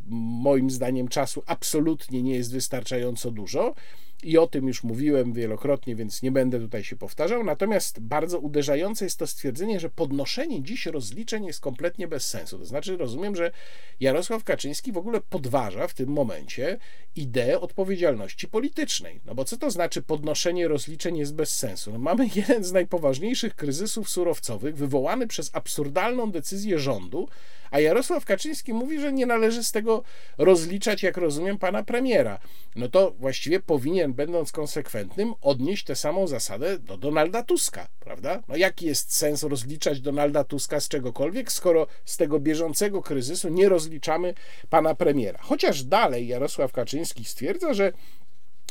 moim 0.43 0.69
zdaniem 0.69 1.07
czasu 1.07 1.43
absolutnie 1.45 2.23
nie 2.23 2.35
jest 2.35 2.53
wystarczająco 2.53 3.31
dużo 3.31 3.75
i 4.23 4.37
o 4.37 4.47
tym 4.47 4.67
już 4.67 4.83
mówiłem 4.83 5.33
wielokrotnie, 5.33 5.95
więc 5.95 6.21
nie 6.21 6.31
będę 6.31 6.59
tutaj 6.59 6.83
się 6.83 6.95
powtarzał. 6.95 7.43
Natomiast 7.43 7.99
bardzo 7.99 8.39
uderzające 8.39 9.05
jest 9.05 9.19
to 9.19 9.27
stwierdzenie, 9.27 9.79
że 9.79 9.89
podnoszenie 9.89 10.63
dziś 10.63 10.85
rozliczeń 10.85 11.45
jest 11.45 11.59
kompletnie 11.59 12.07
bez 12.07 12.29
sensu. 12.29 12.59
To 12.59 12.65
znaczy, 12.65 12.97
rozumiem, 12.97 13.35
że 13.35 13.51
Jarosław 13.99 14.43
Kaczyński 14.43 14.91
w 14.91 14.97
ogóle 14.97 15.21
podważa 15.21 15.87
w 15.87 15.93
tym 15.93 16.09
momencie 16.09 16.77
ideę 17.15 17.59
odpowiedzialności 17.59 18.47
politycznej. 18.47 19.19
No 19.25 19.35
bo 19.35 19.45
co 19.45 19.57
to 19.57 19.71
znaczy 19.71 20.01
podnoszenie 20.01 20.67
rozliczeń 20.67 21.17
jest 21.17 21.35
bez 21.35 21.57
sensu? 21.57 21.91
No 21.91 21.99
mamy 21.99 22.27
jeden 22.35 22.63
z 22.63 22.71
najpoważniejszych 22.71 23.55
kryzysów 23.55 24.09
surowcowych 24.09 24.77
wywołany 24.77 25.27
przez 25.27 25.49
absurdalną 25.53 26.31
decyzję 26.31 26.79
rządu, 26.79 27.27
a 27.73 27.79
Jarosław 27.79 28.25
Kaczyński 28.25 28.73
mówi, 28.73 28.99
że 28.99 29.13
nie 29.13 29.25
należy 29.25 29.63
z 29.63 29.71
tego 29.71 30.03
rozliczać, 30.37 31.03
jak 31.03 31.17
rozumiem, 31.17 31.57
pana 31.57 31.83
premiera. 31.83 32.39
No 32.75 32.89
to 32.89 33.11
właściwie 33.19 33.59
powinien, 33.59 34.12
będąc 34.13 34.51
konsekwentnym, 34.51 35.33
odnieść 35.41 35.85
tę 35.85 35.95
samą 35.95 36.27
zasadę 36.27 36.79
do 36.79 36.97
Donalda 36.97 37.43
Tuska, 37.43 37.87
prawda? 37.99 38.43
No 38.47 38.55
jaki 38.55 38.85
jest 38.85 39.15
sens 39.15 39.43
rozliczać 39.43 40.01
Donalda 40.01 40.43
Tuska 40.43 40.79
z 40.79 40.87
czegokolwiek, 40.87 41.51
skoro 41.51 41.87
z 42.05 42.17
tego 42.17 42.39
bieżącego 42.39 43.01
kryzysu 43.01 43.49
nie 43.49 43.69
rozliczamy 43.69 44.33
pana 44.69 44.95
premiera? 44.95 45.39
Chociaż 45.41 45.83
dalej 45.83 46.27
Jarosław 46.27 46.71
Kaczyński 46.71 47.25
stwierdza, 47.25 47.73
że 47.73 47.93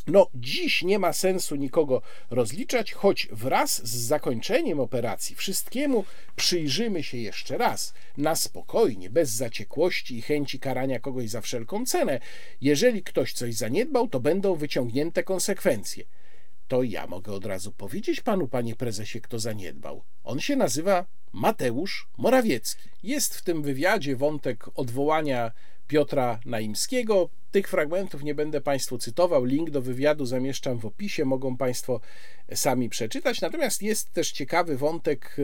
no, 0.06 0.26
dziś 0.34 0.82
nie 0.82 0.98
ma 0.98 1.12
sensu 1.12 1.56
nikogo 1.56 2.02
rozliczać, 2.30 2.92
choć 2.92 3.28
wraz 3.32 3.86
z 3.86 3.94
zakończeniem 3.94 4.80
operacji 4.80 5.36
wszystkiemu 5.36 6.04
przyjrzymy 6.36 7.02
się 7.02 7.18
jeszcze 7.18 7.58
raz, 7.58 7.94
na 8.16 8.36
spokojnie, 8.36 9.10
bez 9.10 9.30
zaciekłości 9.30 10.18
i 10.18 10.22
chęci 10.22 10.58
karania 10.58 11.00
kogoś 11.00 11.30
za 11.30 11.40
wszelką 11.40 11.86
cenę. 11.86 12.20
Jeżeli 12.60 13.02
ktoś 13.02 13.32
coś 13.32 13.54
zaniedbał, 13.54 14.08
to 14.08 14.20
będą 14.20 14.54
wyciągnięte 14.54 15.22
konsekwencje. 15.22 16.04
To 16.68 16.82
ja 16.82 17.06
mogę 17.06 17.32
od 17.32 17.46
razu 17.46 17.72
powiedzieć 17.72 18.20
panu, 18.20 18.48
panie 18.48 18.76
prezesie, 18.76 19.20
kto 19.20 19.38
zaniedbał. 19.38 20.02
On 20.24 20.40
się 20.40 20.56
nazywa 20.56 21.06
Mateusz 21.32 22.08
Morawiecki. 22.18 22.88
Jest 23.02 23.34
w 23.34 23.42
tym 23.42 23.62
wywiadzie 23.62 24.16
wątek 24.16 24.64
odwołania 24.74 25.52
Piotra 25.88 26.40
Naimskiego. 26.44 27.28
Tych 27.52 27.68
fragmentów 27.68 28.22
nie 28.22 28.34
będę 28.34 28.60
Państwu 28.60 28.98
cytował. 28.98 29.44
Link 29.44 29.70
do 29.70 29.82
wywiadu 29.82 30.26
zamieszczam 30.26 30.78
w 30.78 30.86
opisie, 30.86 31.24
mogą 31.24 31.56
Państwo 31.56 32.00
sami 32.54 32.88
przeczytać. 32.88 33.40
Natomiast 33.40 33.82
jest 33.82 34.12
też 34.12 34.32
ciekawy 34.32 34.76
wątek 34.76 35.36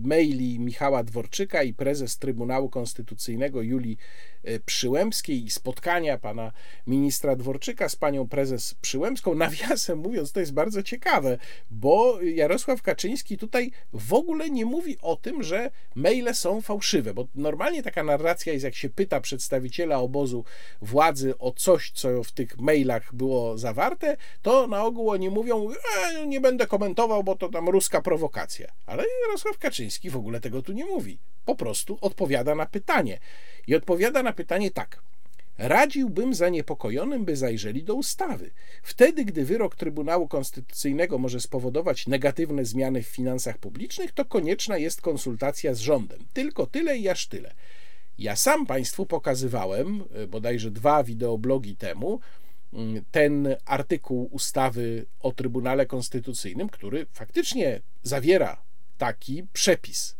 maili 0.00 0.60
Michała 0.60 1.04
Dworczyka 1.04 1.62
i 1.62 1.74
prezes 1.74 2.18
Trybunału 2.18 2.68
Konstytucyjnego 2.68 3.62
Julii 3.62 3.96
e, 4.44 4.60
Przyłębskiej 4.60 5.44
i 5.44 5.50
spotkania 5.50 6.18
pana 6.18 6.52
ministra 6.86 7.36
Dworczyka 7.36 7.88
z 7.88 7.96
panią 7.96 8.28
prezes 8.28 8.74
Przyłębską. 8.74 9.34
Nawiasem 9.44 9.98
mówiąc, 9.98 10.32
to 10.32 10.40
jest 10.40 10.52
bardzo 10.52 10.82
ciekawe, 10.82 11.38
bo 11.70 12.20
Jarosław 12.22 12.82
Kaczyński 12.82 13.38
tutaj 13.38 13.70
w 13.92 14.12
ogóle 14.12 14.50
nie 14.50 14.64
mówi 14.64 14.96
o 15.02 15.16
tym, 15.16 15.42
że 15.42 15.70
maile 15.94 16.34
są 16.34 16.60
fałszywe, 16.60 17.14
bo 17.14 17.28
normalnie 17.34 17.82
taka 17.82 18.04
narracja 18.04 18.52
jest, 18.52 18.64
jak 18.64 18.74
się 18.74 18.88
pyta 18.88 19.20
przedstawiciela 19.20 19.98
obozu 19.98 20.44
władzy 20.82 21.23
o 21.38 21.52
coś, 21.52 21.90
co 21.90 22.24
w 22.24 22.32
tych 22.32 22.58
mailach 22.58 23.14
było 23.14 23.58
zawarte, 23.58 24.16
to 24.42 24.66
na 24.66 24.84
ogół 24.84 25.10
oni 25.10 25.30
mówią, 25.30 25.68
e, 26.02 26.26
nie 26.26 26.40
będę 26.40 26.66
komentował, 26.66 27.24
bo 27.24 27.36
to 27.36 27.48
tam 27.48 27.68
ruska 27.68 28.02
prowokacja. 28.02 28.72
Ale 28.86 29.04
Jarosław 29.26 29.58
Kaczyński 29.58 30.10
w 30.10 30.16
ogóle 30.16 30.40
tego 30.40 30.62
tu 30.62 30.72
nie 30.72 30.84
mówi. 30.84 31.18
Po 31.44 31.54
prostu 31.54 31.98
odpowiada 32.00 32.54
na 32.54 32.66
pytanie. 32.66 33.18
I 33.66 33.74
odpowiada 33.74 34.22
na 34.22 34.32
pytanie 34.32 34.70
tak. 34.70 35.02
Radziłbym 35.58 36.34
zaniepokojonym, 36.34 37.24
by 37.24 37.36
zajrzeli 37.36 37.82
do 37.82 37.94
ustawy. 37.94 38.50
Wtedy, 38.82 39.24
gdy 39.24 39.44
wyrok 39.44 39.76
Trybunału 39.76 40.28
Konstytucyjnego 40.28 41.18
może 41.18 41.40
spowodować 41.40 42.06
negatywne 42.06 42.64
zmiany 42.64 43.02
w 43.02 43.06
finansach 43.06 43.58
publicznych, 43.58 44.12
to 44.12 44.24
konieczna 44.24 44.78
jest 44.78 45.00
konsultacja 45.00 45.74
z 45.74 45.78
rządem. 45.78 46.26
Tylko 46.32 46.66
tyle 46.66 46.98
i 46.98 47.08
aż 47.08 47.26
tyle. 47.26 47.54
Ja 48.18 48.36
sam 48.36 48.66
Państwu 48.66 49.06
pokazywałem, 49.06 50.04
e, 50.14 50.26
bodajże 50.26 50.70
dwa 50.70 51.04
wideoblogi 51.04 51.76
temu, 51.76 52.20
ten 53.10 53.56
artykuł 53.64 54.28
ustawy 54.32 55.06
o 55.20 55.32
Trybunale 55.32 55.86
Konstytucyjnym, 55.86 56.68
który 56.68 57.06
faktycznie 57.12 57.80
zawiera 58.02 58.62
taki 58.98 59.42
przepis. 59.52 60.16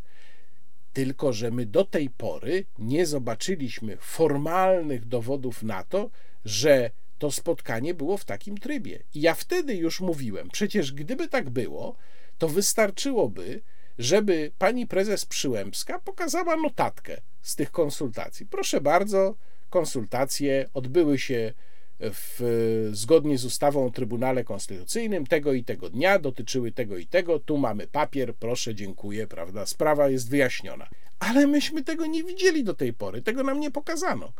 Tylko, 0.93 1.33
że 1.33 1.51
my 1.51 1.65
do 1.65 1.85
tej 1.85 2.09
pory 2.09 2.65
nie 2.79 3.05
zobaczyliśmy 3.05 3.97
formalnych 3.97 5.05
dowodów 5.05 5.63
na 5.63 5.83
to, 5.83 6.09
że 6.45 6.91
to 7.17 7.31
spotkanie 7.31 7.93
było 7.93 8.17
w 8.17 8.25
takim 8.25 8.57
trybie. 8.57 9.03
I 9.13 9.21
ja 9.21 9.33
wtedy 9.33 9.75
już 9.75 10.01
mówiłem, 10.01 10.49
przecież 10.49 10.93
gdyby 10.93 11.27
tak 11.27 11.49
było, 11.49 11.95
to 12.37 12.49
wystarczyłoby, 12.49 13.61
żeby 13.97 14.51
pani 14.57 14.87
prezes 14.87 15.25
Przyłębska 15.25 15.99
pokazała 15.99 16.55
notatkę 16.55 17.21
z 17.41 17.55
tych 17.55 17.71
konsultacji. 17.71 18.45
Proszę 18.45 18.81
bardzo, 18.81 19.35
konsultacje 19.69 20.69
odbyły 20.73 21.19
się 21.19 21.53
w, 21.99 22.89
zgodnie 22.91 23.37
z 23.37 23.45
ustawą 23.45 23.85
o 23.85 23.89
Trybunale 23.89 24.43
Konstytucyjnym 24.43 25.25
tego 25.25 25.53
i 25.53 25.63
tego 25.63 25.89
dnia 25.89 26.19
dotyczyły 26.19 26.71
tego 26.71 26.97
i 26.97 27.07
tego. 27.07 27.39
Tu 27.39 27.57
mamy 27.57 27.87
papier, 27.87 28.35
proszę, 28.35 28.75
dziękuję, 28.75 29.27
prawda? 29.27 29.65
Sprawa 29.65 30.09
jest 30.09 30.29
wyjaśniona. 30.29 30.87
Ale 31.19 31.47
myśmy 31.47 31.83
tego 31.83 32.05
nie 32.05 32.23
widzieli 32.23 32.63
do 32.63 32.73
tej 32.73 32.93
pory, 32.93 33.21
tego 33.21 33.43
nam 33.43 33.59
nie 33.59 33.71
pokazano. 33.71 34.33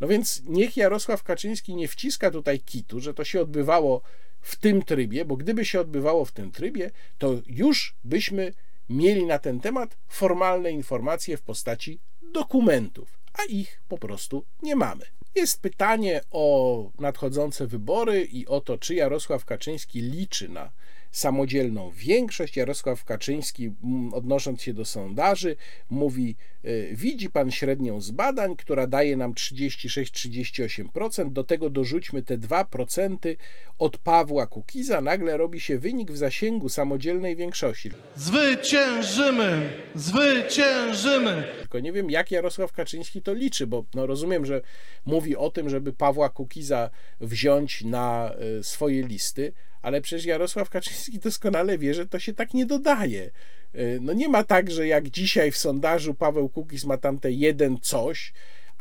No 0.00 0.08
więc 0.08 0.42
niech 0.44 0.76
Jarosław 0.76 1.22
Kaczyński 1.22 1.74
nie 1.74 1.88
wciska 1.88 2.30
tutaj 2.30 2.60
kitu, 2.60 3.00
że 3.00 3.14
to 3.14 3.24
się 3.24 3.40
odbywało 3.40 4.02
w 4.40 4.56
tym 4.56 4.82
trybie, 4.82 5.24
bo 5.24 5.36
gdyby 5.36 5.64
się 5.64 5.80
odbywało 5.80 6.24
w 6.24 6.32
tym 6.32 6.50
trybie, 6.50 6.90
to 7.18 7.34
już 7.46 7.94
byśmy 8.04 8.52
mieli 8.88 9.26
na 9.26 9.38
ten 9.38 9.60
temat 9.60 9.96
formalne 10.08 10.70
informacje 10.70 11.36
w 11.36 11.42
postaci 11.42 12.00
dokumentów, 12.22 13.18
a 13.32 13.44
ich 13.44 13.82
po 13.88 13.98
prostu 13.98 14.44
nie 14.62 14.76
mamy. 14.76 15.04
Jest 15.34 15.60
pytanie 15.60 16.20
o 16.30 16.90
nadchodzące 16.98 17.66
wybory 17.66 18.24
i 18.24 18.46
o 18.46 18.60
to, 18.60 18.78
czy 18.78 18.94
Jarosław 18.94 19.44
Kaczyński 19.44 20.00
liczy 20.00 20.48
na 20.48 20.70
samodzielną 21.10 21.90
większość. 21.90 22.56
Jarosław 22.56 23.04
Kaczyński, 23.04 23.72
odnosząc 24.12 24.62
się 24.62 24.74
do 24.74 24.84
sondaży, 24.84 25.56
mówi: 25.90 26.36
e, 26.64 26.94
Widzi 26.94 27.30
pan 27.30 27.50
średnią 27.50 28.00
z 28.00 28.10
badań, 28.10 28.56
która 28.56 28.86
daje 28.86 29.16
nam 29.16 29.32
36-38%. 29.32 31.32
Do 31.32 31.44
tego 31.44 31.70
dorzućmy 31.70 32.22
te 32.22 32.38
2% 32.38 33.36
od 33.78 33.98
Pawła 33.98 34.46
Kukiza. 34.46 35.00
Nagle 35.00 35.36
robi 35.36 35.60
się 35.60 35.78
wynik 35.78 36.10
w 36.10 36.16
zasięgu 36.16 36.68
samodzielnej 36.68 37.36
większości. 37.36 37.90
Zwyciężymy! 38.16 39.72
Zwyciężymy! 39.94 41.44
Tylko 41.60 41.80
nie 41.80 41.92
wiem, 41.92 42.10
jak 42.10 42.30
Jarosław 42.30 42.72
Kaczyński 42.72 43.22
to 43.22 43.34
liczy, 43.34 43.66
bo 43.66 43.84
no 43.94 44.06
rozumiem, 44.06 44.46
że 44.46 44.60
mówi 45.06 45.36
o 45.36 45.50
tym, 45.50 45.68
żeby 45.68 45.92
Pawła 45.92 46.28
Kukiza 46.28 46.90
wziąć 47.20 47.84
na 47.84 48.32
e, 48.58 48.62
swoje 48.62 49.02
listy, 49.02 49.52
ale 49.82 50.00
przecież 50.00 50.24
Jarosław 50.24 50.70
Kaczyński 50.70 51.18
doskonale 51.18 51.78
wie, 51.78 51.94
że 51.94 52.06
to 52.06 52.18
się 52.18 52.34
tak 52.34 52.54
nie 52.54 52.66
dodaje. 52.66 53.30
Y, 53.74 53.98
no 54.02 54.12
nie 54.12 54.28
ma 54.28 54.44
tak, 54.44 54.70
że 54.70 54.86
jak 54.86 55.10
dzisiaj 55.10 55.52
w 55.52 55.56
sondażu 55.56 56.14
Paweł 56.14 56.48
Kukiz 56.48 56.84
ma 56.84 56.96
tamte 56.96 57.32
jeden 57.32 57.78
coś, 57.80 58.32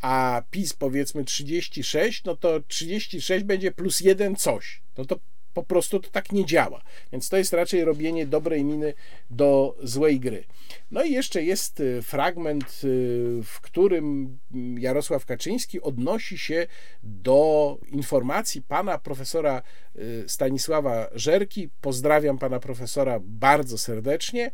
a 0.01 0.41
PiS 0.51 0.73
powiedzmy 0.73 1.23
36, 1.23 2.23
no 2.23 2.35
to 2.35 2.59
36 2.59 3.45
będzie 3.45 3.71
plus 3.71 3.99
jeden 3.99 4.35
coś. 4.35 4.81
No 4.97 5.05
to 5.05 5.19
po 5.57 5.63
prostu 5.63 5.99
to 5.99 6.09
tak 6.09 6.31
nie 6.31 6.45
działa. 6.45 6.81
Więc 7.11 7.29
to 7.29 7.37
jest 7.37 7.53
raczej 7.53 7.83
robienie 7.83 8.25
dobrej 8.25 8.63
miny 8.63 8.93
do 9.29 9.75
złej 9.83 10.19
gry. 10.19 10.43
No 10.91 11.03
i 11.03 11.11
jeszcze 11.11 11.43
jest 11.43 11.79
y, 11.79 12.01
fragment, 12.01 12.63
y, 12.63 13.43
w 13.43 13.61
którym 13.61 14.37
Jarosław 14.77 15.25
Kaczyński 15.25 15.81
odnosi 15.81 16.37
się 16.37 16.67
do 17.03 17.77
informacji 17.91 18.61
pana 18.61 18.97
profesora 18.97 19.61
y, 19.95 20.23
Stanisława 20.27 21.09
Żerki. 21.15 21.69
Pozdrawiam 21.81 22.37
pana 22.37 22.59
profesora 22.59 23.19
bardzo 23.23 23.77
serdecznie 23.77 24.51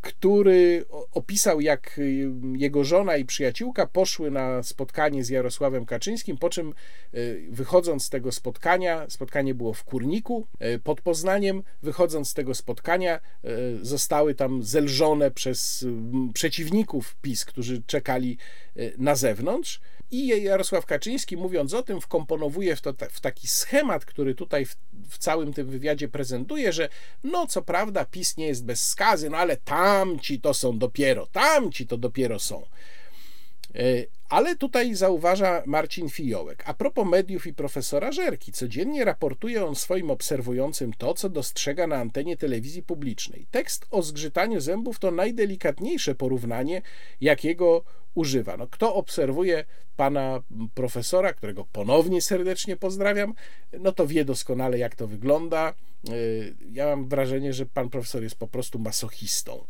który 0.00 0.84
opisał, 1.12 1.60
jak 1.60 2.00
jego 2.54 2.84
żona 2.84 3.16
i 3.16 3.24
przyjaciółka 3.24 3.86
poszły 3.86 4.30
na 4.30 4.62
spotkanie 4.62 5.24
z 5.24 5.28
Jarosławem 5.28 5.86
Kaczyńskim, 5.86 6.38
po 6.38 6.50
czym 6.50 6.74
wychodząc 7.50 8.04
z 8.04 8.10
tego 8.10 8.32
spotkania, 8.32 9.06
spotkanie 9.08 9.54
było 9.54 9.72
w 9.72 9.84
Kurniku 9.84 10.46
pod 10.84 11.00
Poznaniem, 11.00 11.62
wychodząc 11.82 12.30
z 12.30 12.34
tego 12.34 12.54
spotkania 12.54 13.20
zostały 13.82 14.34
tam 14.34 14.62
zelżone 14.62 15.30
przez 15.30 15.86
przeciwników 16.34 17.16
PiS, 17.22 17.44
którzy 17.44 17.82
czekali 17.86 18.38
na 18.98 19.14
zewnątrz. 19.14 19.80
I 20.14 20.42
Jarosław 20.42 20.86
Kaczyński, 20.86 21.36
mówiąc 21.36 21.74
o 21.74 21.82
tym, 21.82 22.00
wkomponowuje 22.00 22.76
w, 22.76 22.80
to, 22.80 22.94
w 23.10 23.20
taki 23.20 23.48
schemat, 23.48 24.04
który 24.04 24.34
tutaj 24.34 24.66
w, 24.66 24.76
w, 25.08 25.18
całym 25.18 25.52
tym 25.52 25.66
wywiadzie 25.66 26.08
prezentuje, 26.08 26.72
że 26.72 26.88
no 27.24 27.46
co 27.46 27.62
prawda 27.62 28.04
PiS 28.04 28.36
nie 28.36 28.46
jest 28.46 28.64
bez 28.64 28.88
skazy, 28.88 29.30
no 29.30 29.36
ale 29.36 29.56
tamci 29.56 30.40
to 30.40 30.54
są 30.54 30.78
dopiero, 30.78 31.26
tamci 31.26 31.86
to 31.86 31.96
dopiero 31.96 32.38
są. 32.38 32.66
E, 33.74 34.06
ale 34.28 34.56
tutaj 34.56 34.94
zauważa 34.94 35.62
Marcin 35.66 36.08
Fijołek. 36.08 36.62
A 36.66 36.74
propos 36.74 37.08
mediów 37.08 37.46
i 37.46 37.54
profesora 37.54 38.12
Żerki, 38.12 38.52
codziennie 38.52 39.04
raportuje 39.04 39.66
on 39.66 39.74
swoim 39.74 40.10
obserwującym 40.10 40.92
to, 40.92 41.14
co 41.14 41.28
dostrzega 41.28 41.86
na 41.86 41.96
antenie 41.96 42.36
telewizji 42.36 42.82
publicznej. 42.82 43.46
Tekst 43.50 43.86
o 43.90 44.02
zgrzytaniu 44.02 44.60
zębów 44.60 44.98
to 44.98 45.10
najdelikatniejsze 45.10 46.14
porównanie, 46.14 46.82
jakiego 47.20 47.84
używa. 48.14 48.56
No, 48.56 48.66
kto 48.66 48.94
obserwuje 48.94 49.64
pana 49.96 50.42
profesora, 50.74 51.32
którego 51.32 51.64
ponownie 51.72 52.22
serdecznie 52.22 52.76
pozdrawiam, 52.76 53.34
no 53.80 53.92
to 53.92 54.06
wie 54.06 54.24
doskonale, 54.24 54.78
jak 54.78 54.96
to 54.96 55.06
wygląda. 55.06 55.74
Y, 56.08 56.54
ja 56.72 56.86
mam 56.86 57.08
wrażenie, 57.08 57.52
że 57.52 57.66
pan 57.66 57.90
profesor 57.90 58.22
jest 58.22 58.36
po 58.36 58.48
prostu 58.48 58.78
masochistą, 58.78 59.66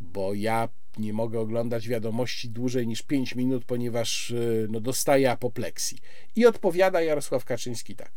bo 0.00 0.34
ja 0.34 0.68
nie 0.98 1.12
mogę 1.12 1.40
oglądać 1.40 1.88
wiadomości 1.88 2.50
dłużej 2.50 2.86
niż 2.86 3.02
5 3.02 3.34
minut, 3.34 3.64
ponieważ 3.64 4.30
y, 4.30 4.66
no, 4.70 4.80
dostaję 4.80 5.30
apopleksji. 5.30 5.98
I 6.36 6.46
odpowiada 6.46 7.02
Jarosław 7.02 7.44
Kaczyński 7.44 7.96
tak. 7.96 8.12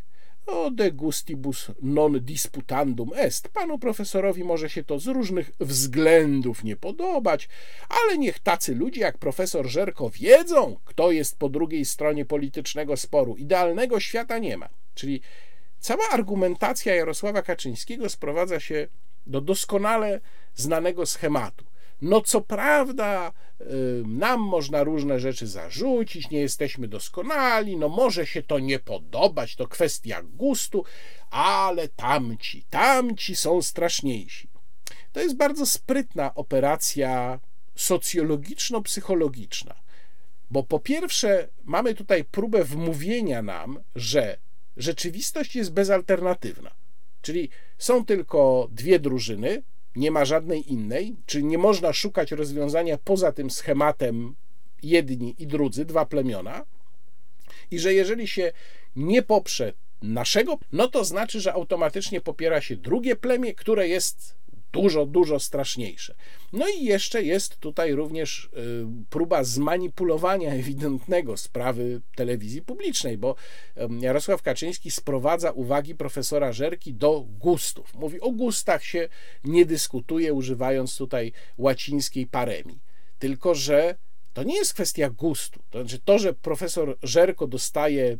O 0.47 0.71
de 0.71 0.91
gustibus 0.91 1.71
non 1.81 2.19
disputandum 2.19 3.11
est. 3.15 3.47
Panu 3.49 3.79
profesorowi 3.79 4.43
może 4.43 4.69
się 4.69 4.83
to 4.83 4.99
z 4.99 5.07
różnych 5.07 5.51
względów 5.59 6.63
nie 6.63 6.75
podobać, 6.75 7.49
ale 7.89 8.17
niech 8.17 8.39
tacy 8.39 8.75
ludzie 8.75 9.01
jak 9.01 9.17
profesor 9.17 9.67
Żerko 9.67 10.09
wiedzą, 10.09 10.79
kto 10.85 11.11
jest 11.11 11.37
po 11.37 11.49
drugiej 11.49 11.85
stronie 11.85 12.25
politycznego 12.25 12.97
sporu. 12.97 13.35
Idealnego 13.35 13.99
świata 13.99 14.37
nie 14.39 14.57
ma. 14.57 14.69
Czyli 14.93 15.21
cała 15.79 16.09
argumentacja 16.11 16.95
Jarosława 16.95 17.41
Kaczyńskiego 17.41 18.09
sprowadza 18.09 18.59
się 18.59 18.87
do 19.25 19.41
doskonale 19.41 20.21
znanego 20.55 21.05
schematu. 21.05 21.65
No 22.01 22.21
co 22.21 22.41
prawda, 22.41 23.33
nam 24.05 24.39
można 24.39 24.83
różne 24.83 25.19
rzeczy 25.19 25.47
zarzucić, 25.47 26.29
nie 26.29 26.39
jesteśmy 26.39 26.87
doskonali, 26.87 27.77
no 27.77 27.89
może 27.89 28.25
się 28.25 28.43
to 28.43 28.59
nie 28.59 28.79
podobać, 28.79 29.55
to 29.55 29.67
kwestia 29.67 30.21
gustu, 30.23 30.85
ale 31.29 31.87
tamci, 31.87 32.65
tamci 32.69 33.35
są 33.35 33.61
straszniejsi. 33.61 34.49
To 35.11 35.19
jest 35.19 35.37
bardzo 35.37 35.65
sprytna 35.65 36.35
operacja 36.35 37.39
socjologiczno-psychologiczna, 37.75 39.75
bo 40.51 40.63
po 40.63 40.79
pierwsze 40.79 41.47
mamy 41.63 41.95
tutaj 41.95 42.23
próbę 42.23 42.63
wmówienia 42.63 43.41
nam, 43.41 43.79
że 43.95 44.37
rzeczywistość 44.77 45.55
jest 45.55 45.73
bezalternatywna. 45.73 46.71
Czyli 47.21 47.49
są 47.77 48.05
tylko 48.05 48.67
dwie 48.71 48.99
drużyny, 48.99 49.63
nie 49.97 50.11
ma 50.11 50.25
żadnej 50.25 50.73
innej, 50.73 51.15
czy 51.25 51.43
nie 51.43 51.57
można 51.57 51.93
szukać 51.93 52.31
rozwiązania 52.31 52.97
poza 53.03 53.31
tym 53.31 53.51
schematem 53.51 54.35
jedni 54.83 55.35
i 55.39 55.47
drudzy, 55.47 55.85
dwa 55.85 56.05
plemiona, 56.05 56.65
i 57.71 57.79
że 57.79 57.93
jeżeli 57.93 58.27
się 58.27 58.51
nie 58.95 59.21
poprze 59.23 59.73
naszego, 60.01 60.59
no 60.71 60.87
to 60.87 61.05
znaczy, 61.05 61.41
że 61.41 61.53
automatycznie 61.53 62.21
popiera 62.21 62.61
się 62.61 62.75
drugie 62.75 63.15
plemię, 63.15 63.53
które 63.53 63.87
jest 63.87 64.35
dużo, 64.71 65.05
dużo 65.05 65.39
straszniejsze. 65.39 66.15
No 66.53 66.65
i 66.79 66.83
jeszcze 66.83 67.23
jest 67.23 67.57
tutaj 67.57 67.93
również 67.93 68.45
y, 68.45 68.49
próba 69.09 69.43
zmanipulowania 69.43 70.51
ewidentnego 70.51 71.37
sprawy 71.37 72.01
telewizji 72.15 72.61
publicznej, 72.61 73.17
bo 73.17 73.35
Jarosław 73.99 74.41
Kaczyński 74.41 74.91
sprowadza 74.91 75.51
uwagi 75.51 75.95
profesora 75.95 76.51
Żerki 76.53 76.93
do 76.93 77.25
gustów. 77.29 77.93
Mówi 77.93 78.21
o 78.21 78.31
gustach 78.31 78.83
się 78.83 79.09
nie 79.43 79.65
dyskutuje, 79.65 80.33
używając 80.33 80.97
tutaj 80.97 81.31
łacińskiej 81.57 82.27
paremii. 82.27 82.79
Tylko, 83.19 83.55
że 83.55 83.95
to 84.33 84.43
nie 84.43 84.55
jest 84.55 84.73
kwestia 84.73 85.09
gustu. 85.09 85.59
To 85.69 85.79
znaczy, 85.79 85.99
to, 86.05 86.19
że 86.19 86.33
profesor 86.33 86.97
Żerko 87.03 87.47
dostaje 87.47 88.17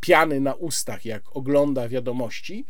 piany 0.00 0.40
na 0.40 0.54
ustach, 0.54 1.04
jak 1.04 1.36
ogląda 1.36 1.88
wiadomości, 1.88 2.64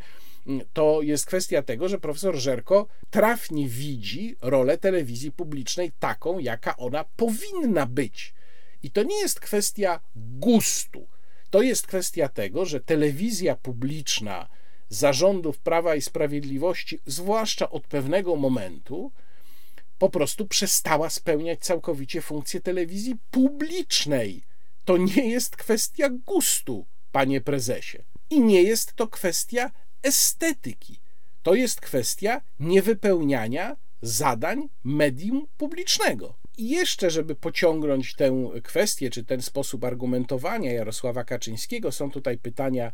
to 0.73 1.01
jest 1.01 1.25
kwestia 1.25 1.61
tego, 1.61 1.89
że 1.89 1.99
profesor 1.99 2.35
Żerko 2.35 2.87
trafnie 3.09 3.67
widzi 3.67 4.35
rolę 4.41 4.77
telewizji 4.77 5.31
publicznej 5.31 5.91
taką, 5.99 6.39
jaka 6.39 6.77
ona 6.77 7.03
powinna 7.03 7.85
być. 7.85 8.33
I 8.83 8.91
to 8.91 9.03
nie 9.03 9.19
jest 9.19 9.39
kwestia 9.39 9.99
gustu. 10.15 11.07
To 11.49 11.61
jest 11.61 11.87
kwestia 11.87 12.29
tego, 12.29 12.65
że 12.65 12.79
telewizja 12.79 13.55
publiczna 13.55 14.47
zarządów 14.89 15.59
Prawa 15.59 15.95
i 15.95 16.01
Sprawiedliwości, 16.01 16.99
zwłaszcza 17.05 17.69
od 17.69 17.87
pewnego 17.87 18.35
momentu, 18.35 19.11
po 19.97 20.09
prostu 20.09 20.47
przestała 20.47 21.09
spełniać 21.09 21.59
całkowicie 21.59 22.21
funkcję 22.21 22.61
telewizji 22.61 23.15
publicznej. 23.31 24.43
To 24.85 24.97
nie 24.97 25.29
jest 25.29 25.55
kwestia 25.55 26.09
gustu, 26.09 26.85
panie 27.11 27.41
prezesie. 27.41 27.97
I 28.29 28.41
nie 28.41 28.63
jest 28.63 28.93
to 28.93 29.07
kwestia 29.07 29.71
estetyki. 30.03 30.99
To 31.43 31.55
jest 31.55 31.81
kwestia 31.81 32.41
niewypełniania 32.59 33.75
zadań 34.01 34.69
medium 34.83 35.47
publicznego. 35.57 36.33
I 36.57 36.69
jeszcze, 36.69 37.09
żeby 37.09 37.35
pociągnąć 37.35 38.15
tę 38.15 38.49
kwestię, 38.63 39.09
czy 39.09 39.23
ten 39.23 39.41
sposób 39.41 39.83
argumentowania 39.83 40.73
Jarosława 40.73 41.23
Kaczyńskiego, 41.23 41.91
są 41.91 42.11
tutaj 42.11 42.37
pytania 42.37 42.91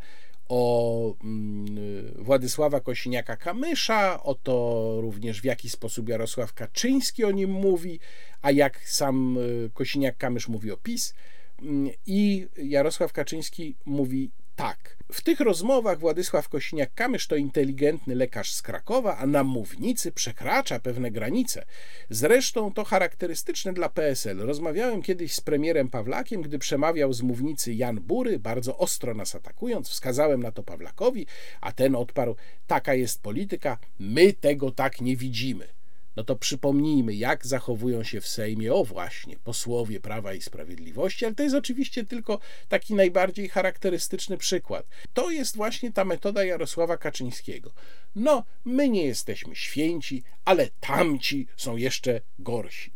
o 0.49 1.13
mm, 1.23 2.13
Władysława 2.15 2.79
Kosiniaka-Kamysza, 2.79 4.19
o 4.23 4.35
to 4.35 4.97
również 5.01 5.41
w 5.41 5.45
jaki 5.45 5.69
sposób 5.69 6.09
Jarosław 6.09 6.53
Kaczyński 6.53 7.23
o 7.23 7.31
nim 7.31 7.49
mówi, 7.49 7.99
a 8.41 8.51
jak 8.51 8.89
sam 8.89 9.37
y, 9.37 9.69
Kosiniak-Kamysz 9.73 10.49
mówi 10.49 10.71
o 10.71 10.77
PiS. 10.77 11.13
Mm, 11.61 11.89
I 12.05 12.47
Jarosław 12.57 13.13
Kaczyński 13.13 13.75
mówi 13.85 14.31
tak. 14.57 14.97
W 15.11 15.21
tych 15.21 15.39
rozmowach 15.39 15.99
Władysław 15.99 16.49
Kosiniak-Kamysz 16.49 17.27
to 17.27 17.35
inteligentny 17.35 18.15
lekarz 18.15 18.53
z 18.53 18.61
Krakowa, 18.61 19.17
a 19.17 19.25
na 19.25 19.43
mównicy 19.43 20.11
przekracza 20.11 20.79
pewne 20.79 21.11
granice. 21.11 21.65
Zresztą 22.09 22.73
to 22.73 22.83
charakterystyczne 22.83 23.73
dla 23.73 23.89
PSL. 23.89 24.37
Rozmawiałem 24.37 25.01
kiedyś 25.01 25.33
z 25.33 25.41
premierem 25.41 25.89
Pawlakiem, 25.89 26.41
gdy 26.41 26.59
przemawiał 26.59 27.13
z 27.13 27.21
mównicy 27.21 27.73
Jan 27.73 27.99
Bury, 27.99 28.39
bardzo 28.39 28.77
ostro 28.77 29.13
nas 29.13 29.35
atakując. 29.35 29.89
Wskazałem 29.89 30.43
na 30.43 30.51
to 30.51 30.63
Pawlakowi, 30.63 31.27
a 31.61 31.71
ten 31.71 31.95
odparł: 31.95 32.35
Taka 32.67 32.93
jest 32.93 33.21
polityka, 33.21 33.77
my 33.99 34.33
tego 34.33 34.71
tak 34.71 35.01
nie 35.01 35.17
widzimy 35.17 35.76
no 36.17 36.23
to 36.23 36.35
przypomnijmy, 36.35 37.15
jak 37.15 37.47
zachowują 37.47 38.03
się 38.03 38.21
w 38.21 38.27
Sejmie, 38.27 38.73
o 38.73 38.83
właśnie, 38.83 39.37
posłowie 39.43 39.99
Prawa 39.99 40.33
i 40.33 40.41
Sprawiedliwości, 40.41 41.25
ale 41.25 41.35
to 41.35 41.43
jest 41.43 41.55
oczywiście 41.55 42.05
tylko 42.05 42.39
taki 42.69 42.95
najbardziej 42.95 43.49
charakterystyczny 43.49 44.37
przykład. 44.37 44.87
To 45.13 45.31
jest 45.31 45.55
właśnie 45.55 45.91
ta 45.91 46.05
metoda 46.05 46.43
Jarosława 46.43 46.97
Kaczyńskiego. 46.97 47.71
No, 48.15 48.43
my 48.65 48.89
nie 48.89 49.05
jesteśmy 49.05 49.55
święci, 49.55 50.23
ale 50.45 50.69
tamci 50.79 51.47
są 51.57 51.75
jeszcze 51.75 52.21
gorsi. 52.39 52.91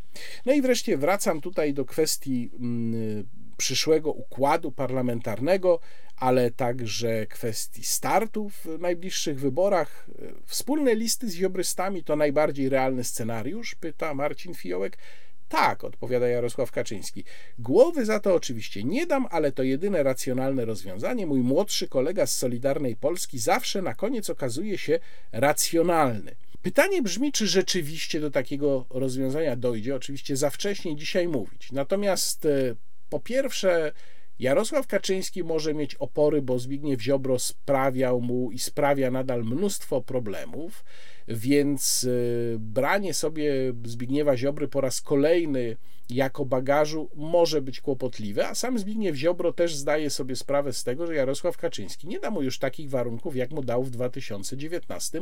No 0.46 0.54
i 0.54 0.62
wreszcie 0.62 0.98
wracam 0.98 1.42
tutaj 1.42 1.74
do 1.74 1.86
kwestii 1.86 2.52
mm, 2.60 3.28
przyszłego 3.58 4.12
układu 4.12 4.72
parlamentarnego, 4.72 5.80
ale 6.22 6.52
także 6.52 7.28
kwestii 7.28 7.84
startu 7.84 8.50
w 8.50 8.66
najbliższych 8.80 9.40
wyborach. 9.40 10.08
Wspólne 10.46 10.96
listy 10.96 11.30
z 11.30 11.34
ziobrystami 11.34 12.04
to 12.04 12.16
najbardziej 12.16 12.70
realny 12.70 13.04
scenariusz? 13.04 13.76
Pyta 13.76 14.14
Marcin 14.14 14.54
Fiołek. 14.54 14.98
Tak, 15.50 15.84
odpowiada 15.84 16.28
Jarosław 16.28 16.72
Kaczyński. 16.72 17.24
Głowy 17.60 18.06
za 18.06 18.20
to 18.20 18.36
oczywiście 18.36 18.84
nie 18.84 19.08
dam, 19.08 19.28
ale 19.30 19.52
to 19.52 19.64
jedyne 19.64 20.04
racjonalne 20.04 20.66
rozwiązanie. 20.66 21.28
Mój 21.28 21.40
młodszy 21.40 21.88
kolega 21.88 22.26
z 22.26 22.38
Solidarnej 22.38 22.96
Polski 22.96 23.40
zawsze 23.40 23.82
na 23.82 23.94
koniec 23.94 24.30
okazuje 24.30 24.78
się 24.78 25.00
racjonalny. 25.32 26.36
Pytanie 26.62 27.02
brzmi, 27.02 27.32
czy 27.32 27.48
rzeczywiście 27.48 28.20
do 28.20 28.32
takiego 28.32 28.86
rozwiązania 28.90 29.56
dojdzie. 29.56 29.96
Oczywiście 29.96 30.38
za 30.38 30.50
wcześnie 30.50 30.96
dzisiaj 30.96 31.28
mówić. 31.28 31.72
Natomiast 31.72 32.46
e, 32.46 32.76
po 33.10 33.20
pierwsze, 33.20 33.92
Jarosław 34.42 34.88
Kaczyński 34.88 35.44
może 35.44 35.74
mieć 35.74 35.96
opory, 35.96 36.42
bo 36.42 36.60
Zbigniew 36.60 37.02
Ziobro 37.02 37.40
sprawiał 37.40 38.22
mu 38.22 38.52
i 38.52 38.60
sprawia 38.60 39.12
nadal 39.12 39.44
mnóstwo 39.44 40.02
problemów. 40.02 40.86
Więc 41.28 42.08
e, 42.10 42.60
branie 42.60 43.14
sobie 43.14 43.54
Zbigniewa 43.86 44.38
Ziobry 44.38 44.68
po 44.68 44.82
raz 44.82 45.02
kolejny 45.02 45.78
jako 46.10 46.46
bagażu 46.46 47.10
może 47.16 47.62
być 47.62 47.82
kłopotliwe, 47.82 48.48
a 48.48 48.56
sam 48.56 48.80
Zbigniew 48.80 49.16
Ziobro 49.16 49.54
też 49.54 49.76
zdaje 49.76 50.10
sobie 50.10 50.36
sprawę 50.36 50.74
z 50.74 50.84
tego, 50.84 51.08
że 51.08 51.16
Jarosław 51.16 51.58
Kaczyński 51.58 52.08
nie 52.08 52.20
da 52.20 52.32
mu 52.32 52.42
już 52.42 52.60
takich 52.60 52.90
warunków, 52.90 53.36
jak 53.36 53.52
mu 53.52 53.64
dał 53.64 53.84
w 53.84 53.90
2019 53.90 55.22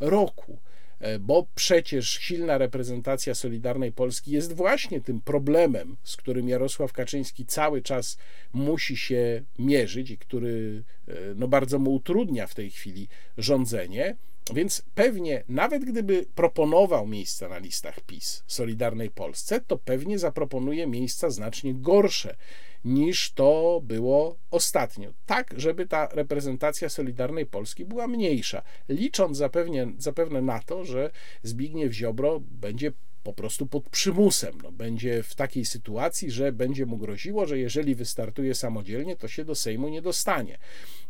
roku. 0.00 0.58
E, 1.00 1.18
bo 1.18 1.46
przecież 1.54 2.08
silna 2.10 2.58
reprezentacja 2.58 3.34
Solidarnej 3.34 3.92
Polski 3.92 4.30
jest 4.30 4.52
właśnie 4.52 5.00
tym 5.00 5.20
problemem, 5.20 5.96
z 6.02 6.16
którym 6.16 6.48
Jarosław 6.48 6.92
Kaczyński 6.92 7.46
cały 7.46 7.82
czas 7.82 8.18
musi 8.52 8.96
się 8.96 9.42
mierzyć 9.58 10.10
i 10.10 10.18
który 10.18 10.82
e, 11.08 11.12
no, 11.36 11.48
bardzo 11.48 11.78
mu 11.78 11.94
utrudnia 11.94 12.46
w 12.46 12.54
tej 12.54 12.70
chwili 12.70 13.08
rządzenie. 13.38 14.16
Więc 14.54 14.82
pewnie, 14.94 15.44
nawet 15.48 15.84
gdyby 15.84 16.26
proponował 16.34 17.06
miejsca 17.06 17.48
na 17.48 17.58
listach 17.58 18.00
PiS 18.00 18.44
Solidarnej 18.46 19.10
Polsce, 19.10 19.60
to 19.60 19.78
pewnie 19.78 20.18
zaproponuje 20.18 20.86
miejsca 20.86 21.30
znacznie 21.30 21.74
gorsze 21.74 22.36
niż 22.84 23.32
to 23.32 23.80
było 23.84 24.38
ostatnio. 24.50 25.12
Tak, 25.26 25.54
żeby 25.56 25.86
ta 25.86 26.08
reprezentacja 26.12 26.88
Solidarnej 26.88 27.46
Polski 27.46 27.84
była 27.84 28.06
mniejsza, 28.06 28.62
licząc 28.88 29.36
zapewne, 29.36 29.92
zapewne 29.98 30.42
na 30.42 30.58
to, 30.58 30.84
że 30.84 31.10
Zbigniew 31.42 31.92
Ziobro 31.92 32.40
będzie 32.40 32.92
po 33.24 33.32
prostu 33.32 33.66
pod 33.66 33.88
przymusem. 33.88 34.58
No, 34.62 34.72
będzie 34.72 35.22
w 35.22 35.34
takiej 35.34 35.64
sytuacji, 35.64 36.30
że 36.30 36.52
będzie 36.52 36.86
mu 36.86 36.98
groziło, 36.98 37.46
że 37.46 37.58
jeżeli 37.58 37.94
wystartuje 37.94 38.54
samodzielnie, 38.54 39.16
to 39.16 39.28
się 39.28 39.44
do 39.44 39.54
Sejmu 39.54 39.88
nie 39.88 40.02
dostanie. 40.02 40.58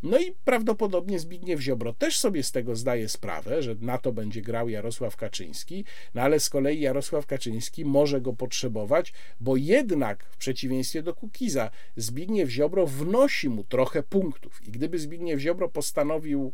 No 0.03 0.19
i 0.19 0.33
prawdopodobnie 0.45 1.19
Zbigniew 1.19 1.61
Ziobro 1.61 1.93
też 1.93 2.19
sobie 2.19 2.43
z 2.43 2.51
tego 2.51 2.75
zdaje 2.75 3.09
sprawę, 3.09 3.63
że 3.63 3.75
na 3.81 3.97
to 3.97 4.11
będzie 4.11 4.41
grał 4.41 4.69
Jarosław 4.69 5.15
Kaczyński, 5.15 5.85
no 6.13 6.21
ale 6.21 6.39
z 6.39 6.49
kolei 6.49 6.79
Jarosław 6.79 7.25
Kaczyński 7.25 7.85
może 7.85 8.21
go 8.21 8.33
potrzebować, 8.33 9.13
bo 9.39 9.55
jednak 9.55 10.23
w 10.23 10.37
przeciwieństwie 10.37 11.03
do 11.03 11.13
Kukiza 11.13 11.71
Zbigniew 11.95 12.49
Ziobro 12.49 12.87
wnosi 12.87 13.49
mu 13.49 13.63
trochę 13.63 14.03
punktów 14.03 14.67
i 14.67 14.71
gdyby 14.71 14.99
Zbigniew 14.99 15.39
Ziobro 15.39 15.69
postanowił 15.69 16.53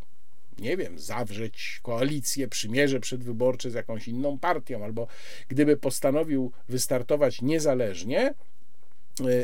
nie 0.61 0.77
wiem, 0.77 0.99
zawrzeć 0.99 1.79
koalicję, 1.83 2.47
przymierze 2.47 2.99
przedwyborcze 2.99 3.71
z 3.71 3.73
jakąś 3.73 4.07
inną 4.07 4.39
partią, 4.39 4.83
albo 4.83 5.07
gdyby 5.47 5.77
postanowił 5.77 6.51
wystartować 6.69 7.41
niezależnie, 7.41 8.21
e, 8.21 8.33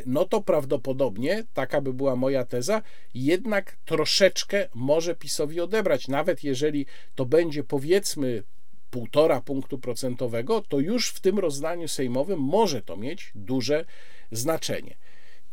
no 0.06 0.26
to 0.26 0.41
prawdopodobnie, 0.41 1.44
taka 1.53 1.81
by 1.81 1.94
była 1.94 2.15
moja 2.15 2.45
teza, 2.45 2.81
jednak 3.14 3.77
troszeczkę 3.85 4.69
może 4.73 5.15
PiSowi 5.15 5.61
odebrać. 5.61 6.07
Nawet 6.07 6.44
jeżeli 6.44 6.85
to 7.15 7.26
będzie 7.26 7.64
powiedzmy 7.64 8.44
półtora 8.91 9.41
punktu 9.41 9.80
procentowego, 9.80 10.61
to 10.61 10.80
już 10.80 11.10
w 11.10 11.19
tym 11.19 11.39
rozdaniu 11.39 11.88
sejmowym 11.88 12.39
może 12.39 12.81
to 12.81 12.98
mieć 12.98 13.31
duże 13.35 13.85
znaczenie. 14.31 14.95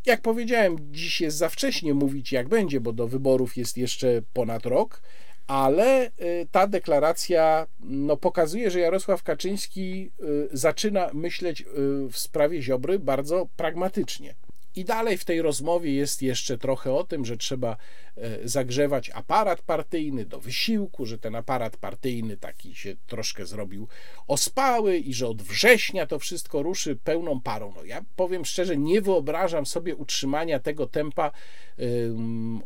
Jak 0.07 0.21
powiedziałem, 0.21 0.77
dziś 0.93 1.21
jest 1.21 1.37
za 1.37 1.49
wcześnie 1.49 1.95
mówić, 1.95 2.33
jak 2.33 2.49
będzie, 2.49 2.81
bo 2.81 2.93
do 2.93 3.09
wyborów 3.09 3.57
jest 3.57 3.79
jeszcze 3.79 4.23
ponad 4.33 4.67
rok, 4.67 5.03
ale 5.47 6.07
y, 6.07 6.47
ta 6.51 6.67
deklaracja 6.67 7.67
no, 7.81 8.17
pokazuje, 8.17 8.71
że 8.71 8.81
Jarosław 8.81 9.23
Kaczyński 9.23 10.11
y, 10.23 10.49
zaczyna 10.53 11.11
myśleć 11.13 11.61
y, 11.61 11.65
w 12.11 12.19
sprawie 12.19 12.63
Ziobry 12.63 12.99
bardzo 12.99 13.49
pragmatycznie. 13.57 14.35
I 14.77 14.85
dalej 14.85 15.19
w 15.19 15.25
tej 15.25 15.43
rozmowie 15.43 15.95
jest 15.95 16.23
jeszcze 16.23 16.59
trochę 16.59 16.93
o 16.93 17.05
tym, 17.05 17.25
że 17.25 17.37
trzeba 17.37 17.77
e, 18.17 18.49
zagrzewać 18.49 19.11
aparat 19.11 19.63
partyjny 19.63 20.25
do 20.25 20.41
wysiłku, 20.41 21.07
że 21.07 21.19
ten 21.19 21.35
aparat 21.35 21.77
partyjny 21.77 22.37
taki 22.37 22.75
się 22.75 22.97
troszkę 23.07 23.47
zrobił 23.47 23.89
ospały 24.27 24.97
i 24.97 25.15
że 25.15 25.29
od 25.29 25.43
września 25.43 26.07
to 26.07 26.19
wszystko 26.19 26.63
ruszy 26.63 26.97
pełną 26.97 27.41
parą. 27.41 27.73
No 27.77 27.85
ja 27.85 28.05
powiem 28.17 28.45
szczerze, 28.45 28.77
nie 28.77 29.01
wyobrażam 29.01 29.67
sobie 29.67 29.97
utrzymania 29.97 30.59
tego 30.59 30.87
tempa 30.87 31.31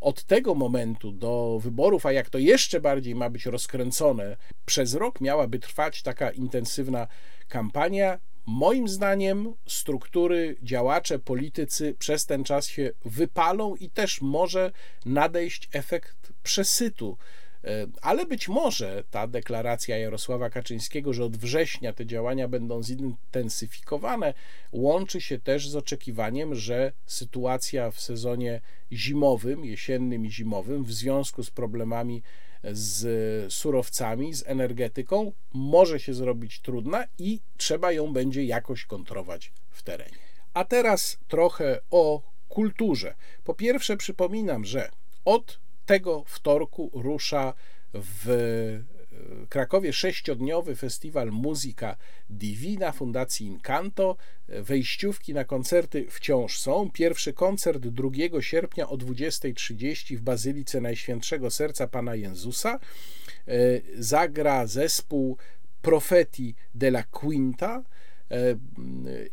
od 0.01 0.23
tego 0.23 0.55
momentu 0.55 1.11
do 1.11 1.59
wyborów, 1.61 2.05
a 2.05 2.11
jak 2.11 2.29
to 2.29 2.37
jeszcze 2.37 2.81
bardziej 2.81 3.15
ma 3.15 3.29
być 3.29 3.45
rozkręcone, 3.45 4.37
przez 4.65 4.93
rok 4.93 5.21
miałaby 5.21 5.59
trwać 5.59 6.01
taka 6.01 6.31
intensywna 6.31 7.07
kampania. 7.47 8.19
Moim 8.51 8.87
zdaniem 8.87 9.53
struktury, 9.67 10.57
działacze, 10.63 11.19
politycy 11.19 11.95
przez 11.99 12.25
ten 12.25 12.43
czas 12.43 12.67
się 12.67 12.91
wypalą 13.05 13.75
i 13.75 13.89
też 13.89 14.21
może 14.21 14.71
nadejść 15.05 15.69
efekt 15.73 16.33
przesytu. 16.43 17.17
E, 17.63 17.87
ale 18.01 18.25
być 18.25 18.47
może 18.47 19.03
ta 19.11 19.27
deklaracja 19.27 19.97
Jarosława 19.97 20.49
Kaczyńskiego, 20.49 21.13
że 21.13 21.23
od 21.23 21.37
września 21.37 21.93
te 21.93 22.05
działania 22.05 22.47
będą 22.47 22.83
zintensyfikowane, 22.83 24.33
łączy 24.71 25.21
się 25.21 25.39
też 25.39 25.69
z 25.69 25.75
oczekiwaniem, 25.75 26.55
że 26.55 26.91
sytuacja 27.05 27.91
w 27.91 27.99
sezonie 27.99 28.61
zimowym, 28.91 29.65
jesiennym 29.65 30.25
i 30.25 30.31
zimowym, 30.31 30.83
w 30.83 30.93
związku 30.93 31.43
z 31.43 31.51
problemami 31.51 32.23
z 32.63 33.53
surowcami, 33.53 34.33
z 34.33 34.43
energetyką 34.47 35.31
może 35.53 35.99
się 35.99 36.13
zrobić 36.13 36.59
trudna 36.59 37.05
i 37.17 37.39
trzeba 37.57 37.91
ją 37.91 38.13
będzie 38.13 38.43
jakoś 38.43 38.85
kontrolować 38.85 39.51
w 39.69 39.83
terenie. 39.83 40.17
A 40.53 40.65
teraz 40.65 41.17
trochę 41.27 41.79
o 41.91 42.21
kulturze. 42.49 43.15
Po 43.43 43.53
pierwsze, 43.53 43.97
przypominam, 43.97 44.65
że 44.65 44.89
od 45.25 45.59
tego 45.85 46.23
wtorku 46.27 46.91
rusza 46.93 47.53
w 47.93 48.83
Krakowie 49.49 49.93
sześciodniowy 49.93 50.75
festiwal 50.75 51.31
Muzyka 51.31 51.95
Divina 52.29 52.91
Fundacji 52.91 53.47
Incanto. 53.47 54.17
Wejściówki 54.47 55.33
na 55.33 55.43
koncerty 55.43 56.05
wciąż 56.09 56.59
są. 56.59 56.89
Pierwszy 56.93 57.33
koncert 57.33 57.87
2 57.87 58.09
sierpnia 58.41 58.89
o 58.89 58.97
20.30 58.97 60.17
w 60.17 60.21
Bazylice 60.21 60.81
Najświętszego 60.81 61.51
Serca 61.51 61.87
Pana 61.87 62.15
Jezusa. 62.15 62.79
E, 63.47 63.51
zagra 63.97 64.67
zespół 64.67 65.37
Profeti 65.81 66.55
della 66.75 67.03
Quinta 67.03 67.83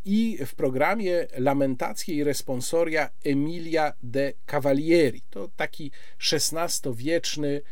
i 0.05 0.39
w 0.47 0.55
programie 0.55 1.27
Lamentacje 1.39 2.15
i 2.15 2.25
Responsoria 2.25 3.11
Emilia 3.25 3.93
de 4.03 4.33
Cavalieri. 4.47 5.23
To 5.31 5.49
taki 5.57 5.91
XVI-wieczny 6.33 7.63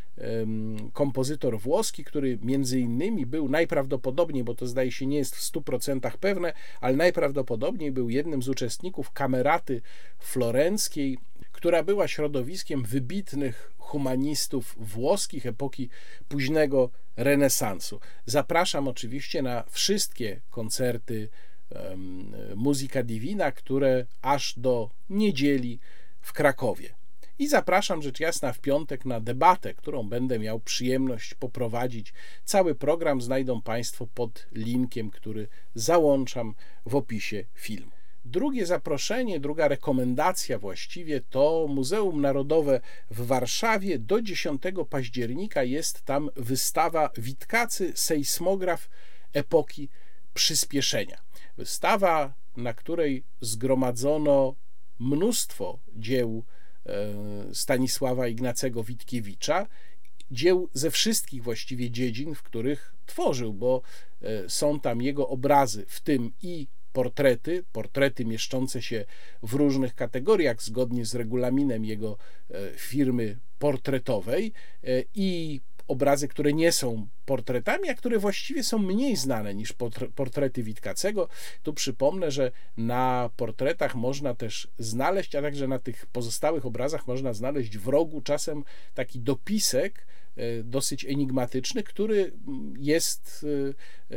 kompozytor 0.92 1.60
włoski, 1.60 2.04
który 2.04 2.38
między 2.42 2.80
innymi 2.80 3.26
był 3.26 3.48
najprawdopodobniej, 3.48 4.44
bo 4.44 4.54
to 4.54 4.66
zdaje 4.66 4.92
się 4.92 5.06
nie 5.06 5.16
jest 5.16 5.36
w 5.36 5.52
100% 5.52 6.10
pewne, 6.16 6.52
ale 6.80 6.96
najprawdopodobniej 6.96 7.92
był 7.92 8.10
jednym 8.10 8.42
z 8.42 8.48
uczestników 8.48 9.10
kameraty 9.10 9.82
florenckiej, 10.18 11.18
która 11.64 11.82
była 11.82 12.08
środowiskiem 12.08 12.82
wybitnych 12.82 13.72
humanistów 13.78 14.76
włoskich 14.78 15.46
epoki 15.46 15.88
późnego 16.28 16.90
renesansu. 17.16 18.00
Zapraszam 18.26 18.88
oczywiście 18.88 19.42
na 19.42 19.64
wszystkie 19.70 20.40
koncerty 20.50 21.28
Muzyka 22.56 23.02
Divina, 23.02 23.52
które 23.52 24.06
aż 24.22 24.54
do 24.58 24.90
niedzieli 25.10 25.80
w 26.20 26.32
Krakowie. 26.32 26.94
I 27.38 27.48
zapraszam 27.48 28.02
rzecz 28.02 28.20
jasna 28.20 28.52
w 28.52 28.58
piątek 28.58 29.04
na 29.04 29.20
debatę, 29.20 29.74
którą 29.74 30.08
będę 30.08 30.38
miał 30.38 30.60
przyjemność 30.60 31.34
poprowadzić. 31.34 32.12
Cały 32.44 32.74
program 32.74 33.22
znajdą 33.22 33.62
Państwo 33.62 34.06
pod 34.14 34.46
linkiem, 34.52 35.10
który 35.10 35.48
załączam 35.74 36.54
w 36.86 36.94
opisie 36.94 37.44
filmu. 37.54 37.93
Drugie 38.24 38.66
zaproszenie, 38.66 39.40
druga 39.40 39.68
rekomendacja 39.68 40.58
właściwie 40.58 41.20
to 41.20 41.66
Muzeum 41.68 42.20
Narodowe 42.20 42.80
w 43.10 43.26
Warszawie. 43.26 43.98
Do 43.98 44.22
10 44.22 44.62
października 44.90 45.62
jest 45.62 46.02
tam 46.02 46.30
wystawa 46.36 47.10
Witkacy 47.18 47.92
sejsmograf 47.94 48.88
epoki 49.32 49.88
przyspieszenia. 50.34 51.20
Wystawa, 51.56 52.34
na 52.56 52.74
której 52.74 53.24
zgromadzono 53.40 54.54
mnóstwo 54.98 55.78
dzieł 55.96 56.44
e, 56.86 57.54
Stanisława 57.54 58.28
Ignacego 58.28 58.84
Witkiewicza, 58.84 59.66
dzieł 60.30 60.68
ze 60.72 60.90
wszystkich 60.90 61.42
właściwie 61.42 61.90
dziedzin, 61.90 62.34
w 62.34 62.42
których 62.42 62.94
tworzył, 63.06 63.52
bo 63.52 63.82
e, 64.22 64.48
są 64.48 64.80
tam 64.80 65.02
jego 65.02 65.28
obrazy, 65.28 65.84
w 65.88 66.00
tym 66.00 66.32
i 66.42 66.66
portrety, 66.94 67.64
portrety 67.72 68.24
mieszczące 68.24 68.82
się 68.82 69.04
w 69.42 69.54
różnych 69.54 69.94
kategoriach 69.94 70.62
zgodnie 70.62 71.06
z 71.06 71.14
regulaminem 71.14 71.84
jego 71.84 72.16
e, 72.50 72.70
firmy 72.76 73.38
portretowej 73.58 74.52
e, 74.84 75.02
i 75.14 75.60
obrazy, 75.88 76.28
które 76.28 76.52
nie 76.52 76.72
są 76.72 77.06
portretami, 77.24 77.88
a 77.88 77.94
które 77.94 78.18
właściwie 78.18 78.62
są 78.62 78.78
mniej 78.78 79.16
znane 79.16 79.54
niż 79.54 79.74
portrety 80.14 80.62
Witkacego. 80.62 81.28
Tu 81.62 81.74
przypomnę, 81.74 82.30
że 82.30 82.50
na 82.76 83.30
portretach 83.36 83.94
można 83.94 84.34
też 84.34 84.68
znaleźć, 84.78 85.34
a 85.34 85.42
także 85.42 85.68
na 85.68 85.78
tych 85.78 86.06
pozostałych 86.06 86.66
obrazach 86.66 87.06
można 87.06 87.32
znaleźć 87.32 87.78
w 87.78 87.88
rogu 87.88 88.20
czasem 88.20 88.64
taki 88.94 89.20
dopisek 89.20 90.06
dosyć 90.64 91.04
enigmatyczny, 91.04 91.82
który 91.82 92.32
jest 92.78 93.46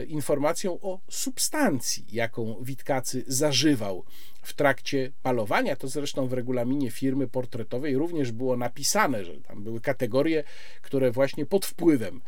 informacją 0.07 0.79
o 0.81 0.99
substancji, 1.09 2.05
jaką 2.11 2.63
Witkacy 2.63 3.23
zażywał 3.27 4.05
w 4.41 4.53
trakcie 4.53 5.11
malowania. 5.23 5.75
To 5.75 5.87
zresztą 5.87 6.27
w 6.27 6.33
regulaminie 6.33 6.91
firmy 6.91 7.27
portretowej 7.27 7.97
również 7.97 8.31
było 8.31 8.57
napisane, 8.57 9.25
że 9.25 9.41
tam 9.41 9.63
były 9.63 9.81
kategorie, 9.81 10.43
które 10.81 11.11
właśnie 11.11 11.45
pod 11.45 11.65
wpływem 11.65 12.21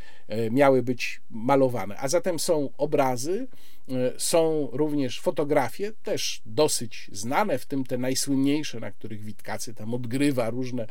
miały 0.52 0.84
być 0.84 1.22
malowane. 1.30 1.98
A 1.98 2.08
zatem 2.08 2.40
są 2.40 2.70
obrazy, 2.78 3.48
są 4.18 4.70
również 4.72 5.20
fotografie, 5.20 5.92
też 6.04 6.42
dosyć 6.46 7.10
znane, 7.12 7.58
w 7.58 7.66
tym 7.66 7.84
te 7.84 7.98
najsłynniejsze, 7.98 8.80
na 8.80 8.92
których 8.92 9.24
Witkacy 9.24 9.74
tam 9.74 9.94
odgrywa 9.94 10.50
różne 10.50 10.88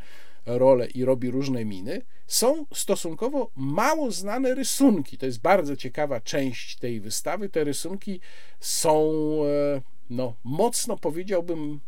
role 0.57 0.87
i 0.87 1.05
robi 1.05 1.31
różne 1.31 1.65
miny. 1.65 2.01
Są 2.27 2.65
stosunkowo 2.73 3.51
mało 3.55 4.11
znane 4.11 4.55
rysunki. 4.55 5.17
To 5.17 5.25
jest 5.25 5.41
bardzo 5.41 5.75
ciekawa 5.75 6.21
część 6.21 6.77
tej 6.77 7.01
wystawy. 7.01 7.49
Te 7.49 7.63
rysunki 7.63 8.19
są, 8.59 9.11
e, 9.45 9.81
no, 10.09 10.35
mocno 10.43 10.97
powiedziałbym, 10.97 11.79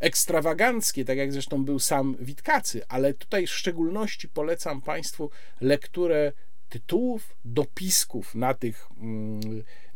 ekstrawaganckie, 0.00 1.04
tak 1.04 1.18
jak 1.18 1.32
zresztą 1.32 1.64
był 1.64 1.78
sam 1.78 2.16
Witkacy, 2.20 2.86
ale 2.88 3.14
tutaj 3.14 3.46
w 3.46 3.50
szczególności 3.50 4.28
polecam 4.28 4.80
Państwu 4.80 5.30
lekturę 5.60 6.32
tytułów, 6.68 7.36
dopisków 7.44 8.34
na 8.34 8.54
tych, 8.54 8.88
mm, 9.00 9.40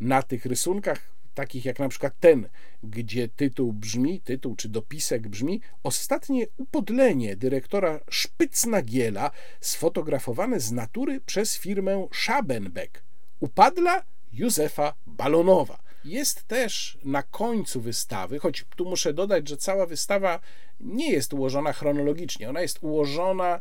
na 0.00 0.22
tych 0.22 0.46
rysunkach, 0.46 1.15
takich 1.36 1.64
jak 1.64 1.78
na 1.78 1.88
przykład 1.88 2.12
ten, 2.20 2.48
gdzie 2.82 3.28
tytuł 3.28 3.72
brzmi, 3.72 4.20
tytuł 4.20 4.56
czy 4.56 4.68
dopisek 4.68 5.28
brzmi 5.28 5.60
Ostatnie 5.82 6.46
upodlenie 6.56 7.36
dyrektora 7.36 8.00
Szpycnagiela 8.10 9.30
sfotografowane 9.60 10.60
z 10.60 10.72
natury 10.72 11.20
przez 11.20 11.58
firmę 11.58 12.08
Schabenbeck. 12.12 13.02
Upadla 13.40 14.02
Józefa 14.32 14.94
Balonowa. 15.06 15.78
Jest 16.04 16.44
też 16.44 16.98
na 17.04 17.22
końcu 17.22 17.80
wystawy, 17.80 18.38
choć 18.38 18.64
tu 18.76 18.84
muszę 18.84 19.14
dodać, 19.14 19.48
że 19.48 19.56
cała 19.56 19.86
wystawa 19.86 20.40
nie 20.80 21.10
jest 21.10 21.32
ułożona 21.32 21.72
chronologicznie, 21.72 22.48
ona 22.48 22.60
jest 22.60 22.78
ułożona 22.82 23.60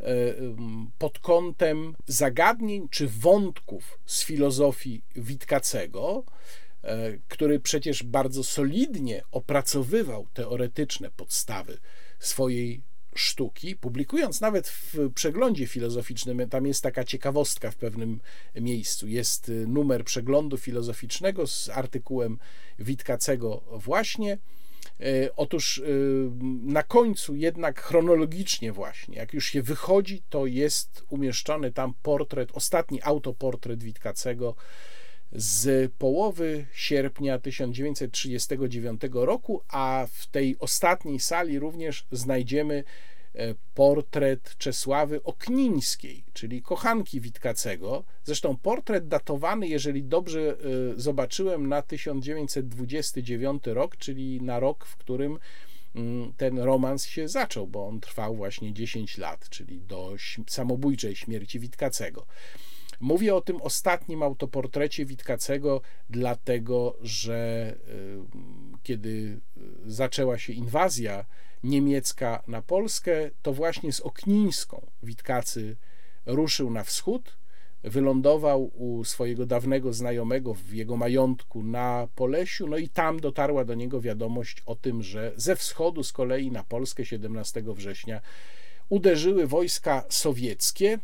E, 0.00 0.34
pod 0.98 1.18
kątem 1.18 1.94
zagadnień 2.06 2.88
czy 2.88 3.08
wątków 3.08 3.98
z 4.06 4.24
filozofii 4.24 5.02
Witkacego, 5.16 6.24
który 7.28 7.60
przecież 7.60 8.02
bardzo 8.02 8.44
solidnie 8.44 9.22
opracowywał 9.30 10.26
teoretyczne 10.34 11.10
podstawy 11.10 11.78
swojej 12.18 12.82
sztuki, 13.14 13.76
publikując 13.76 14.40
nawet 14.40 14.68
w 14.68 14.94
przeglądzie 15.14 15.66
filozoficznym, 15.66 16.48
tam 16.48 16.66
jest 16.66 16.82
taka 16.82 17.04
ciekawostka 17.04 17.70
w 17.70 17.76
pewnym 17.76 18.20
miejscu, 18.54 19.08
jest 19.08 19.52
numer 19.66 20.04
przeglądu 20.04 20.56
filozoficznego 20.56 21.46
z 21.46 21.68
artykułem 21.68 22.38
Witkacego 22.78 23.62
właśnie, 23.72 24.38
E, 25.00 25.36
otóż 25.36 25.78
e, 25.78 25.82
na 26.62 26.82
końcu 26.82 27.34
jednak 27.34 27.82
chronologicznie 27.82 28.72
właśnie, 28.72 29.16
jak 29.16 29.34
już 29.34 29.46
się 29.46 29.62
wychodzi, 29.62 30.22
to 30.28 30.46
jest 30.46 31.04
umieszczony 31.08 31.72
tam 31.72 31.94
portret, 32.02 32.50
ostatni 32.52 33.02
autoportret 33.02 33.82
Witkacego 33.82 34.54
z 35.36 35.92
połowy 35.92 36.66
sierpnia 36.72 37.38
1939 37.38 39.00
roku, 39.12 39.62
a 39.68 40.06
w 40.12 40.26
tej 40.26 40.56
ostatniej 40.58 41.20
sali 41.20 41.58
również 41.58 42.06
znajdziemy 42.12 42.84
E, 43.36 43.54
portret 43.74 44.54
Czesławy 44.58 45.22
Oknińskiej, 45.22 46.24
czyli 46.32 46.62
kochanki 46.62 47.20
Witkacego. 47.20 48.04
Zresztą 48.24 48.56
portret 48.56 49.08
datowany, 49.08 49.68
jeżeli 49.68 50.02
dobrze 50.04 50.40
e, 50.40 50.54
zobaczyłem, 50.96 51.68
na 51.68 51.82
1929 51.82 53.62
rok, 53.66 53.96
czyli 53.96 54.42
na 54.42 54.60
rok, 54.60 54.86
w 54.86 54.96
którym 54.96 55.38
mm, 55.94 56.32
ten 56.36 56.58
romans 56.58 57.06
się 57.06 57.28
zaczął, 57.28 57.66
bo 57.66 57.86
on 57.86 58.00
trwał 58.00 58.36
właśnie 58.36 58.72
10 58.72 59.18
lat, 59.18 59.48
czyli 59.48 59.80
do 59.80 60.14
samobójczej 60.46 61.16
śmierci 61.16 61.60
Witkacego. 61.60 62.26
Mówię 63.00 63.34
o 63.34 63.40
tym 63.40 63.62
ostatnim 63.62 64.22
autoportrecie 64.22 65.04
Witkacego, 65.04 65.80
dlatego 66.10 66.96
że 67.02 67.36
e, 67.36 68.76
kiedy 68.82 69.40
zaczęła 69.86 70.38
się 70.38 70.52
inwazja 70.52 71.24
niemiecka 71.64 72.42
na 72.46 72.62
Polskę, 72.62 73.30
to 73.42 73.52
właśnie 73.52 73.92
z 73.92 74.00
Oknińską 74.00 74.86
Witkacy 75.02 75.76
ruszył 76.26 76.70
na 76.70 76.84
wschód, 76.84 77.36
wylądował 77.84 78.70
u 78.74 79.04
swojego 79.04 79.46
dawnego 79.46 79.92
znajomego 79.92 80.54
w 80.54 80.72
jego 80.72 80.96
majątku 80.96 81.62
na 81.62 82.08
Polesiu, 82.14 82.68
no 82.68 82.78
i 82.78 82.88
tam 82.88 83.20
dotarła 83.20 83.64
do 83.64 83.74
niego 83.74 84.00
wiadomość 84.00 84.62
o 84.66 84.74
tym, 84.74 85.02
że 85.02 85.32
ze 85.36 85.56
wschodu 85.56 86.02
z 86.02 86.12
kolei 86.12 86.50
na 86.50 86.64
Polskę 86.64 87.04
17 87.04 87.62
września 87.66 88.20
uderzyły 88.88 89.46
wojska 89.46 90.04
sowieckie, 90.08 90.98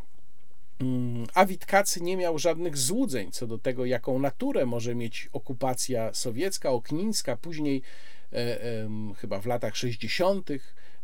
a 1.35 1.47
Witkacy 1.47 2.01
nie 2.01 2.17
miał 2.17 2.39
żadnych 2.39 2.77
złudzeń 2.77 3.33
co 3.33 3.47
do 3.47 3.59
tego, 3.59 3.85
jaką 3.85 4.19
naturę 4.19 4.67
może 4.67 4.95
mieć 4.95 5.29
okupacja 5.33 6.15
sowiecka, 6.15 6.71
oknińska, 6.71 7.37
później 7.37 7.83
E, 8.33 8.89
chyba 9.17 9.41
w 9.41 9.47
latach 9.47 9.77
60., 9.77 10.51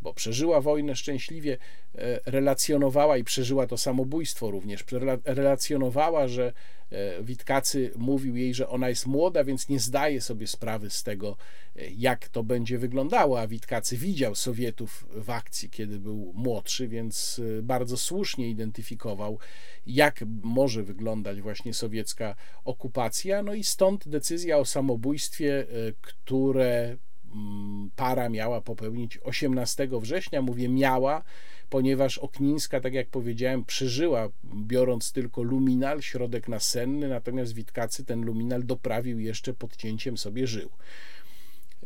bo 0.02 0.14
przeżyła 0.14 0.60
wojnę 0.60 0.96
szczęśliwie, 0.96 1.58
e, 1.94 2.20
relacjonowała 2.26 3.18
i 3.18 3.24
przeżyła 3.24 3.66
to 3.66 3.78
samobójstwo 3.78 4.50
również. 4.50 4.84
Relacjonowała, 5.24 6.28
że 6.28 6.52
e, 6.90 7.22
Witkacy 7.22 7.90
mówił 7.96 8.36
jej, 8.36 8.54
że 8.54 8.68
ona 8.68 8.88
jest 8.88 9.06
młoda, 9.06 9.44
więc 9.44 9.68
nie 9.68 9.80
zdaje 9.80 10.20
sobie 10.20 10.46
sprawy 10.46 10.90
z 10.90 11.02
tego, 11.02 11.36
jak 11.96 12.28
to 12.28 12.42
będzie 12.42 12.78
wyglądało. 12.78 13.40
A 13.40 13.46
Witkacy 13.46 13.96
widział 13.96 14.34
Sowietów 14.34 15.06
w 15.10 15.30
akcji, 15.30 15.70
kiedy 15.70 16.00
był 16.00 16.32
młodszy, 16.34 16.88
więc 16.88 17.40
bardzo 17.62 17.96
słusznie 17.96 18.48
identyfikował, 18.48 19.38
jak 19.86 20.24
może 20.42 20.82
wyglądać 20.82 21.40
właśnie 21.40 21.74
sowiecka 21.74 22.34
okupacja. 22.64 23.42
No 23.42 23.54
i 23.54 23.64
stąd 23.64 24.08
decyzja 24.08 24.58
o 24.58 24.64
samobójstwie, 24.64 25.66
które 26.00 26.96
para 27.96 28.28
miała 28.28 28.60
popełnić 28.60 29.18
18 29.24 29.88
września. 29.92 30.42
Mówię 30.42 30.68
miała, 30.68 31.22
ponieważ 31.70 32.18
Oknińska, 32.18 32.80
tak 32.80 32.94
jak 32.94 33.08
powiedziałem, 33.08 33.64
przeżyła, 33.64 34.28
biorąc 34.44 35.12
tylko 35.12 35.42
luminal, 35.42 36.02
środek 36.02 36.48
nasenny, 36.48 37.08
natomiast 37.08 37.52
Witkacy 37.52 38.04
ten 38.04 38.24
luminal 38.24 38.64
doprawił 38.64 39.20
jeszcze 39.20 39.54
podcięciem 39.54 40.18
sobie 40.18 40.46
żył. 40.46 40.70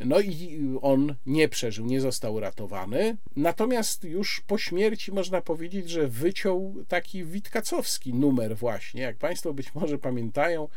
No 0.01 0.20
i 0.20 0.60
on 0.82 1.14
nie 1.27 1.48
przeżył, 1.48 1.86
nie 1.86 2.01
został 2.01 2.40
ratowany. 2.40 3.16
Natomiast 3.36 4.05
już 4.05 4.43
po 4.47 4.59
śmierci 4.59 5.12
można 5.12 5.40
powiedzieć, 5.40 5.90
że 5.90 6.09
wyciął 6.09 6.74
taki 6.89 7.24
witkacowski 7.24 8.14
numer 8.14 8.56
właśnie. 8.56 9.02
Jak 9.02 9.16
Państwo 9.16 9.55
być 9.55 9.74
może 9.74 9.98
pamiętają, 9.98 10.69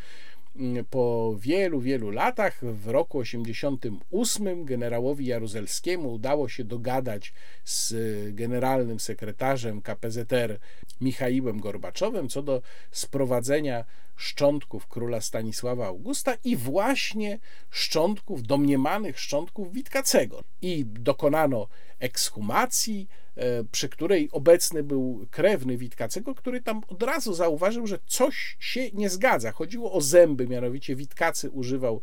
po 0.89 1.35
wielu, 1.39 1.79
wielu 1.79 2.09
latach, 2.11 2.65
w 2.65 2.87
roku 2.87 3.17
88, 3.17 4.65
generałowi 4.65 5.25
Jaruzelskiemu 5.25 6.13
udało 6.13 6.49
się 6.49 6.63
dogadać 6.63 7.33
z 7.63 7.93
generalnym 8.35 8.99
sekretarzem 8.99 9.81
KPZR 9.81 10.59
Michaiłem 11.01 11.59
Gorbaczowem 11.59 12.29
co 12.29 12.41
do 12.41 12.61
sprowadzenia 12.91 13.85
szczątków 14.15 14.87
króla 14.87 15.21
Stanisława 15.21 15.87
Augusta 15.87 16.37
i 16.43 16.55
właśnie 16.55 17.39
szczątków, 17.69 18.43
domniemanych 18.43 19.19
szczątków 19.19 19.73
Witkacego. 19.73 20.43
I 20.61 20.85
dokonano 20.85 21.67
ekshumacji, 21.99 23.07
e, 23.35 23.63
przy 23.63 23.89
której 23.89 24.29
obecny 24.31 24.83
był 24.83 25.27
krewny 25.31 25.77
Witkacego, 25.77 26.35
który 26.35 26.61
tam 26.61 26.81
od 26.87 27.03
razu 27.03 27.33
zauważył, 27.33 27.87
że 27.87 27.99
coś 28.05 28.57
się 28.59 28.91
nie 28.91 29.09
zgadza. 29.09 29.51
Chodziło 29.51 29.93
o 29.93 30.01
zęby, 30.01 30.47
mianowicie 30.47 30.95
Witkacy 30.95 31.49
używał 31.49 32.01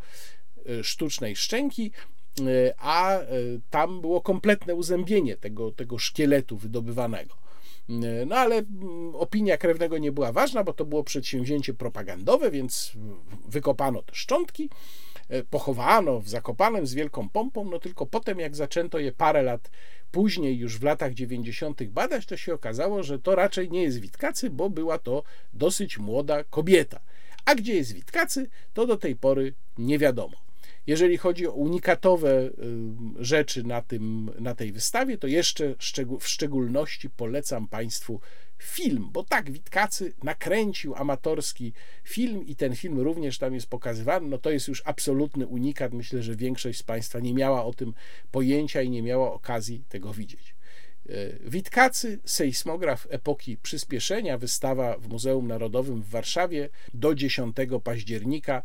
e, 0.67 0.85
sztucznej 0.85 1.37
szczęki, 1.37 1.93
e, 2.41 2.75
a 2.79 3.21
tam 3.71 4.01
było 4.01 4.21
kompletne 4.21 4.75
uzębienie 4.75 5.37
tego, 5.37 5.73
tego 5.73 5.99
szkieletu 5.99 6.57
wydobywanego. 6.57 7.42
No 8.27 8.37
ale 8.37 8.57
mm, 8.57 9.15
opinia 9.15 9.57
krewnego 9.57 9.99
nie 9.99 10.13
była 10.13 10.33
ważna, 10.33 10.65
bo 10.65 10.73
to 10.73 10.85
było 10.85 11.05
przedsięwzięcie 11.05 11.75
propagandowe, 11.75 12.51
więc 12.51 12.93
wykopano 13.49 14.03
te 14.03 14.15
szczątki, 14.15 14.71
e, 15.29 15.43
pochowano 15.43 16.21
w 16.21 16.29
Zakopanem 16.29 16.87
z 16.87 16.95
wielką 16.95 17.29
pompą, 17.29 17.65
no 17.65 17.79
tylko 17.79 18.07
potem 18.07 18.39
jak 18.39 18.57
zaczęto 18.57 18.99
je 18.99 19.13
parę 19.13 19.43
lat 19.43 19.71
później, 20.11 20.59
już 20.59 20.79
w 20.79 20.83
latach 20.83 21.15
90. 21.15 21.83
badać, 21.89 22.27
to 22.27 22.37
się 22.37 22.55
okazało, 22.55 23.03
że 23.03 23.19
to 23.19 23.35
raczej 23.35 23.71
nie 23.71 23.83
jest 23.83 23.99
Witkacy, 23.99 24.51
bo 24.51 24.71
była 24.71 24.99
to 24.99 25.23
dosyć 25.55 25.99
młoda 25.99 26.45
kobieta. 26.45 27.01
A 27.45 27.55
gdzie 27.55 27.75
jest 27.75 27.93
Witkacy, 27.93 28.51
to 28.75 28.87
do 28.87 28.97
tej 28.97 29.17
pory 29.17 29.55
nie 29.79 29.99
wiadomo. 29.99 30.37
Jeżeli 30.87 31.17
chodzi 31.17 31.47
o 31.47 31.53
unikatowe 31.53 32.43
y, 32.43 32.51
rzeczy 33.19 33.65
na, 33.65 33.83
tym, 33.83 34.31
na 34.39 34.55
tej 34.55 34.73
wystawie, 34.73 35.19
to 35.19 35.27
jeszcze 35.27 35.75
w 36.19 36.29
szczególności 36.29 37.11
polecam 37.11 37.69
Państwu 37.69 38.21
film, 38.59 39.09
bo 39.13 39.25
tak, 39.25 39.51
Witkacy 39.51 40.13
nakręcił 40.23 40.95
amatorski 40.95 41.73
film 42.05 42.47
i 42.47 42.57
ten 42.57 42.77
film 42.77 42.99
również 42.99 43.39
tam 43.39 43.55
jest 43.55 43.67
pokazywany, 43.67 44.29
no 44.29 44.39
to 44.39 44.51
jest 44.51 44.69
już 44.69 44.83
absolutny 44.85 45.47
unikat. 45.47 45.93
Myślę, 45.93 46.23
że 46.23 46.37
większość 46.37 46.79
z 46.79 46.83
Państwa 46.83 47.21
nie 47.21 47.35
miała 47.35 47.65
o 47.65 47.75
tym 47.75 47.95
pojęcia 48.31 48.83
i 48.83 48.91
nie 48.91 49.03
miała 49.03 49.33
okazji 49.33 49.85
tego 49.89 50.13
widzieć. 50.13 50.55
E, 51.09 51.13
Witkacy, 51.51 52.19
sejsmograf 52.25 53.07
epoki 53.11 53.57
przyspieszenia, 53.57 54.39
wystawa 54.39 54.99
w 54.99 55.09
Muzeum 55.09 55.47
Narodowym 55.47 56.03
w 56.03 56.09
Warszawie 56.09 56.69
do 56.95 57.15
10 57.15 57.57
października. 57.85 58.63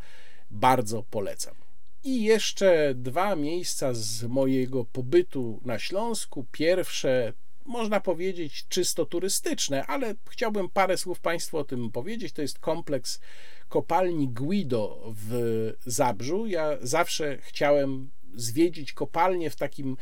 Bardzo 0.52 1.04
polecam. 1.04 1.67
I 2.08 2.24
jeszcze 2.24 2.94
dwa 2.96 3.36
miejsca 3.36 3.94
z 3.94 4.24
mojego 4.24 4.86
pobytu 4.86 5.62
na 5.66 5.80
Śląsku. 5.80 6.46
Pierwsze, 6.52 7.34
można 7.66 8.00
powiedzieć, 8.00 8.66
czysto 8.68 9.06
turystyczne, 9.06 9.86
ale 9.86 10.16
chciałbym 10.30 10.70
parę 10.70 10.98
słów 10.98 11.20
Państwu 11.20 11.58
o 11.58 11.64
tym 11.64 11.92
powiedzieć. 11.92 12.34
To 12.34 12.42
jest 12.42 12.60
kompleks 12.60 13.20
kopalni 13.70 14.30
Guido 14.30 15.14
w 15.16 15.74
Zabrzu. 15.86 16.48
Ja 16.48 16.78
zawsze 16.82 17.38
chciałem 17.42 18.12
zwiedzić 18.34 18.94
kopalnię 18.94 19.50
w 19.50 19.56
takim 19.56 19.98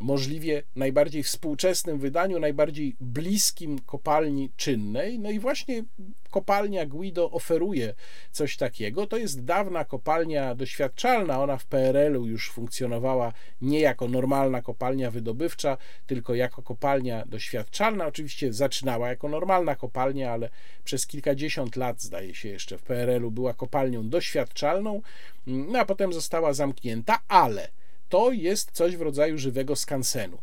możliwie 0.00 0.62
najbardziej 0.76 1.22
współczesnym 1.22 1.98
wydaniu, 1.98 2.38
najbardziej 2.38 2.96
bliskim 3.00 3.78
kopalni 3.78 4.50
czynnej. 4.56 5.18
No 5.18 5.30
i 5.30 5.38
właśnie 5.38 5.84
kopalnia 6.30 6.86
Guido 6.86 7.30
oferuje 7.30 7.94
coś 8.32 8.56
takiego. 8.56 9.06
To 9.06 9.16
jest 9.16 9.44
dawna 9.44 9.84
kopalnia 9.84 10.54
doświadczalna. 10.54 11.42
Ona 11.42 11.56
w 11.56 11.66
PRL-u 11.66 12.26
już 12.26 12.50
funkcjonowała 12.50 13.32
nie 13.60 13.80
jako 13.80 14.08
normalna 14.08 14.62
kopalnia 14.62 15.10
wydobywcza, 15.10 15.76
tylko 16.06 16.34
jako 16.34 16.62
kopalnia 16.62 17.24
doświadczalna. 17.26 18.06
Oczywiście 18.06 18.52
zaczynała 18.52 19.08
jako 19.08 19.28
normalna 19.28 19.76
kopalnia, 19.76 20.32
ale 20.32 20.50
przez 20.84 21.06
kilkadziesiąt 21.06 21.76
lat, 21.76 22.02
zdaje 22.02 22.34
się, 22.34 22.48
jeszcze 22.48 22.78
w 22.78 22.82
PRL-u 22.82 23.30
była 23.30 23.54
kopalnią 23.54 24.08
doświadczalną, 24.08 25.02
no 25.46 25.78
a 25.78 25.84
potem 25.84 26.12
została 26.12 26.52
zamknięta, 26.52 27.18
ale 27.28 27.68
to 28.08 28.32
jest 28.32 28.70
coś 28.70 28.96
w 28.96 29.02
rodzaju 29.02 29.38
żywego 29.38 29.76
skansenu. 29.76 30.38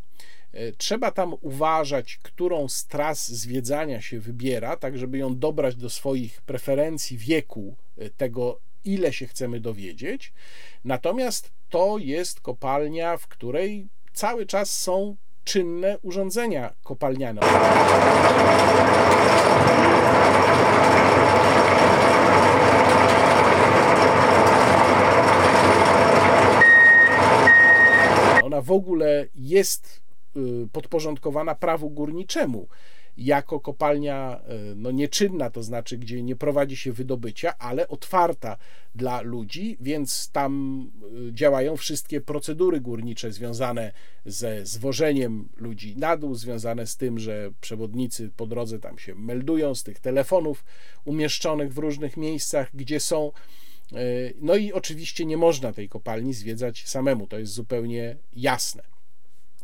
E, 0.54 0.72
trzeba 0.72 1.12
tam 1.12 1.36
uważać, 1.42 2.18
którą 2.24 2.70
z 2.70 2.86
tras 2.86 3.32
zwiedzania 3.32 4.02
się 4.02 4.20
wybiera, 4.20 4.78
tak 4.78 4.98
żeby 4.98 5.18
ją 5.18 5.40
dobrać 5.40 5.76
do 5.76 5.90
swoich 5.90 6.42
preferencji 6.42 7.18
wieku, 7.18 7.76
e, 7.98 8.10
tego 8.10 8.60
ile 8.86 9.14
się 9.14 9.28
chcemy 9.28 9.60
dowiedzieć. 9.60 10.34
Natomiast 10.84 11.52
to 11.70 11.98
jest 11.98 12.40
kopalnia, 12.40 13.18
w 13.18 13.28
której 13.28 13.88
cały 14.14 14.46
czas 14.46 14.80
są 14.80 15.16
czynne 15.44 16.00
urządzenia 16.02 16.74
kopalniane. 16.84 17.42
ona 28.55 28.55
w 28.66 28.72
ogóle 28.72 29.28
jest 29.36 30.02
y, 30.38 30.68
podporządkowana 30.72 31.56
prawu 31.56 31.90
górniczemu. 31.90 32.68
Jako 33.18 33.60
kopalnia 33.60 34.42
y, 34.72 34.76
no, 34.76 34.92
nieczynna, 34.92 35.50
to 35.50 35.64
znaczy, 35.64 35.98
gdzie 35.98 36.24
nie 36.24 36.36
prowadzi 36.36 36.78
się 36.78 36.92
wydobycia, 36.92 37.58
ale 37.58 37.88
otwarta 37.88 38.58
dla 38.96 39.22
ludzi, 39.22 39.78
więc 39.82 40.30
tam 40.32 40.82
y, 41.30 41.34
działają 41.34 41.78
wszystkie 41.78 42.22
procedury 42.22 42.82
górnicze 42.82 43.32
związane 43.32 43.92
ze 44.26 44.66
zwożeniem 44.66 45.50
ludzi 45.58 45.98
na 45.98 46.18
dół, 46.18 46.36
związane 46.36 46.88
z 46.88 46.98
tym, 46.98 47.20
że 47.20 47.52
przewodnicy 47.62 48.32
po 48.38 48.48
drodze 48.48 48.80
tam 48.80 48.98
się 48.98 49.16
meldują 49.16 49.76
z 49.76 49.84
tych 49.84 50.00
telefonów 50.00 50.66
umieszczonych 51.06 51.74
w 51.74 51.78
różnych 51.78 52.18
miejscach, 52.18 52.70
gdzie 52.74 53.00
są 53.00 53.32
no 54.42 54.56
i 54.56 54.74
oczywiście 54.74 55.26
nie 55.26 55.38
można 55.38 55.74
tej 55.74 55.90
kopalni 55.90 56.34
zwiedzać 56.34 56.88
samemu, 56.88 57.28
to 57.28 57.40
jest 57.40 57.54
zupełnie 57.54 58.16
jasne. 58.34 58.84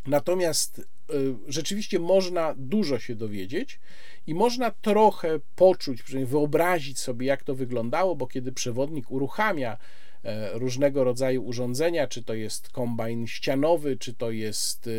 Natomiast 0.07 0.79
e, 0.79 1.13
rzeczywiście 1.47 1.99
można 1.99 2.55
dużo 2.57 2.99
się 2.99 3.15
dowiedzieć 3.15 3.79
i 4.27 4.33
można 4.33 4.71
trochę 4.71 5.39
poczuć, 5.55 6.03
przynajmniej 6.03 6.31
wyobrazić 6.31 6.99
sobie, 6.99 7.27
jak 7.27 7.43
to 7.43 7.55
wyglądało, 7.55 8.15
bo 8.15 8.27
kiedy 8.27 8.51
przewodnik 8.51 9.11
uruchamia 9.11 9.77
e, 10.23 10.59
różnego 10.59 11.03
rodzaju 11.03 11.45
urządzenia, 11.45 12.07
czy 12.07 12.23
to 12.23 12.33
jest 12.33 12.69
kombajn 12.69 13.27
ścianowy, 13.27 13.97
czy 13.97 14.13
to 14.13 14.31
jest 14.31 14.89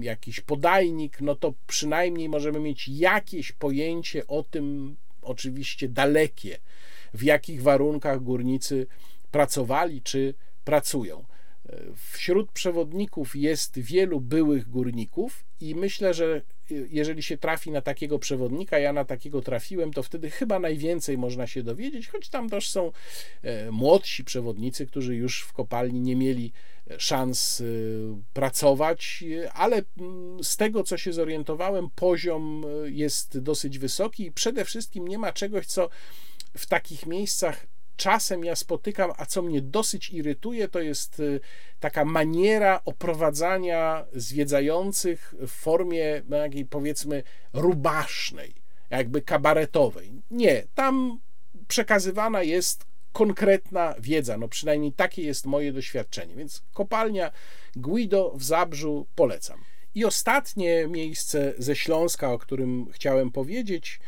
jakiś 0.00 0.40
podajnik, 0.40 1.20
no 1.20 1.34
to 1.34 1.54
przynajmniej 1.66 2.28
możemy 2.28 2.60
mieć 2.60 2.88
jakieś 2.88 3.52
pojęcie 3.52 4.26
o 4.26 4.42
tym, 4.42 4.96
oczywiście 5.22 5.88
dalekie, 5.88 6.58
w 7.14 7.22
jakich 7.22 7.62
warunkach 7.62 8.22
górnicy 8.22 8.86
pracowali 9.30 10.02
czy 10.02 10.34
pracują. 10.64 11.24
Wśród 11.96 12.52
przewodników 12.52 13.36
jest 13.36 13.78
wielu 13.78 14.20
byłych 14.20 14.68
górników, 14.68 15.44
i 15.62 15.74
myślę, 15.74 16.14
że 16.14 16.42
jeżeli 16.70 17.22
się 17.22 17.38
trafi 17.38 17.70
na 17.70 17.80
takiego 17.80 18.18
przewodnika, 18.18 18.78
ja 18.78 18.92
na 18.92 19.04
takiego 19.04 19.42
trafiłem, 19.42 19.92
to 19.92 20.02
wtedy 20.02 20.30
chyba 20.30 20.58
najwięcej 20.58 21.18
można 21.18 21.46
się 21.46 21.62
dowiedzieć, 21.62 22.08
choć 22.08 22.28
tam 22.28 22.48
też 22.48 22.70
są 22.70 22.92
e, 23.42 23.70
młodsi 23.70 24.24
przewodnicy, 24.24 24.86
którzy 24.86 25.16
już 25.16 25.42
w 25.42 25.52
kopalni 25.52 26.00
nie 26.00 26.16
mieli 26.16 26.52
e, 26.90 27.00
szans 27.00 27.60
e, 27.60 27.64
pracować, 28.32 29.24
ale 29.54 29.82
mm, 29.98 30.44
z 30.44 30.56
tego, 30.56 30.82
co 30.84 30.96
się 30.96 31.12
zorientowałem, 31.12 31.88
poziom 31.94 32.64
jest 32.84 33.38
dosyć 33.38 33.78
wysoki 33.78 34.26
i 34.26 34.32
przede 34.32 34.64
wszystkim 34.64 35.08
nie 35.08 35.18
ma 35.18 35.32
czegoś, 35.32 35.66
co 35.66 35.88
w 36.56 36.66
takich 36.66 37.06
miejscach 37.06 37.66
czasem 37.96 38.44
ja 38.44 38.56
spotykam, 38.56 39.10
a 39.16 39.26
co 39.26 39.42
mnie 39.42 39.62
dosyć 39.62 40.10
irytuje, 40.10 40.68
to 40.68 40.80
jest 40.80 41.20
y, 41.20 41.40
taka 41.80 42.04
maniera 42.04 42.80
oprowadzania 42.84 44.04
zwiedzających 44.12 45.34
w 45.40 45.50
formie 45.50 46.22
no, 46.28 46.36
jakiej 46.36 46.64
powiedzmy 46.64 47.22
rubasznej, 47.52 48.54
jakby 48.90 49.22
kabaretowej. 49.22 50.12
Nie, 50.30 50.64
tam 50.74 51.20
przekazywana 51.68 52.42
jest 52.42 52.84
konkretna 53.12 53.94
wiedza, 54.00 54.38
no 54.38 54.48
przynajmniej 54.48 54.92
takie 54.92 55.22
jest 55.22 55.46
moje 55.46 55.72
doświadczenie, 55.72 56.36
więc 56.36 56.62
kopalnia 56.72 57.30
Guido 57.76 58.32
w 58.36 58.44
Zabrzu 58.44 59.06
polecam. 59.14 59.60
I 59.94 60.04
ostatnie 60.04 60.86
miejsce 60.88 61.52
ze 61.58 61.76
Śląska, 61.76 62.32
o 62.32 62.38
którym 62.38 62.86
chciałem 62.92 63.30
powiedzieć, 63.30 64.00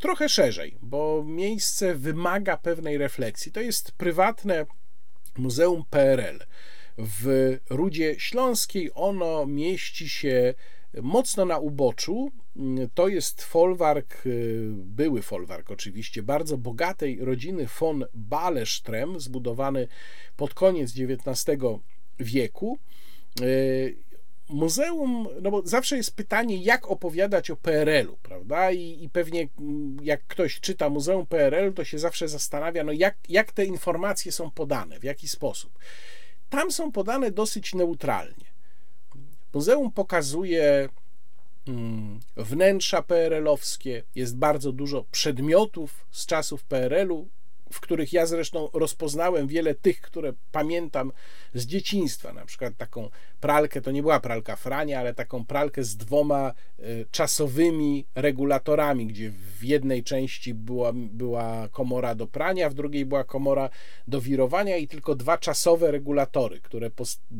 trochę 0.00 0.28
szerzej, 0.28 0.78
bo 0.82 1.24
miejsce 1.26 1.94
wymaga 1.94 2.56
pewnej 2.56 2.98
refleksji. 2.98 3.52
To 3.52 3.60
jest 3.60 3.92
prywatne 3.92 4.66
Muzeum 5.38 5.84
PRL 5.90 6.38
w 6.98 7.56
Rudzie 7.70 8.14
Śląskiej. 8.18 8.90
Ono 8.94 9.46
mieści 9.46 10.08
się 10.08 10.54
mocno 11.02 11.44
na 11.44 11.58
uboczu. 11.58 12.32
To 12.94 13.08
jest 13.08 13.42
folwark, 13.42 14.22
były 14.74 15.22
folwark 15.22 15.70
oczywiście, 15.70 16.22
bardzo 16.22 16.58
bogatej 16.58 17.18
rodziny 17.24 17.66
von 17.80 18.04
Balesztrem, 18.14 19.20
zbudowany 19.20 19.88
pod 20.36 20.54
koniec 20.54 20.92
XIX 20.96 21.56
wieku 22.18 22.78
muzeum, 24.50 25.28
no 25.42 25.50
bo 25.50 25.62
zawsze 25.64 25.96
jest 25.96 26.16
pytanie, 26.16 26.56
jak 26.56 26.90
opowiadać 26.90 27.50
o 27.50 27.56
PRL-u, 27.56 28.16
prawda? 28.16 28.70
I, 28.70 29.04
I, 29.04 29.08
pewnie 29.08 29.48
mm, 29.58 29.96
jak 30.02 30.26
ktoś 30.26 30.60
czyta 30.60 30.88
Muzeum 30.88 31.26
PRL, 31.26 31.72
to 31.72 31.84
się 31.84 31.98
zawsze 31.98 32.28
zastanawia, 32.28 32.84
no 32.84 32.92
jak, 32.92 33.16
jak 33.28 33.52
te 33.52 33.64
informacje 33.64 34.32
są 34.32 34.50
podane, 34.50 35.00
w 35.00 35.04
jaki 35.04 35.28
sposób. 35.28 35.78
Tam 36.50 36.72
są 36.72 36.92
podane 36.92 37.30
dosyć 37.30 37.74
neutralnie. 37.74 38.50
Muzeum 39.54 39.92
pokazuje 39.92 40.88
mm, 41.68 42.20
wnętrza 42.36 43.02
PRL-owskie, 43.02 44.02
jest 44.14 44.36
bardzo 44.36 44.72
dużo 44.72 45.04
przedmiotów 45.10 46.06
z 46.10 46.26
czasów 46.26 46.64
PRL-u, 46.64 47.28
w 47.72 47.80
których 47.80 48.12
ja 48.12 48.26
zresztą 48.26 48.68
rozpoznałem 48.72 49.46
wiele 49.46 49.74
tych, 49.74 50.00
które 50.00 50.32
pamiętam 50.52 51.12
z 51.54 51.66
dzieciństwa. 51.66 52.32
Na 52.32 52.44
przykład 52.44 52.76
taką 52.76 53.08
pralkę, 53.40 53.80
to 53.80 53.90
nie 53.90 54.02
była 54.02 54.20
pralka 54.20 54.56
Frania, 54.56 55.00
ale 55.00 55.14
taką 55.14 55.44
pralkę 55.44 55.84
z 55.84 55.96
dwoma 55.96 56.52
e, 56.78 56.82
czasowymi 57.10 58.06
regulatorami, 58.14 59.06
gdzie 59.06 59.30
w 59.30 59.64
jednej 59.64 60.04
części 60.04 60.54
była, 60.54 60.92
była 60.94 61.68
komora 61.68 62.14
do 62.14 62.26
prania, 62.26 62.70
w 62.70 62.74
drugiej 62.74 63.06
była 63.06 63.24
komora 63.24 63.70
do 64.08 64.20
wirowania 64.20 64.76
i 64.76 64.88
tylko 64.88 65.14
dwa 65.14 65.38
czasowe 65.38 65.90
regulatory, 65.90 66.60
które 66.60 66.90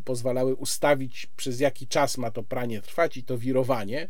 pozwalały 0.04 0.54
ustawić 0.54 1.26
przez 1.36 1.60
jaki 1.60 1.86
czas 1.86 2.18
ma 2.18 2.30
to 2.30 2.42
pranie 2.42 2.80
trwać 2.80 3.16
i 3.16 3.24
to 3.24 3.38
wirowanie. 3.38 4.08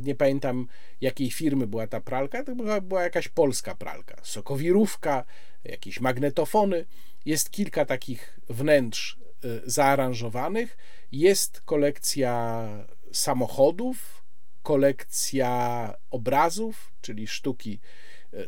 Nie 0.00 0.14
pamiętam 0.14 0.66
jakiej 1.00 1.30
firmy 1.30 1.66
była 1.66 1.86
ta 1.86 2.00
pralka, 2.00 2.44
to 2.44 2.54
była, 2.54 2.80
była 2.80 3.02
jakaś 3.02 3.28
polska 3.28 3.74
pralka. 3.74 4.16
Sokowirówka, 4.22 5.24
jakieś 5.64 6.00
magnetofony. 6.00 6.86
Jest 7.24 7.50
kilka 7.50 7.84
takich 7.84 8.40
wnętrz 8.48 9.18
zaaranżowanych. 9.64 10.76
Jest 11.12 11.60
kolekcja 11.60 12.68
samochodów, 13.12 14.24
kolekcja 14.62 15.94
obrazów, 16.10 16.92
czyli 17.00 17.26
sztuki 17.26 17.80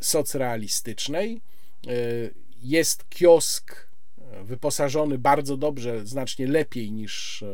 socrealistycznej. 0.01 1.41
Jest 2.63 3.09
kiosk 3.09 3.89
wyposażony 4.43 5.19
bardzo 5.19 5.57
dobrze, 5.57 6.07
znacznie 6.07 6.47
lepiej 6.47 6.93
niż 6.93 7.45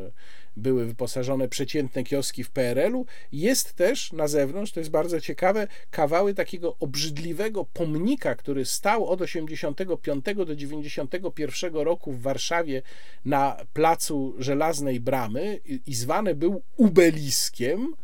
były 0.57 0.87
wyposażone 0.87 1.49
przeciętne 1.49 2.05
kioski 2.05 2.45
w 2.45 2.51
PRL-u. 2.51 3.07
Jest 3.33 3.73
też 3.73 4.13
na 4.13 4.29
zewnątrz, 4.29 4.73
to 4.73 4.81
jest 4.81 4.91
bardzo 4.91 5.21
ciekawe, 5.21 5.67
kawały 5.91 6.35
takiego 6.35 6.77
obrzydliwego 6.81 7.65
pomnika, 7.65 8.35
który 8.35 8.65
stał 8.65 9.07
od 9.07 9.21
85 9.21 10.25
do 10.47 10.57
91 10.57 11.75
roku 11.75 12.13
w 12.13 12.23
Warszawie 12.23 12.83
na 13.25 13.57
placu 13.73 14.35
Żelaznej 14.39 15.01
Bramy 15.01 15.61
i 15.87 15.95
zwany 15.95 16.35
był 16.35 16.63
ubeliskiem 16.77 17.95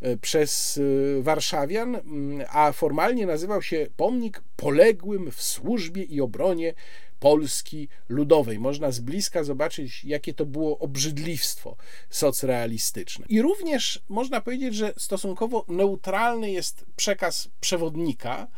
e, 0.00 0.16
przez 0.16 0.80
e, 1.18 1.22
Warszawian, 1.22 1.96
mm, 1.96 2.46
a 2.50 2.72
formalnie 2.72 3.26
nazywał 3.26 3.62
się 3.62 3.86
pomnik 3.96 4.42
poległym 4.56 5.30
w 5.30 5.42
służbie 5.42 6.02
i 6.02 6.20
obronie 6.20 6.74
Polski 7.20 7.88
Ludowej. 8.08 8.58
Można 8.58 8.90
z 8.90 9.00
bliska 9.00 9.44
zobaczyć, 9.44 10.04
jakie 10.04 10.34
to 10.34 10.46
było 10.46 10.78
obrzydliwstwo 10.78 11.76
socrealistyczne. 12.10 13.26
I 13.28 13.42
również 13.42 14.02
można 14.08 14.40
powiedzieć, 14.40 14.74
że 14.74 14.92
stosunkowo 14.96 15.64
neutralny 15.68 16.50
jest 16.50 16.84
przekaz 16.96 17.48
przewodnika. 17.60 18.48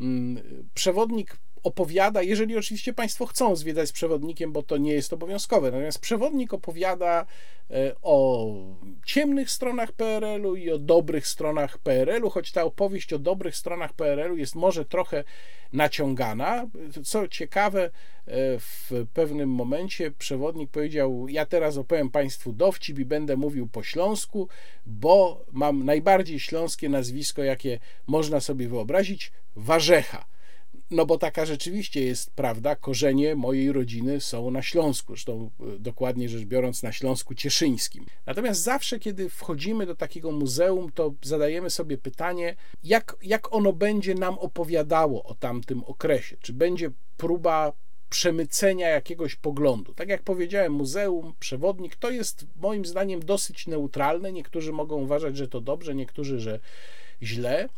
Mm, 0.00 0.68
przewodnik 0.74 1.36
opowiada, 1.66 2.22
jeżeli 2.22 2.56
oczywiście 2.56 2.92
Państwo 2.92 3.26
chcą 3.26 3.56
zwiedzać 3.56 3.88
z 3.88 3.92
przewodnikiem, 3.92 4.52
bo 4.52 4.62
to 4.62 4.76
nie 4.76 4.92
jest 4.92 5.12
obowiązkowe. 5.12 5.70
Natomiast 5.70 5.98
przewodnik 5.98 6.54
opowiada 6.54 7.26
e, 7.70 7.94
o 8.02 8.46
ciemnych 9.06 9.50
stronach 9.50 9.92
PRL-u 9.92 10.56
i 10.56 10.70
o 10.70 10.78
dobrych 10.78 11.26
stronach 11.26 11.78
PRL-u, 11.78 12.30
choć 12.30 12.52
ta 12.52 12.64
opowieść 12.64 13.12
o 13.12 13.18
dobrych 13.18 13.56
stronach 13.56 13.92
PRL-u 13.92 14.36
jest 14.36 14.54
może 14.54 14.84
trochę 14.84 15.24
naciągana. 15.72 16.66
Co 17.04 17.28
ciekawe, 17.28 17.84
e, 17.84 17.90
w 18.58 18.90
pewnym 19.14 19.50
momencie 19.50 20.10
przewodnik 20.10 20.70
powiedział: 20.70 21.28
Ja 21.28 21.46
teraz 21.46 21.76
opowiem 21.76 22.10
Państwu 22.10 22.52
dowcip 22.52 22.98
i 22.98 23.04
będę 23.04 23.36
mówił 23.36 23.68
po 23.68 23.82
śląsku, 23.82 24.48
bo 24.86 25.44
mam 25.52 25.84
najbardziej 25.84 26.40
śląskie 26.40 26.88
nazwisko, 26.88 27.42
jakie 27.42 27.78
można 28.06 28.40
sobie 28.40 28.68
wyobrazić 28.68 29.32
Warzecha. 29.56 30.35
No 30.90 31.06
bo 31.06 31.18
taka 31.18 31.46
rzeczywiście 31.46 32.04
jest 32.04 32.30
prawda, 32.30 32.76
korzenie 32.76 33.34
mojej 33.34 33.72
rodziny 33.72 34.20
są 34.20 34.50
na 34.50 34.62
Śląsku, 34.62 35.12
zresztą 35.12 35.50
e, 35.60 35.78
dokładnie 35.78 36.28
rzecz 36.28 36.44
biorąc 36.44 36.82
na 36.82 36.92
Śląsku 36.92 37.34
Cieszyńskim. 37.34 38.06
Natomiast 38.26 38.62
zawsze, 38.62 38.98
kiedy 38.98 39.28
wchodzimy 39.28 39.86
do 39.86 39.94
takiego 39.94 40.32
muzeum, 40.32 40.92
to 40.92 41.14
zadajemy 41.22 41.70
sobie 41.70 41.98
pytanie, 41.98 42.56
jak, 42.84 43.16
jak 43.22 43.52
ono 43.52 43.72
będzie 43.72 44.14
nam 44.14 44.38
opowiadało 44.38 45.24
o 45.24 45.34
tamtym 45.34 45.84
okresie. 45.84 46.36
Czy 46.40 46.52
będzie 46.52 46.90
próba 47.16 47.72
przemycenia 48.10 48.88
jakiegoś 48.88 49.34
poglądu. 49.34 49.94
Tak 49.94 50.08
jak 50.08 50.22
powiedziałem, 50.22 50.72
muzeum, 50.72 51.34
przewodnik 51.38 51.96
to 51.96 52.10
jest 52.10 52.46
moim 52.56 52.84
zdaniem 52.84 53.20
dosyć 53.20 53.66
neutralne. 53.66 54.32
Niektórzy 54.32 54.72
mogą 54.72 54.96
uważać, 54.96 55.36
że 55.36 55.48
to 55.48 55.60
dobrze, 55.60 55.94
niektórzy, 55.94 56.40
że 56.40 56.60
źle. 57.22 57.68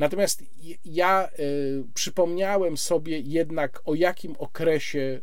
Natomiast 0.00 0.42
ja 0.84 1.28
y, 1.38 1.84
przypomniałem 1.94 2.76
sobie 2.76 3.18
jednak, 3.18 3.82
o 3.84 3.94
jakim 3.94 4.36
okresie 4.38 5.20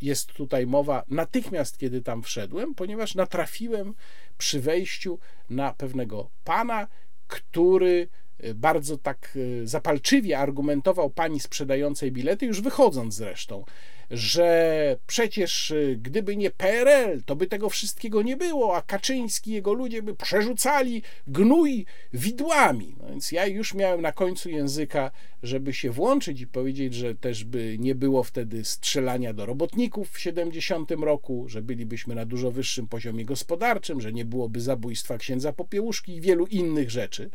jest 0.00 0.32
tutaj 0.32 0.66
mowa 0.66 1.04
natychmiast, 1.08 1.78
kiedy 1.78 2.02
tam 2.02 2.22
wszedłem, 2.22 2.74
ponieważ 2.74 3.14
natrafiłem 3.14 3.94
przy 4.38 4.60
wejściu 4.60 5.18
na 5.50 5.74
pewnego 5.74 6.30
pana, 6.44 6.88
który 7.26 8.08
bardzo 8.54 8.98
tak 8.98 9.32
y, 9.36 9.68
zapalczywie 9.68 10.38
argumentował 10.38 11.10
pani 11.10 11.40
sprzedającej 11.40 12.12
bilety, 12.12 12.46
już 12.46 12.60
wychodząc 12.60 13.14
zresztą, 13.14 13.64
że 14.12 14.96
przecież 15.06 15.70
y, 15.70 15.98
gdyby 16.02 16.36
nie 16.36 16.50
PRL, 16.50 17.22
to 17.26 17.36
by 17.36 17.46
tego 17.46 17.70
wszystkiego 17.70 18.22
nie 18.22 18.36
było, 18.36 18.76
a 18.76 18.82
Kaczyński 18.82 19.50
i 19.50 19.54
jego 19.54 19.72
ludzie 19.72 20.02
by 20.02 20.14
przerzucali 20.14 21.02
gnój 21.26 21.86
widłami. 22.12 22.96
No 23.00 23.08
więc 23.08 23.32
ja 23.32 23.46
już 23.46 23.74
miałem 23.74 24.00
na 24.00 24.12
końcu 24.12 24.50
języka, 24.50 25.10
żeby 25.42 25.72
się 25.72 25.90
włączyć 25.90 26.40
i 26.40 26.46
powiedzieć, 26.46 26.94
że 26.94 27.14
też 27.14 27.44
by 27.44 27.76
nie 27.78 27.94
było 27.94 28.22
wtedy 28.22 28.64
strzelania 28.64 29.32
do 29.32 29.46
robotników 29.46 30.10
w 30.10 30.18
70 30.18 30.90
roku, 30.90 31.48
że 31.48 31.62
bylibyśmy 31.62 32.14
na 32.14 32.26
dużo 32.26 32.50
wyższym 32.50 32.88
poziomie 32.88 33.24
gospodarczym, 33.24 34.00
że 34.00 34.12
nie 34.12 34.24
byłoby 34.24 34.60
zabójstwa 34.60 35.18
księdza 35.18 35.52
Popiełuszki 35.52 36.16
i 36.16 36.20
wielu 36.20 36.46
innych 36.46 36.90
rzeczy. 36.90 37.30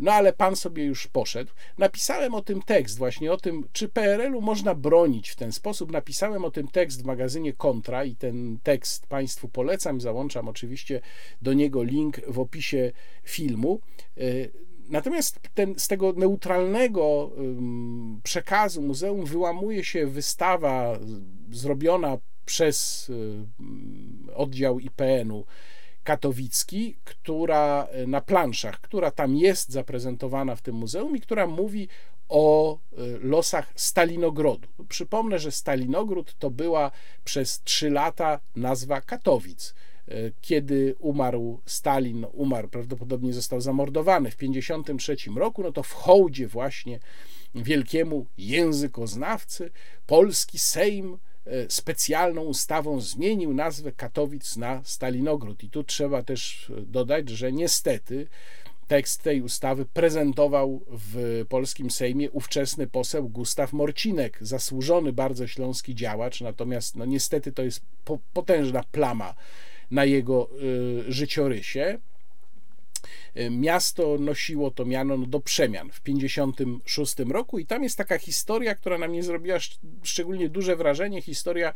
No 0.00 0.12
ale 0.12 0.32
pan 0.32 0.56
sobie 0.56 0.84
już 0.84 1.06
poszedł. 1.06 1.52
Napisałem 1.78 2.34
o 2.34 2.42
tym 2.42 2.62
tekst, 2.62 2.98
właśnie 2.98 3.32
o 3.32 3.36
tym, 3.36 3.64
czy 3.72 3.88
PRL-u 3.88 4.40
można 4.40 4.74
bronić 4.74 5.30
w 5.30 5.36
ten 5.36 5.52
sposób. 5.52 5.92
Napisałem 5.92 6.44
o 6.44 6.50
tym 6.50 6.68
tekst 6.68 7.02
w 7.02 7.04
magazynie 7.04 7.52
Kontra 7.52 8.04
i 8.04 8.16
ten 8.16 8.58
tekst 8.62 9.06
Państwu 9.06 9.48
polecam. 9.48 10.00
Załączam 10.00 10.48
oczywiście 10.48 11.00
do 11.42 11.52
niego 11.52 11.82
link 11.82 12.20
w 12.28 12.38
opisie 12.38 12.92
filmu. 13.22 13.80
E, 14.18 14.22
natomiast 14.88 15.40
ten, 15.54 15.74
z 15.78 15.88
tego 15.88 16.12
neutralnego 16.12 17.30
przekazu 18.22 18.82
muzeum 18.82 19.24
wyłamuje 19.24 19.84
się 19.84 20.06
wystawa 20.06 20.98
zrobiona 21.50 22.18
przez 22.44 23.10
oddział 24.34 24.78
IPN-u 24.78 25.44
katowicki, 26.04 26.96
która 27.04 27.84
e, 27.84 28.06
na 28.06 28.20
planszach, 28.20 28.80
która 28.80 29.10
tam 29.10 29.36
jest 29.36 29.70
zaprezentowana 29.70 30.56
w 30.56 30.62
tym 30.62 30.74
muzeum 30.74 31.16
i 31.16 31.20
która 31.20 31.46
mówi 31.46 31.88
o 32.28 32.74
e, 32.74 32.78
losach 33.20 33.72
Stalinogrodu. 33.76 34.68
Przypomnę, 34.88 35.38
że 35.38 35.52
Stalinogród 35.52 36.34
to 36.38 36.50
była 36.50 36.90
przez 37.24 37.62
trzy 37.62 37.90
lata 37.90 38.40
nazwa 38.56 39.00
Katowic. 39.00 39.74
E, 40.08 40.14
kiedy 40.40 40.94
umarł 40.98 41.60
Stalin, 41.66 42.26
umarł, 42.32 42.68
prawdopodobnie 42.68 43.32
został 43.32 43.60
zamordowany 43.60 44.30
w 44.30 44.36
1953 44.36 45.30
roku, 45.40 45.62
no 45.62 45.72
to 45.72 45.82
w 45.82 45.92
hołdzie 45.92 46.48
właśnie 46.48 46.98
wielkiemu 47.54 48.26
językoznawcy 48.38 49.70
polski 50.06 50.58
Sejm 50.58 51.18
specjalną 51.68 52.42
ustawą 52.42 53.00
zmienił 53.00 53.54
nazwę 53.54 53.92
Katowic 53.92 54.56
na 54.56 54.80
Stalinogród. 54.84 55.64
I 55.64 55.70
tu 55.70 55.84
trzeba 55.84 56.22
też 56.22 56.72
dodać, 56.86 57.28
że 57.28 57.52
niestety 57.52 58.26
tekst 58.88 59.22
tej 59.22 59.42
ustawy 59.42 59.84
prezentował 59.84 60.84
w 60.88 61.44
polskim 61.48 61.90
Sejmie 61.90 62.30
ówczesny 62.30 62.86
poseł 62.86 63.28
Gustaw 63.28 63.72
Morcinek, 63.72 64.38
zasłużony 64.40 65.12
bardzo 65.12 65.46
śląski 65.46 65.94
działacz, 65.94 66.40
natomiast 66.40 66.96
no 66.96 67.04
niestety 67.04 67.52
to 67.52 67.62
jest 67.62 67.80
potężna 68.32 68.82
plama 68.92 69.34
na 69.90 70.04
jego 70.04 70.48
y, 71.08 71.12
życiorysie. 71.12 71.98
Y, 73.36 73.50
miasto 73.50 74.16
nosiło 74.20 74.70
to 74.70 74.84
miano 74.84 75.16
no, 75.16 75.26
do 75.26 75.40
przemian 75.40 75.90
w 75.90 76.00
1956 76.00 77.32
roku 77.32 77.58
i 77.58 77.66
tam 77.66 77.82
jest 77.82 77.98
taka 77.98 78.18
historia, 78.18 78.74
która 78.74 78.98
na 78.98 79.08
mnie 79.08 79.22
zrobiła 79.22 79.58
szczególnie 80.02 80.48
duże 80.48 80.76
wrażenie, 80.76 81.22
historia 81.22 81.72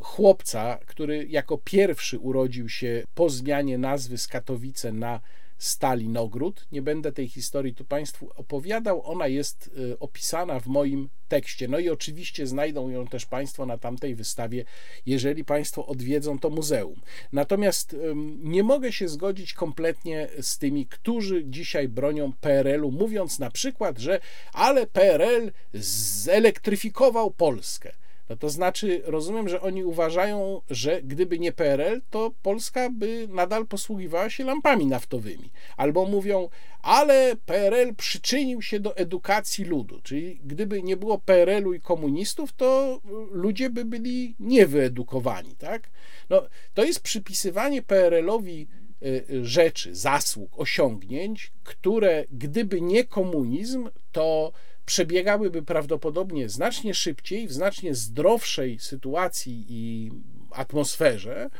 chłopca, 0.00 0.78
który 0.86 1.26
jako 1.28 1.58
pierwszy 1.58 2.18
urodził 2.18 2.68
się 2.68 3.04
po 3.14 3.30
zmianie 3.30 3.78
nazwy 3.78 4.18
z 4.18 4.28
Katowice 4.28 4.92
na 4.92 5.20
Stalinogród. 5.58 6.66
Nie 6.72 6.82
będę 6.82 7.12
tej 7.12 7.28
historii 7.28 7.74
tu 7.74 7.84
Państwu 7.84 8.30
opowiadał, 8.36 9.10
ona 9.10 9.26
jest 9.26 9.70
y, 9.78 9.98
opisana 9.98 10.60
w 10.60 10.66
moim 10.66 11.08
tekście. 11.28 11.68
No 11.68 11.78
i 11.78 11.88
oczywiście 11.88 12.46
znajdą 12.46 12.90
ją 12.90 13.06
też 13.06 13.26
Państwo 13.26 13.66
na 13.66 13.78
tamtej 13.78 14.14
wystawie, 14.14 14.64
jeżeli 15.06 15.44
Państwo 15.44 15.86
odwiedzą 15.86 16.38
to 16.38 16.50
muzeum. 16.50 17.00
Natomiast 17.32 17.96
nie 18.38 18.62
mogę 18.62 18.92
się 18.92 19.08
zgodzić 19.08 19.52
kompletnie 19.52 20.28
z 20.40 20.58
tymi, 20.58 20.86
którzy 20.86 21.44
dzisiaj 21.44 21.88
bronią 21.88 22.32
PRL-u, 22.32 22.90
mówiąc 22.90 23.38
na 23.38 23.50
przykład, 23.50 23.98
że 23.98 24.20
ale 24.52 24.86
PRL 24.86 25.52
zelektryfikował 25.74 27.30
Polskę. 27.30 27.92
No 28.28 28.36
to 28.36 28.50
znaczy, 28.50 29.02
rozumiem, 29.04 29.48
że 29.48 29.60
oni 29.60 29.84
uważają, 29.84 30.60
że 30.70 31.02
gdyby 31.02 31.38
nie 31.38 31.52
PRL, 31.52 32.00
to 32.10 32.32
Polska 32.42 32.90
by 32.90 33.28
nadal 33.30 33.66
posługiwała 33.66 34.30
się 34.30 34.44
lampami 34.44 34.86
naftowymi. 34.86 35.50
Albo 35.76 36.06
mówią, 36.06 36.48
ale 36.82 37.36
PRL 37.46 37.94
przyczynił 37.94 38.62
się 38.62 38.80
do 38.80 38.96
edukacji 38.96 39.64
ludu. 39.64 40.00
Czyli 40.02 40.40
gdyby 40.44 40.82
nie 40.82 40.96
było 40.96 41.18
PRL-u 41.18 41.72
i 41.72 41.80
komunistów, 41.80 42.52
to 42.52 43.00
ludzie 43.30 43.70
by 43.70 43.84
byli 43.84 44.36
niewyedukowani. 44.40 45.56
Tak? 45.56 45.90
No, 46.30 46.42
to 46.74 46.84
jest 46.84 47.00
przypisywanie 47.00 47.82
PRL-owi 47.82 48.68
y, 49.02 49.24
rzeczy, 49.42 49.94
zasług, 49.94 50.60
osiągnięć, 50.60 51.52
które 51.64 52.24
gdyby 52.30 52.80
nie 52.80 53.04
komunizm, 53.04 53.88
to 54.12 54.52
przebiegałyby 54.86 55.62
prawdopodobnie 55.62 56.48
znacznie 56.48 56.94
szybciej, 56.94 57.48
w 57.48 57.52
znacznie 57.52 57.94
zdrowszej 57.94 58.78
sytuacji 58.78 59.66
i 59.68 60.10
atmosferze, 60.50 61.50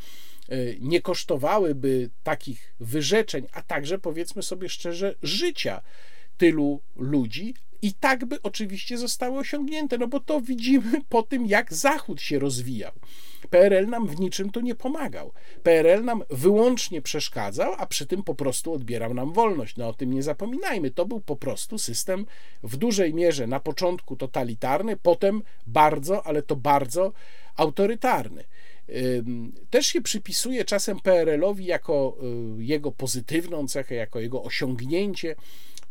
nie 0.80 1.02
kosztowałyby 1.02 2.10
takich 2.22 2.74
wyrzeczeń, 2.80 3.46
a 3.52 3.62
także 3.62 3.98
powiedzmy 3.98 4.42
sobie 4.42 4.68
szczerze, 4.68 5.14
życia 5.22 5.82
tylu 6.36 6.80
ludzi, 6.96 7.54
i 7.82 7.92
tak 7.92 8.24
by 8.24 8.42
oczywiście 8.42 8.98
zostały 8.98 9.38
osiągnięte, 9.38 9.98
no 9.98 10.08
bo 10.08 10.20
to 10.20 10.40
widzimy 10.40 11.00
po 11.08 11.22
tym, 11.22 11.46
jak 11.46 11.74
Zachód 11.74 12.20
się 12.20 12.38
rozwijał. 12.38 12.92
PRL 13.50 13.86
nam 13.88 14.06
w 14.06 14.20
niczym 14.20 14.50
tu 14.50 14.60
nie 14.60 14.74
pomagał. 14.74 15.32
PRL 15.62 16.04
nam 16.04 16.22
wyłącznie 16.30 17.02
przeszkadzał, 17.02 17.74
a 17.78 17.86
przy 17.86 18.06
tym 18.06 18.22
po 18.22 18.34
prostu 18.34 18.72
odbierał 18.72 19.14
nam 19.14 19.32
wolność. 19.32 19.76
No 19.76 19.88
o 19.88 19.94
tym 19.94 20.12
nie 20.12 20.22
zapominajmy. 20.22 20.90
To 20.90 21.06
był 21.06 21.20
po 21.20 21.36
prostu 21.36 21.78
system 21.78 22.26
w 22.62 22.76
dużej 22.76 23.14
mierze 23.14 23.46
na 23.46 23.60
początku 23.60 24.16
totalitarny, 24.16 24.96
potem 24.96 25.42
bardzo, 25.66 26.26
ale 26.26 26.42
to 26.42 26.56
bardzo 26.56 27.12
autorytarny. 27.56 28.44
Też 29.70 29.86
się 29.86 30.00
przypisuje 30.00 30.64
czasem 30.64 31.00
PRL-owi 31.00 31.64
jako 31.64 32.16
y, 32.58 32.64
jego 32.64 32.92
pozytywną 32.92 33.68
cechę, 33.68 33.94
jako 33.94 34.20
jego 34.20 34.42
osiągnięcie, 34.42 35.36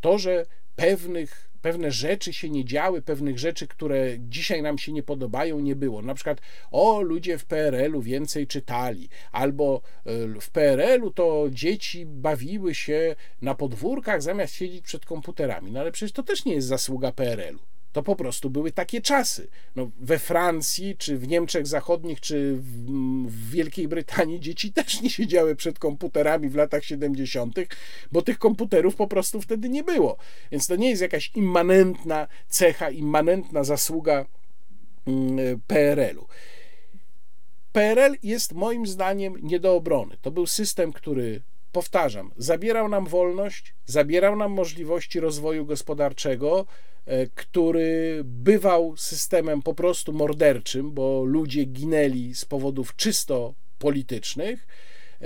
to, 0.01 0.17
że 0.17 0.45
pewnych 0.75 1.52
pewne 1.63 1.91
rzeczy 1.91 2.33
się 2.33 2.49
nie 2.49 2.65
działy, 2.65 3.01
pewnych 3.01 3.39
rzeczy, 3.39 3.67
które 3.67 4.19
dzisiaj 4.19 4.61
nam 4.61 4.77
się 4.77 4.91
nie 4.91 5.03
podobają, 5.03 5.59
nie 5.59 5.75
było. 5.75 6.01
Na 6.01 6.13
przykład, 6.13 6.41
o, 6.71 7.01
ludzie 7.01 7.37
w 7.37 7.45
PRL-u 7.45 8.01
więcej 8.01 8.47
czytali, 8.47 9.09
albo 9.31 9.81
e, 10.05 10.41
w 10.41 10.49
PRL-u 10.49 11.11
to 11.11 11.45
dzieci 11.49 12.05
bawiły 12.05 12.75
się 12.75 13.15
na 13.41 13.55
podwórkach 13.55 14.21
zamiast 14.21 14.53
siedzieć 14.53 14.83
przed 14.85 15.05
komputerami. 15.05 15.71
No 15.71 15.79
ale 15.79 15.91
przecież 15.91 16.11
to 16.11 16.23
też 16.23 16.45
nie 16.45 16.53
jest 16.53 16.67
zasługa 16.67 17.11
PRL-u. 17.11 17.72
To 17.93 18.03
po 18.03 18.15
prostu 18.15 18.49
były 18.49 18.71
takie 18.71 19.01
czasy. 19.01 19.47
No, 19.75 19.91
we 19.99 20.19
Francji, 20.19 20.95
czy 20.97 21.17
w 21.17 21.27
Niemczech 21.27 21.67
Zachodnich, 21.67 22.21
czy 22.21 22.55
w, 22.55 22.85
w, 23.27 23.49
Wielkiej 23.49 23.87
Brytanii 23.87 24.39
dzieci 24.39 24.73
też 24.73 25.01
nie 25.01 25.09
siedziały 25.09 25.55
przed 25.55 25.79
komputerami 25.79 26.49
w 26.49 26.55
latach 26.55 26.83
70., 26.83 27.55
bo 28.11 28.21
tych 28.21 28.39
komputerów 28.39 28.95
po 28.95 29.07
prostu 29.07 29.41
wtedy 29.41 29.69
nie 29.69 29.83
było. 29.83 30.17
Więc 30.51 30.67
to 30.67 30.75
nie 30.75 30.89
jest 30.89 31.01
jakaś 31.01 31.31
immanentna 31.35 32.27
cecha, 32.47 32.89
immanentna 32.89 33.63
zasługa 33.63 34.25
mm, 35.07 35.61
PRL-u. 35.67 36.27
PRL 37.71 38.15
jest 38.23 38.53
moim 38.53 38.87
zdaniem 38.87 39.35
nie 39.41 39.59
do 39.59 39.75
obrony. 39.75 40.17
To 40.21 40.31
był 40.31 40.47
system, 40.47 40.93
który 40.93 41.41
powtarzam, 41.71 42.31
zabierał 42.37 42.89
nam 42.89 43.05
wolność, 43.05 43.75
zabierał 43.85 44.35
nam 44.35 44.51
możliwości 44.51 45.19
rozwoju 45.19 45.65
gospodarczego, 45.65 46.65
który 47.35 48.21
bywał 48.25 48.97
systemem 48.97 49.61
po 49.61 49.73
prostu 49.73 50.13
morderczym, 50.13 50.91
bo 50.91 51.23
ludzie 51.23 51.63
ginęli 51.63 52.35
z 52.35 52.45
powodów 52.45 52.95
czysto 52.95 53.53
politycznych, 53.77 54.67
e, 55.21 55.25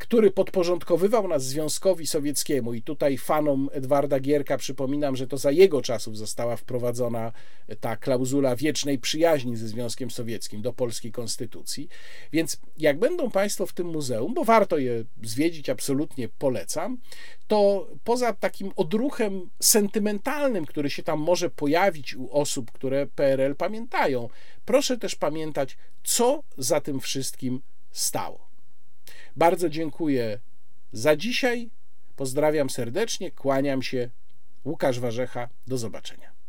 który 0.00 0.30
podporządkowywał 0.30 1.28
nas 1.28 1.44
Związkowi 1.44 2.06
Sowieckiemu. 2.06 2.74
I 2.74 2.82
tutaj 2.82 3.18
fanom 3.18 3.68
Edwarda 3.72 4.20
Gierka 4.20 4.56
przypominam, 4.58 5.16
że 5.16 5.26
to 5.26 5.38
za 5.38 5.50
jego 5.50 5.82
czasów 5.82 6.16
została 6.16 6.56
wprowadzona 6.56 7.32
ta 7.80 7.96
klauzula 7.96 8.56
wiecznej 8.56 8.98
przyjaźni 8.98 9.56
ze 9.56 9.68
Związkiem 9.68 10.10
Sowieckim 10.10 10.62
do 10.62 10.72
polskiej 10.72 11.12
konstytucji. 11.12 11.88
Więc 12.32 12.60
jak 12.78 12.98
będą 12.98 13.30
Państwo 13.30 13.66
w 13.66 13.72
tym 13.72 13.86
muzeum, 13.86 14.34
bo 14.34 14.44
warto 14.44 14.78
je 14.78 15.04
zwiedzić, 15.22 15.68
absolutnie 15.68 16.28
polecam, 16.28 16.98
to 17.46 17.88
poza 18.04 18.32
takim 18.32 18.72
odruchem 18.76 19.50
sentymentalnym, 19.62 20.66
który 20.66 20.90
się 20.90 21.02
tam 21.02 21.20
może 21.20 21.50
pojawić 21.50 22.16
u 22.16 22.32
osób, 22.32 22.72
które 22.72 23.06
PRL 23.06 23.56
pamiętają, 23.56 24.28
proszę 24.64 24.98
też 24.98 25.14
pamiętać, 25.14 25.76
co 26.04 26.42
za 26.58 26.80
tym 26.80 27.00
wszystkim 27.00 27.60
stało. 27.90 28.49
Bardzo 29.36 29.68
dziękuję 29.68 30.38
za 30.92 31.16
dzisiaj. 31.16 31.70
Pozdrawiam 32.16 32.70
serdecznie, 32.70 33.30
kłaniam 33.30 33.82
się. 33.82 34.10
Łukasz 34.64 35.00
Warzecha, 35.00 35.48
do 35.66 35.78
zobaczenia. 35.78 36.39